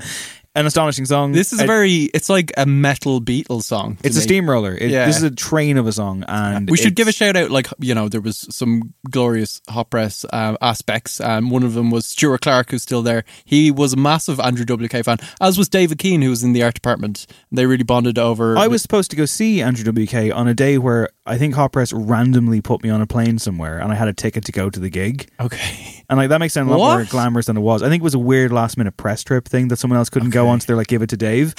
an 0.56 0.66
astonishing 0.66 1.04
song. 1.04 1.32
This 1.32 1.52
is 1.52 1.60
a 1.60 1.64
Uh, 1.64 1.66
very. 1.66 2.10
It's 2.14 2.28
like 2.28 2.52
a 2.56 2.66
metal 2.66 3.20
Beatles 3.20 3.62
song. 3.64 3.98
It's 4.02 4.16
a 4.16 4.20
steamroller. 4.20 4.74
It, 4.74 4.90
Yeah. 4.90 5.06
This 5.06 5.18
is 5.18 5.22
a 5.22 5.30
train 5.30 5.76
of 5.76 5.86
a 5.86 5.92
song, 5.92 6.24
and 6.26 6.68
We 6.68 6.76
should 6.78 6.96
give 6.96 7.06
a 7.08 7.12
shout 7.12 7.36
out. 7.36 7.50
Like 7.50 7.68
you 7.78 7.94
know, 7.94 8.08
there 8.08 8.20
was 8.20 8.46
some 8.50 8.94
glorious 9.10 9.60
hot 9.68 9.90
press 9.90 10.24
um, 10.32 10.56
aspects. 10.60 11.20
Um, 11.20 11.50
one 11.50 11.62
of 11.62 11.74
them 11.74 11.90
was 11.90 12.06
Stuart 12.06 12.40
Clark, 12.40 12.70
who's 12.70 12.82
still 12.82 13.02
there. 13.02 13.24
He 13.44 13.70
was 13.70 13.92
a 13.92 13.96
massive 13.96 14.40
Andrew 14.40 14.64
WK 14.64 15.04
fan, 15.04 15.18
as 15.40 15.58
was 15.58 15.68
David 15.68 15.98
Keane, 15.98 16.22
who 16.22 16.30
was 16.30 16.42
in 16.42 16.52
the 16.52 16.62
art 16.62 16.74
department. 16.74 17.26
They 17.52 17.66
really 17.66 17.84
bonded 17.84 18.18
over. 18.18 18.56
I 18.58 18.66
was 18.66 18.82
supposed 18.82 19.10
to 19.10 19.16
go 19.16 19.26
see 19.26 19.60
Andrew 19.62 19.84
WK 19.92 20.34
on 20.34 20.48
a 20.48 20.54
day 20.54 20.78
where 20.78 21.10
I 21.26 21.38
think 21.38 21.54
Hot 21.54 21.72
Press 21.72 21.92
randomly 21.92 22.60
put 22.60 22.82
me 22.82 22.88
on 22.90 23.00
a 23.02 23.06
plane 23.06 23.38
somewhere, 23.38 23.78
and 23.78 23.92
I 23.92 23.94
had 23.94 24.08
a 24.08 24.12
ticket 24.14 24.44
to 24.46 24.52
go 24.52 24.70
to 24.70 24.80
the 24.80 24.90
gig. 24.90 25.28
okay. 25.38 25.92
And 26.08 26.16
like 26.18 26.28
that 26.28 26.38
makes 26.38 26.52
it 26.52 26.54
sound 26.54 26.68
a 26.68 26.72
lot 26.72 26.78
What? 26.78 26.94
more 26.98 27.04
glamorous 27.06 27.46
than 27.46 27.56
it 27.56 27.60
was. 27.60 27.82
I 27.82 27.88
think 27.88 28.00
it 28.00 28.04
was 28.04 28.14
a 28.14 28.18
weird 28.20 28.52
last 28.52 28.78
minute 28.78 28.96
press 28.96 29.24
trip 29.24 29.48
thing 29.48 29.66
that 29.68 29.76
someone 29.76 29.98
else 29.98 30.08
couldn't 30.08 30.30
go 30.30 30.45
on, 30.46 30.60
so 30.60 30.66
they're 30.66 30.76
like, 30.76 30.86
give 30.86 31.02
it 31.02 31.10
to 31.10 31.16
Dave. 31.16 31.54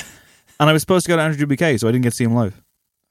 And 0.60 0.70
I 0.70 0.74
was 0.74 0.82
supposed 0.82 1.06
to 1.06 1.10
go 1.10 1.18
to 1.18 1.22
Andrew 1.22 1.46
WK, 1.46 1.80
so 1.80 1.88
I 1.88 1.92
didn't 1.92 2.02
get 2.02 2.12
to 2.12 2.16
see 2.16 2.24
him 2.24 2.36
live. 2.36 2.62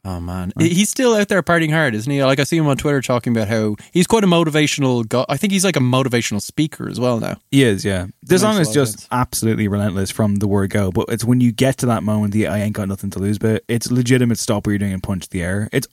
Oh 0.07 0.21
man, 0.21 0.53
he's 0.57 0.89
still 0.89 1.15
out 1.15 1.27
there 1.27 1.43
partying 1.43 1.73
hard, 1.73 1.93
isn't 1.93 2.11
he? 2.11 2.23
Like 2.23 2.39
I 2.39 2.45
see 2.45 2.57
him 2.57 2.69
on 2.69 2.77
Twitter 2.77 3.01
talking 3.01 3.37
about 3.37 3.49
how 3.49 3.75
he's 3.91 4.07
quite 4.07 4.23
a 4.23 4.29
motivational 4.29 5.07
guy. 5.09 5.25
I 5.29 5.37
think 5.37 5.53
he's 5.53 5.65
like 5.65 5.75
a 5.75 5.81
motivational 5.81 6.41
speaker 6.41 6.89
as 6.89 7.01
well 7.01 7.19
now. 7.19 7.39
He 7.51 7.65
is, 7.65 7.85
yeah. 7.85 8.07
The 8.23 8.39
song 8.39 8.61
is 8.61 8.71
just 8.71 9.01
sense. 9.01 9.09
absolutely 9.11 9.67
relentless 9.67 10.13
from 10.13 10.37
the 10.37 10.47
word 10.47 10.71
go. 10.71 10.93
But 10.93 11.07
it's 11.09 11.25
when 11.25 11.41
you 11.41 11.51
get 11.51 11.79
to 11.79 11.87
that 11.87 12.05
moment, 12.05 12.35
the 12.35 12.47
I 12.47 12.61
ain't 12.61 12.75
got 12.75 12.87
nothing 12.87 13.11
to 13.11 13.19
lose 13.19 13.39
bit. 13.39 13.65
It's 13.67 13.91
legitimate. 13.91 14.39
Stop 14.39 14.67
what 14.67 14.71
you're 14.71 14.79
doing 14.79 14.93
and 14.93 15.03
punch 15.03 15.29
the 15.31 15.43
air. 15.43 15.69
It's 15.73 15.89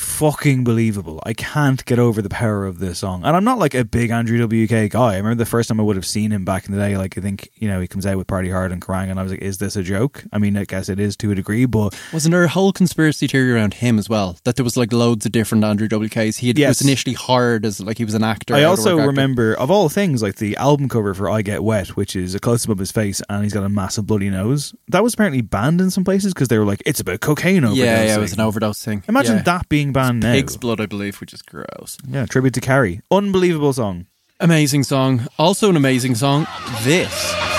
unfucking 0.00 0.64
believable. 0.64 1.20
I 1.24 1.32
can't 1.32 1.84
get 1.84 1.98
over 1.98 2.22
the 2.22 2.28
power 2.28 2.66
of 2.66 2.78
this 2.78 2.98
song. 3.00 3.22
And 3.24 3.36
I'm 3.36 3.44
not 3.44 3.58
like 3.58 3.74
a 3.74 3.84
big 3.84 4.10
Andrew 4.10 4.38
WK 4.46 4.90
guy. 4.90 5.14
I 5.14 5.16
remember 5.16 5.36
the 5.36 5.46
first 5.50 5.68
time 5.68 5.80
I 5.80 5.82
would 5.82 5.96
have 5.96 6.06
seen 6.06 6.30
him 6.30 6.44
back 6.44 6.66
in 6.66 6.72
the 6.72 6.78
day. 6.78 6.96
Like 6.96 7.16
I 7.18 7.20
think 7.20 7.48
you 7.54 7.68
know 7.68 7.80
he 7.80 7.86
comes 7.88 8.06
out 8.06 8.16
with 8.16 8.26
Party 8.26 8.50
Hard 8.50 8.72
and 8.72 8.80
Crying, 8.80 9.10
and 9.10 9.18
I 9.18 9.22
was 9.22 9.32
like, 9.32 9.42
is 9.42 9.58
this 9.58 9.76
a 9.76 9.82
joke? 9.82 10.24
I 10.32 10.38
mean, 10.38 10.56
I 10.56 10.64
guess 10.64 10.88
it 10.88 10.98
is 11.00 11.16
to 11.18 11.30
a 11.30 11.34
degree, 11.34 11.66
but 11.66 11.98
Wasn't 12.12 12.32
there 12.32 12.44
a 12.44 12.48
whole 12.48 12.72
conspiracy 12.72 13.26
theory 13.26 13.52
around 13.52 13.74
him 13.74 13.98
as 13.98 14.08
well? 14.08 14.38
That 14.44 14.56
there 14.56 14.64
was 14.64 14.76
like 14.76 14.92
loads 14.92 15.26
of 15.26 15.32
different 15.32 15.64
Andrew 15.64 15.88
WKs. 15.88 16.38
He 16.38 16.48
had, 16.48 16.58
Yes. 16.58 16.80
was 16.80 16.82
initially 16.86 17.14
hired 17.14 17.64
as 17.64 17.80
like 17.80 17.98
he 17.98 18.04
was 18.04 18.14
an 18.14 18.24
actor. 18.24 18.54
I 18.54 18.64
also 18.64 18.96
actor. 18.98 19.06
remember, 19.08 19.54
of 19.54 19.70
all 19.70 19.88
things, 19.88 20.22
like 20.22 20.36
the 20.36 20.56
album 20.56 20.88
cover 20.88 21.14
for 21.14 21.28
"I 21.30 21.42
Get 21.42 21.62
Wet," 21.64 21.88
which 21.96 22.16
is 22.16 22.34
a 22.34 22.40
close 22.40 22.64
up 22.66 22.70
of 22.70 22.78
his 22.78 22.92
face, 22.92 23.22
and 23.28 23.42
he's 23.42 23.52
got 23.54 23.64
a 23.64 23.68
massive 23.68 24.06
bloody 24.06 24.30
nose. 24.30 24.74
That 24.88 25.02
was 25.02 25.14
apparently 25.14 25.40
banned 25.42 25.80
in 25.80 25.90
some 25.90 26.04
places 26.04 26.32
because 26.34 26.48
they 26.48 26.58
were 26.58 26.64
like, 26.64 26.82
"It's 26.86 27.00
about 27.00 27.20
cocaine 27.20 27.64
overdose." 27.64 27.78
Yeah, 27.84 28.04
yeah, 28.04 28.16
it 28.16 28.20
was 28.20 28.32
an 28.32 28.40
overdose 28.40 28.82
thing. 28.82 29.02
Imagine 29.08 29.36
Yeah. 29.38 29.42
that 29.42 29.68
being 29.68 29.89
banned 29.92 30.20
now. 30.20 30.32
Pig's 30.32 30.56
blood, 30.56 30.80
I 30.80 30.86
believe, 30.86 31.20
which 31.20 31.32
is 31.32 31.42
gross. 31.42 31.98
Yeah, 32.08 32.26
tribute 32.26 32.54
to 32.54 32.60
Carrie. 32.60 33.00
Unbelievable 33.10 33.72
song. 33.72 34.06
Amazing 34.40 34.84
song. 34.84 35.26
Also 35.38 35.68
an 35.68 35.76
amazing 35.76 36.14
song. 36.14 36.46
This. 36.82 37.49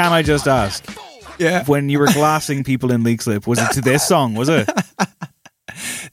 Can 0.00 0.14
I 0.14 0.22
just 0.22 0.48
ask? 0.48 0.82
Yeah. 1.38 1.62
When 1.66 1.90
you 1.90 1.98
were 1.98 2.06
glassing 2.06 2.64
people 2.64 2.90
in 2.90 3.04
Leixlip, 3.04 3.46
was 3.46 3.58
it 3.58 3.70
to 3.72 3.82
this 3.82 4.08
song? 4.08 4.32
Was 4.32 4.48
it? 4.48 4.66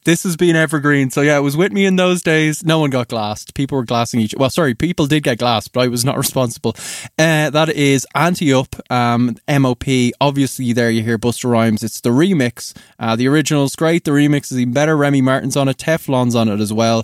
This 0.04 0.22
has 0.22 0.36
been 0.36 0.56
evergreen. 0.56 1.10
So 1.10 1.20
yeah, 1.20 1.36
it 1.36 1.40
was 1.40 1.56
with 1.56 1.72
me 1.72 1.84
in 1.84 1.96
those 1.96 2.22
days. 2.22 2.64
No 2.64 2.78
one 2.78 2.88
got 2.88 3.08
glassed. 3.08 3.54
People 3.54 3.76
were 3.76 3.84
glassing 3.84 4.20
each. 4.20 4.34
Well, 4.34 4.48
sorry, 4.48 4.74
people 4.74 5.06
did 5.06 5.22
get 5.22 5.38
glassed, 5.38 5.72
but 5.72 5.80
I 5.80 5.88
was 5.88 6.04
not 6.04 6.16
responsible. 6.24 6.76
Uh, 7.18 7.50
that 7.50 7.68
is 7.70 8.06
Ante 8.14 8.52
Up, 8.52 8.76
um, 8.90 9.36
MOP. 9.48 9.84
Obviously, 10.20 10.72
there 10.72 10.90
you 10.90 11.02
hear 11.02 11.18
Busta 11.18 11.50
Rhymes. 11.50 11.82
It's 11.82 12.00
the 12.00 12.10
remix. 12.10 12.74
Uh, 12.98 13.16
the 13.16 13.28
original's 13.28 13.76
great. 13.76 14.04
The 14.04 14.12
remix 14.12 14.52
is 14.52 14.58
even 14.60 14.72
better. 14.72 14.96
Remy 14.96 15.20
Martin's 15.20 15.56
on 15.56 15.68
it. 15.68 15.76
Teflon's 15.76 16.34
on 16.34 16.48
it 16.48 16.60
as 16.60 16.72
well. 16.72 17.02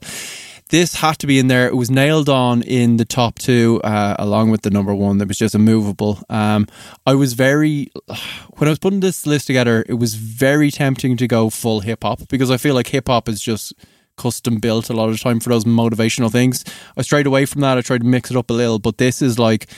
This 0.75 0.97
had 0.97 1.21
to 1.21 1.29
be 1.29 1.39
in 1.39 1.47
there. 1.47 1.69
It 1.69 1.77
was 1.77 1.89
nailed 1.89 2.29
on 2.29 2.61
in 2.65 2.97
the 2.97 3.05
top 3.05 3.39
two, 3.39 3.81
uh, 3.85 4.17
along 4.19 4.51
with 4.51 4.63
the 4.63 4.71
number 4.71 4.93
one. 4.93 5.19
That 5.19 5.29
was 5.29 5.39
just 5.39 5.55
immovable. 5.55 6.19
Um, 6.29 6.67
I 7.07 7.15
was 7.15 7.35
very 7.35 7.93
when 8.57 8.67
I 8.67 8.73
was 8.73 8.81
putting 8.81 8.99
this 8.99 9.25
list 9.25 9.47
together. 9.47 9.85
It 9.89 10.01
was 10.01 10.17
very 10.17 10.73
tempting 10.73 11.17
to 11.19 11.29
go 11.29 11.49
full 11.49 11.79
hip 11.79 12.03
hop 12.03 12.27
because 12.29 12.51
I 12.51 12.57
feel 12.57 12.75
like 12.75 12.89
hip 12.89 13.07
hop 13.07 13.29
is 13.29 13.41
just 13.41 13.73
custom 14.17 14.57
built 14.57 14.91
a 14.91 14.95
lot 14.95 15.11
of 15.11 15.21
time 15.21 15.39
for 15.39 15.51
those 15.51 15.65
motivational 15.65 16.33
things. 16.33 16.65
I 16.97 17.03
strayed 17.03 17.29
away 17.29 17.47
from 17.47 17.61
that. 17.61 17.79
I 17.79 17.81
tried 17.81 18.01
to 18.01 18.09
mix 18.09 18.33
it 18.33 18.37
up 18.37 18.51
a 18.51 18.53
little, 18.53 18.81
but 18.81 18.99
this 18.99 19.23
is 19.23 19.39
like 19.39 19.69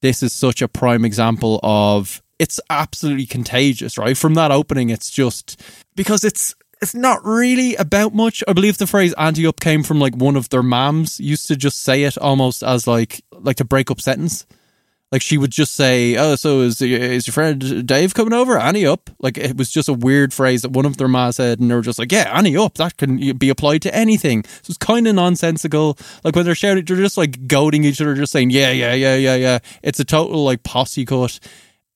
this 0.00 0.22
is 0.22 0.32
such 0.32 0.62
a 0.62 0.68
prime 0.68 1.04
example 1.04 1.60
of 1.64 2.22
it's 2.38 2.60
absolutely 2.70 3.26
contagious, 3.26 3.98
right? 3.98 4.16
From 4.16 4.32
that 4.34 4.52
opening, 4.52 4.88
it's 4.88 5.10
just 5.10 5.60
because 5.94 6.24
it's 6.24 6.54
it's 6.82 6.94
not 6.94 7.24
really 7.24 7.74
about 7.76 8.14
much. 8.14 8.44
I 8.46 8.52
believe 8.52 8.78
the 8.78 8.86
phrase 8.86 9.14
ante 9.14 9.46
up 9.46 9.60
came 9.60 9.82
from 9.82 9.98
like 9.98 10.14
one 10.14 10.36
of 10.36 10.48
their 10.50 10.62
moms 10.62 11.18
used 11.18 11.48
to 11.48 11.56
just 11.56 11.82
say 11.82 12.02
it 12.04 12.18
almost 12.18 12.62
as 12.62 12.86
like 12.86 13.22
like 13.32 13.56
to 13.56 13.64
break 13.64 13.90
up 13.90 14.00
sentence. 14.00 14.46
Like 15.12 15.22
she 15.22 15.38
would 15.38 15.52
just 15.52 15.74
say, 15.74 16.16
"Oh, 16.16 16.34
so 16.34 16.60
is 16.62 16.82
is 16.82 17.26
your 17.26 17.32
friend 17.32 17.86
Dave 17.86 18.12
coming 18.12 18.32
over? 18.32 18.58
Annie 18.58 18.84
up." 18.84 19.08
Like 19.20 19.38
it 19.38 19.56
was 19.56 19.70
just 19.70 19.88
a 19.88 19.94
weird 19.94 20.34
phrase 20.34 20.62
that 20.62 20.72
one 20.72 20.84
of 20.84 20.96
their 20.96 21.06
ma 21.06 21.30
said, 21.30 21.60
and 21.60 21.70
they 21.70 21.74
were 21.76 21.80
just 21.80 21.98
like, 21.98 22.10
"Yeah, 22.10 22.36
Annie 22.36 22.56
up." 22.56 22.74
That 22.74 22.96
can 22.96 23.36
be 23.38 23.48
applied 23.48 23.82
to 23.82 23.94
anything. 23.94 24.44
So 24.44 24.70
it's 24.70 24.78
kind 24.78 25.06
of 25.06 25.14
nonsensical. 25.14 25.96
Like 26.24 26.34
when 26.34 26.44
they're 26.44 26.56
shouting, 26.56 26.84
they're 26.84 26.96
just 26.96 27.16
like 27.16 27.46
goading 27.46 27.84
each 27.84 28.00
other, 28.00 28.14
just 28.14 28.32
saying, 28.32 28.50
"Yeah, 28.50 28.72
yeah, 28.72 28.94
yeah, 28.94 29.14
yeah, 29.14 29.36
yeah." 29.36 29.58
It's 29.82 30.00
a 30.00 30.04
total 30.04 30.44
like 30.44 30.64
posse 30.64 31.04
cut. 31.04 31.38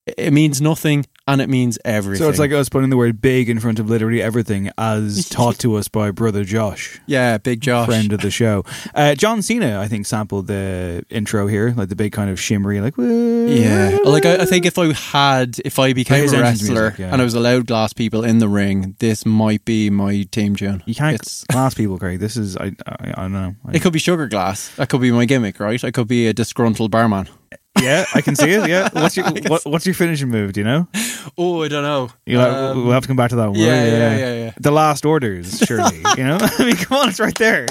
It 0.06 0.32
means 0.32 0.60
nothing, 0.60 1.04
and 1.32 1.40
it 1.40 1.48
means 1.48 1.78
everything. 1.84 2.24
So 2.24 2.30
it's 2.30 2.38
like 2.38 2.52
us 2.52 2.68
putting 2.68 2.90
the 2.90 2.96
word 2.96 3.20
big 3.20 3.48
in 3.48 3.60
front 3.60 3.78
of 3.78 3.88
literally 3.88 4.22
everything 4.22 4.70
as 4.78 5.28
taught 5.30 5.58
to 5.60 5.74
us 5.76 5.88
by 5.88 6.10
brother 6.10 6.44
Josh. 6.44 7.00
Yeah, 7.06 7.38
big 7.38 7.60
Josh. 7.60 7.86
Friend 7.86 8.12
of 8.12 8.20
the 8.20 8.30
show. 8.30 8.64
Uh, 8.94 9.14
John 9.14 9.42
Cena, 9.42 9.80
I 9.80 9.88
think, 9.88 10.06
sampled 10.06 10.46
the 10.46 11.04
intro 11.10 11.46
here, 11.46 11.72
like 11.76 11.88
the 11.88 11.96
big 11.96 12.12
kind 12.12 12.30
of 12.30 12.40
shimmery, 12.40 12.80
like, 12.80 12.94
Yeah, 12.98 13.98
like 14.04 14.24
I, 14.26 14.42
I 14.42 14.44
think 14.44 14.66
if 14.66 14.78
I 14.78 14.92
had, 14.92 15.58
if 15.64 15.78
I 15.78 15.92
became 15.92 16.28
a 16.28 16.40
wrestler 16.40 16.82
music, 16.90 16.98
yeah. 16.98 17.12
and 17.12 17.20
I 17.20 17.24
was 17.24 17.34
allowed 17.34 17.66
glass 17.66 17.92
people 17.92 18.24
in 18.24 18.38
the 18.38 18.48
ring, 18.48 18.96
this 18.98 19.24
might 19.26 19.64
be 19.64 19.90
my 19.90 20.22
team 20.30 20.56
tune. 20.56 20.82
You 20.86 20.94
can't 20.94 21.14
It's- 21.14 21.44
glass 21.50 21.74
people, 21.74 21.98
Craig. 21.98 22.18
This 22.20 22.36
is, 22.36 22.56
I, 22.56 22.72
I, 22.86 23.10
I 23.16 23.22
don't 23.22 23.32
know. 23.32 23.54
I- 23.66 23.72
It 23.76 23.82
could 23.82 23.92
be 23.92 23.98
sugar 23.98 24.26
glass. 24.28 24.74
That 24.76 24.88
could 24.88 25.00
be 25.00 25.10
my 25.10 25.24
gimmick, 25.24 25.60
right? 25.60 25.82
I 25.84 25.90
could 25.90 26.08
be 26.08 26.26
a 26.26 26.32
disgruntled 26.32 26.90
barman. 26.90 27.28
Yeah, 27.80 28.04
I 28.14 28.20
can 28.20 28.36
see 28.36 28.50
it. 28.50 28.68
Yeah. 28.68 28.88
What's 28.92 29.16
your, 29.16 29.26
what, 29.48 29.64
what's 29.64 29.86
your 29.86 29.94
finishing 29.94 30.28
move? 30.28 30.52
Do 30.52 30.60
you 30.60 30.64
know? 30.64 30.88
Oh, 31.38 31.62
I 31.62 31.68
don't 31.68 31.82
know. 31.82 32.10
You 32.26 32.38
know, 32.38 32.70
Um, 32.72 32.84
we'll 32.84 32.92
have 32.92 33.02
to 33.02 33.08
come 33.08 33.16
back 33.16 33.30
to 33.30 33.36
that 33.36 33.50
one. 33.50 33.58
yeah, 33.58 33.84
yeah, 33.84 34.16
yeah, 34.16 34.32
yeah. 34.44 34.52
The 34.58 34.70
last 34.70 35.04
orders, 35.04 35.58
surely. 35.66 35.96
you 36.16 36.24
know, 36.24 36.38
I 36.58 36.64
mean, 36.64 36.76
come 36.76 36.98
on, 36.98 37.08
it's 37.08 37.20
right 37.20 37.36
there. 37.38 37.66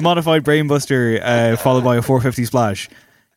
Modified 0.00 0.44
brainbuster, 0.44 1.20
uh, 1.22 1.56
followed 1.56 1.84
by 1.84 1.96
a 1.96 2.02
450 2.02 2.44
splash. 2.46 2.88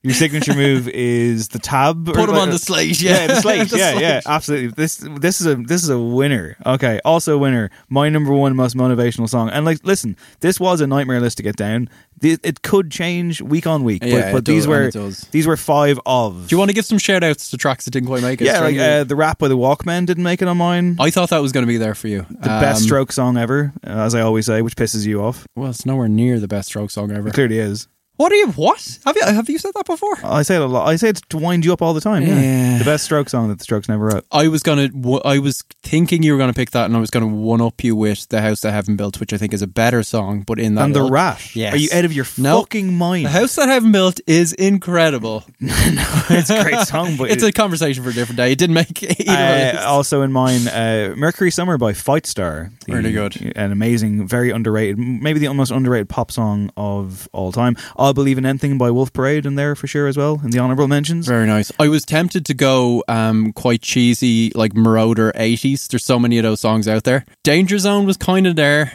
Your 0.03 0.13
signature 0.13 0.53
move 0.53 0.87
is 0.93 1.47
the 1.47 1.59
tab. 1.59 2.05
Put 2.05 2.29
'em 2.29 2.35
on 2.35 2.49
the 2.49 2.59
slate, 2.59 3.01
yeah. 3.01 3.27
the 3.27 3.35
slate. 3.41 3.69
The 3.69 3.77
yeah, 3.77 3.99
yeah, 3.99 4.21
absolutely. 4.25 4.67
This 4.67 4.97
this 4.97 5.39
is 5.39 5.47
a 5.47 5.55
this 5.55 5.81
is 5.81 5.89
a 5.89 5.97
winner. 5.99 6.57
Okay, 6.65 6.99
also 7.05 7.35
a 7.35 7.37
winner. 7.37 7.69
My 7.89 8.09
number 8.09 8.33
one 8.33 8.55
most 8.55 8.75
motivational 8.75 9.29
song. 9.29 9.49
And 9.49 9.65
like, 9.65 9.79
listen, 9.83 10.17
this 10.41 10.59
was 10.59 10.81
a 10.81 10.87
nightmare 10.87 11.21
list 11.21 11.37
to 11.37 11.43
get 11.43 11.55
down. 11.55 11.89
It 12.21 12.61
could 12.61 12.89
change 12.89 13.41
week 13.41 13.67
on 13.67 13.83
week, 13.83 14.01
Yeah, 14.01 14.31
but, 14.31 14.37
but 14.37 14.45
these 14.45 14.63
does, 14.63 14.67
were 14.67 14.79
and 14.85 14.87
it 14.87 14.93
does. 14.97 15.19
these 15.31 15.45
were 15.45 15.57
five 15.57 15.99
of. 16.05 16.47
Do 16.47 16.53
you 16.53 16.57
want 16.57 16.69
to 16.69 16.73
give 16.73 16.85
some 16.85 16.97
shout 16.97 17.21
outs 17.21 17.49
to 17.51 17.57
tracks 17.57 17.83
that 17.83 17.91
didn't 17.91 18.07
quite 18.07 18.21
make 18.21 18.39
it? 18.39 18.45
Yeah, 18.45 18.59
like 18.61 18.77
uh, 18.77 19.03
the 19.03 19.15
rap 19.17 19.39
by 19.39 19.49
the 19.49 19.57
Walkmen 19.57 20.05
didn't 20.05 20.23
make 20.23 20.41
it 20.41 20.47
on 20.47 20.57
mine. 20.57 20.95
I 21.01 21.09
thought 21.09 21.31
that 21.31 21.41
was 21.41 21.51
going 21.51 21.63
to 21.65 21.67
be 21.67 21.75
there 21.77 21.95
for 21.95 22.07
you. 22.07 22.25
The 22.29 22.47
best 22.47 22.81
Um, 22.81 22.85
stroke 22.85 23.11
song 23.11 23.35
ever, 23.37 23.73
as 23.83 24.15
I 24.15 24.21
always 24.21 24.45
say, 24.45 24.61
which 24.61 24.75
pisses 24.77 25.05
you 25.05 25.21
off. 25.21 25.45
Well, 25.57 25.69
it's 25.71 25.85
nowhere 25.85 26.07
near 26.07 26.39
the 26.39 26.47
best 26.47 26.69
stroke 26.69 26.91
song 26.91 27.11
ever. 27.11 27.27
It 27.27 27.33
clearly 27.33 27.59
is. 27.59 27.87
What 28.15 28.31
are 28.31 28.35
you? 28.35 28.47
What 28.51 28.99
have 29.05 29.15
you? 29.15 29.23
Have 29.25 29.49
you 29.49 29.57
said 29.57 29.71
that 29.73 29.87
before? 29.87 30.15
I 30.23 30.43
say 30.43 30.55
it 30.55 30.61
a 30.61 30.67
lot. 30.67 30.87
I 30.87 30.97
say 30.97 31.09
it 31.09 31.21
to 31.29 31.37
wind 31.37 31.65
you 31.65 31.73
up 31.73 31.81
all 31.81 31.95
the 31.95 31.99
time. 32.01 32.21
Yeah. 32.21 32.39
Yeah. 32.39 32.77
The 32.77 32.85
best 32.85 33.05
stroke 33.05 33.27
song 33.27 33.49
that 33.49 33.57
the 33.57 33.63
Strokes 33.63 33.89
never 33.89 34.05
wrote. 34.05 34.25
I 34.31 34.47
was 34.49 34.61
gonna. 34.61 34.89
w- 34.89 35.19
I 35.25 35.39
was 35.39 35.63
thinking 35.81 36.21
you 36.21 36.33
were 36.33 36.37
gonna 36.37 36.53
pick 36.53 36.71
that, 36.71 36.85
and 36.85 36.95
I 36.95 36.99
was 36.99 37.09
gonna 37.09 37.27
one 37.27 37.59
up 37.59 37.83
you 37.83 37.95
with 37.95 38.29
"The 38.29 38.41
House 38.41 38.61
That 38.61 38.71
Heaven 38.71 38.95
Built," 38.97 39.19
which 39.19 39.33
I 39.33 39.37
think 39.37 39.51
is 39.51 39.63
a 39.63 39.67
better 39.67 40.03
song. 40.03 40.41
But 40.45 40.59
in 40.59 40.75
that, 40.75 40.85
And 40.85 40.95
the 40.95 40.99
ilk- 40.99 41.11
Rat. 41.11 41.55
Yes. 41.55 41.73
Are 41.73 41.77
you 41.77 41.89
out 41.91 42.05
of 42.05 42.13
your 42.13 42.25
No. 42.37 42.59
fucking 42.61 42.93
mind? 42.95 43.25
The 43.25 43.29
House 43.31 43.55
That 43.55 43.67
Heaven 43.67 43.91
Built 43.91 44.21
is 44.27 44.53
incredible. 44.53 45.43
it's 45.59 46.51
a 46.51 46.61
great 46.63 46.81
song, 46.87 47.17
but 47.17 47.31
it's 47.31 47.41
it- 47.43 47.49
a 47.49 47.51
conversation 47.51 48.03
for 48.03 48.11
a 48.11 48.13
different 48.13 48.37
day. 48.37 48.51
It 48.51 48.59
didn't 48.59 48.75
make 48.75 49.01
either 49.27 49.79
Uh, 49.79 49.85
also 49.87 50.21
in 50.21 50.31
mine, 50.31 50.67
uh, 50.67 51.15
Mercury 51.17 51.49
Summer 51.49 51.79
by 51.79 51.93
Fightstar. 51.93 52.69
The- 52.85 52.93
Really 52.93 53.11
good. 53.11 53.53
An 53.55 53.71
amazing, 53.71 54.27
very 54.27 54.51
underrated, 54.51 54.99
maybe 54.99 55.39
the 55.39 55.51
most 55.53 55.71
underrated 55.71 56.09
pop 56.09 56.31
song 56.31 56.69
of 56.77 57.27
all 57.33 57.51
time. 57.51 57.75
I'll 58.03 58.13
Believe 58.13 58.37
in 58.37 58.45
Anything 58.45 58.77
by 58.77 58.91
Wolf 58.91 59.13
Parade 59.13 59.45
in 59.45 59.55
there 59.55 59.75
for 59.75 59.87
sure 59.87 60.07
as 60.07 60.17
well, 60.17 60.41
in 60.43 60.51
the 60.51 60.59
honourable 60.59 60.89
mentions. 60.89 61.25
Very 61.25 61.47
nice. 61.47 61.71
I 61.79 61.87
was 61.87 62.03
tempted 62.03 62.45
to 62.47 62.53
go 62.53 63.01
um, 63.07 63.53
quite 63.53 63.81
cheesy, 63.81 64.51
like 64.53 64.75
Marauder 64.75 65.31
80s. 65.37 65.87
There's 65.87 66.03
so 66.03 66.19
many 66.19 66.37
of 66.37 66.43
those 66.43 66.59
songs 66.59 66.85
out 66.85 67.05
there. 67.05 67.23
Danger 67.43 67.77
Zone 67.77 68.05
was 68.05 68.17
kind 68.17 68.45
of 68.45 68.57
there. 68.57 68.91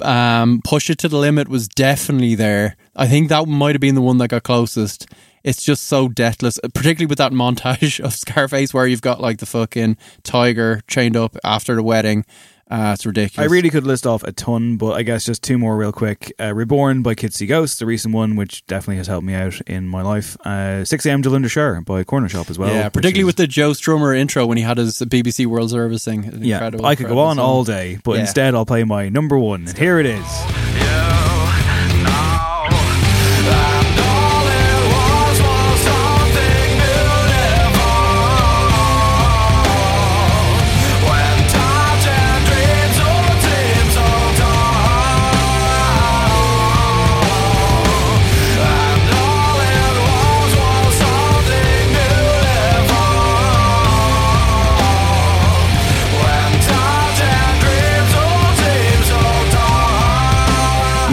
Um, 0.00 0.60
Push 0.62 0.88
It 0.88 0.98
to 0.98 1.08
the 1.08 1.18
Limit 1.18 1.48
was 1.48 1.66
definitely 1.66 2.36
there. 2.36 2.76
I 2.94 3.08
think 3.08 3.28
that 3.28 3.48
might 3.48 3.74
have 3.74 3.80
been 3.80 3.96
the 3.96 4.00
one 4.00 4.18
that 4.18 4.28
got 4.28 4.44
closest. 4.44 5.08
It's 5.42 5.64
just 5.64 5.88
so 5.88 6.08
deathless, 6.08 6.60
particularly 6.74 7.06
with 7.06 7.18
that 7.18 7.32
montage 7.32 7.98
of 8.04 8.14
Scarface 8.14 8.72
where 8.72 8.86
you've 8.86 9.02
got 9.02 9.20
like 9.20 9.38
the 9.38 9.46
fucking 9.46 9.96
tiger 10.22 10.82
chained 10.86 11.16
up 11.16 11.36
after 11.42 11.74
the 11.74 11.82
wedding. 11.82 12.24
Uh, 12.70 12.94
it's 13.00 13.38
I 13.38 13.44
really 13.44 13.70
could 13.70 13.84
list 13.84 14.06
off 14.06 14.22
a 14.24 14.32
ton, 14.32 14.76
but 14.76 14.92
I 14.92 15.02
guess 15.02 15.24
just 15.24 15.42
two 15.42 15.56
more 15.56 15.76
real 15.76 15.90
quick. 15.92 16.32
Uh, 16.38 16.52
Reborn 16.54 17.02
by 17.02 17.14
Kids 17.14 17.36
See 17.36 17.46
Ghost, 17.46 17.78
the 17.78 17.86
recent 17.86 18.12
one, 18.14 18.36
which 18.36 18.66
definitely 18.66 18.96
has 18.98 19.06
helped 19.06 19.26
me 19.26 19.32
out 19.34 19.58
in 19.62 19.88
my 19.88 20.02
life. 20.02 20.36
Uh, 20.44 20.84
6 20.84 21.06
a.m. 21.06 21.22
Jullandar 21.22 21.50
Shere 21.50 21.80
by 21.80 22.04
Cornershop 22.04 22.50
as 22.50 22.58
well. 22.58 22.68
yeah, 22.74 22.88
particularly 22.90 23.20
is- 23.20 23.26
with 23.26 23.36
the 23.36 23.46
Joe 23.46 23.70
Strummer 23.70 24.16
intro 24.16 24.44
when 24.46 24.58
he 24.58 24.64
had 24.64 24.76
his 24.76 24.98
BBC 24.98 25.46
World 25.46 25.70
Service 25.70 26.04
thing. 26.04 26.24
Yeah, 26.42 26.56
Incredible, 26.56 26.84
I 26.86 26.94
could 26.94 27.06
go 27.08 27.18
on 27.20 27.36
song. 27.36 27.44
all 27.44 27.64
day, 27.64 27.98
but 28.04 28.12
Yeah. 28.16 28.20
instead 28.20 28.54
I'll 28.54 28.66
play 28.66 28.84
my 28.84 29.08
number 29.08 29.38
one. 29.38 29.66
Here 29.76 29.98
it 29.98 30.06
is. 30.06 30.87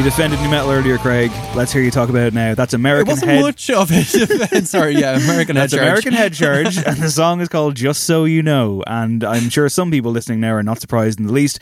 Defended 0.06 0.40
nu 0.40 0.50
metal 0.50 0.70
earlier, 0.70 1.00
Craig. 1.00 1.32
Let's 1.56 1.74
hear 1.74 1.82
you 1.82 1.90
talk 1.90 2.10
about 2.10 2.28
it 2.28 2.34
now. 2.36 2.54
That's 2.54 2.76
It 2.76 2.78
American 2.78 3.10
wasn't 3.10 3.32
Head. 3.32 3.42
much 3.42 3.72
of 3.72 3.90
it. 3.92 4.68
Sorry, 4.68 4.94
yeah, 4.94 5.18
American 5.18 5.56
Head 5.56 5.72
That's 5.72 5.74
Charge. 5.74 5.82
American 5.88 6.14
Head 6.14 6.34
Charge, 6.36 6.78
and 6.78 6.98
the 6.98 7.10
song 7.10 7.42
is 7.42 7.50
called 7.50 7.74
"Just 7.74 8.04
So 8.04 8.26
You 8.26 8.44
Know." 8.44 8.84
And 8.86 9.24
I'm 9.24 9.50
sure 9.50 9.68
some 9.68 9.90
people 9.90 10.12
listening 10.12 10.42
now 10.42 10.54
are 10.54 10.62
not 10.62 10.80
surprised 10.80 11.20
in 11.20 11.26
the 11.26 11.34
least. 11.34 11.58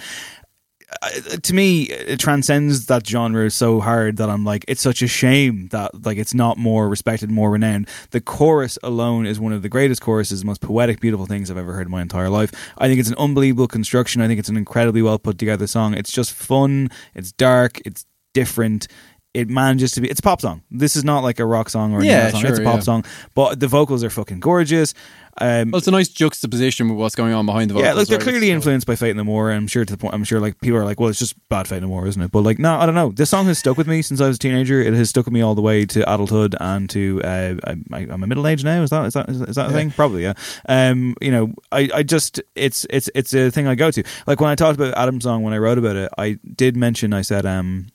Uh, 1.02 1.10
to 1.41 1.53
me, 1.56 1.84
it 1.84 2.20
transcends 2.20 2.88
that 2.88 3.07
genre 3.07 3.49
so 3.49 3.80
hard 3.80 4.18
that 4.18 4.30
I'm 4.30 4.44
like, 4.44 4.65
it's 4.68 4.82
such 4.82 5.02
a 5.02 5.07
shame 5.07 5.70
that 5.70 6.06
like 6.06 6.18
it's 6.18 6.34
not 6.34 6.57
more 6.57 6.90
respected, 6.90 7.32
more 7.32 7.49
renowned. 7.49 7.88
The 8.11 8.20
chorus 8.20 8.78
alone 8.84 9.26
is 9.26 9.40
one 9.40 9.53
of 9.53 9.61
the 9.61 9.70
greatest 9.70 10.02
choruses, 10.02 10.44
most 10.44 10.60
poetic, 10.60 10.99
beautiful 10.99 11.26
things 11.28 11.49
I've 11.49 11.57
ever 11.57 11.72
heard 11.72 11.88
in 11.88 11.91
my 11.91 12.02
entire 12.02 12.30
life. 12.30 12.52
I 12.78 12.88
think 12.90 12.99
it's 12.99 13.10
an 13.10 13.15
unbelievable 13.18 13.70
construction. 13.70 14.22
I 14.22 14.28
think 14.28 14.38
it's 14.40 14.49
an 14.49 14.57
incredibly 14.57 15.02
well 15.02 15.18
put 15.18 15.38
together 15.38 15.65
song. 15.65 15.94
It's 15.94 16.11
just 16.11 16.34
fun. 16.34 16.90
It's 17.15 17.32
dark. 17.32 17.80
It's 17.86 18.06
different. 18.34 18.88
It 19.34 19.49
manages 19.49 19.93
to 19.93 20.01
be. 20.01 20.10
It's 20.10 20.19
a 20.19 20.23
pop 20.23 20.41
song. 20.41 20.61
This 20.69 20.95
is 20.95 21.03
not 21.03 21.23
like 21.23 21.39
a 21.39 21.45
rock 21.45 21.68
song 21.68 21.91
or 21.93 22.01
a 22.01 22.05
Yeah, 22.05 22.30
song. 22.30 22.41
sure, 22.41 22.49
it's 22.51 22.60
a 22.60 22.64
pop 22.64 22.76
yeah. 22.76 22.80
song, 22.81 23.05
but 23.34 23.60
the 23.60 23.68
vocals 23.68 24.03
are 24.03 24.11
fucking 24.11 24.41
gorgeous. 24.41 24.93
Um, 25.41 25.72
Well, 25.72 25.80
it's 25.80 25.88
a 25.88 25.91
nice 25.91 26.10
juxtaposition 26.10 26.88
with 26.89 26.99
what's 26.99 27.15
going 27.15 27.34
on 27.34 27.47
behind 27.47 27.72
the 27.72 27.73
vocals. 27.73 27.88
yeah, 27.88 27.93
look, 27.93 28.07
they're 28.07 28.19
right? 28.19 28.23
clearly 28.23 28.51
influenced 28.51 28.85
by 28.85 28.95
Faith 28.95 29.15
No 29.15 29.23
More. 29.23 29.49
I'm 29.49 29.65
sure 29.65 29.84
to 29.85 29.91
the 29.91 29.97
point. 29.97 30.14
I'm 30.14 30.23
sure 30.23 30.39
like 30.39 30.61
people 30.61 30.77
are 30.77 30.85
like, 30.85 30.99
well, 30.99 31.10
it's 31.10 31.18
just 31.18 31.34
bad 31.49 31.68
Faith 31.68 31.81
No 31.81 31.88
More, 31.88 32.05
isn't 32.05 32.22
it? 32.22 32.31
But 32.31 32.41
like, 32.41 32.60
no, 32.60 32.76
I 32.76 32.85
don't 32.85 32.93
know. 32.93 33.10
This 33.11 33.31
song 33.31 33.47
has 33.47 33.57
stuck 33.57 33.76
with 33.76 33.88
me 33.88 34.03
since 34.03 34.22
I 34.22 34.27
was 34.27 34.35
a 34.35 34.39
teenager. 34.39 34.80
It 34.80 34.93
has 34.93 35.10
stuck 35.10 35.26
with 35.26 35.34
me 35.34 35.41
all 35.41 35.55
the 35.55 35.64
way 35.64 35.84
to 35.88 36.01
adulthood 36.14 36.55
and 36.61 36.88
to 36.91 37.19
uh, 37.23 37.55
I, 37.65 37.76
I'm 37.91 38.22
a 38.22 38.27
middle 38.27 38.45
age 38.45 38.64
now. 38.64 38.84
Is 38.84 38.91
that 38.91 39.03
is 39.07 39.14
that 39.15 39.27
is 39.30 39.39
that, 39.39 39.49
is 39.49 39.55
that 39.55 39.65
a 39.65 39.69
Yeah. 39.72 39.76
thing? 39.77 39.89
Probably, 39.89 40.22
yeah. 40.22 40.34
Um, 40.69 41.15
you 41.19 41.31
know, 41.31 41.51
I, 41.72 41.89
I 41.91 42.03
just 42.03 42.39
it's 42.53 42.85
it's 42.91 43.10
it's 43.15 43.34
a 43.34 43.49
thing 43.49 43.65
I 43.65 43.73
go 43.73 43.89
to. 43.89 44.03
Like 44.27 44.39
when 44.39 44.51
I 44.51 44.55
talked 44.55 44.76
about 44.80 44.95
Adam's 44.95 45.23
song 45.23 45.41
when 45.41 45.53
I 45.55 45.57
wrote 45.57 45.80
about 45.80 45.95
it, 45.95 46.11
I 46.19 46.38
did 46.55 46.77
mention 46.77 47.11
I 47.14 47.23
said 47.23 47.47
um 47.47 47.88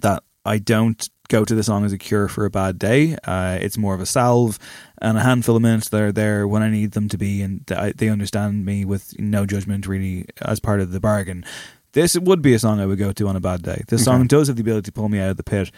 that 0.00 0.22
I 0.44 0.58
don't 0.58 1.08
go 1.28 1.44
to 1.44 1.54
the 1.54 1.62
song 1.62 1.84
as 1.84 1.92
a 1.92 1.98
cure 1.98 2.28
for 2.28 2.44
a 2.44 2.50
bad 2.50 2.78
day. 2.78 3.16
Uh, 3.24 3.58
it's 3.60 3.78
more 3.78 3.94
of 3.94 4.00
a 4.00 4.06
salve 4.06 4.58
and 5.00 5.16
a 5.16 5.22
handful 5.22 5.56
of 5.56 5.62
minutes 5.62 5.88
that 5.88 6.02
are 6.02 6.12
there 6.12 6.46
when 6.46 6.62
I 6.62 6.70
need 6.70 6.92
them 6.92 7.08
to 7.08 7.18
be, 7.18 7.42
and 7.42 7.64
they 7.66 8.08
understand 8.08 8.64
me 8.64 8.84
with 8.84 9.18
no 9.18 9.46
judgment 9.46 9.86
really 9.86 10.26
as 10.42 10.60
part 10.60 10.80
of 10.80 10.92
the 10.92 11.00
bargain. 11.00 11.44
This 11.92 12.18
would 12.18 12.42
be 12.42 12.54
a 12.54 12.58
song 12.58 12.80
I 12.80 12.86
would 12.86 12.98
go 12.98 13.12
to 13.12 13.28
on 13.28 13.36
a 13.36 13.40
bad 13.40 13.62
day. 13.62 13.82
This 13.88 14.04
song 14.04 14.26
does 14.26 14.48
have 14.48 14.56
the 14.56 14.62
ability 14.62 14.86
to 14.86 14.92
pull 14.92 15.08
me 15.08 15.20
out 15.20 15.30
of 15.30 15.36
the 15.36 15.42
pit 15.42 15.70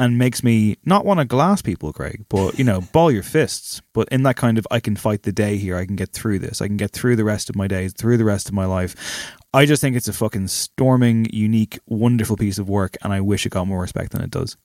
and 0.00 0.16
makes 0.16 0.42
me 0.42 0.76
not 0.84 1.04
want 1.04 1.20
to 1.20 1.26
glass 1.26 1.60
people, 1.60 1.92
Craig, 1.92 2.24
but 2.28 2.58
you 2.58 2.64
know, 2.64 2.80
ball 2.92 3.12
your 3.12 3.22
fists. 3.22 3.82
But 3.92 4.08
in 4.08 4.22
that 4.24 4.36
kind 4.36 4.58
of, 4.58 4.66
I 4.70 4.80
can 4.80 4.96
fight 4.96 5.22
the 5.22 5.32
day 5.32 5.58
here. 5.58 5.76
I 5.76 5.84
can 5.84 5.94
get 5.94 6.12
through 6.12 6.38
this. 6.38 6.62
I 6.62 6.66
can 6.66 6.78
get 6.78 6.90
through 6.90 7.16
the 7.16 7.24
rest 7.24 7.50
of 7.50 7.56
my 7.56 7.68
days, 7.68 7.92
through 7.92 8.16
the 8.16 8.24
rest 8.24 8.48
of 8.48 8.54
my 8.54 8.64
life. 8.64 8.96
I 9.52 9.66
just 9.66 9.80
think 9.80 9.96
it's 9.96 10.08
a 10.08 10.12
fucking 10.12 10.48
storming, 10.48 11.26
unique, 11.32 11.78
wonderful 11.86 12.36
piece 12.36 12.58
of 12.58 12.68
work, 12.68 12.96
and 13.02 13.12
I 13.12 13.20
wish 13.20 13.46
it 13.46 13.50
got 13.50 13.66
more 13.66 13.80
respect 13.80 14.12
than 14.12 14.22
it 14.22 14.30
does. 14.30 14.56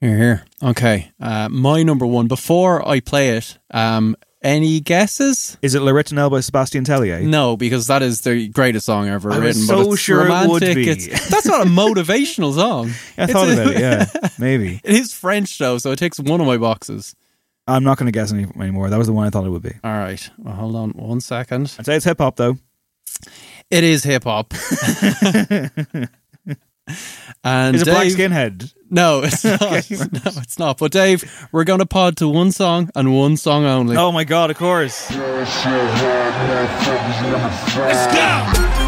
Here, 0.00 0.16
here. 0.18 0.44
Okay. 0.62 1.10
Uh, 1.20 1.48
my 1.48 1.82
number 1.82 2.04
one. 2.04 2.28
Before 2.28 2.86
I 2.86 3.00
play 3.00 3.30
it, 3.38 3.56
um, 3.70 4.16
any 4.42 4.80
guesses? 4.80 5.56
Is 5.62 5.74
it 5.74 5.80
La 5.80 5.92
Ritournelle 5.92 6.30
by 6.30 6.40
Sebastian 6.40 6.84
Tellier? 6.84 7.22
No, 7.22 7.56
because 7.56 7.86
that 7.86 8.02
is 8.02 8.20
the 8.20 8.48
greatest 8.48 8.84
song 8.84 9.08
ever 9.08 9.30
I 9.32 9.36
written. 9.36 9.46
was 9.62 9.66
but 9.66 9.84
so 9.84 9.92
it's 9.92 10.02
sure 10.02 10.26
it 10.26 10.28
romantic. 10.28 10.74
be. 10.74 10.90
It's, 10.90 11.28
that's 11.30 11.46
not 11.46 11.66
a 11.66 11.70
motivational 11.70 12.54
song. 12.54 12.90
I 13.16 13.26
thought 13.26 13.48
a- 13.48 13.52
about 13.54 13.72
it, 13.74 13.80
yeah. 13.80 14.28
Maybe. 14.38 14.80
It 14.84 14.94
is 14.94 15.14
French 15.14 15.56
though, 15.56 15.78
so 15.78 15.90
it 15.92 15.98
takes 15.98 16.20
one 16.20 16.42
of 16.42 16.46
my 16.46 16.58
boxes. 16.58 17.14
I'm 17.66 17.84
not 17.84 17.96
going 17.96 18.06
to 18.06 18.12
guess 18.12 18.30
any 18.30 18.44
anymore. 18.60 18.90
That 18.90 18.98
was 18.98 19.06
the 19.06 19.14
one 19.14 19.26
I 19.26 19.30
thought 19.30 19.46
it 19.46 19.50
would 19.50 19.62
be. 19.62 19.72
All 19.82 19.90
right. 19.96 20.28
Well, 20.36 20.54
hold 20.54 20.76
on 20.76 20.90
one 20.90 21.22
second. 21.22 21.74
I'd 21.78 21.86
say 21.86 21.96
it's 21.96 22.04
hip 22.04 22.18
hop, 22.18 22.36
though. 22.36 22.58
It 23.74 23.82
is 23.82 24.04
hip 24.04 24.22
hop. 24.22 24.54
and 27.42 27.74
Is 27.74 27.82
it 27.82 27.86
Black 27.86 28.04
Dave- 28.04 28.16
Skinhead? 28.16 28.72
No, 28.88 29.22
it's 29.24 29.42
not. 29.44 29.60
Okay. 29.62 29.82
no, 30.12 30.20
it's 30.36 30.60
not. 30.60 30.78
But 30.78 30.92
Dave, 30.92 31.48
we're 31.50 31.64
going 31.64 31.80
to 31.80 31.86
pod 31.86 32.16
to 32.18 32.28
one 32.28 32.52
song 32.52 32.88
and 32.94 33.12
one 33.16 33.36
song 33.36 33.64
only. 33.64 33.96
Oh 33.96 34.12
my 34.12 34.22
god, 34.22 34.52
of 34.52 34.58
course. 34.58 35.10
Let's 35.10 35.64
go! 38.14 38.83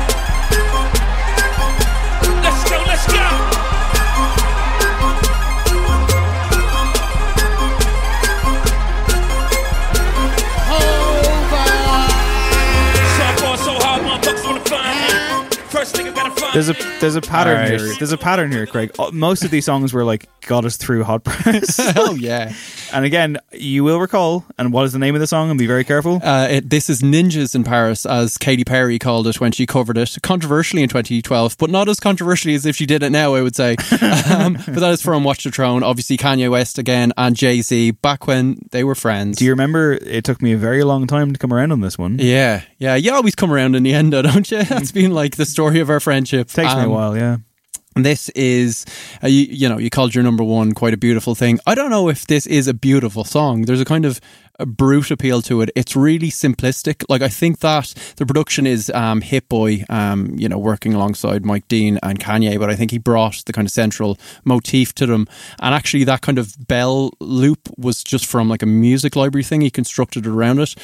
There's 16.57 16.70
a 16.70 17.01
there's 17.01 17.16
a 17.16 17.20
pattern 17.20 17.59
right. 17.59 17.69
here. 17.69 17.95
There's 17.99 18.12
a 18.12 18.16
pattern 18.16 18.51
here, 18.51 18.65
Craig. 18.65 18.91
Uh, 18.99 19.11
Most 19.12 19.45
of 19.45 19.51
these 19.51 19.66
songs 19.66 19.93
were 19.93 20.05
like 20.05 20.27
got 20.47 20.65
us 20.65 20.78
through 20.78 21.05
hot 21.05 21.23
press. 21.23 21.78
oh 21.97 22.15
yeah. 22.15 22.55
And 22.93 23.05
again, 23.05 23.37
you 23.53 23.85
will 23.85 24.01
recall. 24.01 24.45
And 24.57 24.73
what 24.73 24.85
is 24.87 24.93
the 24.93 24.99
name 24.99 25.15
of 25.15 25.20
the 25.20 25.27
song? 25.27 25.51
And 25.51 25.59
be 25.59 25.66
very 25.66 25.85
careful. 25.85 26.20
Uh, 26.23 26.49
it, 26.49 26.70
this 26.70 26.89
is 26.89 27.03
Ninjas 27.03 27.55
in 27.55 27.65
Paris, 27.65 28.07
as 28.07 28.39
Katy 28.39 28.65
Perry 28.65 28.99
called 28.99 29.27
it 29.27 29.41
when 29.41 29.53
she 29.53 29.66
covered 29.66 29.99
it 29.99 30.16
controversially 30.23 30.83
in 30.83 30.89
2012, 30.89 31.59
but 31.59 31.69
not 31.69 31.89
as 31.89 32.01
controversially 32.01 32.55
as 32.55 32.65
if 32.65 32.77
she 32.77 32.87
did 32.87 33.03
it 33.03 33.11
now, 33.11 33.35
I 33.35 33.43
would 33.43 33.57
say. 33.57 33.70
um, 34.31 34.55
but 34.55 34.77
that 34.77 34.91
is 34.93 35.03
from 35.03 35.24
Watch 35.24 35.45
the 35.45 35.51
Throne. 35.51 35.83
Obviously, 35.83 36.16
Kanye 36.16 36.51
West 36.51 36.78
again 36.78 37.12
and 37.19 37.37
Jay 37.37 37.61
Z 37.61 37.91
back 37.91 38.27
when 38.27 38.61
they 38.70 38.85
were 38.85 38.95
friends. 38.95 39.39
Do 39.39 39.45
you 39.45 39.51
remember? 39.51 39.93
It 39.93 40.24
took 40.24 40.41
me 40.41 40.53
a 40.53 40.57
very 40.57 40.85
long 40.85 41.07
time 41.07 41.33
to 41.33 41.39
come 41.39 41.53
around 41.53 41.73
on 41.73 41.81
this 41.81 41.99
one. 41.99 42.19
Yeah, 42.19 42.62
yeah. 42.78 42.95
You 42.95 43.12
always 43.12 43.35
come 43.35 43.53
around 43.53 43.74
in 43.74 43.83
the 43.83 43.93
end, 43.93 44.12
though, 44.12 44.23
don't 44.23 44.51
you? 44.51 44.62
That's 44.62 44.93
been 44.93 45.12
like 45.12 45.37
the 45.37 45.45
story 45.45 45.81
of 45.81 45.91
our 45.91 46.01
friendship. 46.01 46.45
Takes 46.48 46.74
me 46.74 46.82
a 46.82 46.85
Um, 46.85 46.90
while, 46.90 47.16
yeah. 47.16 47.36
And 47.94 48.05
this 48.05 48.28
is, 48.31 48.85
uh, 49.24 49.27
you, 49.27 49.47
you 49.48 49.68
know, 49.70 49.78
you 49.78 49.89
called 49.89 50.14
your 50.14 50.23
number 50.23 50.44
one 50.44 50.73
quite 50.73 50.93
a 50.93 50.98
beautiful 50.98 51.35
thing. 51.35 51.59
I 51.66 51.74
don't 51.74 51.89
know 51.89 52.10
if 52.10 52.27
this 52.27 52.47
is 52.47 52.68
a 52.68 52.74
beautiful 52.74 53.24
song. 53.24 53.62
There's 53.62 53.81
a 53.81 53.86
kind 53.86 54.05
of 54.05 54.20
a 54.59 54.66
brute 54.66 55.10
appeal 55.10 55.40
to 55.43 55.62
it. 55.62 55.70
It's 55.74 55.97
really 55.97 56.28
simplistic. 56.28 57.05
Like 57.09 57.23
I 57.23 57.28
think 57.31 57.60
that 57.60 57.94
the 58.16 58.27
production 58.27 58.66
is 58.66 58.90
um, 58.90 59.23
Hit 59.23 59.48
Boy, 59.48 59.85
um, 59.89 60.35
you 60.36 60.47
know, 60.47 60.59
working 60.59 60.93
alongside 60.93 61.47
Mike 61.47 61.68
Dean 61.68 61.98
and 62.02 62.20
Kanye, 62.20 62.59
but 62.59 62.68
I 62.68 62.74
think 62.74 62.90
he 62.90 62.98
brought 62.98 63.43
the 63.47 63.52
kind 63.55 63.66
of 63.66 63.73
central 63.73 64.18
motif 64.44 64.94
to 64.97 65.06
them. 65.06 65.27
And 65.60 65.74
actually, 65.74 66.05
that 66.05 66.20
kind 66.20 66.39
of 66.39 66.55
bell 66.68 67.12
loop 67.18 67.60
was 67.78 68.05
just 68.05 68.27
from 68.27 68.51
like 68.51 68.62
a 68.62 68.66
music 68.66 69.16
library 69.16 69.44
thing. 69.44 69.62
He 69.62 69.70
constructed 69.70 70.27
around 70.27 70.59
it, 70.60 70.74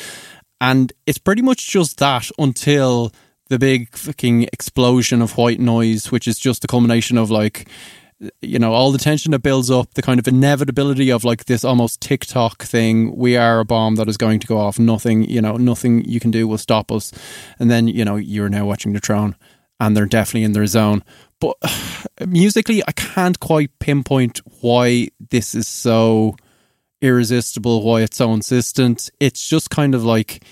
and 0.62 0.94
it's 1.06 1.18
pretty 1.18 1.42
much 1.42 1.68
just 1.68 1.98
that 1.98 2.30
until 2.38 3.12
the 3.52 3.58
big 3.58 3.94
fucking 3.94 4.44
explosion 4.44 5.20
of 5.20 5.36
white 5.36 5.60
noise, 5.60 6.10
which 6.10 6.26
is 6.26 6.38
just 6.38 6.62
the 6.62 6.66
culmination 6.66 7.18
of 7.18 7.30
like, 7.30 7.68
you 8.40 8.58
know, 8.58 8.72
all 8.72 8.92
the 8.92 8.98
tension 8.98 9.32
that 9.32 9.40
builds 9.40 9.70
up, 9.70 9.92
the 9.92 10.00
kind 10.00 10.18
of 10.18 10.26
inevitability 10.26 11.12
of 11.12 11.22
like 11.22 11.44
this 11.44 11.62
almost 11.62 12.00
TikTok 12.00 12.62
thing. 12.62 13.14
We 13.14 13.36
are 13.36 13.60
a 13.60 13.64
bomb 13.66 13.96
that 13.96 14.08
is 14.08 14.16
going 14.16 14.40
to 14.40 14.46
go 14.46 14.56
off. 14.56 14.78
Nothing, 14.78 15.24
you 15.28 15.42
know, 15.42 15.58
nothing 15.58 16.02
you 16.06 16.18
can 16.18 16.30
do 16.30 16.48
will 16.48 16.56
stop 16.56 16.90
us. 16.90 17.12
And 17.58 17.70
then, 17.70 17.88
you 17.88 18.06
know, 18.06 18.16
you're 18.16 18.48
now 18.48 18.64
watching 18.64 18.94
the 18.94 19.00
throne 19.00 19.36
and 19.78 19.94
they're 19.94 20.06
definitely 20.06 20.44
in 20.44 20.54
their 20.54 20.66
zone. 20.66 21.04
But 21.38 21.58
musically, 22.26 22.82
I 22.88 22.92
can't 22.92 23.38
quite 23.38 23.78
pinpoint 23.80 24.40
why 24.62 25.08
this 25.30 25.54
is 25.54 25.68
so 25.68 26.36
irresistible, 27.02 27.82
why 27.82 28.00
it's 28.00 28.16
so 28.16 28.32
insistent. 28.32 29.10
It's 29.20 29.46
just 29.46 29.68
kind 29.68 29.94
of 29.94 30.04
like 30.04 30.42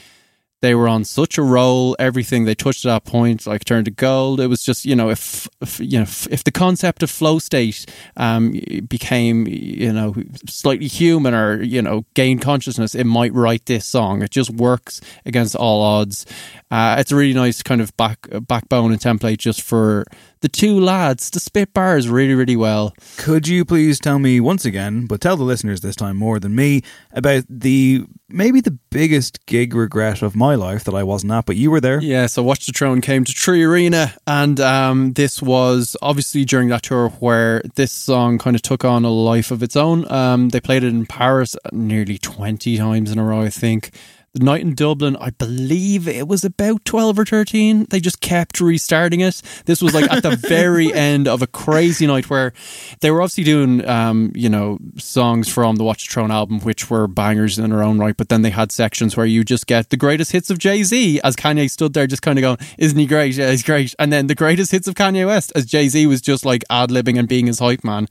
they 0.63 0.75
were 0.75 0.89
on 0.89 1.05
such 1.05 1.39
a 1.39 1.43
roll. 1.43 1.97
Everything 1.99 2.45
they 2.45 2.55
touched 2.55 2.85
at 2.85 2.89
that 2.89 3.11
point 3.11 3.47
like 3.47 3.65
turned 3.65 3.87
to 3.87 3.91
gold. 3.91 4.41
It 4.41 4.49
was 4.49 4.63
just 4.63 4.85
you 4.85 4.95
know 4.95 5.11
if, 5.11 5.49
if 5.61 5.81
you 5.81 5.99
know 5.99 6.03
if, 6.03 6.27
if 6.29 6.45
the 6.45 6.51
concept 6.51 7.03
of 7.03 7.11
flow 7.11 7.39
state 7.39 7.87
um 8.17 8.53
became 8.89 9.47
you 9.47 9.93
know 9.93 10.15
slightly 10.49 10.87
human 10.87 11.35
or 11.35 11.63
you 11.63 11.83
know 11.83 12.05
gained 12.15 12.43
consciousness, 12.43 12.95
it 12.95 13.05
might 13.05 13.33
write 13.33 13.67
this 13.67 13.87
song. 13.87 14.23
It 14.23 14.31
just 14.31 14.51
works 14.51 15.01
against 15.25 15.57
all 15.57 15.83
odds. 15.83 16.27
Uh, 16.71 16.97
it's 16.99 17.11
a 17.11 17.17
really 17.17 17.35
nice 17.35 17.63
kind 17.63 17.81
of 17.81 17.97
back 17.97 18.27
backbone 18.47 18.93
and 18.93 19.01
template 19.01 19.39
just 19.39 19.63
for 19.63 20.05
the 20.41 20.49
two 20.49 20.79
lads 20.79 21.31
to 21.31 21.41
spit 21.41 21.73
bars 21.73 22.09
really 22.09 22.35
really 22.35 22.57
well. 22.57 22.95
Could 23.17 23.49
you 23.49 23.65
please 23.65 23.99
tell 23.99 24.19
me 24.19 24.41
once 24.41 24.65
again, 24.65 25.07
but 25.07 25.21
tell 25.21 25.37
the 25.37 25.45
listeners 25.45 25.81
this 25.81 25.97
time 25.97 26.17
more 26.17 26.39
than 26.41 26.55
me, 26.55 26.83
about 27.13 27.45
the 27.49 28.05
maybe 28.29 28.61
the 28.61 28.79
biggest 28.91 29.45
gig 29.47 29.75
regret 29.75 30.23
of 30.23 30.37
my 30.37 30.55
life 30.55 30.85
that 30.85 30.95
I 30.95 31.03
wasn't 31.03 31.33
at, 31.33 31.47
but 31.47 31.57
you 31.57 31.71
were 31.71 31.81
there? 31.81 32.01
Yeah, 32.01 32.27
so 32.27 32.43
Watch 32.43 32.67
the 32.67 32.73
Throne 32.73 33.01
came 33.01 33.25
to 33.25 33.33
3Arena, 33.33 34.17
and 34.27 34.61
um, 34.61 35.13
this 35.15 35.43
was 35.43 35.97
obviously 36.01 36.45
during 36.45 36.69
that 36.69 36.83
tour 36.83 37.09
where 37.21 37.63
this 37.75 37.93
song 37.93 38.39
kind 38.39 38.57
of 38.57 38.63
took 38.63 38.85
on 38.85 39.05
a 39.05 39.11
life 39.11 39.51
of 39.51 39.63
its 39.63 39.77
own. 39.77 40.11
Um, 40.11 40.51
they 40.51 40.61
played 40.61 40.85
it 40.85 40.89
in 40.89 41.07
Paris 41.07 41.57
nearly 41.73 42.19
20 42.19 42.77
times 42.77 43.11
in 43.11 43.19
a 43.19 43.25
row, 43.25 43.41
I 43.41 43.51
think. 43.51 43.91
The 44.33 44.45
night 44.45 44.61
in 44.61 44.77
Dublin, 44.77 45.17
I 45.17 45.31
believe 45.31 46.07
it 46.07 46.29
was 46.29 46.45
about 46.45 46.85
12 46.85 47.19
or 47.19 47.25
13. 47.25 47.87
They 47.91 47.99
just 47.99 48.21
kept 48.21 48.61
restarting 48.61 49.19
it. 49.19 49.43
This 49.65 49.83
was 49.83 49.93
like 49.93 50.09
at 50.09 50.23
the 50.23 50.37
very 50.37 50.93
end 50.95 51.27
of 51.27 51.43
a 51.43 51.49
crazy 51.49 52.07
night 52.07 52.31
where 52.31 52.53
they 53.01 53.11
were 53.11 53.23
obviously 53.23 53.43
doing, 53.43 53.85
um, 53.89 54.31
you 54.37 54.49
know, 54.49 54.79
songs 54.99 55.49
from 55.49 55.75
the 55.75 55.83
Watch 55.83 56.07
the 56.07 56.13
Throne 56.13 56.31
album, 56.31 56.61
which 56.61 56.89
were 56.89 57.09
bangers 57.09 57.59
in 57.59 57.71
their 57.71 57.83
own 57.83 57.99
right. 57.99 58.17
But 58.17 58.29
then 58.29 58.43
they 58.43 58.51
had 58.51 58.71
sections 58.71 59.17
where 59.17 59.27
you 59.27 59.43
just 59.43 59.67
get 59.67 59.91
the 59.91 59.97
greatest 59.97 60.31
hits 60.31 60.49
of 60.49 60.59
Jay 60.59 60.85
Z 60.85 61.21
as 61.25 61.35
Kanye 61.35 61.69
stood 61.69 61.93
there 61.93 62.07
just 62.07 62.23
kind 62.23 62.39
of 62.39 62.43
going, 62.43 62.59
Isn't 62.79 62.99
he 63.01 63.07
great? 63.07 63.35
Yeah, 63.35 63.51
he's 63.51 63.65
great. 63.65 63.97
And 63.99 64.13
then 64.13 64.29
the 64.29 64.37
greatest 64.37 64.71
hits 64.71 64.87
of 64.87 64.95
Kanye 64.95 65.27
West 65.27 65.51
as 65.57 65.67
Jay 65.67 65.89
Z 65.89 66.07
was 66.07 66.21
just 66.21 66.45
like 66.45 66.63
ad 66.71 66.91
libbing 66.91 67.19
and 67.19 67.27
being 67.27 67.49
his 67.49 67.59
hype 67.59 67.83
man. 67.83 68.07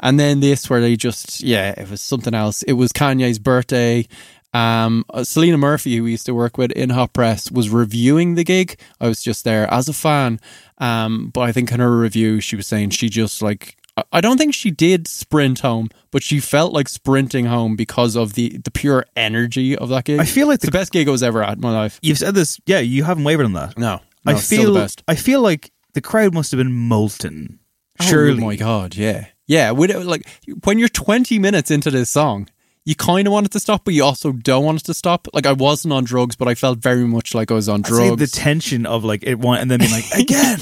And 0.00 0.18
then 0.18 0.40
this 0.40 0.70
where 0.70 0.80
they 0.80 0.96
just, 0.96 1.42
yeah, 1.42 1.74
it 1.78 1.90
was 1.90 2.00
something 2.00 2.32
else. 2.32 2.62
It 2.62 2.72
was 2.72 2.90
Kanye's 2.90 3.38
birthday. 3.38 4.08
Um, 4.54 5.04
uh, 5.10 5.24
Selena 5.24 5.58
Murphy, 5.58 5.96
who 5.96 6.04
we 6.04 6.12
used 6.12 6.26
to 6.26 6.34
work 6.34 6.56
with 6.56 6.72
in 6.72 6.90
Hot 6.90 7.12
Press, 7.12 7.50
was 7.50 7.68
reviewing 7.70 8.34
the 8.34 8.44
gig. 8.44 8.78
I 9.00 9.08
was 9.08 9.22
just 9.22 9.44
there 9.44 9.72
as 9.72 9.88
a 9.88 9.92
fan. 9.92 10.40
Um, 10.78 11.30
but 11.32 11.40
I 11.42 11.52
think 11.52 11.70
in 11.72 11.80
her 11.80 11.96
review, 11.98 12.40
she 12.40 12.56
was 12.56 12.66
saying 12.66 12.90
she 12.90 13.08
just 13.08 13.42
like, 13.42 13.76
I- 13.96 14.04
I 14.14 14.20
don't 14.20 14.38
think 14.38 14.54
she 14.54 14.70
did 14.70 15.06
sprint 15.06 15.60
home, 15.60 15.90
but 16.10 16.22
she 16.22 16.40
felt 16.40 16.72
like 16.72 16.88
sprinting 16.88 17.44
home 17.46 17.76
because 17.76 18.16
of 18.16 18.34
the, 18.34 18.56
the 18.58 18.70
pure 18.70 19.04
energy 19.16 19.76
of 19.76 19.90
that 19.90 20.04
gig. 20.04 20.18
I 20.20 20.24
feel 20.24 20.46
like 20.48 20.56
it's 20.56 20.64
the 20.64 20.70
best 20.70 20.92
gig 20.92 21.08
I 21.08 21.10
was 21.10 21.22
ever 21.22 21.42
at 21.42 21.54
in 21.56 21.60
my 21.60 21.72
life. 21.72 21.98
You've 22.02 22.18
said 22.18 22.34
this, 22.34 22.58
yeah. 22.64 22.78
You 22.78 23.04
haven't 23.04 23.24
wavered 23.24 23.44
on 23.46 23.52
that. 23.52 23.76
No, 23.76 24.00
I 24.24 24.32
no, 24.32 24.38
still 24.38 24.62
feel. 24.62 24.72
the 24.74 24.80
best. 24.80 25.02
I 25.06 25.14
feel 25.14 25.42
like 25.42 25.70
the 25.94 26.00
crowd 26.00 26.32
must 26.32 26.52
have 26.52 26.58
been 26.58 26.72
molten. 26.72 27.58
Oh 28.00 28.04
Surely, 28.04 28.40
my 28.44 28.54
god, 28.56 28.94
yeah, 28.94 29.26
yeah. 29.48 29.70
Like 29.72 30.24
when 30.64 30.78
you're 30.78 30.88
20 30.88 31.38
minutes 31.40 31.70
into 31.72 31.90
this 31.90 32.08
song, 32.08 32.48
you 32.88 32.94
kind 32.94 33.26
of 33.28 33.34
want 33.34 33.44
it 33.44 33.52
to 33.52 33.60
stop, 33.60 33.84
but 33.84 33.92
you 33.92 34.02
also 34.02 34.32
don't 34.32 34.64
want 34.64 34.80
it 34.80 34.84
to 34.86 34.94
stop. 34.94 35.28
Like 35.34 35.44
I 35.44 35.52
wasn't 35.52 35.92
on 35.92 36.04
drugs, 36.04 36.36
but 36.36 36.48
I 36.48 36.54
felt 36.54 36.78
very 36.78 37.04
much 37.04 37.34
like 37.34 37.50
I 37.50 37.54
was 37.54 37.68
on 37.68 37.82
drugs. 37.82 38.16
the 38.16 38.26
tension 38.26 38.86
of 38.86 39.04
like 39.04 39.22
it 39.24 39.38
one 39.38 39.58
and 39.58 39.70
then 39.70 39.80
being 39.80 39.92
like 39.92 40.10
again. 40.16 40.58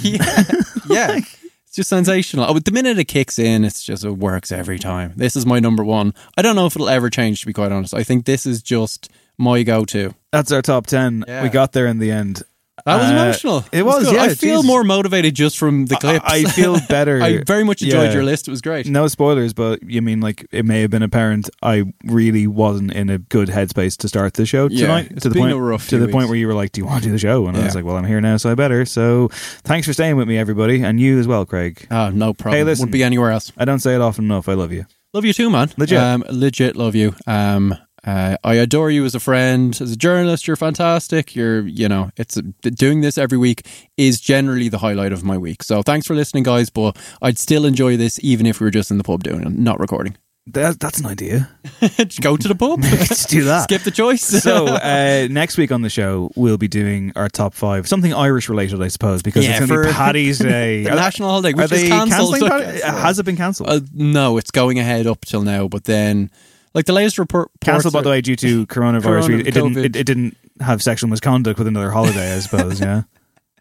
yeah. 0.88 1.20
It's 1.66 1.76
just 1.76 1.90
sensational. 1.90 2.46
Oh, 2.48 2.58
the 2.58 2.70
minute 2.72 2.98
it 2.98 3.04
kicks 3.04 3.38
in, 3.38 3.62
it's 3.64 3.82
just 3.82 4.02
it 4.02 4.10
works 4.10 4.50
every 4.50 4.78
time. 4.78 5.12
This 5.14 5.36
is 5.36 5.44
my 5.44 5.60
number 5.60 5.84
one. 5.84 6.14
I 6.36 6.42
don't 6.42 6.56
know 6.56 6.64
if 6.66 6.74
it'll 6.74 6.88
ever 6.88 7.10
change. 7.10 7.40
To 7.40 7.46
be 7.46 7.52
quite 7.52 7.70
honest, 7.70 7.92
I 7.92 8.02
think 8.02 8.24
this 8.24 8.46
is 8.46 8.62
just 8.62 9.10
my 9.36 9.62
go-to. 9.62 10.14
That's 10.32 10.50
our 10.52 10.62
top 10.62 10.86
ten. 10.86 11.24
Yeah. 11.28 11.42
We 11.42 11.48
got 11.50 11.72
there 11.72 11.86
in 11.86 11.98
the 11.98 12.10
end. 12.10 12.42
That 12.84 12.96
was 12.96 13.10
Uh, 13.10 13.14
emotional. 13.14 13.64
It 13.72 13.84
was. 13.86 14.04
good. 14.04 14.14
Yeah, 14.14 14.22
I 14.24 14.28
feel 14.34 14.56
Jesus. 14.58 14.66
more 14.66 14.84
motivated 14.84 15.34
just 15.34 15.56
from 15.56 15.86
the 15.86 15.96
clips. 15.96 16.24
I 16.28 16.44
feel 16.58 16.78
better. 16.88 17.22
I 17.22 17.42
very 17.46 17.64
much 17.64 17.80
enjoyed 17.82 18.08
Yeah. 18.08 18.12
your 18.14 18.24
list. 18.24 18.48
It 18.48 18.50
was 18.50 18.60
great. 18.60 18.86
No 18.86 19.08
spoilers, 19.08 19.54
but 19.54 19.80
you 19.88 20.02
mean 20.02 20.20
like 20.20 20.46
it 20.52 20.64
may 20.66 20.82
have 20.82 20.90
been 20.90 21.02
apparent 21.02 21.48
I 21.62 21.84
really 22.04 22.46
wasn't 22.46 22.92
in 22.92 23.08
a 23.08 23.18
good 23.18 23.48
headspace 23.48 23.96
to 23.98 24.08
start 24.08 24.34
the 24.34 24.44
show 24.44 24.68
Yeah, 24.70 24.82
tonight. 24.86 25.20
to 25.22 25.28
the 25.30 25.34
point 25.38 25.52
to 25.88 25.98
the 25.98 26.08
point 26.08 26.28
where 26.28 26.36
you 26.36 26.46
were 26.46 26.54
like, 26.54 26.72
"Do 26.72 26.80
you 26.82 26.84
want 26.86 27.02
to 27.02 27.08
do 27.08 27.12
the 27.12 27.18
show?" 27.18 27.46
And 27.46 27.56
I 27.56 27.64
was 27.64 27.74
like, 27.74 27.84
"Well, 27.84 27.96
I'm 27.96 28.04
here 28.04 28.20
now, 28.20 28.36
so 28.36 28.50
I 28.50 28.54
better." 28.54 28.84
So, 28.84 29.30
thanks 29.64 29.86
for 29.86 29.92
staying 29.94 30.16
with 30.16 30.28
me, 30.28 30.36
everybody, 30.36 30.82
and 30.82 31.00
you 31.00 31.18
as 31.18 31.26
well, 31.26 31.46
Craig. 31.46 31.86
Oh, 31.90 32.10
no 32.10 32.34
problem. 32.34 32.58
Hey, 32.58 32.64
listen, 32.64 32.82
Wouldn't 32.84 32.92
be 32.92 33.02
anywhere 33.02 33.30
else. 33.30 33.52
I 33.56 33.64
don't 33.64 33.80
say 33.80 33.94
it 33.94 34.00
often 34.00 34.26
enough. 34.26 34.48
I 34.48 34.54
love 34.54 34.72
you. 34.72 34.84
Love 35.14 35.24
you 35.24 35.32
too, 35.32 35.48
man. 35.48 35.70
Legit. 35.78 35.98
Um, 35.98 36.24
legit 36.30 36.76
love 36.76 36.94
you. 36.94 37.14
Um, 37.26 37.74
uh, 38.06 38.36
I 38.44 38.54
adore 38.54 38.90
you 38.90 39.04
as 39.04 39.14
a 39.14 39.20
friend, 39.20 39.76
as 39.80 39.90
a 39.90 39.96
journalist. 39.96 40.46
You're 40.46 40.56
fantastic. 40.56 41.34
You're, 41.34 41.66
you 41.66 41.88
know, 41.88 42.10
it's 42.16 42.34
doing 42.62 43.00
this 43.00 43.18
every 43.18 43.38
week 43.38 43.66
is 43.96 44.20
generally 44.20 44.68
the 44.68 44.78
highlight 44.78 45.12
of 45.12 45.24
my 45.24 45.36
week. 45.36 45.62
So 45.64 45.82
thanks 45.82 46.06
for 46.06 46.14
listening, 46.14 46.44
guys. 46.44 46.70
But 46.70 46.96
I'd 47.20 47.38
still 47.38 47.64
enjoy 47.66 47.96
this 47.96 48.20
even 48.22 48.46
if 48.46 48.60
we 48.60 48.64
were 48.66 48.70
just 48.70 48.90
in 48.90 48.98
the 48.98 49.04
pub 49.04 49.24
doing 49.24 49.42
it, 49.42 49.52
not 49.52 49.80
recording. 49.80 50.16
That, 50.50 50.78
that's 50.78 51.00
an 51.00 51.06
idea. 51.06 51.50
Go 52.20 52.36
to 52.36 52.46
the 52.46 52.54
pub. 52.54 52.80
Let's 52.82 53.26
do 53.26 53.42
that. 53.44 53.64
Skip 53.64 53.82
the 53.82 53.90
choice. 53.90 54.22
so 54.22 54.66
uh, 54.68 55.26
next 55.28 55.58
week 55.58 55.72
on 55.72 55.82
the 55.82 55.90
show, 55.90 56.30
we'll 56.36 56.56
be 56.58 56.68
doing 56.68 57.12
our 57.16 57.28
top 57.28 57.52
five, 57.52 57.88
something 57.88 58.14
Irish 58.14 58.48
related, 58.48 58.80
I 58.80 58.86
suppose, 58.86 59.22
because 59.22 59.44
Yeah, 59.44 59.56
it's 59.58 59.66
going 59.66 59.82
to 59.82 59.88
be 59.88 59.92
for- 59.92 59.98
Paddy's 59.98 60.38
Day. 60.38 60.84
national 60.84 61.30
holiday, 61.30 61.52
which 61.52 61.72
is 61.72 61.88
cancelled. 61.88 62.40
Has 62.48 63.18
it 63.18 63.24
been 63.24 63.36
cancelled? 63.36 63.68
Uh, 63.68 63.80
no, 63.92 64.38
it's 64.38 64.52
going 64.52 64.78
ahead 64.78 65.08
up 65.08 65.24
till 65.24 65.42
now. 65.42 65.66
But 65.66 65.82
then, 65.82 66.30
like 66.76 66.84
the 66.86 66.92
latest 66.92 67.18
report, 67.18 67.50
Cancelled, 67.60 67.92
by 67.94 68.02
the 68.02 68.10
way, 68.10 68.20
due 68.20 68.36
to 68.36 68.66
coronavirus. 68.68 69.26
Corona- 69.26 69.38
it 69.38 69.52
didn't. 69.54 69.76
It, 69.76 69.96
it 69.96 70.04
didn't 70.06 70.36
have 70.60 70.80
sexual 70.82 71.10
misconduct 71.10 71.58
with 71.58 71.66
another 71.66 71.90
holiday, 71.90 72.34
I 72.36 72.38
suppose. 72.38 72.78
Yeah. 72.80 73.02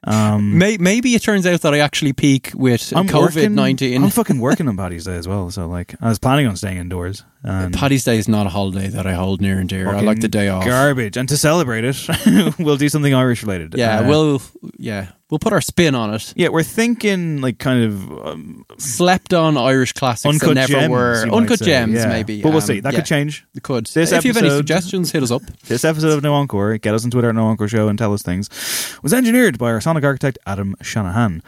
Um, 0.08 0.60
May, 0.60 0.78
maybe 0.78 1.16
it 1.16 1.24
turns 1.24 1.48
out 1.48 1.62
that 1.62 1.74
I 1.74 1.80
actually 1.80 2.14
peak 2.14 2.52
with 2.54 2.94
I'm 2.96 3.08
COVID 3.08 3.22
working- 3.36 3.56
nineteen. 3.56 4.04
I'm 4.04 4.12
fucking 4.12 4.40
working 4.40 4.68
on 4.68 4.78
Paddy's 4.78 5.06
Day 5.06 5.16
as 5.16 5.28
well. 5.28 5.50
So 5.50 5.68
like, 5.68 5.96
I 6.00 6.10
was 6.10 6.20
planning 6.20 6.46
on 6.46 6.56
staying 6.58 6.78
indoors. 6.78 7.24
And 7.47 7.73
Paddy's 7.73 8.03
Day 8.03 8.17
is 8.17 8.27
not 8.27 8.47
a 8.47 8.49
holiday 8.49 8.88
that 8.88 9.05
I 9.05 9.13
hold 9.13 9.39
near 9.39 9.59
and 9.59 9.69
dear. 9.69 9.88
I 9.93 10.01
like 10.01 10.19
the 10.19 10.27
day 10.27 10.47
off. 10.49 10.65
Garbage, 10.65 11.15
and 11.15 11.30
to 11.30 11.38
celebrate 11.38 11.84
it, 11.85 11.95
we'll 12.59 12.77
do 12.77 12.89
something 12.89 13.13
Irish 13.13 13.43
related. 13.43 13.76
Yeah, 13.77 13.99
Uh, 13.99 14.07
we'll 14.09 14.41
yeah 14.77 15.09
we'll 15.30 15.38
put 15.39 15.53
our 15.53 15.61
spin 15.61 15.93
on 15.95 16.13
it. 16.13 16.34
Yeah, 16.35 16.49
we're 16.49 16.63
thinking 16.63 17.41
like 17.41 17.59
kind 17.59 17.84
of 17.84 18.11
um, 18.27 18.65
Slept 18.77 19.31
on 19.34 19.57
Irish 19.57 19.93
classics 19.93 20.34
uncut 20.34 20.55
that 20.55 20.69
never 20.69 20.73
gems. 20.73 20.89
were 20.91 21.35
uncut 21.35 21.59
say. 21.59 21.65
gems, 21.65 21.93
Yeah. 21.93 22.07
maybe. 22.07 22.41
But 22.41 22.49
we'll 22.49 22.57
Um, 22.57 22.61
see. 22.67 22.80
That 22.80 22.93
yeah, 22.93 22.99
could 22.99 23.05
change. 23.07 23.45
It 23.53 23.61
could. 23.61 23.85
This 23.88 24.11
if 24.11 24.26
you 24.26 24.34
have 24.34 24.38
any 24.43 24.49
suggestions, 24.49 25.11
hit 25.11 25.22
us 25.22 25.30
up. 25.31 25.43
This 25.67 25.85
episode 25.85 26.13
of 26.17 26.23
No 26.23 26.34
Encore, 26.34 26.77
get 26.80 26.95
us 26.95 27.05
on 27.05 27.11
Twitter 27.11 27.30
at 27.30 27.35
No 27.35 27.45
Encore 27.45 27.67
Show 27.67 27.88
and 27.89 27.97
tell 27.99 28.13
us 28.13 28.23
things, 28.23 28.49
was 29.03 29.13
engineered 29.13 29.57
by 29.59 29.67
our 29.72 29.81
sonic 29.81 30.03
architect 30.03 30.39
Adam 30.47 30.76
Shanahan. 30.81 31.43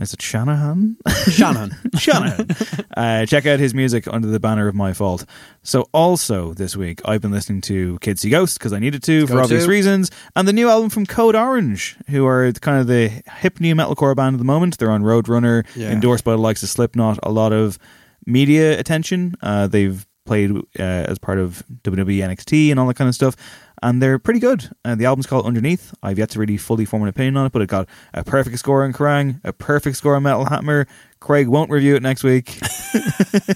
Is 0.00 0.12
it 0.12 0.20
Shanahan? 0.20 0.96
Shanahan. 1.30 1.70
Shanahan. 1.96 2.48
uh, 2.96 3.26
check 3.26 3.46
out 3.46 3.60
his 3.60 3.74
music 3.74 4.08
under 4.08 4.26
the 4.26 4.40
banner 4.40 4.66
of 4.66 4.74
My 4.74 4.92
Fault. 4.92 5.24
So, 5.62 5.88
also 5.92 6.52
this 6.52 6.74
week, 6.76 7.00
I've 7.04 7.20
been 7.22 7.30
listening 7.30 7.60
to 7.62 7.98
Kids 8.00 8.22
See 8.22 8.30
Ghost 8.30 8.58
because 8.58 8.72
I 8.72 8.80
needed 8.80 9.04
to 9.04 9.26
for 9.28 9.34
Go 9.34 9.42
obvious 9.42 9.64
to. 9.64 9.70
reasons, 9.70 10.10
and 10.34 10.48
the 10.48 10.52
new 10.52 10.68
album 10.68 10.90
from 10.90 11.06
Code 11.06 11.36
Orange, 11.36 11.96
who 12.10 12.26
are 12.26 12.50
kind 12.54 12.80
of 12.80 12.88
the 12.88 13.08
hip 13.38 13.60
new 13.60 13.74
metalcore 13.76 14.16
band 14.16 14.34
at 14.34 14.38
the 14.38 14.44
moment. 14.44 14.78
They're 14.78 14.90
on 14.90 15.02
Roadrunner, 15.02 15.64
Yeah. 15.76 15.90
endorsed 15.92 16.24
by 16.24 16.32
the 16.32 16.38
likes 16.38 16.62
of 16.64 16.68
Slipknot. 16.70 17.20
A 17.22 17.30
lot 17.30 17.52
of 17.52 17.78
media 18.26 18.78
attention. 18.78 19.36
Uh, 19.42 19.68
they've 19.68 20.04
played 20.26 20.50
uh, 20.56 20.82
as 20.82 21.18
part 21.18 21.38
of 21.38 21.62
WWE 21.82 22.18
NXT 22.18 22.70
and 22.70 22.80
all 22.80 22.86
that 22.88 22.94
kind 22.94 23.08
of 23.08 23.14
stuff. 23.14 23.36
And 23.84 24.00
they're 24.00 24.18
pretty 24.18 24.40
good. 24.40 24.70
Uh, 24.82 24.94
the 24.94 25.04
album's 25.04 25.26
called 25.26 25.44
Underneath. 25.44 25.92
I've 26.02 26.18
yet 26.18 26.30
to 26.30 26.38
really 26.38 26.56
fully 26.56 26.86
form 26.86 27.02
an 27.02 27.10
opinion 27.10 27.36
on 27.36 27.44
it, 27.44 27.52
but 27.52 27.60
it 27.60 27.68
got 27.68 27.86
a 28.14 28.24
perfect 28.24 28.58
score 28.58 28.82
on 28.82 28.94
Kerrang, 28.94 29.42
a 29.44 29.52
perfect 29.52 29.98
score 29.98 30.16
on 30.16 30.22
Metal 30.22 30.46
Hammer. 30.46 30.86
Craig 31.24 31.48
won't 31.48 31.70
review 31.70 31.96
it 31.96 32.02
next 32.02 32.22
week. 32.22 32.58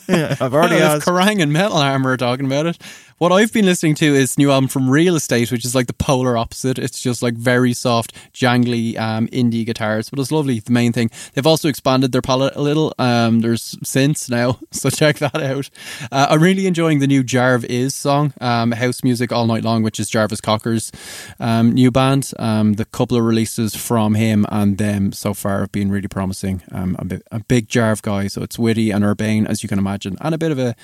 I've 0.09 0.55
already 0.55 0.77
Well, 0.77 0.97
asked. 0.97 1.07
Kerrang 1.07 1.43
and 1.43 1.53
Metal 1.53 1.79
Hammer 1.79 2.13
are 2.13 2.17
talking 2.17 2.47
about 2.47 2.65
it. 2.65 2.79
What 3.19 3.33
I've 3.33 3.53
been 3.53 3.67
listening 3.67 3.97
to 3.97 4.15
is 4.15 4.39
new 4.39 4.53
album 4.53 4.69
from 4.69 4.89
Real 4.89 5.17
Estate, 5.17 5.51
which 5.51 5.65
is 5.65 5.75
like 5.75 5.89
the 5.89 5.93
polar 5.93 6.37
opposite. 6.39 6.79
It's 6.79 7.01
just 7.03 7.21
like 7.21 7.35
very 7.35 7.73
soft, 7.73 8.15
jangly 8.33 8.97
um, 8.97 9.27
indie 9.29 9.67
guitars, 9.67 10.09
but 10.09 10.21
it's 10.21 10.31
lovely. 10.31 10.61
The 10.61 10.71
main 10.71 10.93
thing 10.93 11.11
they've 11.35 11.47
also 11.47 11.69
expanded 11.69 12.13
their 12.13 12.23
palette 12.23 12.55
a 12.55 12.63
little. 12.63 12.95
Um, 12.99 13.41
there's 13.41 13.75
synths 13.85 14.31
now, 14.31 14.61
so 14.71 14.89
check 14.89 15.19
that 15.19 15.35
out. 15.43 15.69
Uh, 16.13 16.29
I'm 16.31 16.41
really 16.41 16.69
enjoying 16.69 17.01
the 17.01 17.09
new 17.09 17.25
Jarv 17.25 17.65
Is 17.65 17.93
song, 17.95 18.33
um, 18.41 18.71
House 18.71 19.03
Music 19.03 19.33
All 19.33 19.47
Night 19.49 19.65
Long, 19.65 19.83
which 19.83 19.99
is 19.99 20.09
Jarvis 20.09 20.41
Cocker's 20.41 20.93
um, 21.41 21.73
new 21.73 21.91
band. 21.91 22.31
Um, 22.39 22.75
the 22.75 22.85
couple 22.85 23.17
of 23.19 23.25
releases 23.25 23.75
from 23.75 24.15
him 24.15 24.47
and 24.49 24.79
them 24.79 25.11
so 25.11 25.35
far 25.35 25.59
have 25.61 25.73
been 25.73 25.91
really 25.91 26.09
promising. 26.09 26.63
Um, 26.71 26.95
I'm 27.01 27.07
a, 27.07 27.09
bit- 27.09 27.23
a 27.33 27.41
big 27.59 27.67
Jarv 27.69 28.03
guy, 28.03 28.29
so 28.29 28.41
it's 28.43 28.57
witty 28.57 28.93
and 28.93 29.05
urbane 29.05 29.45
as 29.45 29.65
you 29.65 29.69
can 29.69 29.81
imagine, 29.81 30.17
and 30.21 30.33
a 30.33 30.39
bit 30.39 30.53
of 30.53 30.61
a 30.61 30.77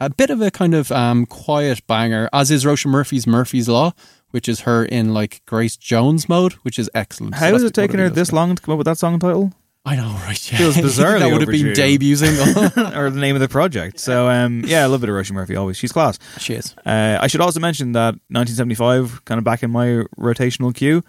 a 0.00 0.08
bit 0.08 0.30
of 0.30 0.40
a 0.40 0.50
kind 0.50 0.74
of 0.74 0.90
um, 0.90 1.26
quiet 1.26 1.86
banger, 1.86 2.26
as 2.32 2.50
is 2.50 2.64
Roisin 2.64 2.86
Murphy's 2.86 3.26
Murphy's 3.26 3.68
Law, 3.68 3.92
which 4.30 4.48
is 4.48 4.60
her 4.60 4.82
in 4.82 5.12
like 5.12 5.42
Grace 5.44 5.76
Jones 5.76 6.30
mode, 6.30 6.54
which 6.64 6.78
is 6.78 6.88
excellent. 6.94 7.34
How 7.34 7.48
So 7.48 7.52
has 7.52 7.62
it 7.64 7.74
taken 7.74 8.00
her 8.00 8.08
this 8.08 8.32
long 8.32 8.56
to 8.56 8.62
come 8.62 8.72
up 8.72 8.78
with 8.78 8.86
that 8.86 8.96
song 8.96 9.18
title? 9.18 9.52
I 9.84 9.96
know, 9.96 10.08
right? 10.24 10.52
Yeah. 10.52 10.58
Feels 10.58 10.76
bizarre. 10.76 11.18
that 11.18 11.30
would 11.30 11.42
have 11.42 11.50
been 11.50 11.74
debut 11.74 12.16
single. 12.16 12.46
or 12.98 13.10
the 13.10 13.20
name 13.20 13.34
of 13.36 13.42
the 13.42 13.48
project. 13.48 14.00
So 14.00 14.30
um, 14.30 14.62
yeah, 14.66 14.84
I 14.84 14.86
love 14.86 15.04
it 15.04 15.10
of 15.10 15.14
Roisin 15.14 15.32
Murphy 15.32 15.54
always. 15.56 15.76
She's 15.76 15.92
class. 15.92 16.18
She 16.38 16.54
is. 16.54 16.74
Uh, 16.86 17.18
I 17.20 17.26
should 17.26 17.42
also 17.42 17.60
mention 17.60 17.92
that 17.92 18.14
1975 18.30 19.26
kind 19.26 19.38
of 19.38 19.44
back 19.44 19.62
in 19.62 19.70
my 19.70 20.04
rotational 20.18 20.74
queue. 20.74 21.04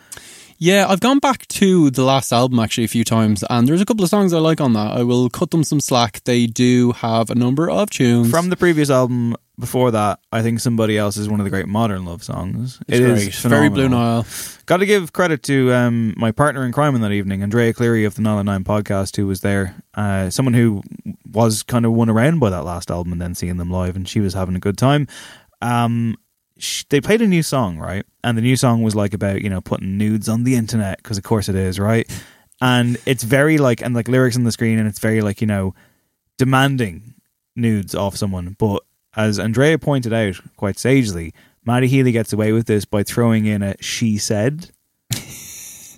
Yeah, 0.58 0.88
I've 0.88 1.00
gone 1.00 1.20
back 1.20 1.48
to 1.48 1.90
the 1.90 2.04
last 2.04 2.32
album 2.32 2.60
actually 2.60 2.86
a 2.86 2.90
few 2.90 3.04
times, 3.04 3.44
and 3.50 3.68
there's 3.68 3.82
a 3.82 3.86
couple 3.86 4.04
of 4.04 4.10
songs 4.10 4.34
I 4.34 4.40
like 4.40 4.62
on 4.62 4.74
that. 4.74 4.98
I 4.98 5.04
will 5.04 5.30
cut 5.30 5.52
them 5.52 5.64
some 5.64 5.80
slack. 5.80 6.24
They 6.24 6.48
do 6.48 6.92
have 6.94 7.30
a 7.30 7.36
number 7.36 7.70
of 7.70 7.90
tunes 7.90 8.30
From 8.30 8.50
the 8.50 8.56
previous 8.56 8.90
album 8.90 9.36
before 9.60 9.92
that, 9.92 10.20
I 10.32 10.42
think 10.42 10.60
somebody 10.60 10.98
else 10.98 11.16
is 11.16 11.30
one 11.30 11.40
of 11.40 11.44
the 11.44 11.50
great 11.50 11.68
modern 11.68 12.06
love 12.06 12.24
songs. 12.24 12.80
It's 12.88 13.00
It 13.00 13.06
is 13.06 13.24
great. 13.24 13.52
Very 13.52 13.70
Blue. 13.70 13.88
Nile. 13.88 14.26
Got 14.66 14.78
to 14.78 14.86
give 14.86 15.14
credit 15.14 15.44
to 15.44 15.72
um, 15.74 16.16
my 16.18 16.32
partner 16.32 16.66
in 16.66 16.72
crime 16.72 16.96
on 16.96 17.02
that 17.02 17.12
evening, 17.12 17.44
Andrea 17.44 17.74
Cleary 17.74 18.06
of 18.06 18.16
the 18.16 18.22
Nile 18.22 18.44
Nine 18.44 18.64
podcast, 18.64 19.16
who 19.16 19.28
was 19.28 19.42
there. 19.42 19.76
Uh, 19.94 20.30
someone 20.30 20.54
who 20.54 20.82
was 21.32 21.62
kind 21.62 21.86
of 21.86 21.94
won 21.94 22.10
around 22.10 22.40
by 22.40 22.50
that 22.50 22.66
last 22.66 22.90
album 22.90 23.12
and 23.12 23.22
then 23.22 23.36
seeing 23.36 23.58
them 23.58 23.70
live, 23.70 23.96
and 23.96 24.08
she 24.08 24.20
was 24.20 24.34
having 24.34 24.56
a 24.56 24.60
good 24.60 24.78
time. 24.78 25.08
Um, 25.62 26.18
sh- 26.64 26.86
they 26.90 27.02
played 27.02 27.22
a 27.22 27.28
new 27.28 27.44
song, 27.44 27.78
right? 27.78 28.06
And 28.24 28.38
the 28.38 28.42
new 28.42 28.56
song 28.56 28.82
was 28.82 28.96
like 28.96 29.14
about 29.14 29.42
you 29.42 29.50
know 29.50 29.62
putting 29.62 29.98
nudes 29.98 30.30
on 30.30 30.44
the 30.44 30.56
internet 30.56 30.98
because 30.98 31.18
of 31.18 31.24
course 31.24 31.50
it 31.50 31.56
is, 31.56 31.80
right? 31.80 32.10
And 32.62 32.98
it's 33.06 33.24
very 33.24 33.58
like 33.58 33.82
and 33.82 33.94
like 33.94 34.08
lyrics 34.08 34.36
on 34.36 34.44
the 34.44 34.52
screen, 34.52 34.80
and 34.80 34.88
it's 34.88 35.00
very 35.00 35.22
like 35.22 35.42
you 35.42 35.48
know 35.48 35.76
demanding 36.38 37.16
nudes 37.56 37.94
off 37.94 38.16
someone. 38.16 38.56
But 38.58 38.84
as 39.16 39.40
Andrea 39.40 39.78
pointed 39.78 40.14
out 40.14 40.40
quite 40.58 40.80
sagely, 40.80 41.34
Matty 41.66 41.88
Healy 41.88 42.12
gets 42.12 42.34
away 42.34 42.52
with 42.52 42.66
this 42.66 42.86
by 42.86 43.04
throwing 43.04 43.46
in 43.46 43.62
a 43.62 43.76
she 43.80 44.18
said. 44.18 44.72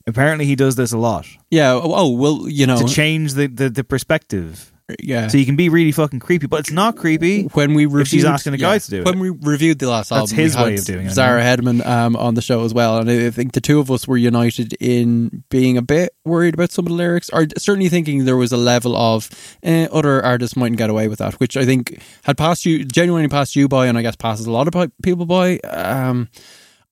Apparently, 0.08 0.46
he 0.46 0.56
does 0.56 0.76
this 0.76 0.92
a 0.92 1.00
lot 1.00 1.26
Yeah. 1.50 1.72
Oh, 1.72 1.94
oh, 1.96 2.10
well, 2.10 2.48
you 2.48 2.68
know, 2.68 2.78
to 2.78 2.86
change 2.88 3.34
the, 3.34 3.48
the, 3.48 3.70
the 3.70 3.84
perspective. 3.84 4.72
Yeah. 5.02 5.28
So 5.30 5.40
you 5.40 5.46
can 5.48 5.56
be 5.56 5.70
really 5.70 5.92
fucking 5.92 6.20
creepy, 6.20 6.46
but 6.46 6.60
it's 6.60 6.72
not 6.72 6.96
creepy. 6.96 7.44
when 7.54 7.74
we 7.74 7.86
reviewed, 7.86 8.02
If 8.02 8.08
she's 8.10 8.26
asking 8.26 8.52
the 8.52 8.60
yeah, 8.60 8.78
to 8.78 8.90
do 8.90 9.00
it. 9.02 9.06
when 9.06 9.18
we 9.20 9.30
reviewed 9.32 9.80
the 9.80 9.90
last 9.90 10.10
That's 10.10 10.32
album, 10.32 10.38
his 10.38 10.54
we 10.54 10.58
had 10.60 10.66
way 10.68 10.76
of 10.76 10.86
doing 10.86 11.06
it, 11.08 11.12
Zara. 11.12 11.42
Hedderman 11.42 11.84
um, 11.86 12.16
on 12.16 12.36
the 12.36 12.42
show 12.42 12.64
as 12.66 12.74
well, 12.74 13.00
and 13.00 13.10
I 13.10 13.26
I 13.28 13.30
think 13.32 13.54
the 13.54 13.62
two 13.62 13.80
of 13.80 13.90
us 13.90 14.08
were 14.08 14.18
united 14.18 14.74
in 14.80 15.44
being 15.50 15.78
a 15.78 15.82
bit 15.82 16.14
worried 16.24 16.54
about 16.54 16.72
some 16.72 16.86
of 16.86 16.90
the 16.90 16.96
lyrics, 16.96 17.32
or 17.34 17.48
certainly 17.58 17.90
thinking 17.90 18.26
there 18.26 18.38
was 18.38 18.52
a 18.52 18.58
level 18.58 18.96
of 18.96 19.30
eh, 19.64 19.88
other 19.92 20.24
artists 20.24 20.56
mightn't 20.56 20.78
get 20.78 20.92
away 20.92 21.08
with 21.08 21.18
that, 21.20 21.34
which 21.40 21.58
I 21.58 21.66
think 21.66 22.00
had 22.24 22.38
passed 22.38 22.66
you 22.66 22.86
genuinely 22.86 23.28
passed 23.28 23.56
you 23.56 23.68
by, 23.68 23.88
and 23.88 23.98
I 23.98 24.04
guess 24.04 24.16
passes 24.16 24.46
a 24.46 24.52
lot 24.52 24.68
of 24.74 24.92
people 25.02 25.26
by. 25.26 25.58
Um, 25.60 26.30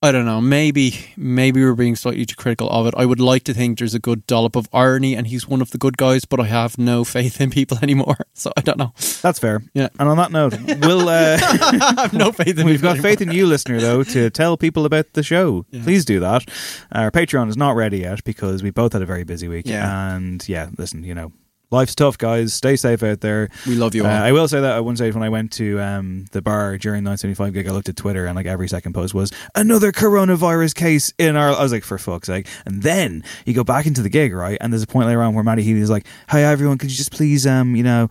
I 0.04 0.12
don't 0.12 0.26
know. 0.26 0.42
Maybe 0.42 1.14
maybe 1.16 1.64
we're 1.64 1.76
being 1.76 1.96
slightly 1.96 2.26
too 2.26 2.36
critical 2.36 2.70
of 2.70 2.88
it. 2.88 2.94
I 2.98 3.06
would 3.06 3.22
like 3.22 3.44
to 3.46 3.54
think 3.54 3.80
there's 3.80 3.94
a 3.94 4.00
good 4.00 4.28
dollop 4.28 4.58
of 4.58 4.68
irony, 4.74 5.16
and 5.16 5.28
he's 5.28 5.48
one 5.48 5.62
of 5.62 5.72
the 5.72 5.78
good 5.78 5.96
guys. 5.96 6.26
But 6.26 6.42
I 6.42 6.44
have 6.48 6.78
no 6.78 7.06
faith 7.06 7.40
in 7.40 7.50
people 7.50 7.80
anymore, 7.82 8.18
so 8.34 8.52
I 8.58 8.62
don't 8.62 8.78
know. 8.78 8.92
That's 9.22 9.40
fair. 9.40 9.64
Yeah. 9.74 9.88
And 9.98 10.10
on 10.10 10.18
that 10.18 10.34
note, 10.34 10.58
we'll. 10.82 11.08
Uh, 11.08 11.38
I 11.42 12.02
have 12.02 12.14
no 12.14 12.34
faith 12.34 12.60
in 12.60 12.66
We've 12.66 12.82
got 12.82 12.98
faith 12.98 13.22
in 13.22 13.32
you, 13.32 13.48
listener, 13.48 13.80
though, 13.80 14.04
to 14.04 14.30
tell 14.30 14.58
people 14.58 14.86
about 14.86 15.14
the 15.14 15.24
show. 15.24 15.66
Yeah. 15.72 15.84
Please 15.84 16.04
do 16.04 16.20
that. 16.20 16.44
Our 16.92 17.10
Patreon 17.10 17.48
is 17.48 17.56
not 17.56 17.78
ready 17.78 18.00
yet 18.00 18.26
because 18.26 18.62
we 18.62 18.72
both 18.72 18.92
had 18.92 19.02
a 19.02 19.06
very 19.06 19.24
busy 19.24 19.48
week. 19.48 19.68
Yeah. 19.68 20.16
And 20.16 20.46
yeah, 20.50 20.70
listen, 20.78 21.06
you 21.06 21.16
know, 21.16 21.32
life's 21.74 21.95
tough, 21.95 22.18
guys. 22.18 22.54
Stay 22.54 22.76
safe 22.78 23.04
out 23.04 23.20
there. 23.22 23.50
We 23.68 23.76
love 23.76 23.94
you 23.95 24.06
Uh, 24.06 24.10
all. 24.10 24.24
I 24.24 24.32
will 24.32 24.48
say 24.48 24.62
that 24.62 24.78
at 24.78 24.86
one 24.86 24.95
stage 24.95 25.14
when 25.14 25.24
I 25.24 25.30
went 25.30 25.52
to 25.54 25.80
um, 25.82 26.26
the 26.32 26.41
bar 26.41 26.78
during 26.78 27.04
975 27.04 27.54
gig, 27.54 27.68
I 27.68 27.72
looked 27.72 27.90
at 27.90 27.95
Twitter 27.98 28.26
and 28.26 28.36
like 28.36 28.45
every 28.45 28.68
second 28.70 28.94
post 28.94 29.14
was 29.14 29.32
another 29.56 29.91
coronavirus 29.91 30.76
case 30.76 31.12
in 31.18 31.36
our. 31.36 31.50
I 31.50 31.62
was 31.64 31.72
like, 31.74 31.84
for 31.84 31.98
fuck's 31.98 32.28
sake. 32.28 32.48
And 32.66 32.84
then 32.84 33.24
you 33.45 33.54
go 33.54 33.64
back 33.64 33.86
into 33.86 34.02
the 34.02 34.10
gig, 34.10 34.34
right? 34.34 34.58
And 34.62 34.72
there's 34.72 34.84
a 34.84 34.88
point 34.88 35.08
later 35.08 35.22
on 35.22 35.34
where 35.34 35.44
Matty 35.44 35.64
Healy 35.64 35.82
is 35.82 35.90
like, 35.90 36.06
"Hi 36.30 36.44
everyone, 36.44 36.78
could 36.78 36.91
you 36.91 36.95
just 36.98 37.12
please, 37.12 37.45
um, 37.48 37.76
you 37.76 37.84
know, 37.84 38.10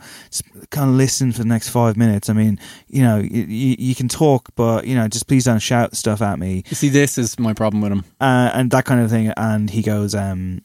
kind 0.71 0.91
of 0.91 0.97
listen 0.97 1.33
for 1.33 1.39
the 1.39 1.49
next 1.49 1.69
five 1.71 1.97
minutes? 1.97 2.29
I 2.29 2.33
mean, 2.33 2.59
you 2.89 3.03
know, 3.03 3.19
you, 3.19 3.43
you, 3.45 3.77
you 3.79 3.95
can 3.95 4.09
talk, 4.09 4.49
but 4.57 4.87
you 4.87 4.95
know, 4.95 5.07
just 5.09 5.29
please 5.29 5.45
don't 5.45 5.61
shout 5.61 5.97
stuff 5.97 6.21
at 6.21 6.39
me." 6.39 6.65
You 6.69 6.77
see, 6.77 6.89
this 6.89 7.17
is 7.19 7.39
my 7.39 7.55
problem 7.55 7.81
with 7.83 7.93
him. 7.93 8.05
uh, 8.21 8.51
and 8.53 8.71
that 8.73 8.85
kind 8.85 9.01
of 9.01 9.11
thing. 9.11 9.33
And 9.37 9.71
he 9.71 9.83
goes, 9.83 10.15
um, 10.15 10.63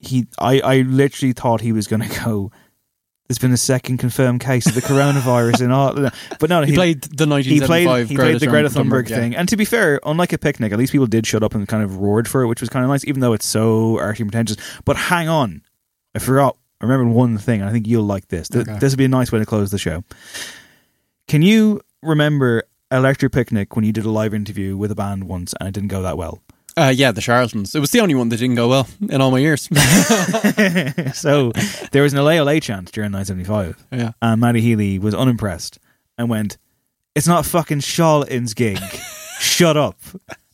he, 0.00 0.26
I, 0.38 0.60
I 0.60 0.80
literally 0.82 1.32
thought 1.32 1.60
he 1.60 1.72
was 1.72 1.86
going 1.86 2.02
to 2.08 2.20
go. 2.24 2.50
There's 3.28 3.38
been 3.38 3.52
a 3.52 3.56
second 3.56 3.98
confirmed 3.98 4.40
case 4.40 4.66
of 4.66 4.74
the 4.74 4.80
coronavirus 4.80 5.60
in 5.60 5.70
all, 5.70 5.94
but 6.40 6.50
no, 6.50 6.62
He 6.62 6.74
played 6.74 7.02
the 7.02 7.26
he 7.36 7.60
played 7.60 8.08
he 8.08 8.16
played 8.16 8.40
the 8.40 8.48
Greta 8.48 8.68
Thunberg, 8.68 9.04
Thunberg 9.04 9.08
yeah. 9.08 9.16
thing. 9.16 9.36
And 9.36 9.48
to 9.50 9.56
be 9.56 9.64
fair, 9.64 10.00
unlike 10.04 10.32
a 10.32 10.38
picnic, 10.38 10.72
at 10.72 10.78
least 10.80 10.90
people 10.90 11.06
did 11.06 11.24
shut 11.28 11.44
up 11.44 11.54
and 11.54 11.68
kind 11.68 11.84
of 11.84 11.98
roared 11.98 12.26
for 12.26 12.42
it, 12.42 12.48
which 12.48 12.60
was 12.60 12.68
kind 12.68 12.84
of 12.84 12.90
nice, 12.90 13.04
even 13.04 13.20
though 13.20 13.32
it's 13.32 13.46
so 13.46 14.00
arty 14.00 14.24
and 14.24 14.32
pretentious. 14.32 14.56
But 14.84 14.96
hang 14.96 15.28
on, 15.28 15.62
I 16.12 16.18
forgot. 16.18 16.56
I 16.80 16.86
remembered 16.86 17.14
one 17.14 17.38
thing, 17.38 17.60
and 17.60 17.68
I 17.68 17.72
think 17.72 17.86
you'll 17.86 18.02
like 18.02 18.26
this. 18.28 18.48
Th- 18.48 18.66
Okay. 18.66 18.78
This 18.80 18.92
would 18.92 18.98
be 18.98 19.04
a 19.04 19.08
nice 19.08 19.30
way 19.30 19.38
to 19.38 19.46
close 19.46 19.70
the 19.70 19.78
show. 19.78 20.02
Can 21.28 21.42
you 21.42 21.82
remember 22.02 22.64
Electric 22.90 23.30
Picnic 23.32 23.76
when 23.76 23.84
you 23.84 23.92
did 23.92 24.04
a 24.06 24.10
live 24.10 24.34
interview 24.34 24.76
with 24.76 24.90
a 24.90 24.94
band 24.96 25.24
once 25.24 25.54
and 25.60 25.68
it 25.68 25.72
didn't 25.72 25.88
go 25.90 26.02
that 26.02 26.16
well? 26.18 26.42
Uh, 26.76 26.92
yeah, 26.94 27.10
the 27.12 27.20
Charlatans. 27.20 27.74
It 27.74 27.80
was 27.80 27.90
the 27.90 28.00
only 28.00 28.14
one 28.14 28.28
that 28.30 28.38
didn't 28.38 28.56
go 28.56 28.68
well 28.68 28.86
in 29.08 29.20
all 29.20 29.30
my 29.30 29.38
years. 29.38 29.62
so 31.14 31.52
there 31.92 32.02
was 32.02 32.12
an 32.12 32.18
LA 32.24 32.42
LA 32.42 32.60
chant 32.60 32.92
during 32.92 33.12
1975. 33.12 33.86
Yeah. 33.92 34.12
And 34.22 34.40
Matty 34.40 34.60
Healy 34.60 34.98
was 34.98 35.14
unimpressed 35.14 35.78
and 36.18 36.28
went, 36.28 36.58
It's 37.14 37.26
not 37.26 37.46
a 37.46 37.48
fucking 37.48 37.80
Charlatan's 37.80 38.54
gig. 38.54 38.78
shut 39.38 39.76
up. 39.76 39.96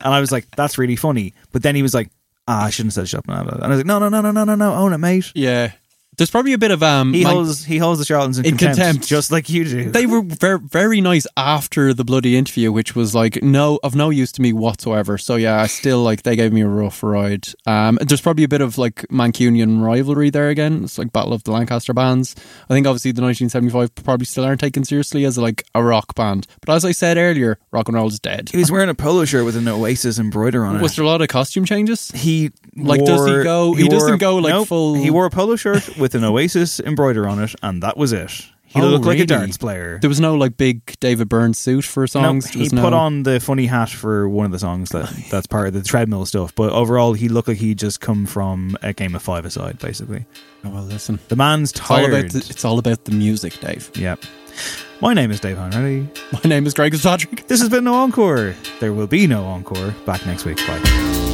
And 0.00 0.14
I 0.14 0.20
was 0.20 0.32
like, 0.32 0.46
That's 0.56 0.78
really 0.78 0.96
funny. 0.96 1.34
But 1.52 1.62
then 1.62 1.74
he 1.74 1.82
was 1.82 1.94
like, 1.94 2.10
Ah, 2.48 2.64
I 2.64 2.70
shouldn't 2.70 2.94
have 2.94 3.06
said 3.06 3.08
shut 3.08 3.18
up. 3.20 3.28
And 3.28 3.62
I 3.62 3.68
was 3.68 3.78
like, 3.78 3.86
No, 3.86 3.98
no, 3.98 4.08
no, 4.08 4.20
no, 4.20 4.30
no, 4.30 4.44
no, 4.44 4.54
no. 4.54 4.74
Own 4.74 4.92
it, 4.92 4.98
mate. 4.98 5.32
yeah. 5.34 5.72
There's 6.16 6.30
probably 6.30 6.52
a 6.54 6.58
bit 6.58 6.70
of 6.70 6.82
um. 6.82 7.12
He 7.12 7.22
holds 7.22 7.64
he 7.64 7.78
holds 7.78 7.98
the 7.98 8.04
Charlatans 8.06 8.38
in, 8.38 8.46
In 8.46 8.50
contempt, 8.56 8.78
contempt. 8.80 9.06
just 9.08 9.30
like 9.30 9.48
you 9.50 9.64
do. 9.64 9.90
they 9.90 10.06
were 10.06 10.22
very, 10.22 10.58
very 10.58 11.00
nice 11.00 11.26
after 11.36 11.92
the 11.92 12.04
bloody 12.04 12.36
interview, 12.36 12.72
which 12.72 12.94
was 12.96 13.14
like 13.14 13.42
no 13.42 13.78
of 13.82 13.94
no 13.94 14.10
use 14.10 14.32
to 14.32 14.42
me 14.42 14.52
whatsoever. 14.52 15.18
So 15.18 15.36
yeah, 15.36 15.60
I 15.60 15.66
still 15.66 16.02
like 16.02 16.22
they 16.22 16.34
gave 16.36 16.52
me 16.52 16.62
a 16.62 16.68
rough 16.68 17.02
ride. 17.02 17.48
Um, 17.66 17.98
there's 18.00 18.20
probably 18.22 18.44
a 18.44 18.48
bit 18.48 18.60
of 18.62 18.78
like 18.78 19.04
Mancunian 19.10 19.82
rivalry 19.82 20.30
there 20.30 20.48
again. 20.48 20.84
It's 20.84 20.96
like 20.98 21.12
Battle 21.12 21.32
of 21.34 21.44
the 21.44 21.50
Lancaster 21.52 21.92
bands. 21.92 22.34
I 22.68 22.74
think 22.74 22.86
obviously 22.86 23.12
the 23.12 23.22
1975 23.22 23.94
probably 24.04 24.24
still 24.26 24.44
aren't 24.44 24.60
taken 24.60 24.84
seriously 24.84 25.24
as 25.26 25.36
like 25.36 25.64
a 25.74 25.82
rock 25.82 26.14
band. 26.14 26.46
But 26.64 26.74
as 26.74 26.84
I 26.84 26.92
said 26.92 27.18
earlier, 27.18 27.58
rock 27.72 27.88
and 27.88 27.94
roll 27.96 28.08
is 28.08 28.18
dead. 28.20 28.48
he 28.50 28.56
was 28.58 28.70
wearing 28.72 28.88
a 28.88 28.94
polo 28.94 29.24
shirt 29.26 29.44
with 29.44 29.56
an 29.56 29.68
Oasis 29.68 30.18
embroider 30.18 30.64
on 30.64 30.76
it. 30.76 30.82
Was 30.82 30.96
there 30.96 31.04
a 31.04 31.08
lot 31.08 31.20
of 31.20 31.28
costume 31.28 31.64
changes? 31.66 32.10
he 32.12 32.52
Like, 32.74 33.04
does 33.04 33.24
he 33.26 33.32
wore- 33.32 33.42
go- 33.44 33.74
he 33.74 33.88
doesn't 33.88 34.08
wore- 34.08 34.16
go, 34.16 34.36
like, 34.36 34.50
nope, 34.54 34.68
full- 34.68 34.94
He 34.94 35.10
wore 35.10 35.26
a 35.26 35.30
polo 35.30 35.56
shirt 35.56 35.98
with 35.98 36.05
an 36.14 36.24
Oasis 36.24 36.80
embroider 36.80 37.26
on 37.26 37.42
it, 37.42 37.54
and 37.62 37.82
that 37.82 37.96
was 37.96 38.12
it. 38.12 38.30
He 38.68 38.80
Oh, 38.82 38.86
looked 38.88 39.04
like 39.06 39.18
a 39.18 39.22
oh, 39.22 39.24
really? 39.24 39.26
darts 39.26 39.56
player. 39.56 39.98
There 40.00 40.08
was 40.10 40.20
no 40.20 40.34
like 40.34 40.56
big 40.56 40.98
David 41.00 41.28
Byrne 41.28 41.54
suit 41.54 41.84
for 41.84 42.06
songs. 42.06 42.54
No, 42.54 42.62
he 42.62 42.68
no- 42.70 42.82
put 42.82 42.92
on 42.92 43.22
the 43.22 43.38
funny 43.40 43.66
hat 43.66 43.88
for 43.88 44.28
one 44.28 44.44
of 44.44 44.52
the 44.52 44.58
songs 44.58 44.90
that 44.90 45.08
that's 45.30 45.46
part 45.46 45.68
of 45.68 45.72
the 45.74 45.82
treadmill 45.82 46.26
stuff. 46.26 46.54
But 46.54 46.72
overall, 46.72 47.12
he 47.14 47.28
looked 47.28 47.48
like 47.48 47.58
he'd 47.58 47.78
just 47.78 48.00
come 48.00 48.26
from 48.26 48.76
a 48.82 48.92
game 48.92 49.14
of 49.14 49.22
five 49.22 49.44
aside, 49.46 49.78
basically. 49.78 50.26
Oh, 50.64 50.70
well, 50.70 50.82
listen. 50.82 51.20
The 51.28 51.36
man's 51.36 51.70
It's 51.70 51.80
all 51.80 51.96
tired. 51.98 52.12
about 52.12 52.32
the, 52.32 52.38
it's 52.50 52.64
all 52.64 52.78
about 52.78 53.04
the 53.04 53.12
music, 53.12 53.58
Dave. 53.60 53.90
Yep. 53.96 54.24
My 55.00 55.14
name 55.14 55.30
is 55.30 55.38
Dave 55.40 55.56
Hanratty. 55.58 56.08
My 56.32 56.40
name 56.48 56.66
is 56.66 56.74
Craig 56.74 56.92
Fitzpatrick. 56.92 57.46
This 57.46 57.60
has 57.60 57.68
been 57.70 57.84
No 57.84 57.94
Encore. 57.94 58.54
There 58.80 58.92
will 58.92 59.06
be 59.06 59.26
no 59.26 59.44
encore. 59.44 59.94
Back 60.06 60.26
next 60.26 60.44
week. 60.44 60.56
Bye. 60.66 61.25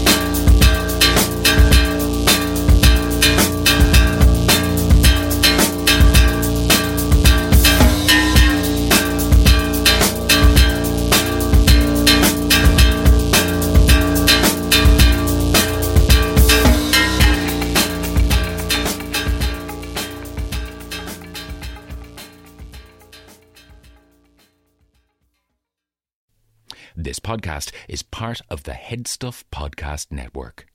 This 27.02 27.18
podcast 27.18 27.72
is 27.88 28.04
part 28.04 28.42
of 28.48 28.62
the 28.62 28.70
Headstuff 28.70 29.42
Podcast 29.50 30.12
Network. 30.12 30.66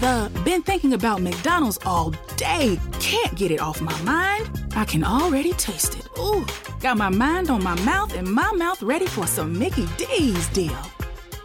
The 0.00 0.32
been 0.46 0.62
thinking 0.62 0.94
about 0.94 1.20
McDonald's 1.20 1.78
all 1.84 2.12
day. 2.38 2.80
Can't 3.00 3.36
get 3.36 3.50
it 3.50 3.60
off 3.60 3.82
my 3.82 4.00
mind. 4.00 4.48
I 4.74 4.86
can 4.86 5.04
already 5.04 5.52
taste 5.52 5.94
it. 5.98 6.08
Ooh, 6.18 6.46
got 6.80 6.96
my 6.96 7.10
mind 7.10 7.50
on 7.50 7.62
my 7.62 7.78
mouth 7.82 8.14
and 8.14 8.26
my 8.26 8.50
mouth 8.52 8.82
ready 8.82 9.06
for 9.06 9.26
some 9.26 9.58
Mickey 9.58 9.84
D's 9.98 10.48
deal. 10.48 10.78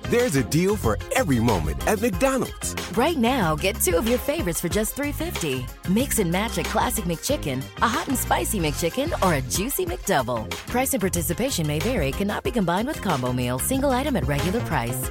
There's 0.08 0.36
a 0.36 0.44
deal 0.44 0.76
for 0.76 1.00
every 1.16 1.40
moment 1.40 1.88
at 1.88 2.00
McDonald's. 2.00 2.76
Right 2.96 3.18
now, 3.18 3.56
get 3.56 3.82
two 3.82 3.98
of 3.98 4.08
your 4.08 4.20
favorites 4.20 4.62
for 4.62 4.70
just 4.70 4.96
$3.50. 4.96 5.66
Mix 5.90 6.20
and 6.20 6.32
match 6.32 6.60
a 6.60 6.64
classic 6.64 7.06
McChicken, 7.06 7.64
a 7.82 7.88
hot 7.88 8.08
and 8.08 8.16
spicy 8.18 8.60
McChicken, 8.60 9.12
or 9.24 9.34
a 9.34 9.42
juicy 9.42 9.84
McDouble. 9.84 10.48
Price 10.68 10.94
and 10.94 11.02
participation 11.02 11.66
may 11.66 11.80
vary, 11.80 12.12
cannot 12.12 12.44
be 12.44 12.52
combined 12.52 12.88
with 12.88 13.02
combo 13.02 13.34
meal, 13.34 13.58
single 13.58 13.90
item 13.90 14.16
at 14.16 14.28
regular 14.28 14.62
price. 14.62 15.10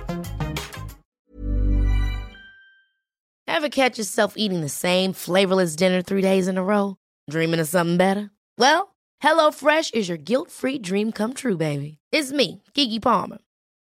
Ever 3.48 3.68
catch 3.68 3.98
yourself 3.98 4.34
eating 4.36 4.60
the 4.60 4.68
same 4.68 5.12
flavorless 5.12 5.74
dinner 5.74 6.02
three 6.02 6.22
days 6.22 6.46
in 6.46 6.56
a 6.56 6.62
row? 6.62 6.98
Dreaming 7.28 7.58
of 7.58 7.66
something 7.66 7.96
better? 7.96 8.30
Well, 8.58 8.94
HelloFresh 9.24 9.92
is 9.92 10.08
your 10.08 10.18
guilt 10.18 10.52
free 10.52 10.78
dream 10.78 11.10
come 11.10 11.34
true, 11.34 11.56
baby. 11.56 11.98
It's 12.12 12.30
me, 12.30 12.62
Keke 12.74 13.02
Palmer. 13.02 13.38